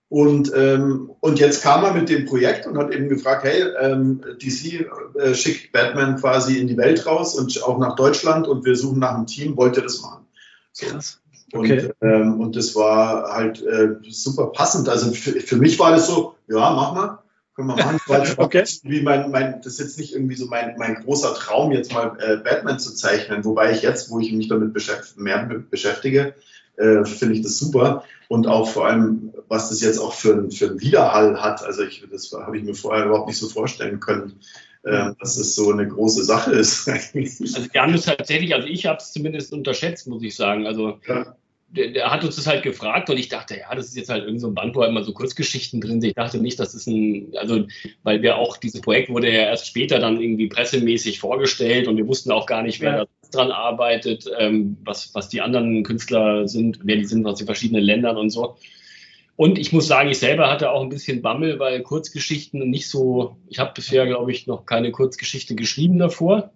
und, 0.08 0.52
ähm, 0.54 1.10
und 1.20 1.40
jetzt 1.40 1.62
kam 1.62 1.84
er 1.84 1.92
mit 1.92 2.08
dem 2.08 2.26
Projekt 2.26 2.66
und 2.66 2.78
hat 2.78 2.92
eben 2.92 3.08
gefragt, 3.08 3.44
hey, 3.44 3.64
ähm, 3.80 4.20
DC 4.40 4.86
äh, 5.16 5.34
schickt 5.34 5.72
Batman 5.72 6.16
quasi 6.16 6.58
in 6.58 6.68
die 6.68 6.76
Welt 6.76 7.04
raus 7.06 7.36
und 7.36 7.60
auch 7.64 7.78
nach 7.78 7.96
Deutschland 7.96 8.46
und 8.46 8.64
wir 8.64 8.76
suchen 8.76 9.00
nach 9.00 9.14
einem 9.14 9.26
Team, 9.26 9.56
wollt 9.56 9.76
ihr 9.76 9.82
das 9.82 10.02
machen? 10.02 10.26
So. 10.72 10.86
Krass. 10.86 11.20
Okay. 11.52 11.90
Und, 12.00 12.08
ähm, 12.08 12.40
und 12.40 12.56
das 12.56 12.76
war 12.76 13.32
halt 13.32 13.64
äh, 13.64 13.96
super 14.08 14.46
passend. 14.46 14.88
Also 14.88 15.10
für, 15.12 15.40
für 15.40 15.56
mich 15.56 15.78
war 15.78 15.90
das 15.90 16.06
so, 16.06 16.36
ja, 16.48 16.70
mach 16.70 16.94
mal, 16.94 17.18
können 17.56 17.68
wir 17.68 17.76
machen. 17.76 17.98
Weil 18.06 18.32
okay. 18.36 18.64
wie 18.82 19.02
mein, 19.02 19.30
mein, 19.32 19.60
das 19.62 19.74
ist 19.74 19.80
jetzt 19.80 19.98
nicht 19.98 20.14
irgendwie 20.14 20.36
so 20.36 20.46
mein, 20.46 20.76
mein 20.78 20.96
großer 20.96 21.34
Traum, 21.34 21.72
jetzt 21.72 21.92
mal 21.92 22.16
äh, 22.20 22.36
Batman 22.36 22.78
zu 22.78 22.94
zeichnen, 22.94 23.44
wobei 23.44 23.72
ich 23.72 23.82
jetzt, 23.82 24.10
wo 24.10 24.20
ich 24.20 24.32
mich 24.32 24.48
damit 24.48 24.72
beschäft 24.72 25.16
mehr 25.16 25.48
beschäftige, 25.70 26.34
äh, 26.76 27.04
finde 27.04 27.34
ich 27.34 27.42
das 27.42 27.58
super. 27.58 28.04
Und 28.28 28.46
auch 28.46 28.68
vor 28.68 28.86
allem, 28.86 29.32
was 29.48 29.68
das 29.68 29.80
jetzt 29.80 29.98
auch 29.98 30.12
für, 30.12 30.50
für 30.50 30.70
einen 30.70 30.80
Widerhall 30.80 31.40
hat. 31.40 31.64
Also 31.64 31.82
ich, 31.82 32.04
das 32.10 32.32
habe 32.32 32.58
ich 32.58 32.64
mir 32.64 32.74
vorher 32.74 33.06
überhaupt 33.06 33.28
nicht 33.28 33.38
so 33.38 33.48
vorstellen 33.48 34.00
können, 34.00 34.40
äh, 34.82 35.12
dass 35.20 35.36
es 35.36 35.54
so 35.54 35.70
eine 35.70 35.86
große 35.86 36.24
Sache 36.24 36.52
ist. 36.52 36.88
Also 37.14 37.72
wir 37.72 37.82
haben 37.82 37.94
es 37.94 38.04
tatsächlich, 38.04 38.54
also 38.54 38.66
ich 38.66 38.86
habe 38.86 38.98
es 38.98 39.12
zumindest 39.12 39.52
unterschätzt, 39.52 40.08
muss 40.08 40.22
ich 40.22 40.34
sagen. 40.34 40.66
Also 40.66 40.98
ja 41.06 41.36
der, 41.68 41.88
der, 41.88 42.10
hat 42.10 42.24
uns 42.24 42.36
das 42.36 42.46
halt 42.46 42.62
gefragt 42.62 43.10
und 43.10 43.18
ich 43.18 43.28
dachte, 43.28 43.56
ja, 43.58 43.74
das 43.74 43.86
ist 43.86 43.96
jetzt 43.96 44.08
halt 44.08 44.24
irgend 44.24 44.40
so 44.40 44.48
ein 44.48 44.54
Band, 44.54 44.74
wo 44.74 44.80
halt 44.80 44.90
immer 44.90 45.02
so 45.02 45.12
Kurzgeschichten 45.12 45.80
drin 45.80 46.00
sind. 46.00 46.10
Ich 46.10 46.14
dachte 46.14 46.38
nicht, 46.38 46.58
dass 46.60 46.72
das 46.72 46.86
ein, 46.86 47.32
also, 47.36 47.66
weil 48.02 48.22
wir 48.22 48.36
auch, 48.36 48.56
dieses 48.56 48.80
Projekt 48.80 49.10
wurde 49.10 49.28
ja 49.28 49.42
erst 49.42 49.66
später 49.66 49.98
dann 49.98 50.20
irgendwie 50.20 50.48
pressemäßig 50.48 51.18
vorgestellt 51.18 51.88
und 51.88 51.96
wir 51.96 52.06
wussten 52.06 52.30
auch 52.30 52.46
gar 52.46 52.62
nicht, 52.62 52.80
wer 52.80 52.90
ja. 52.90 52.96
da 52.98 53.06
dran 53.30 53.50
arbeitet, 53.50 54.30
ähm, 54.38 54.76
was, 54.84 55.14
was 55.14 55.28
die 55.28 55.40
anderen 55.40 55.82
Künstler 55.82 56.48
sind, 56.48 56.80
wer 56.82 56.96
die 56.96 57.04
sind 57.04 57.26
aus 57.26 57.38
den 57.38 57.46
verschiedenen 57.46 57.82
Ländern 57.82 58.16
und 58.16 58.30
so. 58.30 58.56
Und 59.36 59.58
ich 59.58 59.72
muss 59.72 59.86
sagen, 59.86 60.08
ich 60.08 60.18
selber 60.18 60.50
hatte 60.50 60.70
auch 60.70 60.82
ein 60.82 60.88
bisschen 60.88 61.20
Bammel, 61.20 61.58
weil 61.58 61.82
Kurzgeschichten 61.82 62.70
nicht 62.70 62.88
so, 62.88 63.36
ich 63.48 63.58
habe 63.58 63.72
bisher, 63.74 64.06
glaube 64.06 64.32
ich, 64.32 64.46
noch 64.46 64.64
keine 64.64 64.90
Kurzgeschichte 64.90 65.54
geschrieben 65.54 65.98
davor. 65.98 66.52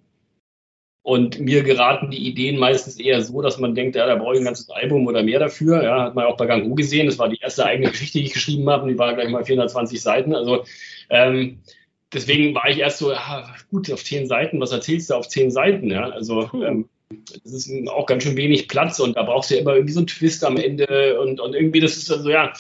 Und 1.03 1.41
mir 1.41 1.63
geraten 1.63 2.11
die 2.11 2.27
Ideen 2.27 2.59
meistens 2.59 2.99
eher 2.99 3.23
so, 3.23 3.41
dass 3.41 3.59
man 3.59 3.75
denkt, 3.75 3.97
ja, 3.97 4.07
da 4.07 4.17
brauche 4.17 4.35
ich 4.35 4.41
ein 4.41 4.45
ganzes 4.45 4.71
Album 4.71 5.07
oder 5.07 5.23
mehr 5.23 5.39
dafür. 5.39 5.83
Ja, 5.83 6.05
hat 6.05 6.15
man 6.15 6.27
auch 6.27 6.37
bei 6.37 6.47
Gang 6.47 6.71
U 6.71 6.75
gesehen. 6.75 7.07
Das 7.07 7.19
war 7.19 7.29
die 7.29 7.41
erste 7.41 7.65
eigene 7.65 7.91
Geschichte, 7.91 8.19
die 8.19 8.27
ich 8.27 8.33
geschrieben 8.35 8.69
habe. 8.69 8.85
Und 8.85 8.91
die 8.91 8.99
war 8.99 9.15
gleich 9.15 9.31
mal 9.31 9.45
420 9.45 10.01
Seiten. 10.01 10.35
Also 10.35 10.65
ähm, 11.09 11.61
deswegen 12.13 12.55
war 12.55 12.69
ich 12.69 12.79
erst 12.79 12.99
so, 12.99 13.13
ja, 13.13 13.55
gut, 13.71 13.91
auf 13.93 14.05
zehn 14.05 14.27
Seiten, 14.27 14.61
was 14.61 14.73
erzählst 14.73 15.11
du 15.11 15.15
auf 15.15 15.29
zehn 15.29 15.51
Seiten? 15.51 15.91
Ja, 15.91 16.09
also 16.11 16.51
ähm, 16.55 16.89
das 17.43 17.53
ist 17.53 17.89
auch 17.89 18.07
ganz 18.07 18.23
schön 18.23 18.37
wenig 18.37 18.69
Platz 18.69 19.01
und 19.01 19.17
da 19.17 19.23
brauchst 19.23 19.51
du 19.51 19.55
ja 19.55 19.61
immer 19.61 19.75
irgendwie 19.75 19.93
so 19.93 20.01
einen 20.01 20.07
Twist 20.07 20.45
am 20.45 20.57
Ende 20.57 21.21
und, 21.21 21.41
und 21.41 21.55
irgendwie, 21.55 21.81
das 21.81 21.97
ist 21.97 22.11
also 22.11 22.31
ja. 22.31 22.53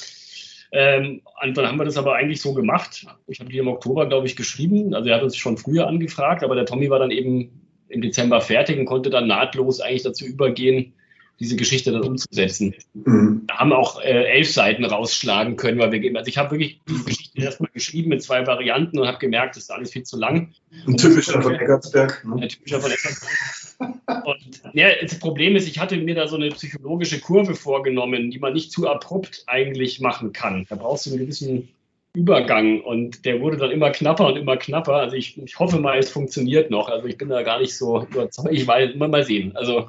Ähm, 0.73 1.23
und 1.43 1.57
dann 1.57 1.67
haben 1.67 1.79
wir 1.79 1.85
das 1.85 1.97
aber 1.97 2.14
eigentlich 2.14 2.41
so 2.41 2.55
gemacht. 2.55 3.07
Ich 3.27 3.41
habe 3.41 3.51
die 3.51 3.59
im 3.59 3.68
Oktober, 3.68 4.07
glaube 4.07 4.27
ich, 4.27 4.37
geschrieben. 4.37 4.95
Also 4.95 5.09
er 5.09 5.17
hat 5.17 5.22
uns 5.22 5.37
schon 5.37 5.57
früher 5.57 5.89
angefragt, 5.89 6.45
aber 6.45 6.55
der 6.55 6.67
Tommy 6.67 6.91
war 6.91 7.01
dann 7.01 7.11
eben 7.11 7.61
im 7.89 8.03
Dezember 8.03 8.41
fertig 8.41 8.79
und 8.79 8.85
konnte 8.85 9.11
dann 9.11 9.27
nahtlos 9.27 9.81
eigentlich 9.81 10.05
dazu 10.05 10.25
übergehen, 10.25 10.95
diese 11.41 11.57
Geschichte 11.57 11.91
dann 11.91 12.03
umzusetzen. 12.03 12.75
Mhm. 12.92 13.45
Da 13.46 13.58
haben 13.58 13.72
auch 13.72 14.00
äh, 14.00 14.25
elf 14.26 14.53
Seiten 14.53 14.84
rausschlagen 14.84 15.57
können, 15.57 15.79
weil 15.79 15.91
wir 15.91 16.17
also 16.17 16.29
ich 16.29 16.37
habe 16.37 16.50
wirklich 16.50 16.80
die 16.87 17.04
Geschichte 17.04 17.41
erstmal 17.41 17.71
geschrieben 17.72 18.11
mit 18.11 18.22
zwei 18.22 18.46
Varianten 18.46 18.99
und 18.99 19.08
habe 19.08 19.18
gemerkt, 19.18 19.57
das 19.57 19.64
ist 19.64 19.71
alles 19.71 19.91
viel 19.91 20.03
zu 20.03 20.18
lang. 20.18 20.53
Ein 20.87 20.99
typischer 20.99 21.41
von 21.41 21.54
Eckartsberg. 21.54 22.25
Ne? 22.26 22.42
Ein 22.42 22.49
typischer 22.50 22.80
von 22.80 22.91
Eckartsberg. 22.91 24.26
und 24.26 24.62
ja, 24.75 24.88
das 25.00 25.18
Problem 25.18 25.57
ist, 25.57 25.67
ich 25.67 25.79
hatte 25.79 25.96
mir 25.96 26.14
da 26.14 26.29
so 26.29 26.37
eine 26.37 26.50
psychologische 26.50 27.21
Kurve 27.21 27.54
vorgenommen, 27.54 28.30
die 28.30 28.38
man 28.38 28.53
nicht 28.53 28.71
zu 28.71 28.87
abrupt 28.87 29.45
eigentlich 29.46 30.00
machen 30.00 30.34
kann. 30.34 30.67
Da 30.68 30.76
brauchst 30.76 31.07
du 31.07 31.11
einen 31.11 31.21
gewissen 31.21 31.71
Übergang 32.12 32.83
und 32.83 33.25
der 33.25 33.41
wurde 33.41 33.57
dann 33.57 33.71
immer 33.71 33.91
knapper 33.91 34.26
und 34.26 34.37
immer 34.37 34.58
knapper. 34.58 34.96
Also 34.96 35.17
ich, 35.17 35.38
ich 35.38 35.58
hoffe 35.58 35.79
mal, 35.79 35.99
es 35.99 36.11
funktioniert 36.11 36.71
noch. 36.71 36.88
Also 36.88 37.07
ich 37.07 37.17
bin 37.17 37.30
da 37.30 37.42
gar 37.42 37.61
nicht 37.61 37.75
so 37.75 38.03
überzeugt. 38.03 38.53
Ich 38.53 38.67
mal, 38.67 38.95
mal 38.95 39.25
sehen. 39.25 39.57
Also 39.57 39.88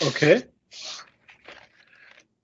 okay 0.00 0.42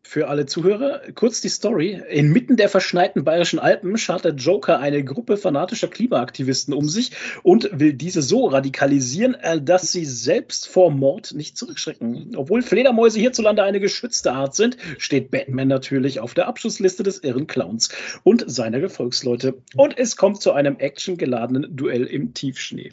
für 0.08 0.28
alle 0.28 0.46
Zuhörer. 0.46 1.02
Kurz 1.14 1.42
die 1.42 1.50
Story. 1.50 2.00
Inmitten 2.08 2.56
der 2.56 2.70
verschneiten 2.70 3.24
bayerischen 3.24 3.58
Alpen 3.58 3.98
schart 3.98 4.24
der 4.24 4.32
Joker 4.32 4.80
eine 4.80 5.04
Gruppe 5.04 5.36
fanatischer 5.36 5.88
Klimaaktivisten 5.88 6.72
um 6.72 6.88
sich 6.88 7.12
und 7.42 7.68
will 7.78 7.92
diese 7.92 8.22
so 8.22 8.46
radikalisieren, 8.46 9.34
äh, 9.34 9.60
dass 9.60 9.92
sie 9.92 10.06
selbst 10.06 10.66
vor 10.66 10.90
Mord 10.90 11.34
nicht 11.34 11.58
zurückschrecken. 11.58 12.32
Obwohl 12.36 12.62
Fledermäuse 12.62 13.20
hierzulande 13.20 13.62
eine 13.62 13.80
geschützte 13.80 14.32
Art 14.32 14.54
sind, 14.54 14.78
steht 14.96 15.30
Batman 15.30 15.68
natürlich 15.68 16.20
auf 16.20 16.32
der 16.32 16.48
Abschlussliste 16.48 17.02
des 17.02 17.18
irren 17.18 17.46
Clowns 17.46 17.90
und 18.24 18.50
seiner 18.50 18.80
Gefolgsleute. 18.80 19.58
Und 19.76 19.98
es 19.98 20.16
kommt 20.16 20.40
zu 20.40 20.52
einem 20.52 20.78
actiongeladenen 20.78 21.76
Duell 21.76 22.04
im 22.04 22.32
Tiefschnee. 22.32 22.92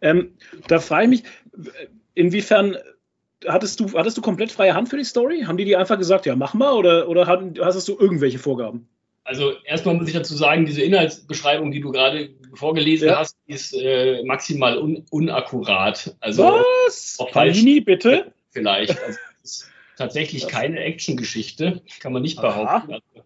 Ähm, 0.00 0.34
da 0.68 0.78
frage 0.78 1.06
ich 1.06 1.10
mich, 1.10 1.22
inwiefern 2.14 2.76
hattest 3.46 3.80
du, 3.80 3.92
hattest 3.92 4.16
du 4.16 4.22
komplett 4.22 4.52
freie 4.52 4.74
Hand 4.74 4.88
für 4.88 4.96
die 4.96 5.04
Story? 5.04 5.42
Haben 5.42 5.56
die 5.56 5.64
dir 5.64 5.78
einfach 5.78 5.98
gesagt, 5.98 6.26
ja, 6.26 6.36
mach 6.36 6.54
mal, 6.54 6.72
oder, 6.72 7.08
oder 7.08 7.26
hast 7.26 7.88
du 7.88 7.98
irgendwelche 7.98 8.38
Vorgaben? 8.38 8.88
Also 9.24 9.52
erstmal 9.64 9.94
muss 9.94 10.06
ich 10.06 10.14
dazu 10.14 10.34
sagen, 10.34 10.66
diese 10.66 10.82
Inhaltsbeschreibung, 10.82 11.72
die 11.72 11.80
du 11.80 11.90
gerade 11.90 12.30
vorgelesen 12.52 13.08
ja. 13.08 13.18
hast, 13.18 13.36
ist 13.46 13.74
äh, 13.74 14.22
maximal 14.24 14.76
un 14.78 15.04
unakkurat. 15.10 16.14
Also 16.20 16.62
Was? 16.86 17.18
Panini, 17.32 17.80
bitte? 17.80 18.32
Vielleicht. 18.50 19.02
Also, 19.02 19.18
ist 19.42 19.70
tatsächlich 19.96 20.46
keine 20.48 20.80
Actiongeschichte, 20.80 21.82
kann 22.00 22.12
man 22.12 22.22
nicht 22.22 22.40
behaupten. 22.40 22.92
Also, 22.92 23.24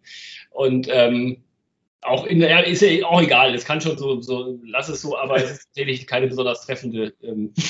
und 0.51 0.89
ähm, 0.91 1.43
auch 2.03 2.27
in 2.27 2.41
der 2.41 2.67
ist 2.67 2.83
ja 2.83 3.07
auch 3.07 3.21
egal, 3.21 3.55
es 3.55 3.65
kann 3.65 3.81
schon 3.81 3.99
so, 3.99 4.21
so, 4.21 4.59
lass 4.65 4.89
es 4.89 5.03
so, 5.03 5.19
aber 5.19 5.37
es 5.37 5.51
ist 5.51 5.65
tatsächlich 5.67 6.07
keine 6.07 6.29
besonders 6.29 6.65
treffende. 6.65 7.15
Ähm. 7.23 7.53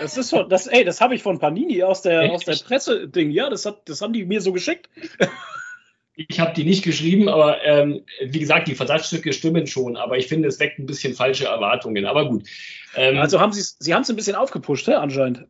Das 0.00 0.16
ist 0.16 0.30
schon, 0.30 0.48
das, 0.48 0.68
ey, 0.68 0.84
das 0.84 1.00
habe 1.00 1.16
ich 1.16 1.24
von 1.24 1.40
Panini 1.40 1.82
aus 1.82 2.02
der, 2.02 2.30
aus 2.30 2.44
der 2.44 2.54
Presse-Ding, 2.54 3.32
ja, 3.32 3.50
das, 3.50 3.66
hat, 3.66 3.88
das 3.88 4.00
haben 4.00 4.12
die 4.12 4.24
mir 4.24 4.40
so 4.40 4.52
geschickt. 4.52 4.88
Ich 6.14 6.38
habe 6.38 6.52
die 6.54 6.62
nicht 6.62 6.84
geschrieben, 6.84 7.28
aber 7.28 7.64
ähm, 7.64 8.02
wie 8.20 8.38
gesagt, 8.38 8.68
die 8.68 8.76
Versatzstücke 8.76 9.32
stimmen 9.32 9.66
schon, 9.66 9.96
aber 9.96 10.16
ich 10.16 10.28
finde, 10.28 10.46
es 10.46 10.60
weckt 10.60 10.78
ein 10.78 10.86
bisschen 10.86 11.14
falsche 11.14 11.46
Erwartungen. 11.46 12.06
Aber 12.06 12.28
gut. 12.28 12.44
Ähm, 12.94 13.18
also 13.18 13.40
haben 13.40 13.52
Sie 13.52 13.62
Sie 13.78 13.92
haben 13.92 14.02
es 14.02 14.10
ein 14.10 14.14
bisschen 14.14 14.36
aufgepusht, 14.36 14.86
he, 14.86 14.94
anscheinend. 14.94 15.46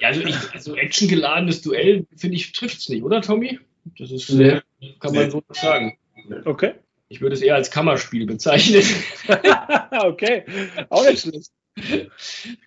Ja, 0.00 0.08
also, 0.08 0.20
ich, 0.20 0.36
also 0.52 0.76
actiongeladenes 0.76 1.62
Duell, 1.62 2.06
finde 2.16 2.36
ich, 2.36 2.52
trifft 2.52 2.78
es 2.78 2.88
nicht, 2.88 3.02
oder 3.02 3.20
Tommy? 3.20 3.58
Das 3.98 4.10
ist, 4.10 4.30
nee. 4.30 4.60
kann 5.00 5.14
man 5.14 5.24
nee. 5.24 5.30
so 5.30 5.42
sagen. 5.50 5.98
Okay. 6.44 6.74
Ich 7.10 7.20
würde 7.20 7.34
es 7.34 7.42
eher 7.42 7.54
als 7.54 7.70
Kammerspiel 7.70 8.26
bezeichnen. 8.26 8.82
okay, 10.02 10.44
auch 10.90 11.04
nicht 11.04 11.22
schlecht. 11.22 11.50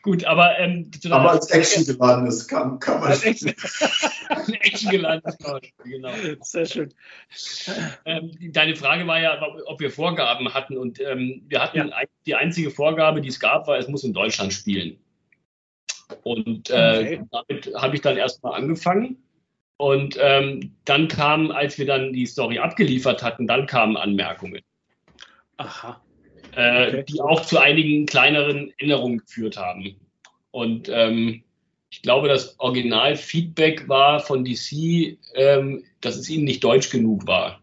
Gut, 0.01 0.23
aber. 0.25 0.57
Ähm, 0.59 0.89
aber 1.09 1.31
als 1.31 1.49
Action 1.51 1.85
geladenes 1.85 2.47
kann 2.47 2.79
man. 2.79 3.03
Als 3.03 3.23
Action, 3.23 3.49
Action 4.61 4.89
geladenes 4.89 5.37
Kammerspiel, 5.37 5.91
genau. 5.91 6.11
Sehr 6.41 6.65
schön. 6.65 6.93
Ähm, 8.05 8.31
deine 8.51 8.75
Frage 8.75 9.05
war 9.07 9.19
ja, 9.19 9.41
ob 9.65 9.79
wir 9.79 9.91
Vorgaben 9.91 10.53
hatten. 10.53 10.77
Und 10.77 10.99
ähm, 10.99 11.43
wir 11.47 11.61
hatten 11.61 11.89
ja. 11.89 12.01
die 12.25 12.35
einzige 12.35 12.71
Vorgabe, 12.71 13.21
die 13.21 13.29
es 13.29 13.39
gab, 13.39 13.67
war, 13.67 13.77
es 13.77 13.87
muss 13.87 14.03
in 14.03 14.13
Deutschland 14.13 14.53
spielen. 14.53 14.97
Und 16.23 16.69
äh, 16.69 16.73
okay. 16.73 17.23
damit 17.31 17.71
habe 17.75 17.95
ich 17.95 18.01
dann 18.01 18.17
erstmal 18.17 18.53
angefangen. 18.53 19.17
Und 19.81 20.15
ähm, 20.21 20.73
dann 20.85 21.07
kam, 21.07 21.49
als 21.49 21.79
wir 21.79 21.87
dann 21.87 22.13
die 22.13 22.27
Story 22.27 22.59
abgeliefert 22.59 23.23
hatten, 23.23 23.47
dann 23.47 23.65
kamen 23.65 23.97
Anmerkungen. 23.97 24.61
Aha. 25.57 25.99
Äh, 26.55 26.89
okay. 26.89 27.05
Die 27.09 27.19
auch 27.19 27.41
zu 27.41 27.57
einigen 27.57 28.05
kleineren 28.05 28.71
Änderungen 28.77 29.17
geführt 29.17 29.57
haben. 29.57 29.95
Und 30.51 30.87
ähm, 30.89 31.41
ich 31.89 32.03
glaube, 32.03 32.27
das 32.27 32.59
Originalfeedback 32.59 33.89
war 33.89 34.19
von 34.19 34.45
DC, 34.45 35.17
ähm, 35.33 35.83
dass 35.99 36.15
es 36.15 36.29
ihnen 36.29 36.43
nicht 36.43 36.63
deutsch 36.63 36.91
genug 36.91 37.25
war. 37.25 37.59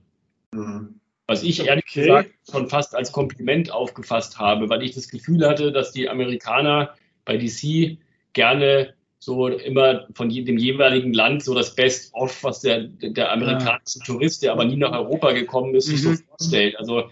Mhm. 0.51 0.99
Was 1.29 1.45
ich 1.45 1.69
ehrlich 1.69 1.85
okay. 1.89 2.01
gesagt 2.01 2.31
schon 2.51 2.69
fast 2.69 2.97
als 2.97 3.13
Kompliment 3.13 3.71
aufgefasst 3.71 4.41
habe, 4.41 4.69
weil 4.69 4.83
ich 4.83 4.93
das 4.93 5.09
Gefühl 5.09 5.47
hatte, 5.47 5.71
dass 5.71 5.93
die 5.93 6.09
Amerikaner 6.09 6.97
bei 7.25 7.37
DC 7.37 7.97
gerne 8.33 8.95
so 9.19 9.49
immer 9.49 10.07
von 10.15 10.29
dem 10.29 10.59
jeweiligen 10.59 11.13
Land 11.13 11.43
so 11.43 11.55
das 11.55 11.75
Best-of, 11.75 12.45
was 12.45 12.61
der, 12.61 12.85
der 12.85 13.33
amerikanische 13.33 13.99
ja. 13.99 14.05
Tourist, 14.05 14.43
der 14.43 14.53
aber 14.53 14.65
nie 14.65 14.77
nach 14.77 14.93
Europa 14.93 15.33
gekommen 15.33 15.75
ist, 15.75 15.87
sich 15.87 16.03
mhm. 16.05 16.15
so 16.15 16.23
vorstellt. 16.29 16.79
Also 16.79 17.11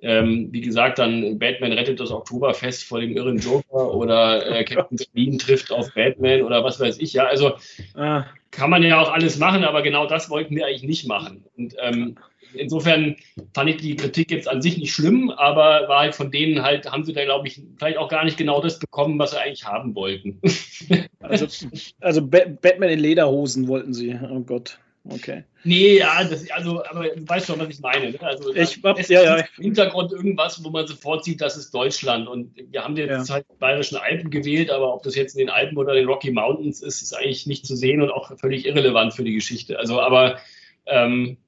ähm, 0.00 0.48
wie 0.52 0.60
gesagt, 0.60 1.00
dann 1.00 1.38
Batman 1.38 1.72
rettet 1.72 1.98
das 1.98 2.12
Oktoberfest 2.12 2.84
vor 2.84 3.00
dem 3.00 3.16
irren 3.16 3.38
Joker 3.38 3.94
oder 3.94 4.46
äh, 4.46 4.64
Captain 4.64 4.98
Bean 5.12 5.38
trifft 5.38 5.72
auf 5.72 5.92
Batman 5.94 6.42
oder 6.42 6.62
was 6.62 6.78
weiß 6.78 6.98
ich. 6.98 7.14
Ja, 7.14 7.26
also 7.26 7.54
ah. 7.94 8.24
kann 8.52 8.70
man 8.70 8.84
ja 8.84 9.00
auch 9.00 9.10
alles 9.10 9.38
machen, 9.38 9.64
aber 9.64 9.82
genau 9.82 10.06
das 10.06 10.30
wollten 10.30 10.54
wir 10.54 10.66
eigentlich 10.66 10.84
nicht 10.84 11.08
machen. 11.08 11.44
Und 11.56 11.74
ähm, 11.80 12.16
insofern 12.58 13.16
fand 13.54 13.70
ich 13.70 13.76
die 13.78 13.96
Kritik 13.96 14.30
jetzt 14.30 14.48
an 14.48 14.62
sich 14.62 14.78
nicht 14.78 14.92
schlimm, 14.92 15.30
aber 15.30 15.88
war 15.88 16.00
halt 16.00 16.14
von 16.14 16.30
denen 16.30 16.62
halt, 16.62 16.90
haben 16.90 17.04
sie 17.04 17.12
da, 17.12 17.24
glaube 17.24 17.48
ich, 17.48 17.62
vielleicht 17.78 17.98
auch 17.98 18.08
gar 18.08 18.24
nicht 18.24 18.36
genau 18.36 18.60
das 18.60 18.78
bekommen, 18.78 19.18
was 19.18 19.30
sie 19.32 19.40
eigentlich 19.40 19.64
haben 19.64 19.94
wollten. 19.94 20.40
Also, 21.20 21.46
also 22.00 22.26
Batman 22.26 22.90
in 22.90 23.00
Lederhosen 23.00 23.66
wollten 23.66 23.92
sie. 23.92 24.16
Oh 24.30 24.40
Gott. 24.40 24.78
Okay. 25.10 25.44
Nee, 25.64 25.98
ja, 25.98 26.22
das, 26.24 26.50
also, 26.50 26.84
aber 26.84 27.08
du 27.08 27.28
weißt 27.28 27.46
schon, 27.46 27.58
was 27.58 27.68
ich 27.68 27.80
meine. 27.80 28.12
Ne? 28.12 28.20
Also, 28.20 28.54
ich 28.54 28.80
hab, 28.82 28.98
ja, 29.08 29.22
ja. 29.22 29.36
Im 29.56 29.64
Hintergrund 29.64 30.12
irgendwas, 30.12 30.62
wo 30.62 30.70
man 30.70 30.86
sofort 30.86 31.24
sieht, 31.24 31.40
das 31.40 31.56
ist 31.56 31.72
Deutschland. 31.72 32.28
Und 32.28 32.52
wir 32.56 32.84
haben 32.84 32.96
jetzt 32.96 33.28
ja. 33.28 33.34
halt 33.34 33.46
bayerischen 33.58 33.96
Alpen 33.96 34.30
gewählt, 34.30 34.70
aber 34.70 34.94
ob 34.94 35.02
das 35.02 35.14
jetzt 35.14 35.34
in 35.34 35.40
den 35.40 35.50
Alpen 35.50 35.76
oder 35.78 35.94
den 35.94 36.06
Rocky 36.06 36.30
Mountains 36.30 36.82
ist, 36.82 37.02
ist 37.02 37.14
eigentlich 37.14 37.46
nicht 37.46 37.66
zu 37.66 37.74
sehen 37.74 38.02
und 38.02 38.10
auch 38.10 38.36
völlig 38.38 38.66
irrelevant 38.66 39.14
für 39.14 39.24
die 39.24 39.34
Geschichte. 39.34 39.78
Also, 39.78 40.00
aber 40.00 40.38
ähm, 40.86 41.38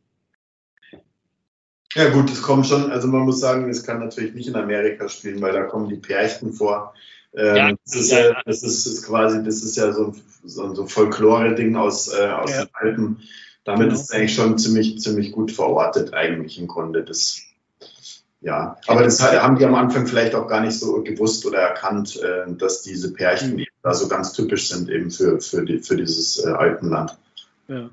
ja 1.94 2.08
gut, 2.10 2.30
es 2.30 2.42
kommt 2.42 2.66
schon, 2.66 2.90
also 2.90 3.08
man 3.08 3.22
muss 3.22 3.40
sagen, 3.40 3.68
es 3.68 3.84
kann 3.84 3.98
natürlich 3.98 4.34
nicht 4.34 4.48
in 4.48 4.56
Amerika 4.56 5.08
spielen, 5.08 5.40
weil 5.40 5.52
da 5.52 5.62
kommen 5.64 5.88
die 5.88 5.96
Pärchen 5.96 6.52
vor. 6.52 6.94
Ähm, 7.34 7.56
ja, 7.56 7.72
das, 7.84 7.94
ist, 7.94 8.12
ja, 8.12 8.20
ja, 8.20 8.42
das 8.44 8.62
ist, 8.62 8.86
ist, 8.86 9.06
quasi, 9.06 9.42
das 9.42 9.62
ist 9.62 9.76
ja 9.76 9.92
so 9.92 10.06
ein, 10.06 10.22
so 10.44 10.64
ein 10.64 10.74
so 10.74 10.86
Folklore-Ding 10.86 11.76
aus, 11.76 12.12
äh, 12.12 12.28
aus 12.28 12.50
den 12.50 12.68
Alpen. 12.72 13.22
Damit 13.64 13.88
genau. 13.88 13.94
ist 13.94 14.04
es 14.04 14.10
eigentlich 14.10 14.34
schon 14.34 14.58
ziemlich, 14.58 15.00
ziemlich 15.00 15.32
gut 15.32 15.52
verortet, 15.52 16.14
eigentlich 16.14 16.58
im 16.58 16.66
Grunde. 16.66 17.04
Das, 17.04 17.42
ja, 18.40 18.78
aber 18.86 19.02
das 19.02 19.20
haben 19.20 19.58
die 19.58 19.64
am 19.64 19.74
Anfang 19.74 20.06
vielleicht 20.06 20.34
auch 20.34 20.48
gar 20.48 20.62
nicht 20.62 20.78
so 20.78 21.02
gewusst 21.02 21.44
oder 21.44 21.58
erkannt, 21.58 22.20
äh, 22.20 22.52
dass 22.52 22.82
diese 22.82 23.12
Pärchen 23.12 23.56
mhm. 23.56 23.66
da 23.82 23.94
so 23.94 24.08
ganz 24.08 24.32
typisch 24.32 24.68
sind 24.68 24.88
eben 24.88 25.10
für, 25.10 25.40
für, 25.40 25.64
die, 25.64 25.78
für 25.78 25.96
dieses 25.96 26.44
äh, 26.44 26.48
Alpenland. 26.48 27.16
Ja. 27.68 27.90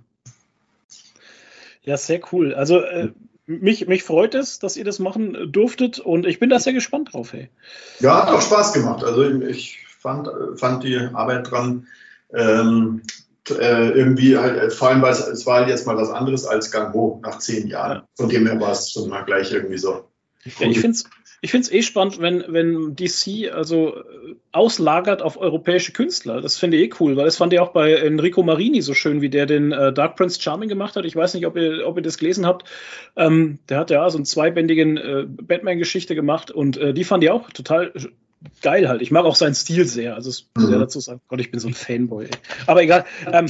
Ja, 1.83 1.95
sehr 1.95 2.19
cool. 2.31 2.53
Also 2.53 2.81
äh, 2.81 3.11
mich, 3.47 3.87
mich 3.87 4.03
freut 4.03 4.35
es, 4.35 4.59
dass 4.59 4.77
ihr 4.77 4.85
das 4.85 4.99
machen 4.99 5.51
durftet 5.51 5.99
und 5.99 6.25
ich 6.25 6.39
bin 6.39 6.49
da 6.49 6.59
sehr 6.59 6.73
gespannt 6.73 7.13
drauf. 7.13 7.33
Hey. 7.33 7.49
Ja, 7.99 8.21
hat 8.21 8.29
auch 8.29 8.41
Spaß 8.41 8.73
gemacht. 8.73 9.03
Also 9.03 9.23
ich 9.23 9.79
fand, 9.99 10.29
fand 10.59 10.83
die 10.83 10.97
Arbeit 10.97 11.49
dran 11.49 11.87
ähm, 12.33 13.01
äh, 13.49 13.89
irgendwie 13.91 14.37
halt, 14.37 14.57
äh, 14.57 14.69
vor 14.69 14.89
allem, 14.89 15.01
weil 15.01 15.13
es, 15.13 15.25
es 15.25 15.45
war 15.45 15.67
jetzt 15.67 15.87
mal 15.87 15.97
was 15.97 16.09
anderes 16.09 16.45
als 16.45 16.71
Gang 16.71 16.93
Ho 16.93 17.21
nach 17.23 17.39
zehn 17.39 17.67
Jahren. 17.67 18.03
Von 18.15 18.29
dem 18.29 18.45
her 18.45 18.59
war 18.59 18.71
es 18.71 18.91
schon 18.91 19.09
mal 19.09 19.23
gleich 19.23 19.51
irgendwie 19.51 19.77
so. 19.77 20.05
Ja, 20.59 20.67
ich 20.67 20.79
finde 20.79 20.95
es 20.95 21.09
ich 21.41 21.51
finde 21.51 21.65
es 21.67 21.71
eh 21.71 21.83
spannend, 21.83 22.19
wenn, 22.19 22.43
wenn 22.47 22.95
DC 22.95 23.53
also 23.53 23.95
äh, 23.95 24.35
auslagert 24.51 25.21
auf 25.21 25.37
europäische 25.37 25.91
Künstler. 25.91 26.41
Das 26.41 26.57
finde 26.57 26.77
ich 26.77 26.89
eh 26.89 26.93
cool, 26.99 27.15
weil 27.15 27.25
das 27.25 27.37
fand 27.37 27.53
ich 27.53 27.59
auch 27.59 27.73
bei 27.73 27.93
Enrico 27.93 28.41
Marini 28.41 28.81
so 28.81 28.95
schön, 28.95 29.21
wie 29.21 29.29
der 29.29 29.45
den 29.45 29.71
äh, 29.71 29.93
Dark 29.93 30.15
Prince 30.15 30.41
Charming 30.41 30.67
gemacht 30.67 30.95
hat. 30.95 31.05
Ich 31.05 31.15
weiß 31.15 31.35
nicht, 31.35 31.45
ob 31.45 31.55
ihr, 31.55 31.85
ob 31.85 31.97
ihr 31.97 32.01
das 32.01 32.17
gelesen 32.17 32.47
habt. 32.47 32.67
Ähm, 33.15 33.59
der 33.69 33.77
hat 33.77 33.91
ja 33.91 34.09
so 34.09 34.17
einen 34.17 34.25
zweibändigen 34.25 34.97
äh, 34.97 35.25
Batman-Geschichte 35.27 36.15
gemacht 36.15 36.49
und 36.49 36.77
äh, 36.77 36.93
die 36.93 37.03
fand 37.03 37.23
ich 37.23 37.29
auch 37.29 37.51
total 37.51 37.93
geil 38.61 38.87
halt. 38.87 39.01
Ich 39.01 39.11
mag 39.11 39.25
auch 39.25 39.35
seinen 39.35 39.55
Stil 39.55 39.85
sehr. 39.85 40.15
Also 40.15 40.29
es 40.29 40.47
muss 40.55 40.67
mhm. 40.67 40.73
ja 40.73 40.79
dazu 40.79 40.99
sagen, 40.99 41.21
Gott, 41.27 41.39
ich 41.39 41.51
bin 41.51 41.59
so 41.59 41.67
ein 41.67 41.73
Fanboy. 41.73 42.25
Ey. 42.25 42.31
Aber 42.65 42.81
egal. 42.81 43.05
Ähm, 43.31 43.49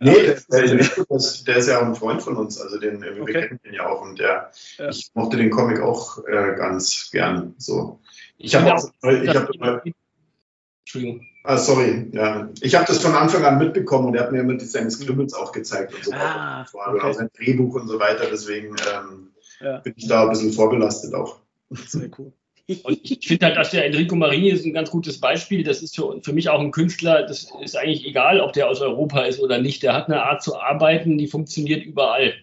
nee, 0.00 0.34
der, 0.50 0.66
der, 0.66 0.76
der, 1.46 1.56
ist 1.56 1.68
ja 1.68 1.80
auch 1.80 1.86
ein 1.86 1.94
Freund 1.94 2.22
von 2.22 2.36
uns. 2.36 2.60
Also 2.60 2.78
den, 2.78 3.02
wir 3.02 3.22
okay. 3.22 3.32
kennen 3.32 3.60
ihn 3.64 3.74
ja 3.74 3.88
auch 3.88 4.02
und 4.02 4.18
der, 4.18 4.50
ja. 4.78 4.88
ich 4.88 5.10
mochte 5.14 5.36
den 5.36 5.50
Comic 5.50 5.80
auch 5.80 6.18
äh, 6.26 6.54
ganz 6.56 7.10
gern. 7.10 7.54
So. 7.58 8.00
Ich 8.38 8.54
habe 8.54 8.74
auch, 8.74 8.90
ich 9.02 9.34
habe 9.34 9.82
Entschuldigung. 10.84 11.26
Ah, 11.44 11.56
sorry, 11.56 12.08
ja. 12.12 12.50
Ich 12.60 12.74
habe 12.74 12.84
das 12.86 12.98
von 12.98 13.14
Anfang 13.14 13.44
an 13.44 13.58
mitbekommen 13.58 14.08
und 14.08 14.14
er 14.14 14.24
hat 14.24 14.32
mir 14.32 14.40
immer 14.40 14.58
seine 14.60 14.90
Scribbles 14.90 15.34
auch 15.34 15.50
gezeigt 15.52 15.94
und 15.94 16.04
so 16.04 16.12
ah, 16.12 16.66
weiter. 16.72 16.94
Okay. 16.94 17.00
Auch 17.00 17.14
sein 17.14 17.30
Drehbuch 17.36 17.74
und 17.74 17.88
so 17.88 17.98
weiter. 17.98 18.26
Deswegen 18.30 18.76
ähm, 18.92 19.32
ja. 19.60 19.78
bin 19.78 19.94
ich 19.96 20.06
da 20.06 20.22
ein 20.22 20.28
bisschen 20.30 20.52
vorbelastet 20.52 21.14
auch. 21.14 21.40
Sehr 21.70 22.10
cool. 22.18 22.32
Und 22.84 23.00
ich 23.02 23.26
finde 23.26 23.46
halt, 23.46 23.56
dass 23.56 23.70
der 23.70 23.86
Enrico 23.86 24.14
Marini 24.14 24.50
ist 24.50 24.64
ein 24.64 24.72
ganz 24.72 24.90
gutes 24.90 25.20
Beispiel. 25.20 25.64
Das 25.64 25.82
ist 25.82 25.96
für, 25.96 26.20
für 26.22 26.32
mich 26.32 26.48
auch 26.48 26.60
ein 26.60 26.70
Künstler, 26.70 27.22
das 27.22 27.50
ist 27.62 27.76
eigentlich 27.76 28.06
egal, 28.06 28.40
ob 28.40 28.52
der 28.52 28.68
aus 28.68 28.80
Europa 28.80 29.22
ist 29.22 29.40
oder 29.40 29.58
nicht. 29.58 29.82
Der 29.82 29.94
hat 29.94 30.06
eine 30.06 30.22
Art 30.22 30.42
zu 30.42 30.58
arbeiten, 30.58 31.18
die 31.18 31.26
funktioniert 31.26 31.84
überall. 31.84 32.34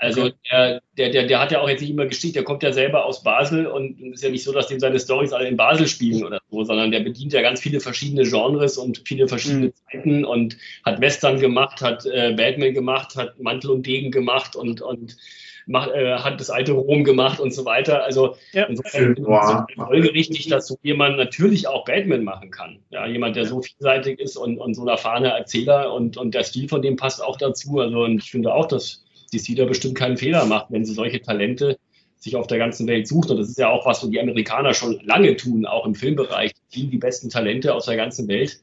Also 0.00 0.30
der, 0.50 0.80
der, 0.96 1.10
der, 1.10 1.26
der 1.26 1.40
hat 1.40 1.52
ja 1.52 1.60
auch 1.60 1.68
jetzt 1.68 1.82
nicht 1.82 1.90
immer 1.90 2.06
Geschichte, 2.06 2.38
der 2.38 2.44
kommt 2.44 2.62
ja 2.62 2.72
selber 2.72 3.04
aus 3.04 3.22
Basel 3.22 3.66
und 3.66 4.00
es 4.00 4.14
ist 4.14 4.22
ja 4.22 4.30
nicht 4.30 4.44
so, 4.44 4.52
dass 4.52 4.68
dem 4.68 4.80
seine 4.80 4.98
Stories 4.98 5.34
alle 5.34 5.46
in 5.46 5.58
Basel 5.58 5.86
spielen 5.86 6.24
oder 6.24 6.40
so, 6.50 6.64
sondern 6.64 6.90
der 6.90 7.00
bedient 7.00 7.34
ja 7.34 7.42
ganz 7.42 7.60
viele 7.60 7.80
verschiedene 7.80 8.22
Genres 8.22 8.78
und 8.78 9.02
viele 9.04 9.28
verschiedene 9.28 9.66
mhm. 9.66 9.72
Zeiten 9.92 10.24
und 10.24 10.56
hat 10.86 11.02
Western 11.02 11.38
gemacht, 11.38 11.82
hat 11.82 12.06
äh, 12.06 12.32
Batman 12.34 12.72
gemacht, 12.72 13.14
hat 13.14 13.38
Mantel 13.40 13.72
und 13.72 13.84
Degen 13.84 14.10
gemacht 14.10 14.56
und, 14.56 14.80
und 14.80 15.18
macht, 15.66 15.90
äh, 15.90 16.16
hat 16.16 16.40
das 16.40 16.50
alte 16.50 16.72
Rom 16.72 17.04
gemacht 17.04 17.40
und 17.40 17.52
so 17.52 17.64
weiter. 17.64 18.04
Also 18.04 18.36
ja. 18.52 18.64
insofern 18.64 19.14
ist 19.14 19.20
es 19.20 19.74
folgerichtig, 19.76 20.48
dass 20.48 20.66
so 20.66 20.78
jemand 20.82 21.16
natürlich 21.16 21.68
auch 21.68 21.84
Batman 21.84 22.24
machen 22.24 22.50
kann. 22.50 22.78
Ja, 22.90 23.06
jemand, 23.06 23.36
der 23.36 23.46
so 23.46 23.62
vielseitig 23.62 24.20
ist 24.20 24.36
und, 24.36 24.58
und 24.58 24.74
so 24.74 24.82
ein 24.82 24.88
erfahrener 24.88 25.30
Erzähler 25.30 25.92
und, 25.92 26.16
und 26.16 26.34
der 26.34 26.44
Stil 26.44 26.68
von 26.68 26.82
dem 26.82 26.96
passt 26.96 27.22
auch 27.22 27.36
dazu. 27.36 27.78
Also 27.78 28.04
und 28.04 28.22
ich 28.22 28.30
finde 28.30 28.54
auch, 28.54 28.66
dass 28.66 29.04
DC 29.32 29.56
da 29.56 29.64
bestimmt 29.64 29.94
keinen 29.94 30.16
Fehler 30.16 30.44
macht, 30.46 30.66
wenn 30.70 30.84
sie 30.84 30.94
solche 30.94 31.20
Talente 31.20 31.78
sich 32.20 32.36
auf 32.36 32.46
der 32.46 32.58
ganzen 32.58 32.86
Welt 32.86 33.08
sucht. 33.08 33.30
Und 33.30 33.38
das 33.38 33.48
ist 33.48 33.58
ja 33.58 33.70
auch 33.70 33.86
was, 33.86 34.02
was 34.02 34.10
die 34.10 34.20
Amerikaner 34.20 34.74
schon 34.74 35.00
lange 35.04 35.36
tun, 35.36 35.66
auch 35.66 35.86
im 35.86 35.94
Filmbereich. 35.94 36.52
Die 36.52 36.68
ziehen 36.68 36.90
die 36.90 36.98
besten 36.98 37.30
Talente 37.30 37.74
aus 37.74 37.86
der 37.86 37.96
ganzen 37.96 38.28
Welt 38.28 38.60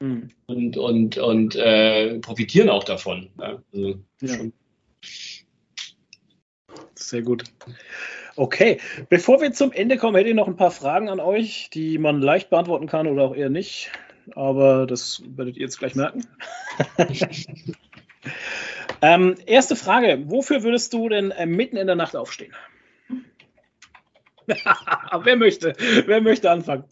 mhm. 0.00 0.30
und, 0.46 0.76
und, 0.76 1.18
und 1.18 1.56
äh, 1.56 2.18
profitieren 2.20 2.70
auch 2.70 2.84
davon. 2.84 3.28
Ja, 3.38 3.58
also 3.72 3.94
ja. 4.20 4.36
Sehr 7.08 7.22
gut. 7.22 7.44
Okay, 8.36 8.80
bevor 9.08 9.40
wir 9.40 9.52
zum 9.52 9.72
Ende 9.72 9.96
kommen, 9.96 10.16
hätte 10.16 10.30
ich 10.30 10.34
noch 10.34 10.48
ein 10.48 10.56
paar 10.56 10.70
Fragen 10.70 11.08
an 11.08 11.20
euch, 11.20 11.70
die 11.72 11.98
man 11.98 12.20
leicht 12.20 12.50
beantworten 12.50 12.86
kann 12.86 13.06
oder 13.06 13.22
auch 13.22 13.34
eher 13.34 13.50
nicht. 13.50 13.90
Aber 14.34 14.86
das 14.86 15.22
werdet 15.36 15.56
ihr 15.56 15.62
jetzt 15.62 15.78
gleich 15.78 15.94
merken. 15.94 16.26
Ähm, 19.02 19.34
erste 19.44 19.76
Frage: 19.76 20.22
Wofür 20.30 20.62
würdest 20.62 20.94
du 20.94 21.10
denn 21.10 21.30
äh, 21.30 21.44
mitten 21.44 21.76
in 21.76 21.86
der 21.86 21.96
Nacht 21.96 22.16
aufstehen? 22.16 22.54
wer 24.46 25.36
möchte? 25.36 25.74
Wer 26.06 26.22
möchte 26.22 26.50
anfangen? 26.50 26.84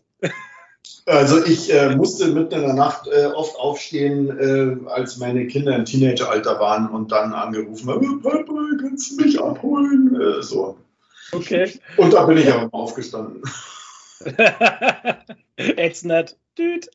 Also 1.06 1.44
ich 1.44 1.72
äh, 1.72 1.96
musste 1.96 2.28
mitten 2.28 2.54
in 2.54 2.62
der 2.62 2.74
Nacht 2.74 3.09
äh, 3.09 3.26
oft 3.26 3.56
aufstehen, 3.56 4.38
äh, 4.38 4.88
als 4.88 5.18
meine 5.18 5.46
Kinder 5.48 5.74
im 5.74 5.84
Teenageralter 5.84 6.60
waren 6.60 6.88
und 6.88 7.10
dann 7.10 7.32
angerufen 7.32 7.90
haben, 7.90 8.22
Papa, 8.22 8.54
kannst 8.80 9.10
du 9.10 9.24
mich 9.24 9.40
abholen? 9.40 10.20
Äh, 10.20 10.42
so. 10.42 10.76
Okay. 11.32 11.72
Und 11.96 12.12
da 12.12 12.24
bin 12.24 12.38
ich 12.38 12.52
aber 12.52 12.72
aufgestanden. 12.72 13.42
It's 15.56 16.04
not. 16.04 16.36
Dude. 16.54 16.86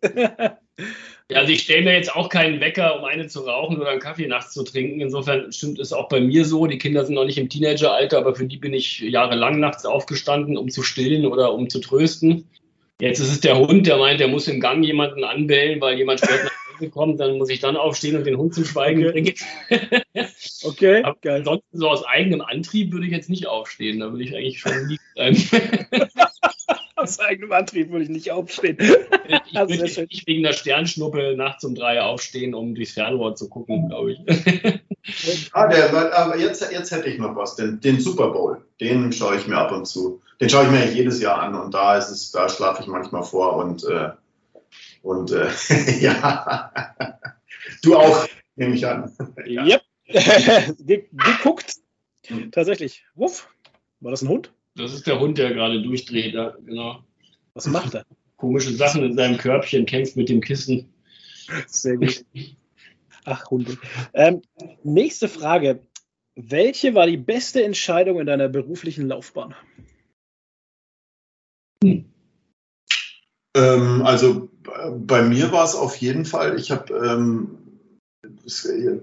Also 1.34 1.52
ich 1.52 1.64
stelle 1.64 1.84
mir 1.84 1.94
jetzt 1.94 2.16
auch 2.16 2.30
keinen 2.30 2.62
Wecker, 2.62 3.00
um 3.00 3.04
eine 3.04 3.28
zu 3.28 3.42
rauchen 3.42 3.78
oder 3.82 3.90
einen 3.90 4.00
Kaffee 4.00 4.28
nachts 4.28 4.54
zu 4.54 4.64
trinken. 4.64 5.02
Insofern 5.02 5.52
stimmt 5.52 5.80
es 5.80 5.92
auch 5.92 6.08
bei 6.08 6.22
mir 6.22 6.46
so. 6.46 6.68
Die 6.68 6.78
Kinder 6.78 7.04
sind 7.04 7.16
noch 7.16 7.26
nicht 7.26 7.40
im 7.40 7.50
Teenageralter, 7.50 8.20
aber 8.20 8.36
für 8.36 8.46
die 8.46 8.58
bin 8.58 8.74
ich 8.74 9.00
jahrelang 9.00 9.60
nachts 9.60 9.86
aufgestanden, 9.86 10.56
um 10.56 10.70
zu 10.70 10.84
stillen 10.84 11.26
oder 11.26 11.54
um 11.54 11.70
zu 11.70 11.80
trösten. 11.80 12.48
Jetzt 13.00 13.20
ist 13.20 13.32
es 13.32 13.40
der 13.42 13.58
Hund, 13.58 13.86
der 13.86 13.98
meint, 13.98 14.20
der 14.20 14.28
muss 14.28 14.48
im 14.48 14.60
Gang 14.60 14.84
jemanden 14.84 15.24
anbellen, 15.24 15.80
weil 15.82 15.98
jemand 15.98 16.20
spät 16.20 16.46
nach 16.46 16.74
Hause 16.74 16.90
kommt. 16.90 17.20
Dann 17.20 17.38
muss 17.38 17.50
ich 17.50 17.60
dann 17.60 17.78
aufstehen 17.78 18.16
und 18.16 18.26
den 18.26 18.38
Hund 18.38 18.56
zum 18.56 18.66
Schweigen 18.66 19.06
okay. 19.06 19.36
bringen. 19.70 20.28
okay, 20.64 21.04
aber 21.04 21.18
geil. 21.22 21.38
Ansonsten 21.40 21.78
so 21.78 21.90
aus 21.90 22.04
eigenem 22.06 22.42
Antrieb 22.42 22.92
würde 22.92 23.06
ich 23.06 23.12
jetzt 23.12 23.30
nicht 23.30 23.46
aufstehen. 23.46 24.00
Da 24.00 24.12
würde 24.12 24.24
ich 24.24 24.36
eigentlich 24.36 24.60
schon 24.60 24.88
liegen 24.88 25.04
bleiben. 25.14 25.38
Aus 26.96 27.20
eigenem 27.20 27.52
Antrieb 27.52 27.92
würde 27.92 28.06
ich 28.06 28.10
nicht 28.10 28.32
aufstehen. 28.32 28.76
Ich 28.80 29.54
würde 29.54 30.08
nicht 30.10 30.26
wegen 30.26 30.42
der 30.42 30.54
Sternschnuppe 30.54 31.36
nachts 31.38 31.64
um 31.64 31.76
drei 31.76 32.02
aufstehen, 32.02 32.56
um 32.56 32.74
durchs 32.74 32.94
Fernrohr 32.94 33.36
zu 33.36 33.48
gucken, 33.50 33.88
glaube 33.88 34.14
ich. 34.14 34.20
ah, 35.54 35.68
der, 35.68 35.94
aber 36.18 36.40
jetzt, 36.40 36.68
jetzt 36.72 36.92
hätte 36.92 37.08
ich 37.08 37.20
noch 37.20 37.36
was, 37.36 37.56
den, 37.56 37.80
den 37.82 38.00
Super 38.00 38.30
Bowl. 38.30 38.66
Den 38.82 39.12
schaue 39.14 39.38
ich 39.38 39.46
mir 39.46 39.58
ab 39.58 39.72
und 39.72 39.86
zu. 39.86 40.24
Den 40.40 40.50
schaue 40.50 40.66
ich 40.66 40.72
mir 40.72 40.92
jedes 40.92 41.22
Jahr 41.22 41.42
an 41.42 41.56
und 41.56 41.74
da 41.74 41.98
ist 41.98 42.10
es, 42.10 42.32
da 42.32 42.48
schlafe 42.48 42.84
ich 42.84 42.88
manchmal 42.88 43.24
vor 43.24 43.56
und, 43.58 43.84
äh, 43.86 44.12
und 45.02 45.32
äh, 45.32 45.50
ja, 46.00 46.72
du 47.82 47.96
auch, 47.96 48.28
nehme 48.56 48.76
ich 48.76 48.86
an. 48.86 49.12
ja. 49.46 49.66
Yep. 49.66 49.82
Geguckt. 50.78 51.74
Tatsächlich. 52.52 53.04
Wuff. 53.16 53.50
War 54.00 54.12
das 54.12 54.22
ein 54.22 54.30
Hund? 54.30 54.52
Das 54.76 54.94
ist 54.94 55.08
der 55.08 55.20
Hund, 55.20 55.38
der 55.38 55.54
gerade 55.54 55.82
durchdreht, 55.82 56.34
ja, 56.34 56.56
genau. 56.66 57.04
Was 57.54 57.66
macht 57.66 57.96
er? 57.96 58.06
Komische 58.36 58.72
Sachen 58.74 59.04
in 59.04 59.16
seinem 59.16 59.38
Körbchen, 59.38 59.88
kämpft 59.88 60.16
mit 60.16 60.30
dem 60.30 60.42
Kissen. 60.42 60.94
Sehr 61.66 61.98
gut. 61.98 62.24
Ach, 63.26 63.50
Hunde. 63.50 63.78
Ähm, 64.14 64.44
nächste 64.84 65.28
Frage. 65.28 65.82
Welche 66.36 66.94
war 66.94 67.08
die 67.08 67.18
beste 67.18 67.64
Entscheidung 67.64 68.20
in 68.20 68.28
deiner 68.28 68.48
beruflichen 68.48 69.08
Laufbahn? 69.08 69.56
Hm. 71.84 72.06
Ähm, 73.56 74.02
also 74.06 74.50
bei 75.06 75.22
mir 75.22 75.52
war 75.52 75.66
es 75.66 75.76
auf 75.76 75.96
jeden 75.98 76.26
Fall, 76.26 76.60
ich 76.60 76.72
habe, 76.72 76.94
ähm, 76.94 77.58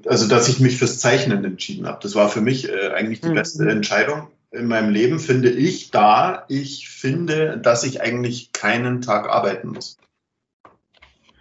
also 0.06 0.28
dass 0.28 0.48
ich 0.48 0.60
mich 0.60 0.76
fürs 0.76 0.98
Zeichnen 0.98 1.44
entschieden 1.44 1.86
habe. 1.86 1.98
Das 2.02 2.14
war 2.14 2.28
für 2.28 2.40
mich 2.40 2.68
äh, 2.68 2.88
eigentlich 2.88 3.20
die 3.20 3.28
hm. 3.28 3.34
beste 3.34 3.68
Entscheidung 3.68 4.28
in 4.50 4.66
meinem 4.66 4.90
Leben, 4.90 5.18
finde 5.18 5.50
ich, 5.50 5.90
da 5.90 6.44
ich 6.48 6.88
finde, 6.88 7.58
dass 7.58 7.84
ich 7.84 8.00
eigentlich 8.00 8.52
keinen 8.52 9.00
Tag 9.00 9.28
arbeiten 9.28 9.68
muss. 9.68 9.98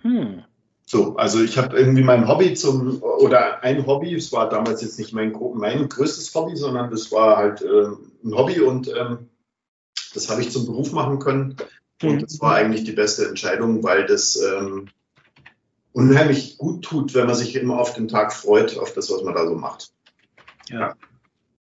Hm. 0.02 0.44
So, 0.86 1.16
also 1.16 1.42
ich 1.42 1.58
habe 1.58 1.78
irgendwie 1.78 2.04
mein 2.04 2.28
Hobby 2.28 2.54
zum, 2.54 3.02
oder 3.02 3.64
ein 3.64 3.86
Hobby, 3.86 4.14
es 4.14 4.32
war 4.32 4.50
damals 4.50 4.82
jetzt 4.82 5.00
nicht 5.00 5.14
mein, 5.14 5.34
mein 5.56 5.90
größtes 5.90 6.34
Hobby, 6.36 6.56
sondern 6.56 6.92
das 6.92 7.12
war 7.12 7.38
halt 7.38 7.62
äh, 7.62 7.88
ein 8.24 8.36
Hobby 8.36 8.60
und 8.60 8.90
ähm, 8.90 9.30
das 10.14 10.30
habe 10.30 10.41
ich 10.41 10.52
zum 10.52 10.65
Beruf 10.65 10.91
machen 10.91 11.19
können. 11.19 11.56
Und 12.02 12.22
das 12.22 12.40
war 12.41 12.56
eigentlich 12.56 12.84
die 12.84 12.91
beste 12.91 13.27
Entscheidung, 13.27 13.84
weil 13.84 14.06
das 14.06 14.41
ähm, 14.41 14.90
unheimlich 15.94 16.57
gut 16.57 16.84
tut, 16.84 17.14
wenn 17.14 17.27
man 17.27 17.35
sich 17.35 17.56
immer 17.56 17.80
auf 17.80 17.94
den 17.94 18.07
Tag 18.07 18.34
freut, 18.34 18.77
auf 18.77 18.94
das, 18.94 19.10
was 19.10 19.23
man 19.23 19.34
da 19.34 19.48
so 19.48 19.56
macht. 19.56 19.91
Ja. 20.69 20.95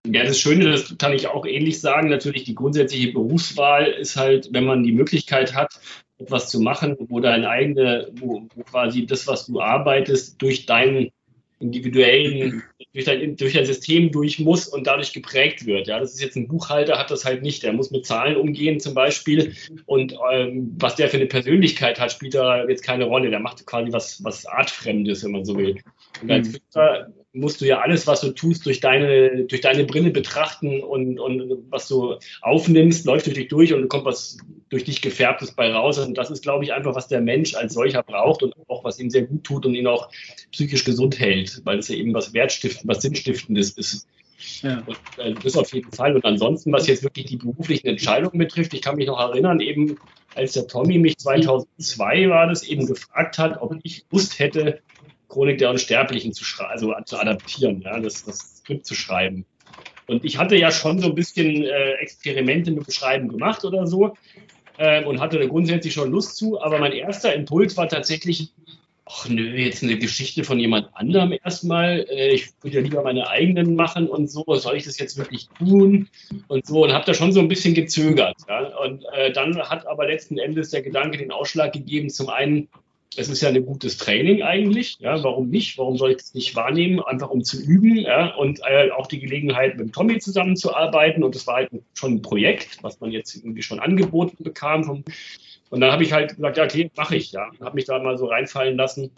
Ja, 0.06 0.24
das 0.24 0.38
Schöne, 0.38 0.70
das 0.70 0.96
kann 0.96 1.12
ich 1.12 1.26
auch 1.26 1.44
ähnlich 1.44 1.80
sagen. 1.80 2.08
Natürlich, 2.08 2.44
die 2.44 2.54
grundsätzliche 2.54 3.12
Berufswahl 3.12 3.86
ist 3.86 4.16
halt, 4.16 4.48
wenn 4.52 4.64
man 4.64 4.82
die 4.82 4.92
Möglichkeit 4.92 5.54
hat, 5.54 5.80
etwas 6.18 6.48
zu 6.48 6.60
machen, 6.60 6.96
wo 6.98 7.20
dein 7.20 7.44
eigene, 7.44 8.10
wo, 8.14 8.48
wo 8.54 8.62
quasi 8.62 9.06
das, 9.06 9.26
was 9.26 9.46
du 9.46 9.60
arbeitest, 9.60 10.40
durch 10.40 10.66
deinen 10.66 11.10
individuellen, 11.60 12.62
durch 12.92 13.04
dein, 13.04 13.36
durch 13.36 13.52
dein 13.52 13.66
System 13.66 14.10
durch 14.10 14.38
muss 14.38 14.66
und 14.66 14.86
dadurch 14.86 15.12
geprägt 15.12 15.66
wird. 15.66 15.88
Ja, 15.88 16.00
das 16.00 16.14
ist 16.14 16.22
jetzt 16.22 16.36
ein 16.36 16.48
Buchhalter, 16.48 16.98
hat 16.98 17.10
das 17.10 17.24
halt 17.24 17.42
nicht. 17.42 17.62
Der 17.62 17.72
muss 17.72 17.90
mit 17.90 18.06
Zahlen 18.06 18.36
umgehen 18.36 18.80
zum 18.80 18.94
Beispiel. 18.94 19.54
Und 19.86 20.14
ähm, 20.32 20.74
was 20.78 20.96
der 20.96 21.08
für 21.08 21.18
eine 21.18 21.26
Persönlichkeit 21.26 22.00
hat, 22.00 22.12
spielt 22.12 22.34
da 22.34 22.66
jetzt 22.66 22.82
keine 22.82 23.04
Rolle. 23.04 23.30
Der 23.30 23.40
macht 23.40 23.64
quasi 23.66 23.92
was, 23.92 24.24
was 24.24 24.46
Artfremdes, 24.46 25.22
wenn 25.24 25.32
man 25.32 25.44
so 25.44 25.56
will. 25.56 25.80
Und 26.22 26.30
als 26.30 26.52
Künstler 26.52 27.12
musst 27.38 27.60
du 27.60 27.66
ja 27.66 27.80
alles, 27.80 28.06
was 28.06 28.20
du 28.20 28.30
tust, 28.30 28.66
durch 28.66 28.80
deine, 28.80 29.44
durch 29.44 29.60
deine 29.60 29.84
Brille 29.84 30.10
betrachten 30.10 30.82
und, 30.82 31.18
und 31.18 31.64
was 31.70 31.88
du 31.88 32.16
aufnimmst, 32.42 33.06
läuft 33.06 33.26
durch 33.26 33.36
dich 33.36 33.48
durch 33.48 33.72
und 33.72 33.88
kommt 33.88 34.04
was 34.04 34.38
durch 34.68 34.84
dich 34.84 35.00
gefärbtes 35.00 35.52
bei 35.52 35.72
raus. 35.72 35.98
Und 35.98 36.18
das 36.18 36.30
ist, 36.30 36.42
glaube 36.42 36.64
ich, 36.64 36.72
einfach, 36.72 36.94
was 36.94 37.08
der 37.08 37.20
Mensch 37.20 37.54
als 37.54 37.74
solcher 37.74 38.02
braucht 38.02 38.42
und 38.42 38.54
auch 38.68 38.84
was 38.84 38.98
ihm 38.98 39.10
sehr 39.10 39.22
gut 39.22 39.44
tut 39.44 39.66
und 39.66 39.74
ihn 39.74 39.86
auch 39.86 40.10
psychisch 40.52 40.84
gesund 40.84 41.18
hält, 41.18 41.62
weil 41.64 41.78
es 41.78 41.88
ja 41.88 41.96
eben 41.96 42.14
was 42.14 42.34
Wertstiftendes, 42.34 42.96
was 42.96 43.02
Sinnstiftendes 43.02 43.70
ist. 43.70 44.06
Ja. 44.62 44.82
Und, 44.86 44.96
äh, 45.18 45.34
das 45.42 45.56
auf 45.56 45.72
jeden 45.72 45.92
Fall. 45.92 46.14
Und 46.14 46.24
ansonsten, 46.24 46.72
was 46.72 46.86
jetzt 46.86 47.02
wirklich 47.02 47.26
die 47.26 47.36
beruflichen 47.36 47.86
Entscheidungen 47.88 48.38
betrifft, 48.38 48.74
ich 48.74 48.82
kann 48.82 48.96
mich 48.96 49.06
noch 49.06 49.18
erinnern, 49.18 49.60
eben 49.60 49.98
als 50.34 50.52
der 50.52 50.66
Tommy 50.66 50.98
mich 50.98 51.18
2002 51.18 52.28
war 52.28 52.46
das 52.46 52.62
eben 52.62 52.86
gefragt 52.86 53.38
hat, 53.38 53.60
ob 53.60 53.74
ich 53.82 54.04
Lust 54.10 54.38
hätte, 54.38 54.80
Chronik 55.28 55.58
der 55.58 55.70
Unsterblichen 55.70 56.32
zu 56.32 56.44
schreiben, 56.44 56.70
also 56.70 56.94
zu 57.04 57.18
adaptieren, 57.18 57.82
ja, 57.82 57.98
das, 58.00 58.24
das 58.24 58.58
Skript 58.58 58.86
zu 58.86 58.94
schreiben. 58.94 59.44
Und 60.06 60.24
ich 60.24 60.38
hatte 60.38 60.56
ja 60.56 60.70
schon 60.70 60.98
so 61.00 61.08
ein 61.08 61.14
bisschen 61.14 61.64
äh, 61.64 61.92
Experimente 62.00 62.70
mit 62.70 62.86
Beschreiben 62.86 63.28
gemacht 63.28 63.64
oder 63.64 63.86
so 63.86 64.14
äh, 64.78 65.04
und 65.04 65.20
hatte 65.20 65.38
da 65.38 65.46
grundsätzlich 65.46 65.92
schon 65.92 66.10
Lust 66.10 66.36
zu, 66.36 66.60
aber 66.60 66.78
mein 66.78 66.92
erster 66.92 67.34
Impuls 67.34 67.76
war 67.76 67.88
tatsächlich, 67.88 68.52
ach 69.04 69.28
nö, 69.28 69.56
jetzt 69.56 69.82
eine 69.82 69.98
Geschichte 69.98 70.44
von 70.44 70.58
jemand 70.58 70.88
anderem 70.94 71.36
erstmal. 71.44 72.06
Äh, 72.08 72.32
ich 72.34 72.48
würde 72.62 72.78
ja 72.78 72.82
lieber 72.82 73.02
meine 73.02 73.28
eigenen 73.28 73.74
machen 73.74 74.08
und 74.08 74.30
so. 74.30 74.44
Soll 74.54 74.76
ich 74.76 74.84
das 74.84 74.98
jetzt 74.98 75.18
wirklich 75.18 75.48
tun? 75.58 76.08
Und 76.48 76.66
so. 76.66 76.84
Und 76.84 76.92
habe 76.92 77.04
da 77.04 77.14
schon 77.14 77.32
so 77.32 77.40
ein 77.40 77.48
bisschen 77.48 77.74
gezögert. 77.74 78.36
Ja? 78.48 78.76
Und 78.78 79.04
äh, 79.12 79.32
dann 79.32 79.58
hat 79.58 79.86
aber 79.86 80.06
letzten 80.06 80.38
Endes 80.38 80.70
der 80.70 80.82
Gedanke 80.82 81.18
den 81.18 81.32
Ausschlag 81.32 81.72
gegeben, 81.72 82.10
zum 82.10 82.28
einen, 82.28 82.68
es 83.16 83.28
ist 83.28 83.40
ja 83.40 83.48
ein 83.48 83.64
gutes 83.64 83.96
Training 83.96 84.42
eigentlich. 84.42 84.98
Ja, 85.00 85.22
warum 85.24 85.48
nicht? 85.48 85.78
Warum 85.78 85.96
soll 85.96 86.12
ich 86.12 86.18
es 86.18 86.34
nicht 86.34 86.54
wahrnehmen? 86.54 87.00
Einfach 87.00 87.30
um 87.30 87.42
zu 87.42 87.60
üben 87.60 87.96
ja, 87.96 88.34
und 88.34 88.60
äh, 88.68 88.90
auch 88.90 89.06
die 89.06 89.18
Gelegenheit, 89.18 89.76
mit 89.76 89.92
Tommy 89.92 90.18
zusammenzuarbeiten. 90.18 91.22
Und 91.24 91.34
das 91.34 91.46
war 91.46 91.56
halt 91.56 91.70
schon 91.94 92.14
ein 92.14 92.22
Projekt, 92.22 92.78
was 92.82 93.00
man 93.00 93.10
jetzt 93.10 93.34
irgendwie 93.34 93.62
schon 93.62 93.80
angeboten 93.80 94.44
bekam. 94.44 94.84
Vom, 94.84 95.04
und 95.70 95.80
dann 95.80 95.90
habe 95.90 96.02
ich 96.02 96.12
halt 96.12 96.36
gesagt, 96.36 96.56
ja, 96.56 96.64
okay, 96.64 96.90
mache 96.96 97.16
ich. 97.16 97.32
Ja, 97.32 97.50
habe 97.60 97.74
mich 97.74 97.86
da 97.86 97.98
mal 97.98 98.18
so 98.18 98.26
reinfallen 98.26 98.76
lassen. 98.76 99.10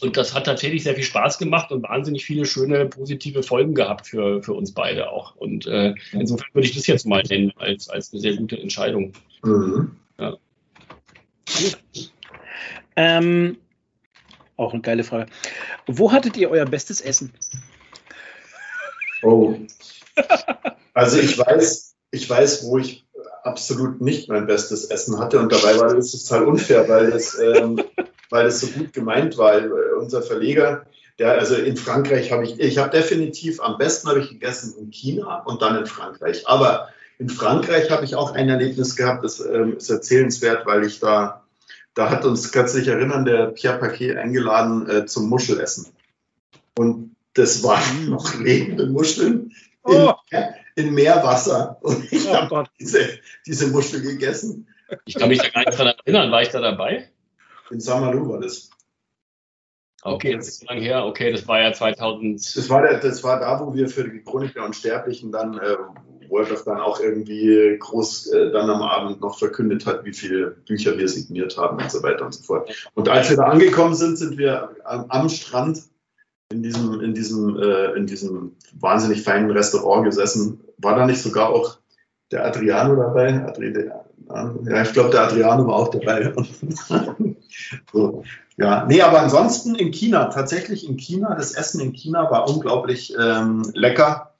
Und 0.00 0.16
das 0.16 0.34
hat 0.34 0.44
tatsächlich 0.44 0.82
sehr 0.82 0.94
viel 0.94 1.04
Spaß 1.04 1.38
gemacht 1.38 1.70
und 1.70 1.82
wahnsinnig 1.84 2.24
viele 2.24 2.44
schöne, 2.44 2.86
positive 2.86 3.42
Folgen 3.42 3.74
gehabt 3.74 4.08
für, 4.08 4.42
für 4.42 4.52
uns 4.52 4.72
beide 4.72 5.10
auch. 5.10 5.36
Und 5.36 5.66
äh, 5.66 5.94
insofern 6.12 6.48
würde 6.52 6.68
ich 6.68 6.74
das 6.74 6.86
jetzt 6.86 7.06
mal 7.06 7.22
nennen 7.22 7.52
als, 7.56 7.88
als 7.88 8.12
eine 8.12 8.20
sehr 8.20 8.36
gute 8.36 8.58
Entscheidung. 8.58 9.12
Mhm. 9.42 9.92
Ja. 10.18 10.36
Ähm, 12.96 13.58
auch 14.56 14.72
eine 14.72 14.82
geile 14.82 15.04
Frage. 15.04 15.30
Wo 15.86 16.12
hattet 16.12 16.36
ihr 16.36 16.50
euer 16.50 16.64
bestes 16.64 17.00
Essen? 17.00 17.32
Oh. 19.22 19.56
Also 20.92 21.18
ich 21.18 21.36
weiß, 21.38 21.96
ich 22.12 22.30
weiß, 22.30 22.64
wo 22.66 22.78
ich 22.78 23.04
absolut 23.42 24.00
nicht 24.00 24.28
mein 24.28 24.46
bestes 24.46 24.84
Essen 24.86 25.18
hatte 25.18 25.38
und 25.38 25.52
dabei 25.52 25.78
war 25.78 25.94
das 25.94 26.12
total 26.12 26.44
unfair, 26.44 26.88
weil 26.88 27.06
es, 27.06 27.38
ähm, 27.38 27.82
weil 28.30 28.46
es 28.46 28.60
so 28.60 28.68
gut 28.68 28.92
gemeint 28.92 29.36
war. 29.36 29.60
Unser 29.98 30.22
Verleger, 30.22 30.86
der 31.18 31.32
also 31.32 31.56
in 31.56 31.76
Frankreich 31.76 32.32
habe 32.32 32.44
ich, 32.44 32.58
ich 32.60 32.78
habe 32.78 32.90
definitiv 32.90 33.60
am 33.60 33.76
besten 33.76 34.08
habe 34.08 34.20
ich 34.20 34.30
gegessen 34.30 34.74
in 34.78 34.90
China 34.90 35.42
und 35.44 35.62
dann 35.62 35.76
in 35.76 35.86
Frankreich. 35.86 36.46
Aber 36.46 36.88
in 37.18 37.28
Frankreich 37.28 37.90
habe 37.90 38.04
ich 38.04 38.14
auch 38.14 38.32
ein 38.32 38.48
Erlebnis 38.48 38.96
gehabt, 38.96 39.24
das 39.24 39.40
ähm, 39.40 39.76
ist 39.76 39.90
erzählenswert, 39.90 40.66
weil 40.66 40.84
ich 40.84 41.00
da 41.00 41.43
da 41.94 42.10
hat 42.10 42.24
uns, 42.24 42.50
kannst 42.52 42.74
du 42.74 42.78
dich 42.78 42.88
erinnern, 42.88 43.24
der 43.24 43.46
Pierre 43.48 43.78
Paquet 43.78 44.16
eingeladen 44.16 44.88
äh, 44.88 45.06
zum 45.06 45.28
Muschelessen. 45.28 45.86
Und 46.76 47.14
das 47.34 47.62
waren 47.62 48.06
mm. 48.06 48.10
noch 48.10 48.34
lebende 48.38 48.86
Muscheln 48.86 49.52
in, 49.86 49.94
oh. 49.94 50.14
in 50.74 50.92
Meerwasser. 50.94 51.78
Und 51.82 52.12
ich 52.12 52.26
oh 52.28 52.34
habe 52.34 52.64
diese, 52.78 53.18
diese 53.46 53.68
Muschel 53.68 54.02
gegessen. 54.02 54.68
Ich 55.04 55.14
kann 55.14 55.28
mich 55.28 55.38
da 55.38 55.48
gar 55.48 55.64
nicht 55.64 55.78
daran 55.78 55.94
erinnern. 56.04 56.30
War 56.30 56.42
ich 56.42 56.48
da 56.48 56.60
dabei? 56.60 57.08
In 57.70 57.80
Samalu 57.80 58.28
war 58.28 58.40
das. 58.40 58.70
Okay, 60.02 60.36
das 60.36 60.48
ist 60.48 60.60
so 60.60 60.66
lange 60.66 60.82
her. 60.82 61.06
Okay, 61.06 61.32
das 61.32 61.48
war 61.48 61.60
ja 61.60 61.72
2000. 61.72 62.56
Das 62.56 62.68
war, 62.68 62.82
der, 62.82 62.98
das 62.98 63.24
war 63.24 63.40
da, 63.40 63.58
wo 63.60 63.74
wir 63.74 63.88
für 63.88 64.04
die 64.06 64.22
Chronik 64.22 64.52
der 64.52 64.64
Unsterblichen 64.64 65.32
dann, 65.32 65.58
äh, 65.58 65.76
Wolf 66.28 66.64
dann 66.64 66.80
auch 66.80 67.00
irgendwie 67.00 67.76
groß 67.78 68.32
äh, 68.32 68.52
dann 68.52 68.70
am 68.70 68.82
Abend 68.82 69.20
noch 69.20 69.38
verkündet 69.38 69.86
hat, 69.86 70.04
wie 70.04 70.12
viele 70.12 70.50
Bücher 70.66 70.96
wir 70.98 71.08
signiert 71.08 71.56
haben 71.56 71.82
und 71.82 71.90
so 71.90 72.02
weiter 72.02 72.24
und 72.24 72.34
so 72.34 72.42
fort. 72.42 72.70
Und 72.94 73.08
als 73.08 73.30
wir 73.30 73.36
da 73.36 73.44
angekommen 73.44 73.94
sind, 73.94 74.16
sind 74.16 74.38
wir 74.38 74.70
am, 74.84 75.06
am 75.08 75.28
Strand 75.28 75.82
in 76.50 76.62
diesem, 76.62 77.00
in, 77.00 77.14
diesem, 77.14 77.58
äh, 77.58 77.92
in 77.92 78.06
diesem 78.06 78.52
wahnsinnig 78.78 79.22
feinen 79.22 79.50
Restaurant 79.50 80.04
gesessen. 80.04 80.60
War 80.78 80.96
da 80.96 81.06
nicht 81.06 81.22
sogar 81.22 81.50
auch 81.50 81.78
der 82.30 82.44
Adriano 82.44 82.96
dabei? 82.96 83.44
Adriano, 83.44 84.04
ja, 84.28 84.82
ich 84.82 84.92
glaube, 84.92 85.10
der 85.10 85.22
Adriano 85.22 85.66
war 85.66 85.76
auch 85.76 85.88
dabei. 85.88 86.32
so. 87.92 88.22
Ja, 88.56 88.84
nee, 88.86 89.02
aber 89.02 89.20
ansonsten 89.20 89.74
in 89.74 89.90
China, 89.90 90.26
tatsächlich 90.26 90.88
in 90.88 90.96
China, 90.96 91.34
das 91.34 91.52
Essen 91.52 91.80
in 91.80 91.92
China 91.92 92.30
war 92.30 92.48
unglaublich 92.48 93.14
ähm, 93.20 93.62
lecker. 93.74 94.33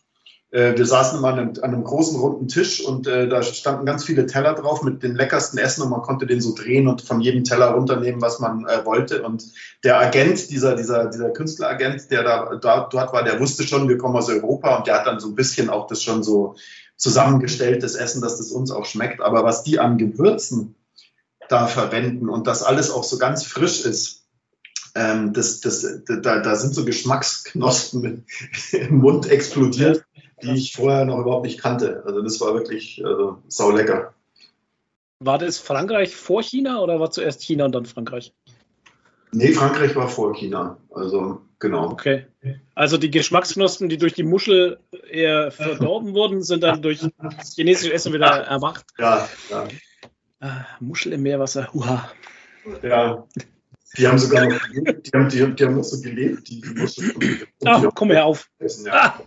Äh, 0.54 0.78
wir 0.78 0.86
saßen 0.86 1.20
mal 1.20 1.36
an 1.36 1.58
einem, 1.58 1.82
großen 1.82 2.16
runden 2.16 2.46
Tisch 2.46 2.80
und 2.80 3.08
äh, 3.08 3.28
da 3.28 3.42
standen 3.42 3.84
ganz 3.86 4.04
viele 4.04 4.26
Teller 4.26 4.54
drauf 4.54 4.84
mit 4.84 5.02
den 5.02 5.16
leckersten 5.16 5.58
Essen 5.58 5.82
und 5.82 5.90
man 5.90 6.02
konnte 6.02 6.26
den 6.26 6.40
so 6.40 6.54
drehen 6.54 6.86
und 6.86 7.02
von 7.02 7.20
jedem 7.20 7.42
Teller 7.42 7.72
runternehmen, 7.72 8.22
was 8.22 8.38
man 8.38 8.64
äh, 8.68 8.84
wollte. 8.84 9.24
Und 9.24 9.44
der 9.82 9.98
Agent, 9.98 10.50
dieser, 10.50 10.76
dieser, 10.76 11.06
dieser 11.06 11.30
Künstleragent, 11.30 12.08
der 12.12 12.22
da, 12.22 12.54
da 12.54 12.88
dort 12.88 13.12
war, 13.12 13.24
der 13.24 13.40
wusste 13.40 13.64
schon, 13.64 13.88
wir 13.88 13.98
kommen 13.98 14.14
aus 14.14 14.28
Europa 14.28 14.76
und 14.76 14.86
der 14.86 14.94
hat 14.94 15.08
dann 15.08 15.18
so 15.18 15.26
ein 15.26 15.34
bisschen 15.34 15.70
auch 15.70 15.88
das 15.88 16.04
schon 16.04 16.22
so 16.22 16.54
zusammengestelltes 16.96 17.96
Essen, 17.96 18.22
dass 18.22 18.38
das 18.38 18.52
uns 18.52 18.70
auch 18.70 18.84
schmeckt. 18.84 19.20
Aber 19.22 19.42
was 19.42 19.64
die 19.64 19.80
an 19.80 19.98
Gewürzen 19.98 20.76
da 21.48 21.66
verwenden 21.66 22.28
und 22.28 22.46
das 22.46 22.62
alles 22.62 22.92
auch 22.92 23.02
so 23.02 23.18
ganz 23.18 23.42
frisch 23.42 23.84
ist, 23.84 24.22
ähm, 24.94 25.32
das, 25.32 25.58
das, 25.58 25.84
da, 26.06 26.38
da 26.38 26.54
sind 26.54 26.76
so 26.76 26.84
Geschmacksknospen 26.84 28.24
im 28.70 28.98
Mund 28.98 29.28
explodiert 29.28 30.04
die 30.44 30.58
ich 30.58 30.72
vorher 30.72 31.04
noch 31.04 31.18
überhaupt 31.18 31.46
nicht 31.46 31.60
kannte. 31.60 32.02
Also 32.06 32.22
das 32.22 32.40
war 32.40 32.54
wirklich 32.54 33.04
also, 33.04 33.38
sau 33.48 33.70
lecker. 33.70 34.14
War 35.20 35.38
das 35.38 35.58
Frankreich 35.58 36.14
vor 36.14 36.42
China 36.42 36.80
oder 36.80 37.00
war 37.00 37.10
zuerst 37.10 37.42
China 37.42 37.64
und 37.64 37.72
dann 37.74 37.86
Frankreich? 37.86 38.34
Nee, 39.32 39.52
Frankreich 39.52 39.96
war 39.96 40.08
vor 40.08 40.34
China. 40.34 40.76
Also 40.90 41.40
genau. 41.58 41.90
Okay. 41.90 42.26
Also 42.74 42.98
die 42.98 43.10
Geschmacksknospen, 43.10 43.88
die 43.88 43.98
durch 43.98 44.12
die 44.12 44.22
Muschel 44.22 44.78
eher 45.10 45.50
verdorben 45.50 46.14
wurden, 46.14 46.42
sind 46.42 46.62
dann 46.62 46.82
durch 46.82 47.00
das 47.18 47.54
chinesische 47.54 47.92
Essen 47.92 48.12
wieder 48.12 48.26
erwacht. 48.26 48.84
Ja, 48.98 49.28
ja. 49.50 49.68
Ah, 50.40 50.66
Muschel 50.78 51.14
im 51.14 51.22
Meerwasser, 51.22 51.72
huha. 51.72 52.10
Ja. 52.82 53.26
Die 53.96 54.06
haben 54.06 54.18
sogar 54.18 54.46
noch 54.46 54.60
gelebt, 54.68 55.06
die 55.06 55.18
haben, 55.18 55.28
die, 55.28 55.54
die 55.54 55.64
haben 55.64 55.76
noch 55.76 55.84
so 55.84 56.00
gelebt, 56.00 56.48
die, 56.48 56.62
Muschel. 56.74 57.14
Ah, 57.64 57.82
komm 57.94 58.10
her 58.10 58.26
auf. 58.26 58.50
Essen, 58.58 58.86
ja. 58.86 58.92
ah. 58.92 59.20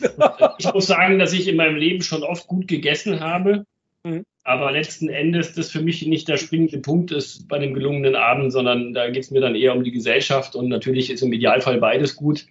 Ich 0.58 0.72
muss 0.72 0.86
sagen, 0.86 1.18
dass 1.18 1.32
ich 1.32 1.48
in 1.48 1.56
meinem 1.56 1.76
Leben 1.76 2.02
schon 2.02 2.22
oft 2.22 2.46
gut 2.46 2.68
gegessen 2.68 3.20
habe. 3.20 3.64
Mhm. 4.04 4.24
Aber 4.42 4.72
letzten 4.72 5.08
Endes 5.08 5.54
das 5.54 5.70
für 5.70 5.80
mich 5.80 6.06
nicht 6.06 6.28
der 6.28 6.36
springende 6.36 6.78
Punkt 6.78 7.10
ist 7.10 7.48
bei 7.48 7.58
dem 7.58 7.72
gelungenen 7.72 8.14
Abend, 8.14 8.52
sondern 8.52 8.92
da 8.92 9.08
geht 9.08 9.24
es 9.24 9.30
mir 9.30 9.40
dann 9.40 9.54
eher 9.54 9.74
um 9.74 9.84
die 9.84 9.92
Gesellschaft 9.92 10.54
und 10.54 10.68
natürlich 10.68 11.10
ist 11.10 11.22
im 11.22 11.32
Idealfall 11.32 11.78
beides 11.78 12.14
gut. 12.14 12.46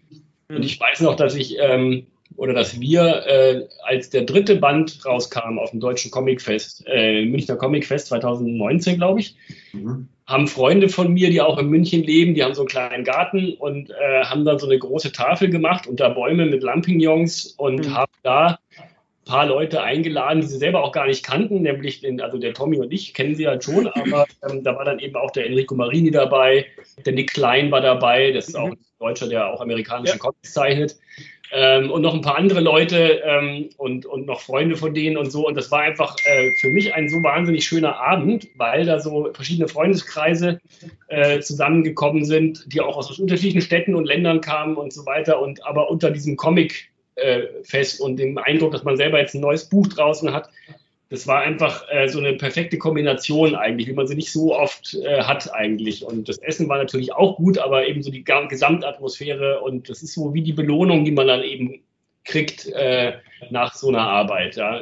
Mhm. 0.49 0.55
Und 0.55 0.65
ich 0.65 0.79
weiß 0.79 1.01
noch, 1.01 1.15
dass 1.15 1.35
ich 1.35 1.57
ähm, 1.59 2.07
oder 2.35 2.53
dass 2.53 2.79
wir, 2.79 3.25
äh, 3.25 3.67
als 3.83 4.09
der 4.09 4.23
dritte 4.23 4.55
Band 4.55 5.05
rauskam 5.05 5.59
auf 5.59 5.71
dem 5.71 5.79
Deutschen 5.79 6.11
Comicfest, 6.11 6.83
äh, 6.87 7.25
Münchner 7.25 7.55
Comicfest 7.55 8.07
2019, 8.07 8.97
glaube 8.97 9.19
ich, 9.19 9.35
mhm. 9.71 10.07
haben 10.25 10.47
Freunde 10.47 10.89
von 10.89 11.13
mir, 11.13 11.29
die 11.29 11.41
auch 11.41 11.57
in 11.57 11.69
München 11.69 12.03
leben, 12.03 12.33
die 12.33 12.43
haben 12.43 12.53
so 12.53 12.61
einen 12.61 12.69
kleinen 12.69 13.03
Garten 13.03 13.53
und 13.53 13.91
äh, 13.91 14.23
haben 14.23 14.45
dann 14.45 14.59
so 14.59 14.67
eine 14.67 14.79
große 14.79 15.11
Tafel 15.11 15.49
gemacht 15.49 15.87
unter 15.87 16.09
Bäume 16.09 16.45
mit 16.45 16.63
Lampignons 16.63 17.53
und 17.57 17.87
mhm. 17.87 17.93
haben 17.93 18.11
da 18.23 18.59
ein 18.77 19.25
paar 19.25 19.45
Leute 19.45 19.81
eingeladen, 19.81 20.41
die 20.41 20.47
sie 20.47 20.57
selber 20.57 20.83
auch 20.83 20.91
gar 20.91 21.07
nicht 21.07 21.25
kannten, 21.25 21.61
nämlich 21.61 22.01
den, 22.01 22.19
also 22.19 22.37
der 22.37 22.53
Tommy 22.53 22.79
und 22.79 22.91
ich 22.91 23.13
kennen 23.13 23.35
sie 23.35 23.47
halt 23.47 23.63
schon, 23.63 23.87
aber 23.87 24.25
ähm, 24.49 24.63
da 24.63 24.75
war 24.75 24.85
dann 24.85 24.99
eben 24.99 25.15
auch 25.15 25.31
der 25.31 25.45
Enrico 25.45 25.75
Marini 25.75 26.11
dabei, 26.11 26.65
der 27.05 27.13
Nick 27.13 27.31
Klein 27.33 27.71
war 27.71 27.81
dabei, 27.81 28.31
das 28.31 28.49
ist 28.49 28.55
auch 28.55 28.69
ein 28.69 28.77
Deutscher, 28.99 29.27
der 29.27 29.47
auch 29.47 29.61
amerikanische 29.61 30.15
ja. 30.15 30.19
Comics 30.19 30.53
zeichnet 30.53 30.97
ähm, 31.53 31.91
und 31.91 32.01
noch 32.01 32.15
ein 32.15 32.21
paar 32.21 32.35
andere 32.35 32.61
Leute 32.61 33.21
ähm, 33.23 33.69
und, 33.77 34.07
und 34.07 34.25
noch 34.25 34.41
Freunde 34.41 34.75
von 34.75 34.93
denen 34.93 35.17
und 35.17 35.31
so. 35.31 35.47
Und 35.47 35.55
das 35.55 35.69
war 35.69 35.81
einfach 35.81 36.15
äh, 36.25 36.51
für 36.59 36.69
mich 36.69 36.93
ein 36.95 37.09
so 37.09 37.21
wahnsinnig 37.21 37.63
schöner 37.65 37.99
Abend, 37.99 38.47
weil 38.57 38.85
da 38.85 38.99
so 38.99 39.29
verschiedene 39.33 39.67
Freundeskreise 39.67 40.59
äh, 41.09 41.39
zusammengekommen 41.41 42.25
sind, 42.25 42.73
die 42.73 42.81
auch 42.81 42.97
aus 42.97 43.17
unterschiedlichen 43.19 43.61
Städten 43.61 43.93
und 43.93 44.05
Ländern 44.05 44.41
kamen 44.41 44.77
und 44.77 44.91
so 44.91 45.05
weiter. 45.05 45.39
Und 45.39 45.63
aber 45.63 45.91
unter 45.91 46.09
diesem 46.09 46.37
Comic 46.37 46.89
äh, 47.15 47.43
fest 47.63 48.01
und 48.01 48.17
dem 48.17 48.39
Eindruck, 48.39 48.71
dass 48.71 48.83
man 48.83 48.97
selber 48.97 49.19
jetzt 49.19 49.35
ein 49.35 49.41
neues 49.41 49.69
Buch 49.69 49.87
draußen 49.87 50.33
hat, 50.33 50.49
das 51.09 51.27
war 51.27 51.41
einfach 51.41 51.85
äh, 51.91 52.07
so 52.07 52.19
eine 52.19 52.33
perfekte 52.33 52.77
Kombination 52.77 53.55
eigentlich, 53.55 53.87
wie 53.87 53.93
man 53.93 54.07
sie 54.07 54.15
nicht 54.15 54.31
so 54.31 54.55
oft 54.55 54.95
äh, 54.95 55.21
hat 55.21 55.53
eigentlich. 55.53 56.03
Und 56.03 56.27
das 56.27 56.39
Essen 56.39 56.67
war 56.69 56.77
natürlich 56.77 57.13
auch 57.13 57.37
gut, 57.37 57.57
aber 57.57 57.87
eben 57.87 58.01
so 58.01 58.09
die 58.09 58.23
Gesamtatmosphäre 58.23 59.59
und 59.61 59.89
das 59.89 60.01
ist 60.01 60.13
so 60.13 60.33
wie 60.33 60.41
die 60.41 60.53
Belohnung, 60.53 61.05
die 61.05 61.11
man 61.11 61.27
dann 61.27 61.43
eben 61.43 61.81
kriegt 62.25 62.67
äh, 62.67 63.13
nach 63.49 63.75
so 63.75 63.89
einer 63.89 64.01
Arbeit. 64.01 64.55
Ja. 64.55 64.81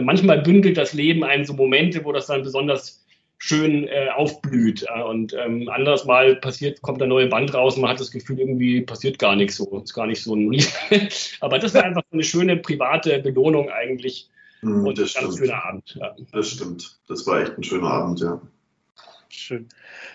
Manchmal 0.00 0.42
bündelt 0.42 0.76
das 0.76 0.92
Leben 0.92 1.24
einen 1.24 1.44
so 1.44 1.54
Momente, 1.54 2.04
wo 2.04 2.12
das 2.12 2.26
dann 2.26 2.42
besonders 2.42 3.04
schön 3.38 3.88
äh, 3.88 4.08
aufblüht. 4.14 4.86
Und 5.08 5.34
ähm, 5.34 5.68
anderes 5.68 6.04
Mal 6.04 6.36
passiert, 6.36 6.82
kommt 6.82 7.02
ein 7.02 7.08
neues 7.08 7.30
Band 7.30 7.52
raus 7.52 7.76
und 7.76 7.82
man 7.82 7.90
hat 7.90 8.00
das 8.00 8.10
Gefühl, 8.10 8.38
irgendwie 8.38 8.80
passiert 8.82 9.18
gar 9.18 9.34
nichts 9.36 9.56
so. 9.56 9.80
Ist 9.82 9.94
gar 9.94 10.06
nicht 10.06 10.22
so 10.22 10.34
ein 10.34 10.56
Aber 11.40 11.58
das 11.58 11.74
war 11.74 11.84
einfach 11.84 12.02
eine 12.12 12.22
schöne 12.22 12.56
private 12.56 13.18
Belohnung 13.18 13.70
eigentlich 13.70 14.28
Mhm, 14.64 14.86
und 14.86 14.98
das 14.98 15.16
ein 15.16 15.24
ganz 15.24 15.38
schöner 15.38 15.64
Abend. 15.64 15.94
Ja. 15.94 16.16
Das 16.32 16.50
stimmt. 16.50 16.98
Das 17.08 17.26
war 17.26 17.40
echt 17.42 17.58
ein 17.58 17.62
schöner 17.62 17.90
Abend, 17.90 18.20
ja. 18.20 18.40
Schön. 19.28 19.68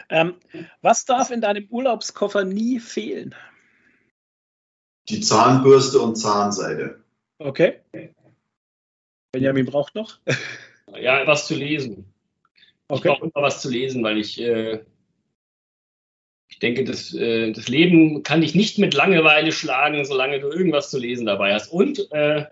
Ähm, 0.09 0.35
was 0.81 1.05
darf 1.05 1.29
in 1.29 1.41
deinem 1.41 1.67
Urlaubskoffer 1.69 2.45
nie 2.45 2.79
fehlen? 2.79 3.35
Die 5.09 5.19
Zahnbürste 5.19 5.99
und 5.99 6.15
Zahnseide. 6.15 7.03
Okay. 7.37 7.79
Benjamin 9.31 9.65
braucht 9.65 9.95
noch? 9.95 10.19
Ja, 10.99 11.25
was 11.27 11.47
zu 11.47 11.55
lesen. 11.55 12.11
Okay. 12.87 12.97
Ich 12.97 13.03
brauche 13.03 13.25
immer 13.25 13.45
was 13.45 13.61
zu 13.61 13.69
lesen, 13.69 14.03
weil 14.03 14.17
ich, 14.17 14.39
äh, 14.41 14.83
ich 16.47 16.59
denke, 16.59 16.83
das, 16.83 17.13
äh, 17.13 17.51
das 17.51 17.67
Leben 17.67 18.23
kann 18.23 18.41
dich 18.41 18.55
nicht 18.55 18.79
mit 18.79 18.93
Langeweile 18.93 19.51
schlagen, 19.51 20.03
solange 20.05 20.39
du 20.39 20.49
irgendwas 20.49 20.89
zu 20.89 20.97
lesen 20.97 21.25
dabei 21.25 21.53
hast. 21.53 21.71
Und 21.71 22.11
äh, 22.11 22.45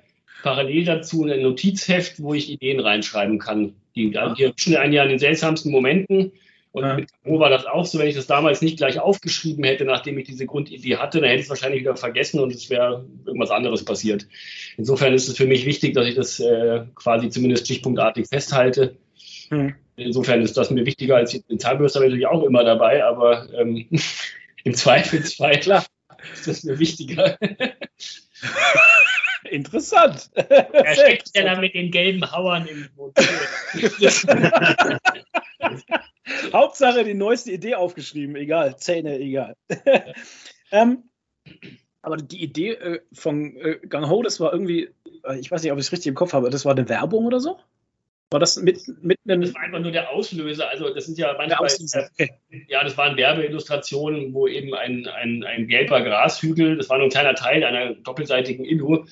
parallel 0.48 0.86
dazu 0.86 1.26
ein 1.26 1.42
Notizheft, 1.42 2.22
wo 2.22 2.34
ich 2.34 2.50
Ideen 2.50 2.80
reinschreiben 2.80 3.38
kann. 3.38 3.74
Die, 3.96 4.14
erwischen 4.14 4.78
einen 4.78 4.94
ja 4.94 5.04
in 5.04 5.10
den 5.10 5.20
seltsamsten 5.20 5.72
Momenten. 5.72 6.32
Und 6.72 6.84
ja. 6.84 6.96
mit 6.96 7.10
Caro 7.24 7.40
war 7.40 7.50
das 7.50 7.66
auch 7.66 7.86
so, 7.86 8.00
wenn 8.00 8.08
ich 8.08 8.16
das 8.16 8.28
damals 8.28 8.62
nicht 8.62 8.78
gleich 8.78 9.00
aufgeschrieben 9.00 9.64
hätte, 9.64 9.84
nachdem 9.84 10.18
ich 10.18 10.28
diese 10.28 10.46
Grundidee 10.46 10.98
hatte, 10.98 11.20
dann 11.20 11.30
hätte 11.30 11.40
ich 11.40 11.46
es 11.46 11.50
wahrscheinlich 11.50 11.82
wieder 11.82 11.96
vergessen 11.96 12.40
und 12.40 12.54
es 12.54 12.70
wäre 12.70 13.06
irgendwas 13.26 13.50
anderes 13.50 13.84
passiert. 13.84 14.28
Insofern 14.78 15.14
ist 15.14 15.28
es 15.28 15.36
für 15.36 15.48
mich 15.48 15.66
wichtig, 15.66 15.94
dass 15.96 16.08
ich 16.08 16.16
das 16.16 16.40
äh, 16.40 16.86
quasi 16.96 17.30
zumindest 17.30 17.66
stichpunktartig 17.66 18.28
festhalte. 18.28 18.96
Hm. 19.50 19.74
Insofern 19.96 20.42
ist 20.42 20.56
das 20.56 20.70
mir 20.70 20.86
wichtiger 20.86 21.16
als 21.16 21.32
den 21.32 21.60
Zahnbürste 21.60 22.00
natürlich 22.00 22.28
auch 22.28 22.44
immer 22.44 22.64
dabei, 22.64 23.04
aber 23.04 23.48
ähm, 23.54 23.88
Im 24.68 24.74
Zweifelsfall, 24.74 25.62
klar, 25.62 25.86
ist 26.34 26.46
das 26.46 26.64
mir 26.66 26.78
wichtiger. 26.78 27.38
Interessant. 29.44 30.30
Er 30.36 30.94
steckt 30.96 31.32
ja 31.36 31.44
dann 31.44 31.62
mit 31.62 31.74
den 31.74 31.92
gelben 31.92 32.32
Hauern 32.32 32.68
im 32.68 32.88
Motor. 32.96 33.26
Hauptsache 36.54 37.04
die 37.04 37.14
neueste 37.14 37.52
Idee 37.52 37.76
aufgeschrieben, 37.76 38.36
egal, 38.36 38.78
Zähne, 38.78 39.20
egal. 39.20 39.56
ähm, 40.72 41.04
aber 42.02 42.18
die 42.18 42.42
Idee 42.42 42.72
äh, 42.72 43.02
von 43.14 43.56
äh, 43.58 43.80
Gang 43.88 44.10
Ho, 44.10 44.24
das 44.24 44.40
war 44.40 44.54
irgendwie, 44.54 44.90
äh, 45.24 45.40
ich 45.40 45.52
weiß 45.52 45.64
nicht, 45.64 45.72
ob 45.72 45.78
ich 45.78 45.86
es 45.86 45.92
richtig 45.92 46.08
im 46.08 46.16
Kopf 46.16 46.34
habe, 46.34 46.50
das 46.50 46.66
war 46.66 46.74
eine 46.74 46.88
Werbung 46.90 47.26
oder 47.26 47.40
so? 47.40 47.60
War 48.30 48.42
das 48.42 48.58
mit, 48.58 48.82
mit 49.02 49.18
einem. 49.26 49.42
Das 49.42 49.54
war 49.54 49.62
einfach 49.62 49.80
nur 49.80 49.92
der 49.92 50.10
Auslöser. 50.10 50.70
Also, 50.70 50.94
das 50.94 51.06
sind 51.06 51.18
ja 51.18 51.34
manchmal. 51.38 51.70
Okay. 52.12 52.34
Ja, 52.68 52.84
das 52.84 52.98
waren 52.98 53.16
Werbeillustrationen, 53.16 54.34
wo 54.34 54.48
eben 54.48 54.74
ein, 54.74 55.08
ein, 55.08 55.44
ein 55.46 55.68
gelber 55.68 56.02
Grashügel, 56.02 56.76
das 56.76 56.90
war 56.90 56.98
nur 56.98 57.08
ein 57.08 57.12
kleiner 57.12 57.36
Teil 57.36 57.64
einer 57.64 57.94
doppelseitigen 57.96 58.66
Illu, 58.66 59.06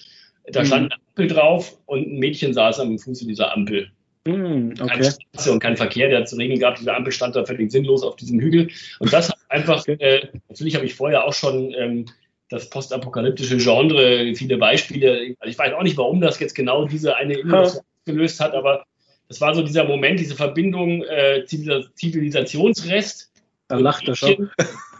da 0.52 0.62
mhm. 0.62 0.66
stand 0.66 0.92
eine 0.92 1.02
Ampel 1.08 1.28
drauf 1.28 1.78
und 1.86 2.08
ein 2.08 2.20
Mädchen 2.20 2.54
saß 2.54 2.82
am 2.82 3.00
Fuße 3.00 3.26
dieser 3.26 3.54
Ampel. 3.54 3.90
Mhm, 4.28 4.74
okay. 4.80 4.88
Keine 4.88 5.04
Straße 5.06 5.52
und 5.52 5.60
kein 5.60 5.78
Verkehr, 5.78 6.10
der 6.10 6.26
zu 6.26 6.36
Regen 6.36 6.60
gab. 6.60 6.76
Diese 6.76 6.94
Ampel 6.94 7.14
stand 7.14 7.36
da 7.36 7.46
völlig 7.46 7.72
sinnlos 7.72 8.04
auf 8.04 8.16
diesem 8.16 8.40
Hügel. 8.40 8.70
Und 9.00 9.14
das 9.14 9.30
hat 9.30 9.38
einfach, 9.50 9.88
äh, 9.88 10.28
natürlich 10.50 10.76
habe 10.76 10.86
ich 10.86 10.96
vorher 10.96 11.26
auch 11.26 11.34
schon 11.34 11.74
ähm, 11.74 12.06
das 12.50 12.70
postapokalyptische 12.70 13.58
Genre, 13.58 14.34
viele 14.36 14.58
Beispiele. 14.58 15.36
Also 15.40 15.52
ich 15.52 15.58
weiß 15.58 15.74
auch 15.74 15.84
nicht, 15.84 15.98
warum 15.98 16.22
das 16.22 16.40
jetzt 16.40 16.56
genau 16.56 16.86
diese 16.86 17.16
eine 17.16 17.38
Illustration 17.38 17.86
gelöst 18.06 18.40
hat, 18.40 18.54
aber 18.54 18.86
das 19.28 19.42
war 19.42 19.56
so 19.56 19.64
dieser 19.64 19.84
Moment, 19.86 20.20
diese 20.20 20.36
Verbindung 20.36 21.04
äh, 21.04 21.46
Zivilisationsrest. 21.46 23.32
Da 23.68 23.78
lacht 23.78 24.08
er 24.08 24.16
schon. 24.16 24.52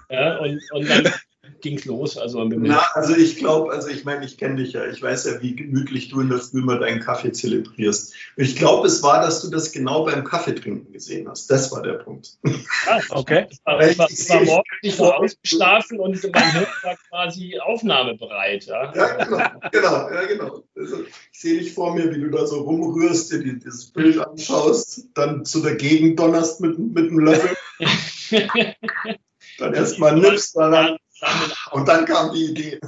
Ja, 0.10 0.38
und, 0.38 0.62
und 0.72 0.90
dann 0.90 1.12
ging 1.66 1.78
es 1.80 1.86
los. 1.86 2.16
Also, 2.18 2.44
Na, 2.44 2.86
also 2.94 3.16
ich 3.16 3.38
glaube, 3.38 3.74
also 3.74 3.88
ich 3.88 4.06
meine, 4.06 4.24
ich 4.24 4.38
kenne 4.38 4.58
dich 4.58 4.74
ja, 4.74 4.86
ich 4.86 5.02
weiß 5.02 5.26
ja, 5.26 5.42
wie 5.42 5.56
gemütlich 5.56 6.10
du 6.10 6.22
in 6.22 6.30
der 6.30 6.38
Früh 6.38 6.62
mal 6.62 6.80
deinen 6.80 7.00
Kaffee 7.00 7.32
zelebrierst. 7.32 8.14
Ich 8.38 8.56
glaube, 8.56 8.86
es 8.88 9.02
war, 9.02 9.22
dass 9.22 9.42
du 9.42 9.50
das 9.50 9.72
genau 9.72 10.06
beim 10.06 10.24
Kaffeetrinken 10.24 10.94
gesehen 10.94 11.28
hast. 11.28 11.50
Das 11.50 11.72
war 11.72 11.82
der 11.82 11.94
Punkt. 11.94 12.38
Ah, 12.88 13.02
okay. 13.10 13.48
Ich 13.50 13.60
war, 13.66 13.82
ich 13.82 13.98
war, 13.98 14.10
ich 14.12 14.30
war 14.30 14.44
morgens 14.44 14.68
nicht 14.84 14.98
so 14.98 15.12
ausgeschlafen 15.12 16.00
und 16.00 16.32
mein 16.32 16.52
Hirn 16.52 16.68
war 16.84 16.96
quasi 17.10 17.60
aufnahmebereit. 17.60 18.66
Ja, 18.66 18.94
ja 18.94 19.24
genau, 19.24 19.38
genau, 19.72 20.10
ja, 20.12 20.26
genau. 20.26 20.64
Also, 20.78 21.04
ich 21.32 21.40
sehe 21.40 21.60
dich 21.60 21.74
vor 21.74 21.96
mir, 21.96 22.14
wie 22.14 22.22
du 22.22 22.30
da 22.30 22.46
so 22.46 22.62
rumrührst, 22.62 23.32
dir 23.32 23.40
dieses 23.40 23.88
Bild 23.88 24.20
anschaust, 24.20 25.08
dann 25.16 25.46
zu 25.46 25.62
der 25.62 25.76
Gegend 25.76 26.20
donnerst 26.20 26.62
mit, 26.62 26.78
mit 26.78 27.10
dem 27.10 27.20
Löffel. 27.20 27.58
dann 29.58 29.74
erstmal 29.74 30.16
nimmst 30.20 30.56
daran 30.56 30.98
und 31.72 31.88
dann 31.88 32.06
kam 32.06 32.34
die 32.34 32.46
Idee. 32.46 32.80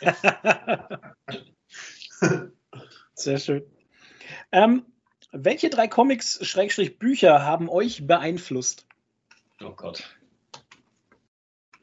Sehr 3.14 3.38
schön. 3.38 3.62
Ähm, 4.50 4.84
welche 5.32 5.70
drei 5.70 5.88
Comics, 5.88 6.44
Schrägstrich 6.46 6.98
Bücher, 6.98 7.44
haben 7.44 7.68
euch 7.68 8.06
beeinflusst? 8.06 8.86
Oh 9.62 9.70
Gott. 9.70 10.04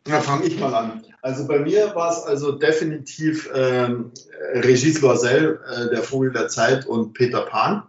Na, 0.07 0.21
fange 0.21 0.47
ich 0.47 0.59
mal 0.59 0.73
an. 0.73 1.05
Also 1.21 1.47
bei 1.47 1.59
mir 1.59 1.93
war 1.95 2.11
es 2.11 2.23
also 2.23 2.53
definitiv 2.53 3.49
ähm, 3.53 4.11
Regis 4.53 5.01
Loisel, 5.01 5.61
äh, 5.67 5.89
Der 5.89 6.03
Vogel 6.03 6.31
der 6.31 6.47
Zeit 6.47 6.85
und 6.85 7.13
Peter 7.13 7.41
Pan. 7.41 7.83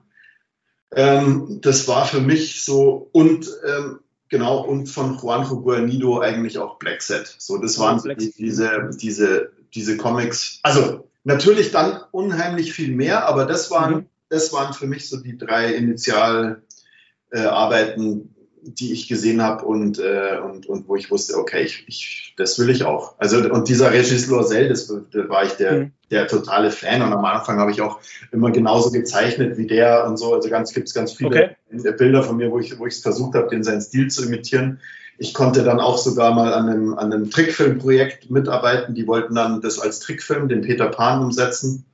Ähm, 0.93 1.61
das 1.61 1.87
war 1.89 2.07
für 2.07 2.21
mich 2.21 2.65
so 2.65 3.09
und 3.13 3.49
ähm, 3.67 4.01
Genau, 4.31 4.61
und 4.65 4.87
von 4.87 5.19
Juanjo 5.19 5.61
Guarnido 5.61 6.21
eigentlich 6.21 6.57
auch 6.57 6.79
Black 6.79 7.03
Set. 7.03 7.35
So, 7.39 7.59
das 7.59 7.81
waren 7.81 7.99
so 7.99 8.09
die, 8.15 8.33
diese, 8.33 8.91
diese, 8.95 9.51
diese 9.75 9.97
Comics. 9.97 10.61
Also 10.63 11.11
natürlich 11.25 11.73
dann 11.73 12.01
unheimlich 12.13 12.73
viel 12.73 12.95
mehr, 12.95 13.27
aber 13.27 13.45
das 13.45 13.73
waren, 13.73 13.95
mhm. 13.95 14.07
das 14.29 14.53
waren 14.53 14.73
für 14.73 14.87
mich 14.87 15.09
so 15.09 15.17
die 15.17 15.37
drei 15.37 15.75
Initialarbeiten, 15.75 16.63
äh, 17.33 18.40
die 18.63 18.93
ich 18.93 19.09
gesehen 19.09 19.43
habe 19.43 19.65
und, 19.65 19.99
äh, 19.99 20.39
und, 20.43 20.67
und 20.67 20.89
wo 20.89 20.97
ich 20.97 21.11
wusste, 21.11 21.37
okay, 21.37 21.63
ich, 21.63 21.85
ich, 21.87 22.35
das 22.37 22.59
will 22.59 22.71
ich 22.71 22.85
auch. 22.85 23.15
Also 23.19 23.39
und 23.39 23.69
dieser 23.69 23.93
Regis 23.93 24.27
Loisel, 24.27 24.69
das, 24.69 24.87
da 24.87 25.29
war 25.29 25.45
ich 25.45 25.53
der, 25.53 25.73
mhm. 25.73 25.93
der 26.11 26.27
totale 26.27 26.71
Fan 26.71 27.03
und 27.03 27.13
am 27.13 27.25
Anfang 27.25 27.59
habe 27.59 27.71
ich 27.71 27.81
auch 27.81 28.01
immer 28.33 28.51
genauso 28.51 28.91
gezeichnet 28.91 29.57
wie 29.57 29.67
der 29.67 30.07
und 30.07 30.17
so. 30.17 30.35
Also 30.35 30.49
ganz 30.51 30.73
gibt 30.73 30.89
es 30.89 30.95
ganz 30.95 31.13
viele 31.13 31.57
okay. 31.71 31.93
Bilder 31.93 32.23
von 32.23 32.37
mir, 32.37 32.51
wo 32.51 32.59
ich 32.59 32.79
wo 32.79 32.87
ich 32.87 32.95
es 32.95 33.01
versucht 33.01 33.35
habe, 33.35 33.49
den 33.49 33.65
seinen 33.65 33.81
Stil 33.81 34.09
zu 34.09 34.25
imitieren. 34.25 34.81
Ich 35.19 35.35
konnte 35.35 35.63
dann 35.63 35.81
auch 35.81 35.99
sogar 35.99 36.35
mal 36.35 36.55
an 36.55 36.69
einem, 36.69 36.95
an 36.95 37.13
einem 37.13 37.31
Trickfilmprojekt 37.31 38.31
mitarbeiten. 38.31 38.95
Die 38.95 39.07
wollten 39.07 39.35
dann 39.35 39.61
das 39.61 39.79
als 39.79 40.01
Trickfilm, 40.01 40.49
den 40.49 40.63
Peter 40.63 40.89
Pan, 40.89 41.23
umsetzen. 41.23 41.85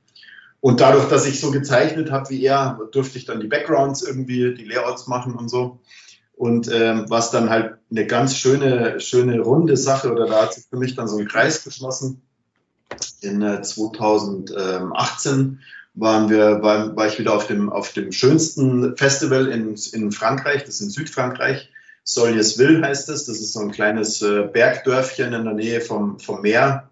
Und 0.59 0.79
dadurch, 0.79 1.07
dass 1.09 1.25
ich 1.25 1.39
so 1.39 1.51
gezeichnet 1.51 2.11
habe 2.11 2.29
wie 2.29 2.43
er, 2.43 2.79
durfte 2.91 3.17
ich 3.17 3.25
dann 3.25 3.39
die 3.39 3.47
Backgrounds 3.47 4.01
irgendwie, 4.01 4.53
die 4.53 4.65
Layouts 4.65 5.07
machen 5.07 5.35
und 5.35 5.49
so. 5.49 5.79
Und 6.37 6.71
ähm, 6.71 7.05
was 7.07 7.31
dann 7.31 7.49
halt 7.49 7.77
eine 7.89 8.05
ganz 8.05 8.35
schöne, 8.35 8.99
schöne 8.99 9.39
runde 9.39 9.75
Sache, 9.75 10.11
oder 10.11 10.27
da 10.27 10.43
hat 10.43 10.53
sich 10.53 10.65
für 10.69 10.77
mich 10.77 10.95
dann 10.95 11.07
so 11.07 11.17
ein 11.17 11.27
Kreis 11.27 11.63
geschlossen. 11.63 12.21
In 13.21 13.41
äh, 13.41 13.61
2018 13.63 15.59
waren 15.95 16.29
wir, 16.29 16.61
war, 16.61 16.95
war 16.95 17.07
ich 17.07 17.17
wieder 17.17 17.33
auf 17.33 17.47
dem, 17.47 17.71
auf 17.71 17.91
dem 17.91 18.11
schönsten 18.11 18.95
Festival 18.95 19.47
in, 19.47 19.75
in 19.93 20.11
Frankreich, 20.11 20.63
das 20.63 20.75
ist 20.75 20.81
in 20.81 20.89
Südfrankreich. 20.91 21.71
Soljesville 22.07 22.85
heißt 22.85 23.09
es. 23.09 23.25
Das 23.25 23.39
ist 23.39 23.51
so 23.53 23.59
ein 23.59 23.71
kleines 23.71 24.21
äh, 24.21 24.43
Bergdörfchen 24.43 25.33
in 25.33 25.43
der 25.43 25.53
Nähe 25.53 25.81
vom, 25.81 26.19
vom 26.19 26.41
Meer. 26.41 26.89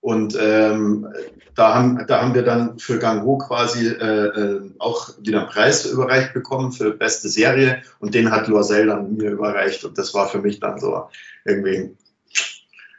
Und 0.00 0.36
ähm, 0.40 1.12
da, 1.54 1.74
haben, 1.74 2.06
da 2.06 2.22
haben 2.22 2.34
wir 2.34 2.42
dann 2.42 2.78
für 2.78 2.98
Gang 2.98 3.22
Ho 3.24 3.36
quasi 3.36 3.88
äh, 3.88 4.26
äh, 4.26 4.70
auch 4.78 5.10
wieder 5.20 5.40
einen 5.40 5.50
Preis 5.50 5.84
überreicht 5.84 6.32
bekommen 6.32 6.72
für 6.72 6.92
beste 6.92 7.28
Serie. 7.28 7.82
Und 7.98 8.14
den 8.14 8.30
hat 8.30 8.48
Loisel 8.48 8.86
dann 8.86 9.16
mir 9.16 9.30
überreicht. 9.30 9.84
Und 9.84 9.98
das 9.98 10.14
war 10.14 10.28
für 10.28 10.38
mich 10.38 10.58
dann 10.58 10.78
so 10.78 11.08
irgendwie 11.44 11.94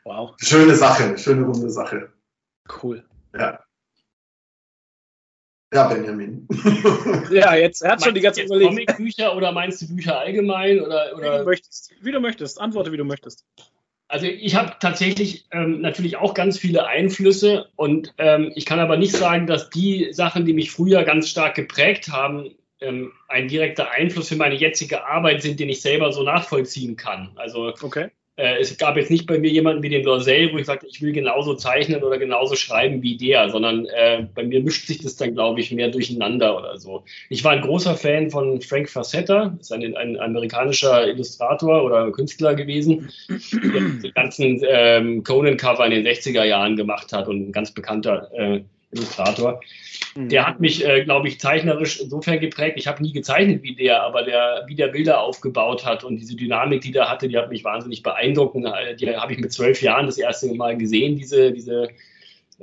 wow. 0.03 0.35
schöne 0.37 0.75
Sache, 0.75 1.05
eine 1.05 1.17
schöne 1.17 1.45
runde 1.45 1.71
Sache. 1.71 2.11
Cool. 2.81 3.03
Ja. 3.33 3.63
Ja, 5.73 5.87
Benjamin. 5.87 6.47
ja, 7.31 7.55
jetzt, 7.55 7.81
er 7.81 7.93
hat 7.93 8.03
schon 8.03 8.13
die 8.13 8.19
ganze 8.19 8.43
überlegt. 8.43 8.71
Comicbücher 8.71 9.35
oder 9.35 9.53
meinst 9.53 9.81
du 9.81 9.87
Bücher 9.87 10.19
allgemein? 10.19 10.81
Oder, 10.81 11.15
oder? 11.15 11.33
Wie, 11.33 11.37
du 11.39 11.45
möchtest, 11.45 11.91
wie 12.01 12.11
du 12.11 12.19
möchtest. 12.19 12.59
Antworte, 12.59 12.91
wie 12.91 12.97
du 12.97 13.05
möchtest. 13.05 13.45
Also 14.11 14.25
ich 14.25 14.55
habe 14.55 14.73
tatsächlich 14.81 15.45
ähm, 15.51 15.79
natürlich 15.79 16.17
auch 16.17 16.33
ganz 16.33 16.59
viele 16.59 16.85
Einflüsse 16.85 17.69
und 17.77 18.13
ähm, 18.17 18.51
ich 18.55 18.65
kann 18.65 18.81
aber 18.81 18.97
nicht 18.97 19.15
sagen, 19.15 19.47
dass 19.47 19.69
die 19.69 20.09
Sachen, 20.11 20.45
die 20.45 20.53
mich 20.53 20.69
früher 20.69 21.03
ganz 21.03 21.29
stark 21.29 21.55
geprägt 21.55 22.09
haben, 22.09 22.53
ähm, 22.81 23.13
ein 23.29 23.47
direkter 23.47 23.89
Einfluss 23.91 24.27
für 24.27 24.35
meine 24.35 24.55
jetzige 24.55 25.05
Arbeit 25.05 25.41
sind, 25.41 25.61
den 25.61 25.69
ich 25.69 25.81
selber 25.81 26.11
so 26.11 26.23
nachvollziehen 26.23 26.97
kann. 26.97 27.31
Also 27.37 27.73
okay 27.81 28.09
es 28.59 28.77
gab 28.77 28.97
jetzt 28.97 29.11
nicht 29.11 29.27
bei 29.27 29.37
mir 29.37 29.49
jemanden 29.49 29.83
wie 29.83 29.89
den 29.89 30.03
Lorsell, 30.03 30.51
wo 30.51 30.57
ich 30.57 30.65
sagte, 30.65 30.87
ich 30.87 31.01
will 31.01 31.11
genauso 31.11 31.53
zeichnen 31.55 32.03
oder 32.03 32.17
genauso 32.17 32.55
schreiben 32.55 33.01
wie 33.01 33.17
der, 33.17 33.49
sondern 33.49 33.85
äh, 33.85 34.25
bei 34.33 34.43
mir 34.43 34.61
mischt 34.61 34.87
sich 34.87 35.01
das 35.01 35.15
dann, 35.15 35.33
glaube 35.33 35.59
ich, 35.59 35.71
mehr 35.71 35.89
durcheinander 35.89 36.57
oder 36.57 36.77
so. 36.77 37.03
Ich 37.29 37.43
war 37.43 37.51
ein 37.51 37.61
großer 37.61 37.95
Fan 37.95 38.29
von 38.29 38.61
Frank 38.61 38.89
Facetta, 38.89 39.55
ist 39.59 39.71
ein, 39.71 39.95
ein 39.95 40.19
amerikanischer 40.19 41.07
Illustrator 41.07 41.83
oder 41.83 42.11
Künstler 42.11 42.55
gewesen, 42.55 43.09
der 43.29 43.81
die 44.03 44.11
ganzen 44.11 44.61
ähm, 44.67 45.23
Conan-Cover 45.23 45.85
in 45.85 46.03
den 46.03 46.05
60er 46.05 46.43
Jahren 46.43 46.75
gemacht 46.75 47.13
hat 47.13 47.27
und 47.27 47.49
ein 47.49 47.51
ganz 47.51 47.71
bekannter 47.71 48.29
äh, 48.33 48.61
Illustrator. 48.91 49.59
Der 50.15 50.45
hat 50.45 50.59
mich, 50.59 50.85
äh, 50.85 51.03
glaube 51.03 51.27
ich, 51.27 51.39
zeichnerisch 51.39 52.01
insofern 52.01 52.39
geprägt. 52.39 52.75
Ich 52.77 52.87
habe 52.87 53.01
nie 53.01 53.13
gezeichnet 53.13 53.63
wie 53.63 53.75
der, 53.75 54.03
aber 54.03 54.23
der, 54.23 54.65
wie 54.67 54.75
der 54.75 54.87
Bilder 54.87 55.21
aufgebaut 55.21 55.85
hat 55.85 56.03
und 56.03 56.17
diese 56.17 56.35
Dynamik, 56.35 56.81
die 56.81 56.91
der 56.91 57.09
hatte, 57.09 57.29
die 57.29 57.37
hat 57.37 57.49
mich 57.49 57.63
wahnsinnig 57.63 58.03
beeindruckt. 58.03 58.55
Äh, 58.55 58.95
die 58.95 59.15
habe 59.15 59.33
ich 59.33 59.39
mit 59.39 59.53
zwölf 59.53 59.81
Jahren 59.81 60.05
das 60.05 60.17
erste 60.17 60.53
Mal 60.53 60.77
gesehen, 60.77 61.15
diese, 61.15 61.51
diese 61.51 61.89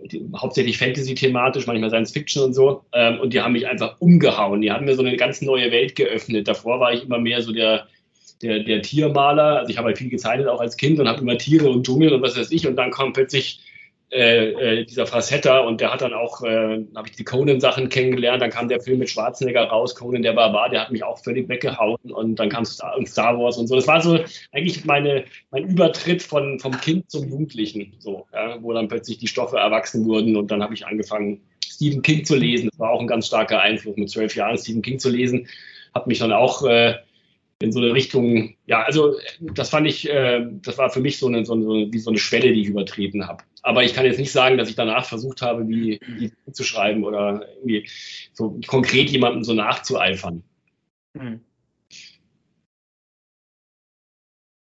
die, 0.04 0.24
hauptsächlich 0.36 0.78
Fantasy-thematisch, 0.78 1.66
manchmal 1.66 1.90
Science-Fiction 1.90 2.44
und 2.44 2.54
so. 2.54 2.84
Ähm, 2.92 3.20
und 3.20 3.32
die 3.32 3.40
haben 3.40 3.52
mich 3.52 3.66
einfach 3.66 3.96
umgehauen. 4.00 4.60
Die 4.60 4.70
haben 4.70 4.84
mir 4.84 4.94
so 4.94 5.02
eine 5.02 5.16
ganz 5.16 5.40
neue 5.40 5.70
Welt 5.70 5.96
geöffnet. 5.96 6.48
Davor 6.48 6.80
war 6.80 6.92
ich 6.92 7.04
immer 7.04 7.18
mehr 7.18 7.42
so 7.42 7.52
der, 7.52 7.86
der, 8.42 8.60
der 8.60 8.82
Tiermaler. 8.82 9.60
Also 9.60 9.70
ich 9.70 9.78
habe 9.78 9.86
halt 9.86 9.98
viel 9.98 10.10
gezeichnet, 10.10 10.48
auch 10.48 10.60
als 10.60 10.76
Kind 10.76 11.00
und 11.00 11.08
habe 11.08 11.22
immer 11.22 11.38
Tiere 11.38 11.70
und 11.70 11.86
Dschungel 11.86 12.12
und 12.12 12.22
was 12.22 12.36
weiß 12.36 12.52
ich. 12.52 12.66
Und 12.66 12.76
dann 12.76 12.90
kam 12.90 13.12
plötzlich 13.12 13.60
äh, 14.10 14.52
äh, 14.80 14.84
dieser 14.84 15.06
Facetta 15.06 15.58
und 15.60 15.82
der 15.82 15.92
hat 15.92 16.00
dann 16.00 16.14
auch, 16.14 16.42
äh, 16.42 16.82
habe 16.94 17.08
ich 17.08 17.16
die 17.16 17.24
Conan-Sachen 17.24 17.90
kennengelernt, 17.90 18.40
dann 18.40 18.50
kam 18.50 18.68
der 18.68 18.80
Film 18.80 19.00
mit 19.00 19.10
Schwarzenegger 19.10 19.64
raus, 19.64 19.94
Conan 19.94 20.22
der 20.22 20.32
Barbar, 20.32 20.70
der 20.70 20.80
hat 20.80 20.90
mich 20.90 21.04
auch 21.04 21.22
völlig 21.22 21.46
weggehauen 21.48 22.12
und 22.12 22.36
dann 22.36 22.48
kam 22.48 22.64
Star, 22.64 22.98
Star 23.04 23.38
Wars 23.38 23.58
und 23.58 23.66
so. 23.66 23.76
Das 23.76 23.86
war 23.86 24.00
so 24.00 24.18
eigentlich 24.52 24.86
meine, 24.86 25.24
mein 25.50 25.68
Übertritt 25.68 26.22
von, 26.22 26.58
vom 26.58 26.72
Kind 26.80 27.10
zum 27.10 27.28
Jugendlichen, 27.28 27.94
so, 27.98 28.26
ja, 28.32 28.56
wo 28.62 28.72
dann 28.72 28.88
plötzlich 28.88 29.18
die 29.18 29.26
Stoffe 29.26 29.58
erwachsen 29.58 30.06
wurden 30.06 30.36
und 30.36 30.50
dann 30.50 30.62
habe 30.62 30.72
ich 30.72 30.86
angefangen, 30.86 31.42
Stephen 31.62 32.00
King 32.00 32.24
zu 32.24 32.34
lesen. 32.34 32.70
Das 32.70 32.78
war 32.78 32.90
auch 32.90 33.00
ein 33.00 33.06
ganz 33.06 33.26
starker 33.26 33.60
Einfluss, 33.60 33.96
mit 33.96 34.08
zwölf 34.08 34.34
Jahren 34.34 34.56
Stephen 34.56 34.80
King 34.80 34.98
zu 34.98 35.10
lesen. 35.10 35.48
Habe 35.94 36.08
mich 36.08 36.18
dann 36.18 36.32
auch 36.32 36.64
äh, 36.64 36.94
in 37.60 37.72
so 37.72 37.80
eine 37.80 37.92
Richtung, 37.92 38.54
ja, 38.66 38.82
also 38.82 39.16
das 39.40 39.70
fand 39.70 39.86
ich, 39.86 40.08
äh, 40.08 40.46
das 40.62 40.78
war 40.78 40.90
für 40.90 41.00
mich 41.00 41.18
so 41.18 41.26
eine, 41.26 41.44
so 41.44 41.54
eine, 41.54 41.92
wie 41.92 41.98
so 41.98 42.10
eine 42.10 42.18
Schwelle, 42.18 42.52
die 42.52 42.62
ich 42.62 42.68
übertreten 42.68 43.26
habe. 43.26 43.44
Aber 43.62 43.82
ich 43.84 43.94
kann 43.94 44.06
jetzt 44.06 44.18
nicht 44.18 44.32
sagen, 44.32 44.58
dass 44.58 44.68
ich 44.68 44.76
danach 44.76 45.04
versucht 45.04 45.42
habe, 45.42 45.68
wie, 45.68 46.00
wie 46.06 46.32
zu 46.52 46.64
schreiben 46.64 47.04
oder 47.04 47.46
irgendwie 47.56 47.88
so 48.32 48.58
konkret 48.66 49.10
jemandem 49.10 49.44
so 49.44 49.54
nachzueifern. 49.54 50.42
Mhm. 51.14 51.40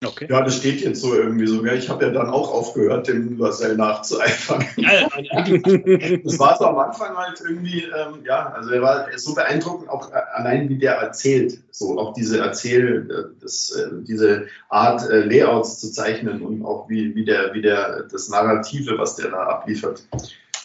Okay. 0.03 0.27
Ja, 0.29 0.41
das 0.41 0.57
steht 0.57 0.81
jetzt 0.81 1.01
so 1.01 1.15
irgendwie 1.15 1.47
so. 1.47 1.63
Ich 1.65 1.89
habe 1.89 2.05
ja 2.05 2.11
dann 2.11 2.29
auch 2.29 2.51
aufgehört, 2.51 3.07
dem 3.07 3.37
Marcel 3.37 3.75
nachzueifern. 3.75 4.65
das 6.23 6.39
war 6.39 6.57
so 6.57 6.65
am 6.65 6.77
Anfang 6.77 7.15
halt 7.15 7.41
irgendwie, 7.41 7.83
ähm, 7.83 8.23
ja, 8.25 8.51
also 8.51 8.71
er 8.71 8.81
war 8.81 9.07
so 9.15 9.33
beeindruckend, 9.33 9.89
auch 9.89 10.11
äh, 10.11 10.15
allein 10.33 10.69
wie 10.69 10.77
der 10.77 10.95
erzählt, 10.95 11.59
so 11.71 11.97
auch 11.99 12.13
diese 12.13 12.39
Erzähl, 12.39 13.09
äh, 13.09 13.41
das, 13.41 13.71
äh, 13.71 13.89
diese 14.01 14.47
Art 14.69 15.07
Layouts 15.09 15.79
zu 15.79 15.91
zeichnen 15.91 16.41
und 16.41 16.65
auch 16.65 16.89
wie, 16.89 17.15
wie 17.15 17.25
der, 17.25 17.53
wie 17.53 17.61
der, 17.61 18.03
das 18.11 18.29
Narrative, 18.29 18.97
was 18.97 19.15
der 19.15 19.29
da 19.29 19.43
abliefert. 19.43 20.03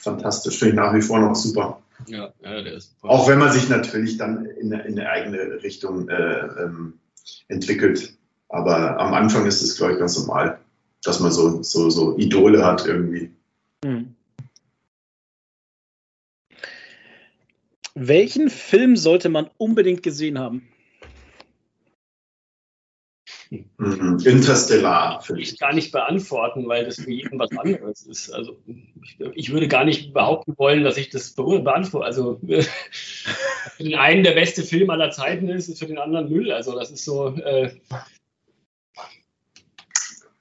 Fantastisch, 0.01 0.59
finde 0.59 0.75
ich 0.75 0.77
nach 0.77 0.95
wie 0.95 1.03
vor 1.03 1.21
noch 1.21 1.35
super. 1.35 1.81
Ja, 2.07 2.33
ja 2.43 2.63
der 2.63 2.75
ist 2.75 2.95
super. 2.95 3.13
Auch 3.13 3.29
wenn 3.29 3.39
man 3.39 3.53
sich 3.53 3.69
natürlich 3.69 4.17
dann 4.17 4.47
in, 4.47 4.73
in 4.73 4.99
eine 4.99 5.09
eigene 5.09 5.63
Richtung 5.63 6.09
äh, 6.09 6.41
ähm, 6.63 6.95
entwickelt. 7.49 8.18
Aber 8.49 8.99
am 8.99 9.15
Anfang 9.15 9.47
ist 9.47 9.63
es, 9.63 9.77
glaube 9.77 9.95
ich, 9.95 9.99
ganz 9.99 10.19
normal, 10.19 10.59
dass 11.03 11.21
man 11.21 11.31
so, 11.31 11.63
so, 11.63 11.91
so 11.91 12.17
Idole 12.17 12.65
hat 12.65 12.87
irgendwie. 12.87 13.31
Hm. 13.85 14.15
Welchen 17.95 18.49
Film 18.49 18.97
sollte 18.97 19.29
man 19.29 19.51
unbedingt 19.59 20.03
gesehen 20.03 20.39
haben? 20.39 20.69
Mhm. 23.51 24.19
Interstellar. 24.25 25.23
Will 25.29 25.41
ich 25.41 25.59
gar 25.59 25.73
nicht 25.73 25.91
beantworten, 25.91 26.69
weil 26.69 26.85
das 26.85 27.01
für 27.01 27.11
jeden 27.11 27.39
was 27.39 27.51
anderes 27.57 28.03
ist. 28.03 28.31
Also 28.31 28.59
ich, 29.03 29.19
ich 29.35 29.53
würde 29.53 29.69
gar 29.69 29.85
nicht 29.85 30.13
behaupten 30.13 30.55
wollen, 30.59 30.85
dass 30.85 30.97
ich 30.97 31.09
das 31.09 31.35
beantworte. 31.35 32.05
Also 32.05 32.41
für 32.43 33.83
den 33.83 33.95
einen 33.95 34.23
der 34.23 34.33
beste 34.33 34.63
Film 34.63 34.91
aller 34.91 35.11
Zeiten 35.11 35.49
ist, 35.49 35.69
ist 35.69 35.79
für 35.79 35.87
den 35.87 35.99
anderen 35.99 36.29
Müll. 36.29 36.53
Also 36.53 36.79
das 36.79 36.91
ist 36.91 37.05
so. 37.05 37.35
Äh, 37.37 37.71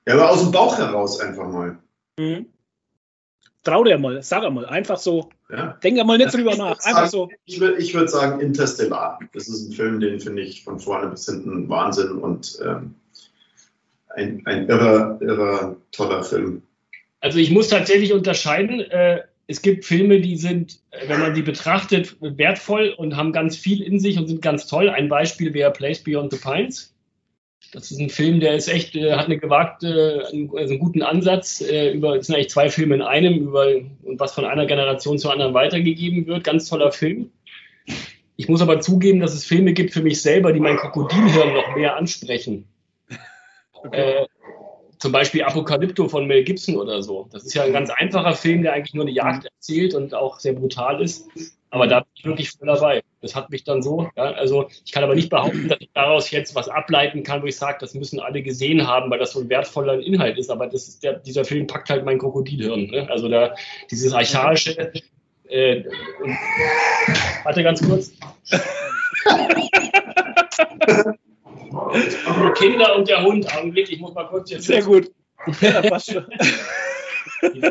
ja, 0.08 0.14
aber 0.14 0.32
aus 0.32 0.42
dem 0.42 0.52
Bauch 0.52 0.78
heraus 0.78 1.20
einfach 1.20 1.48
mal. 1.48 1.78
Mhm. 2.18 2.48
Trau 3.64 3.84
dir 3.84 3.98
mal, 3.98 4.24
sag 4.24 4.50
mal, 4.54 4.66
einfach 4.66 4.98
so. 4.98 5.30
Ja. 5.50 5.78
Denk 5.84 6.02
mal 6.06 6.18
nicht 6.18 6.34
drüber 6.34 6.56
nach. 6.56 6.80
Einfach 6.86 7.08
so. 7.08 7.30
Ich 7.44 7.60
würde 7.60 7.82
ich 7.82 7.94
würd 7.94 8.10
sagen, 8.10 8.40
Interstellar. 8.40 9.20
Das 9.34 9.50
ist 9.50 9.68
ein 9.68 9.74
Film, 9.74 10.00
den 10.00 10.22
finde 10.22 10.42
ich 10.42 10.64
von 10.64 10.80
vorne 10.80 11.10
bis 11.10 11.26
hinten 11.26 11.68
Wahnsinn 11.68 12.12
und 12.14 12.58
ähm, 12.66 12.96
ein, 14.16 14.42
ein 14.46 14.70
irrer, 14.70 15.20
irrer, 15.22 15.76
toller 15.92 16.24
Film. 16.24 16.62
Also 17.20 17.40
ich 17.40 17.52
muss 17.52 17.68
tatsächlich 17.68 18.14
unterscheiden. 18.14 18.80
Äh, 18.80 19.24
es 19.48 19.62
gibt 19.62 19.84
Filme, 19.84 20.22
die 20.22 20.38
sind, 20.38 20.80
wenn 21.08 21.20
man 21.20 21.36
sie 21.36 21.42
betrachtet, 21.42 22.16
wertvoll 22.22 22.94
und 22.98 23.18
haben 23.18 23.34
ganz 23.34 23.58
viel 23.58 23.82
in 23.82 24.00
sich 24.00 24.18
und 24.18 24.28
sind 24.28 24.42
ganz 24.42 24.68
toll. 24.68 24.90
Ein 24.90 25.10
Beispiel 25.10 25.54
wäre 25.54 25.72
Place 25.72 26.04
Beyond 26.04 26.32
the 26.32 26.40
Pines. 26.40 26.94
Das 27.72 27.92
ist 27.92 28.00
ein 28.00 28.10
Film, 28.10 28.40
der 28.40 28.56
ist 28.56 28.68
echt, 28.70 28.96
äh, 28.96 29.14
hat 29.14 29.26
eine 29.26 29.38
gewagte, 29.38 30.28
einen, 30.32 30.50
also 30.56 30.74
einen 30.74 30.80
guten 30.80 31.02
Ansatz 31.02 31.62
äh, 31.62 31.92
über, 31.92 32.16
es 32.16 32.28
sind 32.28 32.36
eigentlich 32.36 32.50
zwei 32.50 32.70
Filme 32.70 32.96
in 32.96 33.02
einem, 33.02 33.40
über 33.40 33.68
und 34.04 34.20
was 34.20 34.34
von 34.34 34.46
einer 34.46 34.66
Generation 34.66 35.20
zur 35.20 35.32
anderen 35.34 35.54
weitergegeben 35.54 36.28
wird. 36.28 36.44
Ganz 36.44 36.70
toller 36.70 36.92
Film. 36.92 37.32
Ich 38.36 38.48
muss 38.48 38.62
aber 38.62 38.80
zugeben, 38.80 39.20
dass 39.20 39.34
es 39.34 39.46
Filme 39.46 39.74
gibt 39.74 39.94
für 39.94 40.02
mich 40.02 40.22
selber, 40.22 40.54
die 40.54 40.60
mein 40.60 40.78
Krokodilhirn 40.78 41.54
noch 41.54 41.76
mehr 41.76 41.96
ansprechen. 41.96 42.66
Okay. 43.84 44.22
Äh, 44.22 44.26
zum 44.98 45.12
Beispiel 45.12 45.44
Apokalypto 45.44 46.10
von 46.10 46.26
Mel 46.26 46.44
Gibson 46.44 46.78
oder 46.78 47.04
so. 47.04 47.28
Das 47.32 47.44
ist 47.44 47.54
ja 47.54 47.64
ein 47.64 47.74
ganz 47.74 47.92
einfacher 47.92 48.34
Film, 48.34 48.64
der 48.64 48.74
eigentlich 48.74 48.96
nur 48.96 49.06
eine 49.06 49.14
Jagd 49.14 49.46
erzählt 49.46 49.94
und 49.94 50.16
auch 50.16 50.40
sehr 50.40 50.54
brutal 50.54 51.02
ist. 51.02 51.28
Aber 51.70 51.88
da 51.88 52.00
bin 52.00 52.10
ich 52.16 52.26
wirklich 52.26 52.52
voll 52.52 52.68
dabei. 52.68 53.04
Das 53.22 53.36
hat 53.36 53.50
mich 53.50 53.64
dann 53.64 53.82
so, 53.82 54.10
ja, 54.16 54.24
also 54.32 54.70
ich 54.86 54.92
kann 54.92 55.04
aber 55.04 55.16
nicht 55.16 55.30
behaupten, 55.30 55.68
dass 55.68 55.80
ich 55.82 55.90
daraus 55.94 56.32
jetzt 56.32 56.56
was 56.56 56.70
ableiten 56.70 57.24
kann, 57.24 57.42
wo 57.42 57.48
ich 57.48 57.58
sage, 57.58 57.78
das 57.82 57.94
müssen 57.94 58.20
alle 58.20 58.42
gesehen 58.42 58.88
haben, 58.88 59.12
weil 59.12 59.20
das 59.20 59.34
so 59.34 59.42
ein 59.42 59.50
wertvoller 59.50 60.00
Inhalt 60.00 60.38
ist. 60.38 60.50
Aber 60.50 60.68
das 60.68 60.88
ist 60.88 61.04
der, 61.04 61.14
dieser 61.20 61.44
Film 61.44 61.68
packt 61.68 61.90
halt 61.90 62.06
mein 62.06 62.20
Krokodilhirn. 62.20 62.88
Ne? 62.88 63.10
Also 63.10 63.28
da 63.28 63.54
dieses 63.92 64.14
archaische. 64.14 64.92
Äh, 65.50 65.84
und, 66.24 66.38
warte 67.44 67.64
ganz 67.64 67.82
kurz. 67.86 68.12
Kinder 72.56 72.96
und 72.96 73.08
der 73.08 73.24
Hund, 73.24 73.56
Augenblick, 73.56 73.90
ich 73.90 74.00
muss 74.00 74.14
mal 74.14 74.28
kurz 74.28 74.52
jetzt. 74.52 74.66
Sehr 74.66 74.84
gut. 74.84 75.12
Ja, 75.62 75.82
passt 75.82 76.12
schon. 76.12 76.26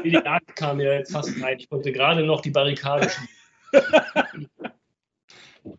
Die 0.05 0.11
Jagd 0.11 0.55
kam 0.55 0.81
ja 0.81 0.93
jetzt 0.93 1.13
fast 1.13 1.31
rein. 1.43 1.59
Ich 1.59 1.69
konnte 1.69 1.93
gerade 1.93 2.23
noch 2.23 2.41
die 2.41 2.51
Barrikade 2.51 3.11
schieben. 3.11 3.29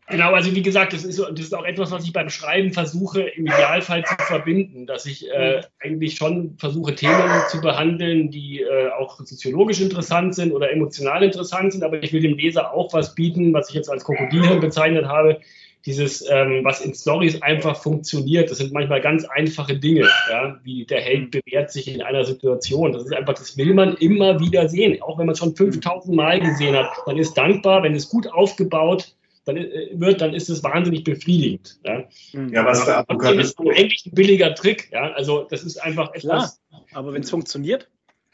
Genau, 0.09 0.33
also 0.33 0.53
wie 0.53 0.61
gesagt, 0.61 0.93
das 0.93 1.03
ist, 1.03 1.19
das 1.19 1.39
ist 1.39 1.55
auch 1.55 1.65
etwas, 1.65 1.91
was 1.91 2.03
ich 2.03 2.13
beim 2.13 2.29
Schreiben 2.29 2.71
versuche, 2.73 3.21
im 3.21 3.45
Idealfall 3.45 4.03
zu 4.03 4.15
verbinden, 4.19 4.85
dass 4.85 5.05
ich 5.05 5.29
äh, 5.29 5.61
eigentlich 5.79 6.15
schon 6.15 6.57
versuche, 6.57 6.95
Themen 6.95 7.29
zu 7.49 7.61
behandeln, 7.61 8.31
die 8.31 8.61
äh, 8.61 8.89
auch 8.89 9.19
soziologisch 9.19 9.79
interessant 9.79 10.35
sind 10.35 10.51
oder 10.51 10.71
emotional 10.71 11.23
interessant 11.23 11.73
sind, 11.73 11.83
aber 11.83 12.01
ich 12.03 12.11
will 12.11 12.21
dem 12.21 12.37
Leser 12.37 12.73
auch 12.73 12.93
was 12.93 13.15
bieten, 13.15 13.53
was 13.53 13.69
ich 13.69 13.75
jetzt 13.75 13.89
als 13.89 14.03
Krokodilhirn 14.03 14.59
bezeichnet 14.59 15.05
habe, 15.05 15.39
dieses, 15.87 16.23
ähm, 16.29 16.65
was 16.65 16.81
in 16.81 16.93
Stories 16.93 17.41
einfach 17.41 17.81
funktioniert. 17.81 18.51
Das 18.51 18.57
sind 18.57 18.73
manchmal 18.73 18.99
ganz 18.99 19.23
einfache 19.23 19.77
Dinge, 19.77 20.07
ja, 20.29 20.59
wie 20.63 20.85
der 20.85 20.99
Held 20.99 21.31
bewährt 21.31 21.71
sich 21.71 21.87
in 21.87 22.01
einer 22.01 22.25
Situation. 22.25 22.91
Das 22.91 23.05
ist 23.05 23.13
einfach, 23.13 23.35
das 23.35 23.57
will 23.57 23.73
man 23.73 23.95
immer 23.95 24.39
wieder 24.41 24.67
sehen. 24.67 25.01
Auch 25.01 25.17
wenn 25.17 25.25
man 25.25 25.33
es 25.33 25.39
schon 25.39 25.55
5000 25.55 26.13
Mal 26.13 26.41
gesehen 26.41 26.75
hat, 26.75 26.89
man 27.05 27.17
ist 27.17 27.35
dankbar, 27.35 27.83
wenn 27.83 27.95
es 27.95 28.09
gut 28.09 28.27
aufgebaut 28.27 29.15
dann 29.45 29.55
äh, 29.55 29.89
wird, 29.93 30.19
dann 30.19 30.33
ist 30.33 30.49
es 30.49 30.61
wahnsinnig 30.61 31.05
befriedigend. 31.05 31.79
Ja, 31.85 32.03
ja 32.33 32.65
was 32.65 32.83
für 32.83 32.97
Apokalypse. 32.97 33.55
Das 33.57 33.65
ist 33.65 33.79
eigentlich 33.79 34.05
ein 34.05 34.11
billiger 34.11 34.53
Trick. 34.55 34.89
Ja, 34.91 35.13
also 35.13 35.47
das 35.49 35.63
ist 35.63 35.77
einfach 35.77 36.13
etwas. 36.13 36.59
Klar, 36.69 36.83
aber 36.91 37.13
wenn 37.13 37.21
es 37.21 37.29
funktioniert. 37.29 37.87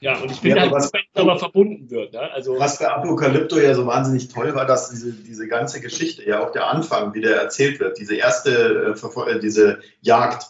Ja, 0.04 0.18
und 0.18 0.30
ich 0.30 0.42
finde 0.42 0.58
ja, 0.58 0.64
halt, 0.64 0.74
was, 0.74 0.92
aber 1.14 1.40
verbunden 1.40 1.90
wird. 1.90 2.12
Ne? 2.12 2.20
Also, 2.34 2.60
was 2.60 2.78
bei 2.78 2.90
Apokalypto 2.90 3.58
ja 3.58 3.74
so 3.74 3.86
wahnsinnig 3.86 4.28
toll 4.28 4.54
war, 4.54 4.66
dass 4.66 4.90
diese, 4.90 5.14
diese 5.14 5.48
ganze 5.48 5.80
Geschichte, 5.80 6.28
ja 6.28 6.46
auch 6.46 6.52
der 6.52 6.68
Anfang, 6.68 7.14
wie 7.14 7.22
der 7.22 7.38
erzählt 7.38 7.80
wird, 7.80 7.98
diese 7.98 8.16
erste, 8.16 8.98
äh, 9.02 9.32
äh 9.32 9.40
diese 9.40 9.80
Jagd 10.02 10.48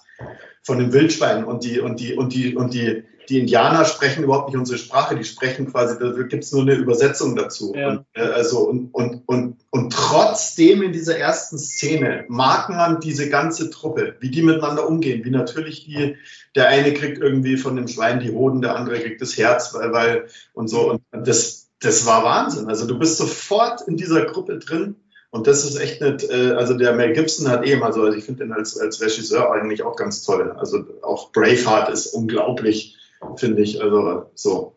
von 0.64 0.80
den 0.80 0.92
Wildschweinen 0.92 1.44
und 1.44 1.64
die, 1.64 1.80
und 1.80 2.00
die, 2.00 2.16
und 2.16 2.34
die, 2.34 2.56
und 2.56 2.74
die, 2.74 3.04
die 3.30 3.40
Indianer 3.40 3.86
sprechen 3.86 4.24
überhaupt 4.24 4.50
nicht 4.50 4.58
unsere 4.58 4.78
Sprache, 4.78 5.16
die 5.16 5.24
sprechen 5.24 5.72
quasi, 5.72 5.98
da 6.00 6.12
gibt 6.24 6.44
es 6.44 6.52
nur 6.52 6.64
eine 6.64 6.76
Übersetzung 6.76 7.36
dazu. 7.36 7.74
Ja. 7.76 7.90
Und, 7.90 8.06
äh, 8.14 8.22
also, 8.22 8.68
und, 8.68 8.94
und, 8.94 9.24
und, 9.26 9.58
und 9.70 9.94
trotzdem 9.94 10.82
in 10.82 10.91
dieser 10.91 11.18
ersten 11.18 11.58
Szene 11.58 12.26
mag 12.28 12.70
man 12.70 13.00
diese 13.00 13.30
ganze 13.30 13.70
Truppe, 13.70 14.16
wie 14.20 14.32
die 14.32 14.44
miteinander 14.44 14.88
umgehen, 14.88 15.24
wie 15.26 15.32
natürlich 15.32 15.86
die, 15.86 16.16
der 16.56 16.68
eine 16.70 16.94
kriegt 16.94 17.20
irgendwie 17.20 17.58
von 17.58 17.76
dem 17.76 17.88
Schwein 17.88 18.20
die 18.20 18.32
Hoden, 18.32 18.62
der 18.62 18.76
andere 18.76 19.00
kriegt 19.00 19.22
das 19.22 19.38
Herz, 19.38 19.74
weil, 19.74 19.91
weil 19.91 20.28
und 20.54 20.68
so. 20.68 21.00
Und 21.12 21.28
das, 21.28 21.70
das 21.80 22.06
war 22.06 22.24
Wahnsinn. 22.24 22.68
Also 22.68 22.88
du 22.88 22.98
bist 22.98 23.18
sofort 23.18 23.82
in 23.88 23.98
dieser 23.98 24.26
Gruppe 24.26 24.60
drin. 24.60 24.95
Und 25.32 25.48
das 25.48 25.66
ist 25.66 25.78
echt 25.78 26.00
nicht, 26.00 26.30
äh, 26.30 26.52
also 26.52 26.76
der 26.76 26.94
Mel 26.94 27.14
Gibson 27.14 27.50
hat 27.50 27.66
eben, 27.66 27.82
also 27.82 28.08
ich 28.14 28.24
finde 28.24 28.44
den 28.44 28.54
als, 28.54 28.80
als 28.80 29.02
Regisseur 29.02 29.52
eigentlich 29.52 29.82
auch 29.82 29.95
ganz 29.95 30.22
toll. 30.22 30.52
Also 30.60 30.86
auch 31.02 31.32
Braveheart 31.32 31.90
ist 31.90 32.14
unglaublich 32.14 32.98
finde 33.38 33.62
ich. 33.62 33.82
Also 33.82 34.26
so. 34.36 34.76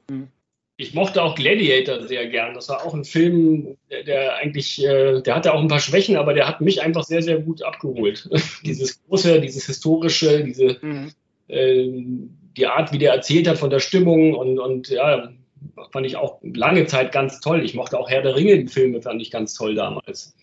Ich 0.78 0.92
mochte 0.92 1.22
auch 1.22 1.34
Gladiator 1.34 2.06
sehr 2.06 2.26
gern. 2.26 2.54
Das 2.54 2.68
war 2.68 2.84
auch 2.84 2.92
ein 2.92 3.04
Film, 3.04 3.78
der, 3.90 4.02
der 4.04 4.36
eigentlich, 4.36 4.84
äh, 4.84 5.22
der 5.22 5.34
hatte 5.34 5.54
auch 5.54 5.60
ein 5.60 5.68
paar 5.68 5.80
Schwächen, 5.80 6.16
aber 6.16 6.34
der 6.34 6.46
hat 6.46 6.60
mich 6.60 6.82
einfach 6.82 7.04
sehr, 7.04 7.22
sehr 7.22 7.38
gut 7.38 7.62
abgeholt. 7.62 8.28
dieses 8.64 9.02
große, 9.04 9.40
dieses 9.40 9.66
historische, 9.66 10.44
diese, 10.44 10.76
mhm. 10.82 11.12
äh, 11.48 11.88
die 12.56 12.66
Art, 12.66 12.92
wie 12.92 12.98
der 12.98 13.14
erzählt 13.14 13.48
hat 13.48 13.58
von 13.58 13.70
der 13.70 13.80
Stimmung 13.80 14.34
und, 14.34 14.58
und 14.58 14.88
ja, 14.90 15.30
fand 15.92 16.06
ich 16.06 16.16
auch 16.16 16.40
lange 16.42 16.86
Zeit 16.86 17.10
ganz 17.10 17.40
toll. 17.40 17.64
Ich 17.64 17.74
mochte 17.74 17.98
auch 17.98 18.10
Herr 18.10 18.22
der 18.22 18.36
Ringe, 18.36 18.58
die 18.58 18.68
Filme 18.68 19.00
fand 19.00 19.22
ich 19.22 19.30
ganz 19.30 19.54
toll 19.54 19.74
damals. 19.74 20.35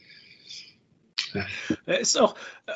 Er 1.86 2.00
ist 2.00 2.20
auch, 2.20 2.36
äh, 2.66 2.72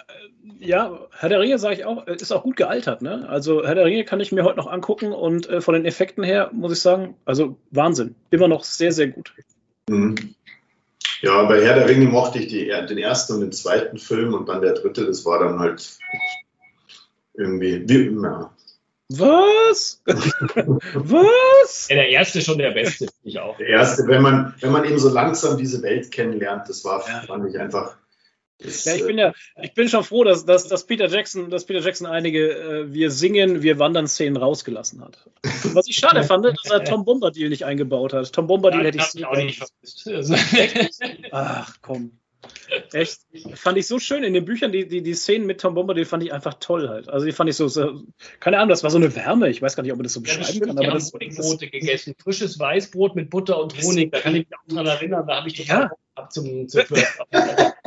ja, 0.60 1.08
Herr 1.18 1.30
der 1.30 1.40
Ringe 1.40 1.60
sage 1.60 1.76
ich 1.76 1.86
auch, 1.86 2.06
ist 2.08 2.32
auch 2.32 2.44
gut 2.44 2.56
gealtert. 2.56 3.02
Ne? 3.02 3.28
Also 3.30 3.66
Herr 3.66 3.76
der 3.76 3.86
Ringe 3.86 4.04
kann 4.04 4.20
ich 4.20 4.32
mir 4.32 4.44
heute 4.44 4.58
noch 4.58 4.68
angucken 4.68 5.12
und 5.12 5.48
äh, 5.50 5.62
von 5.62 5.74
den 5.74 5.86
Effekten 5.86 6.24
her 6.24 6.50
muss 6.54 6.74
ich 6.74 6.80
sagen, 6.80 7.16
also 7.26 7.58
Wahnsinn. 7.72 8.16
Immer 8.32 8.48
noch 8.48 8.64
sehr, 8.64 8.92
sehr 8.92 9.08
gut. 9.08 9.34
Mhm. 9.90 10.36
Ja, 11.22 11.44
bei 11.46 11.64
Herr 11.64 11.76
der 11.76 11.90
Ringe 11.90 12.06
mochte 12.06 12.40
ich 12.40 12.48
die, 12.48 12.68
den 12.68 12.98
ersten 12.98 13.34
und 13.34 13.42
den 13.42 13.52
zweiten 13.52 13.98
Film 13.98 14.34
und 14.34 14.48
dann 14.50 14.62
der 14.62 14.74
dritte, 14.74 15.06
das 15.06 15.26
war 15.26 15.40
dann 15.40 15.60
halt 15.60 15.98
irgendwie, 17.34 17.88
wie, 17.88 18.22
ja. 18.22 18.52
Was? 19.10 20.02
Was? 20.06 21.88
Ja, 21.90 21.96
der 21.96 22.10
erste 22.10 22.42
schon 22.42 22.58
der 22.58 22.72
beste, 22.72 23.06
finde 23.06 23.30
ich 23.30 23.40
auch. 23.40 23.58
Der 23.58 23.68
erste, 23.68 24.06
wenn 24.08 24.22
man, 24.22 24.54
wenn 24.60 24.72
man 24.72 24.84
eben 24.84 25.00
so 25.00 25.10
langsam 25.10 25.58
diese 25.58 25.82
Welt 25.82 26.12
kennenlernt, 26.12 26.68
das 26.68 26.84
war, 26.84 27.08
ja. 27.08 27.22
fand 27.22 27.48
ich 27.50 27.58
einfach 27.58 27.96
Ja, 28.60 28.96
ich 28.96 29.06
bin 29.06 29.18
ja, 29.18 29.34
ich 29.62 29.74
bin 29.74 29.88
schon 29.88 30.04
froh, 30.04 30.24
dass, 30.24 30.46
dass, 30.46 30.68
dass 30.68 30.86
Peter 30.88 31.08
Jackson, 31.08 31.50
dass 31.52 31.66
Peter 31.66 31.80
Jackson 31.80 32.08
einige 32.08 32.58
äh, 32.58 32.94
Wir 32.94 33.12
singen, 33.12 33.62
wir 33.62 33.78
wandern 33.78 34.08
Szenen 34.08 34.36
rausgelassen 34.36 35.02
hat. 35.02 35.30
Was 35.74 35.88
ich 35.88 35.96
schade 35.98 36.24
fand, 36.24 36.46
dass 36.46 36.72
er 36.72 36.84
Tom 36.84 37.06
Bombadil 37.06 37.50
nicht 37.50 37.66
eingebaut 37.66 38.14
hat. 38.14 38.34
Tom 38.34 38.48
Bombadil 38.48 38.80
ja, 38.80 38.86
hätte 38.88 38.98
ich 38.98 39.26
auch 39.26 39.36
nicht 39.36 39.64
vermisst. 40.04 40.34
Ach 41.32 41.76
komm. 41.82 42.20
Echt? 42.94 43.20
Fand 43.56 43.78
ich 43.78 43.88
so 43.88 44.00
schön 44.00 44.24
in 44.24 44.34
den 44.34 44.46
Büchern, 44.46 44.72
die, 44.72 44.88
die, 44.88 45.02
die 45.02 45.14
Szenen 45.14 45.48
mit 45.48 45.62
Tom 45.62 45.74
Bombadil 45.74 46.06
fand 46.06 46.24
ich 46.24 46.34
einfach 46.34 46.56
toll 46.56 46.90
halt. 46.90 47.10
Also 47.10 47.26
die 47.26 47.32
fand 47.32 47.50
ich 47.50 47.56
so, 47.56 47.68
so, 47.68 48.04
keine 48.40 48.58
Ahnung, 48.58 48.70
das 48.70 48.84
war 48.84 48.90
so 48.90 48.98
eine 48.98 49.16
Wärme. 49.16 49.50
Ich 49.50 49.62
weiß 49.62 49.76
gar 49.76 49.84
nicht, 49.84 49.92
ob 49.92 49.98
man 49.98 50.04
das 50.04 50.14
so 50.14 50.22
beschreiben 50.22 50.44
ja, 50.44 50.66
das 50.66 50.68
kann. 50.68 50.78
Aber 50.78 50.94
das, 50.94 51.14
Honigbrote 51.14 51.68
gegessen. 51.68 52.16
Frisches 52.22 52.60
Weißbrot 52.60 53.16
mit 53.16 53.30
Butter 53.30 53.62
und 53.62 53.82
Honig. 53.82 54.12
Da 54.12 54.20
kann 54.20 54.36
ich 54.36 54.48
mich 54.48 54.58
auch 54.58 54.74
dran 54.74 54.86
erinnern. 54.86 55.26
Da 55.28 55.38
habe 55.38 55.48
ich 55.48 55.56
total 55.56 55.84
ja. 55.84 55.92
ab 56.16 56.32
zum, 56.32 56.68
zum 56.68 56.82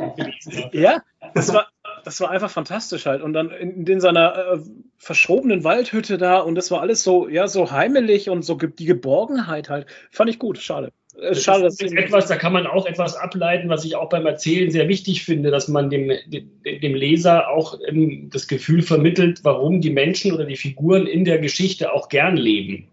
Ja, 0.71 1.01
das 1.33 1.53
war, 1.53 1.67
das 2.03 2.19
war 2.21 2.31
einfach 2.31 2.49
fantastisch 2.49 3.05
halt. 3.05 3.21
Und 3.21 3.33
dann 3.33 3.51
in, 3.51 3.85
in 3.85 3.99
seiner 3.99 4.35
äh, 4.35 4.59
verschrobenen 4.97 5.63
Waldhütte 5.63 6.17
da 6.17 6.39
und 6.39 6.55
das 6.55 6.71
war 6.71 6.81
alles 6.81 7.03
so, 7.03 7.27
ja, 7.27 7.47
so 7.47 7.71
heimelig 7.71 8.29
und 8.29 8.43
so 8.43 8.55
die 8.55 8.85
Geborgenheit 8.85 9.69
halt. 9.69 9.87
Fand 10.11 10.29
ich 10.29 10.39
gut, 10.39 10.57
schade. 10.57 10.91
Äh, 11.19 11.35
schade, 11.35 11.63
das 11.63 11.79
ist 11.79 11.93
etwas, 11.93 12.27
da 12.27 12.35
kann 12.37 12.53
man 12.53 12.67
auch 12.67 12.85
etwas 12.85 13.15
ableiten, 13.15 13.69
was 13.69 13.85
ich 13.85 13.95
auch 13.95 14.09
beim 14.09 14.25
Erzählen 14.25 14.71
sehr 14.71 14.87
wichtig 14.87 15.23
finde, 15.23 15.51
dass 15.51 15.67
man 15.67 15.89
dem, 15.89 16.11
dem 16.27 16.95
Leser 16.95 17.49
auch 17.49 17.77
ähm, 17.87 18.29
das 18.31 18.47
Gefühl 18.47 18.81
vermittelt, 18.81 19.41
warum 19.43 19.81
die 19.81 19.89
Menschen 19.89 20.31
oder 20.31 20.45
die 20.45 20.55
Figuren 20.55 21.07
in 21.07 21.25
der 21.25 21.39
Geschichte 21.39 21.93
auch 21.93 22.09
gern 22.09 22.37
leben. 22.37 22.90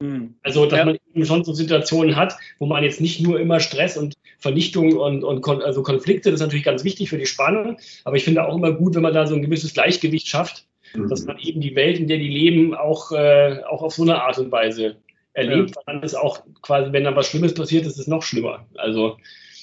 Mhm. 0.00 0.34
Also, 0.42 0.66
dass 0.66 0.78
ja. 0.78 0.84
man 0.84 0.98
eben 1.14 1.24
schon 1.24 1.44
so 1.44 1.52
Situationen 1.52 2.16
hat, 2.16 2.36
wo 2.58 2.66
man 2.66 2.84
jetzt 2.84 3.00
nicht 3.00 3.20
nur 3.20 3.40
immer 3.40 3.60
Stress 3.60 3.96
und 3.96 4.14
Vernichtung 4.38 4.96
und, 4.96 5.24
und 5.24 5.40
Kon 5.40 5.62
also 5.62 5.82
Konflikte, 5.82 6.30
das 6.30 6.40
ist 6.40 6.46
natürlich 6.46 6.64
ganz 6.64 6.84
wichtig 6.84 7.08
für 7.08 7.18
die 7.18 7.26
Spannung, 7.26 7.78
aber 8.04 8.16
ich 8.16 8.24
finde 8.24 8.46
auch 8.46 8.54
immer 8.54 8.72
gut, 8.72 8.94
wenn 8.94 9.02
man 9.02 9.14
da 9.14 9.26
so 9.26 9.34
ein 9.34 9.42
gewisses 9.42 9.72
Gleichgewicht 9.72 10.28
schafft, 10.28 10.66
mhm. 10.94 11.08
dass 11.08 11.24
man 11.24 11.38
eben 11.38 11.60
die 11.60 11.74
Welt, 11.74 11.98
in 11.98 12.08
der 12.08 12.18
die 12.18 12.28
leben, 12.28 12.74
auch, 12.74 13.10
äh, 13.12 13.62
auch 13.64 13.82
auf 13.82 13.94
so 13.94 14.02
eine 14.02 14.22
Art 14.22 14.38
und 14.38 14.52
Weise 14.52 14.96
erlebt. 15.32 15.76
Ja. 15.76 15.82
Dann 15.86 16.02
ist 16.02 16.14
auch 16.14 16.42
quasi, 16.60 16.92
wenn 16.92 17.04
dann 17.04 17.16
was 17.16 17.28
Schlimmes 17.28 17.54
passiert, 17.54 17.86
ist 17.86 17.98
es 17.98 18.06
noch 18.06 18.22
schlimmer. 18.22 18.66
Also, 18.76 19.16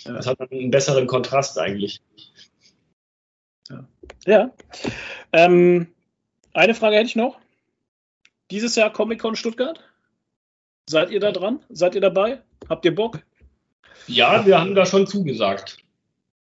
ja. 0.06 0.14
das 0.14 0.26
hat 0.26 0.40
dann 0.40 0.50
einen 0.52 0.72
besseren 0.72 1.06
Kontrast 1.06 1.60
eigentlich. 1.60 2.00
Ja. 3.70 3.88
ja. 4.26 4.52
Ähm, 5.32 5.88
eine 6.54 6.74
Frage 6.74 6.96
hätte 6.96 7.08
ich 7.08 7.16
noch. 7.16 7.38
Dieses 8.52 8.76
Jahr 8.76 8.92
Comic-Con 8.92 9.36
Stuttgart? 9.36 9.80
Seid 10.90 11.12
ihr 11.12 11.20
da 11.20 11.32
dran? 11.32 11.60
Seid 11.70 11.96
ihr 11.96 12.02
dabei? 12.02 12.42
Habt 12.70 12.86
ihr 12.86 12.94
Bock? 12.94 13.20
Ja, 14.08 14.46
wir 14.46 14.60
haben 14.60 14.76
da 14.76 14.86
schon 14.86 15.08
zugesagt. 15.08 15.78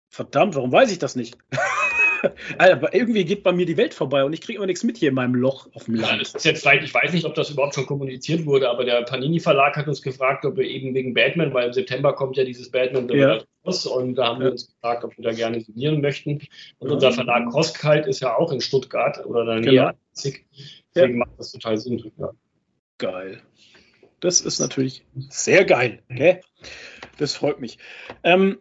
Verdammt, 0.10 0.56
warum 0.56 0.72
weiß 0.72 0.92
ich 0.92 1.00
das 1.00 1.16
nicht? 1.16 1.38
Aber 2.58 2.94
irgendwie 2.94 3.26
geht 3.26 3.44
bei 3.44 3.52
mir 3.52 3.66
die 3.66 3.78
Welt 3.78 3.94
vorbei 3.94 4.24
und 4.24 4.32
ich 4.32 4.42
kriege 4.42 4.58
immer 4.58 4.66
nichts 4.66 4.84
mit 4.84 4.98
hier 4.98 5.10
in 5.10 5.16
meinem 5.16 5.36
Loch 5.36 5.68
auf 5.74 5.86
dem 5.86 5.96
Land. 5.96 6.12
Ja, 6.12 6.18
das 6.20 6.34
ist 6.34 6.46
jetzt 6.46 6.62
vielleicht, 6.62 6.84
ich 6.84 6.94
weiß 6.94 7.12
nicht, 7.12 7.26
ob 7.26 7.36
das 7.36 7.50
überhaupt 7.50 7.76
schon 7.76 7.86
kommuniziert 7.86 8.46
wurde, 8.46 8.70
aber 8.70 8.86
der 8.86 9.02
Panini 9.04 9.40
Verlag 9.40 9.76
hat 9.76 9.88
uns 9.88 10.02
gefragt, 10.02 10.46
ob 10.46 10.56
wir 10.56 10.66
eben 10.66 10.94
wegen 10.94 11.14
Batman, 11.14 11.54
weil 11.54 11.68
im 11.68 11.74
September 11.74 12.14
kommt 12.14 12.38
ja 12.38 12.46
dieses 12.46 12.72
Batman 12.72 13.10
ja. 13.10 13.40
raus 13.66 13.86
und 13.86 14.16
da 14.16 14.28
haben 14.28 14.40
ja. 14.40 14.46
wir 14.46 14.52
uns 14.52 14.68
gefragt, 14.68 15.04
ob 15.04 15.18
wir 15.18 15.24
da 15.24 15.32
gerne 15.32 15.60
signieren 15.60 16.00
möchten. 16.00 16.42
Und 16.80 16.88
ja. 16.88 16.94
unser 16.94 17.12
Verlag 17.12 17.50
Koskalt 17.50 18.06
ist 18.08 18.22
ja 18.22 18.36
auch 18.36 18.52
in 18.52 18.62
Stuttgart 18.62 19.26
oder 19.26 19.42
in 19.42 19.48
der 19.48 19.60
Nähe. 19.60 19.96
Genau. 20.24 20.36
Deswegen 20.96 21.18
macht 21.18 21.32
das 21.38 21.52
total 21.52 21.78
Sinn. 21.78 22.12
Geil. 23.00 23.42
Das 24.24 24.40
ist 24.40 24.60
natürlich 24.60 25.04
sehr 25.30 25.66
geil. 25.66 26.02
Okay? 26.10 26.40
Das 27.18 27.36
freut 27.36 27.60
mich. 27.60 27.78
Ähm, 28.24 28.60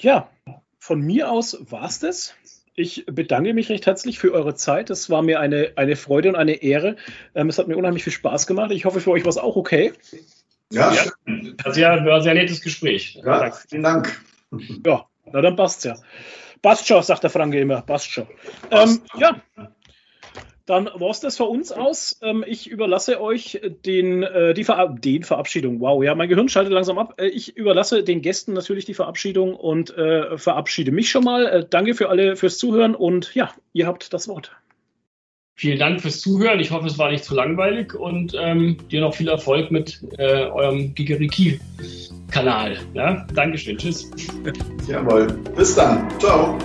ja, 0.00 0.30
von 0.78 1.02
mir 1.02 1.30
aus 1.30 1.58
war 1.70 1.84
es 1.84 1.98
das. 1.98 2.34
Ich 2.74 3.04
bedanke 3.06 3.52
mich 3.52 3.68
recht 3.68 3.84
herzlich 3.84 4.18
für 4.18 4.32
eure 4.32 4.54
Zeit. 4.54 4.88
Es 4.88 5.10
war 5.10 5.20
mir 5.20 5.40
eine, 5.40 5.72
eine 5.76 5.96
Freude 5.96 6.30
und 6.30 6.36
eine 6.36 6.62
Ehre. 6.62 6.96
Ähm, 7.34 7.50
es 7.50 7.58
hat 7.58 7.68
mir 7.68 7.76
unheimlich 7.76 8.02
viel 8.02 8.14
Spaß 8.14 8.46
gemacht. 8.46 8.70
Ich 8.70 8.86
hoffe, 8.86 9.02
für 9.02 9.10
euch 9.10 9.24
war 9.24 9.30
es 9.30 9.36
auch 9.36 9.56
okay. 9.56 9.92
Ja, 10.72 10.90
ja. 10.92 11.04
Das 11.62 11.78
war 11.78 12.16
ein 12.16 12.22
sehr 12.22 12.34
nettes 12.34 12.62
Gespräch. 12.62 13.20
Ja, 13.22 13.52
vielen 13.52 13.82
Dank. 13.82 14.20
Ja, 14.86 15.06
na 15.30 15.42
dann 15.42 15.54
passt's 15.54 15.84
ja. 15.84 15.96
Passt 16.62 16.88
schon, 16.88 17.02
sagt 17.02 17.22
der 17.22 17.30
Franke 17.30 17.60
immer. 17.60 17.82
Passt 17.82 18.10
schon. 18.10 18.26
Ähm, 18.70 19.02
ja, 19.18 19.42
dann 20.66 20.86
war 20.94 21.10
es 21.10 21.20
das 21.20 21.36
für 21.36 21.44
uns 21.44 21.72
aus. 21.72 22.18
Ähm, 22.22 22.44
ich 22.46 22.70
überlasse 22.70 23.20
euch 23.20 23.60
den, 23.84 24.22
äh, 24.22 24.54
die 24.54 24.64
Ver 24.64 24.94
den 24.98 25.22
Verabschiedung. 25.22 25.80
Wow, 25.80 26.02
ja, 26.02 26.14
mein 26.14 26.28
Gehirn 26.28 26.48
schaltet 26.48 26.72
langsam 26.72 26.98
ab. 26.98 27.14
Äh, 27.18 27.26
ich 27.26 27.56
überlasse 27.56 28.02
den 28.02 28.22
Gästen 28.22 28.52
natürlich 28.52 28.84
die 28.84 28.94
Verabschiedung 28.94 29.54
und 29.54 29.96
äh, 29.96 30.38
verabschiede 30.38 30.92
mich 30.92 31.10
schon 31.10 31.24
mal. 31.24 31.46
Äh, 31.46 31.66
danke 31.68 31.94
für 31.94 32.08
alle 32.08 32.36
fürs 32.36 32.58
Zuhören 32.58 32.94
und 32.94 33.34
ja, 33.34 33.52
ihr 33.72 33.86
habt 33.86 34.12
das 34.12 34.28
Wort. 34.28 34.52
Vielen 35.56 35.78
Dank 35.78 36.00
fürs 36.00 36.20
Zuhören. 36.20 36.58
Ich 36.58 36.72
hoffe, 36.72 36.88
es 36.88 36.98
war 36.98 37.10
nicht 37.10 37.24
zu 37.24 37.34
langweilig 37.34 37.94
und 37.94 38.34
ähm, 38.36 38.76
dir 38.90 39.00
noch 39.00 39.14
viel 39.14 39.28
Erfolg 39.28 39.70
mit 39.70 40.00
äh, 40.18 40.46
eurem 40.46 40.94
Gigeriki-Kanal. 40.94 42.78
Ja? 42.92 43.24
Dankeschön. 43.34 43.78
Tschüss. 43.78 44.10
Jawohl. 44.88 45.28
Bis 45.54 45.76
dann. 45.76 46.08
Ciao. 46.18 46.58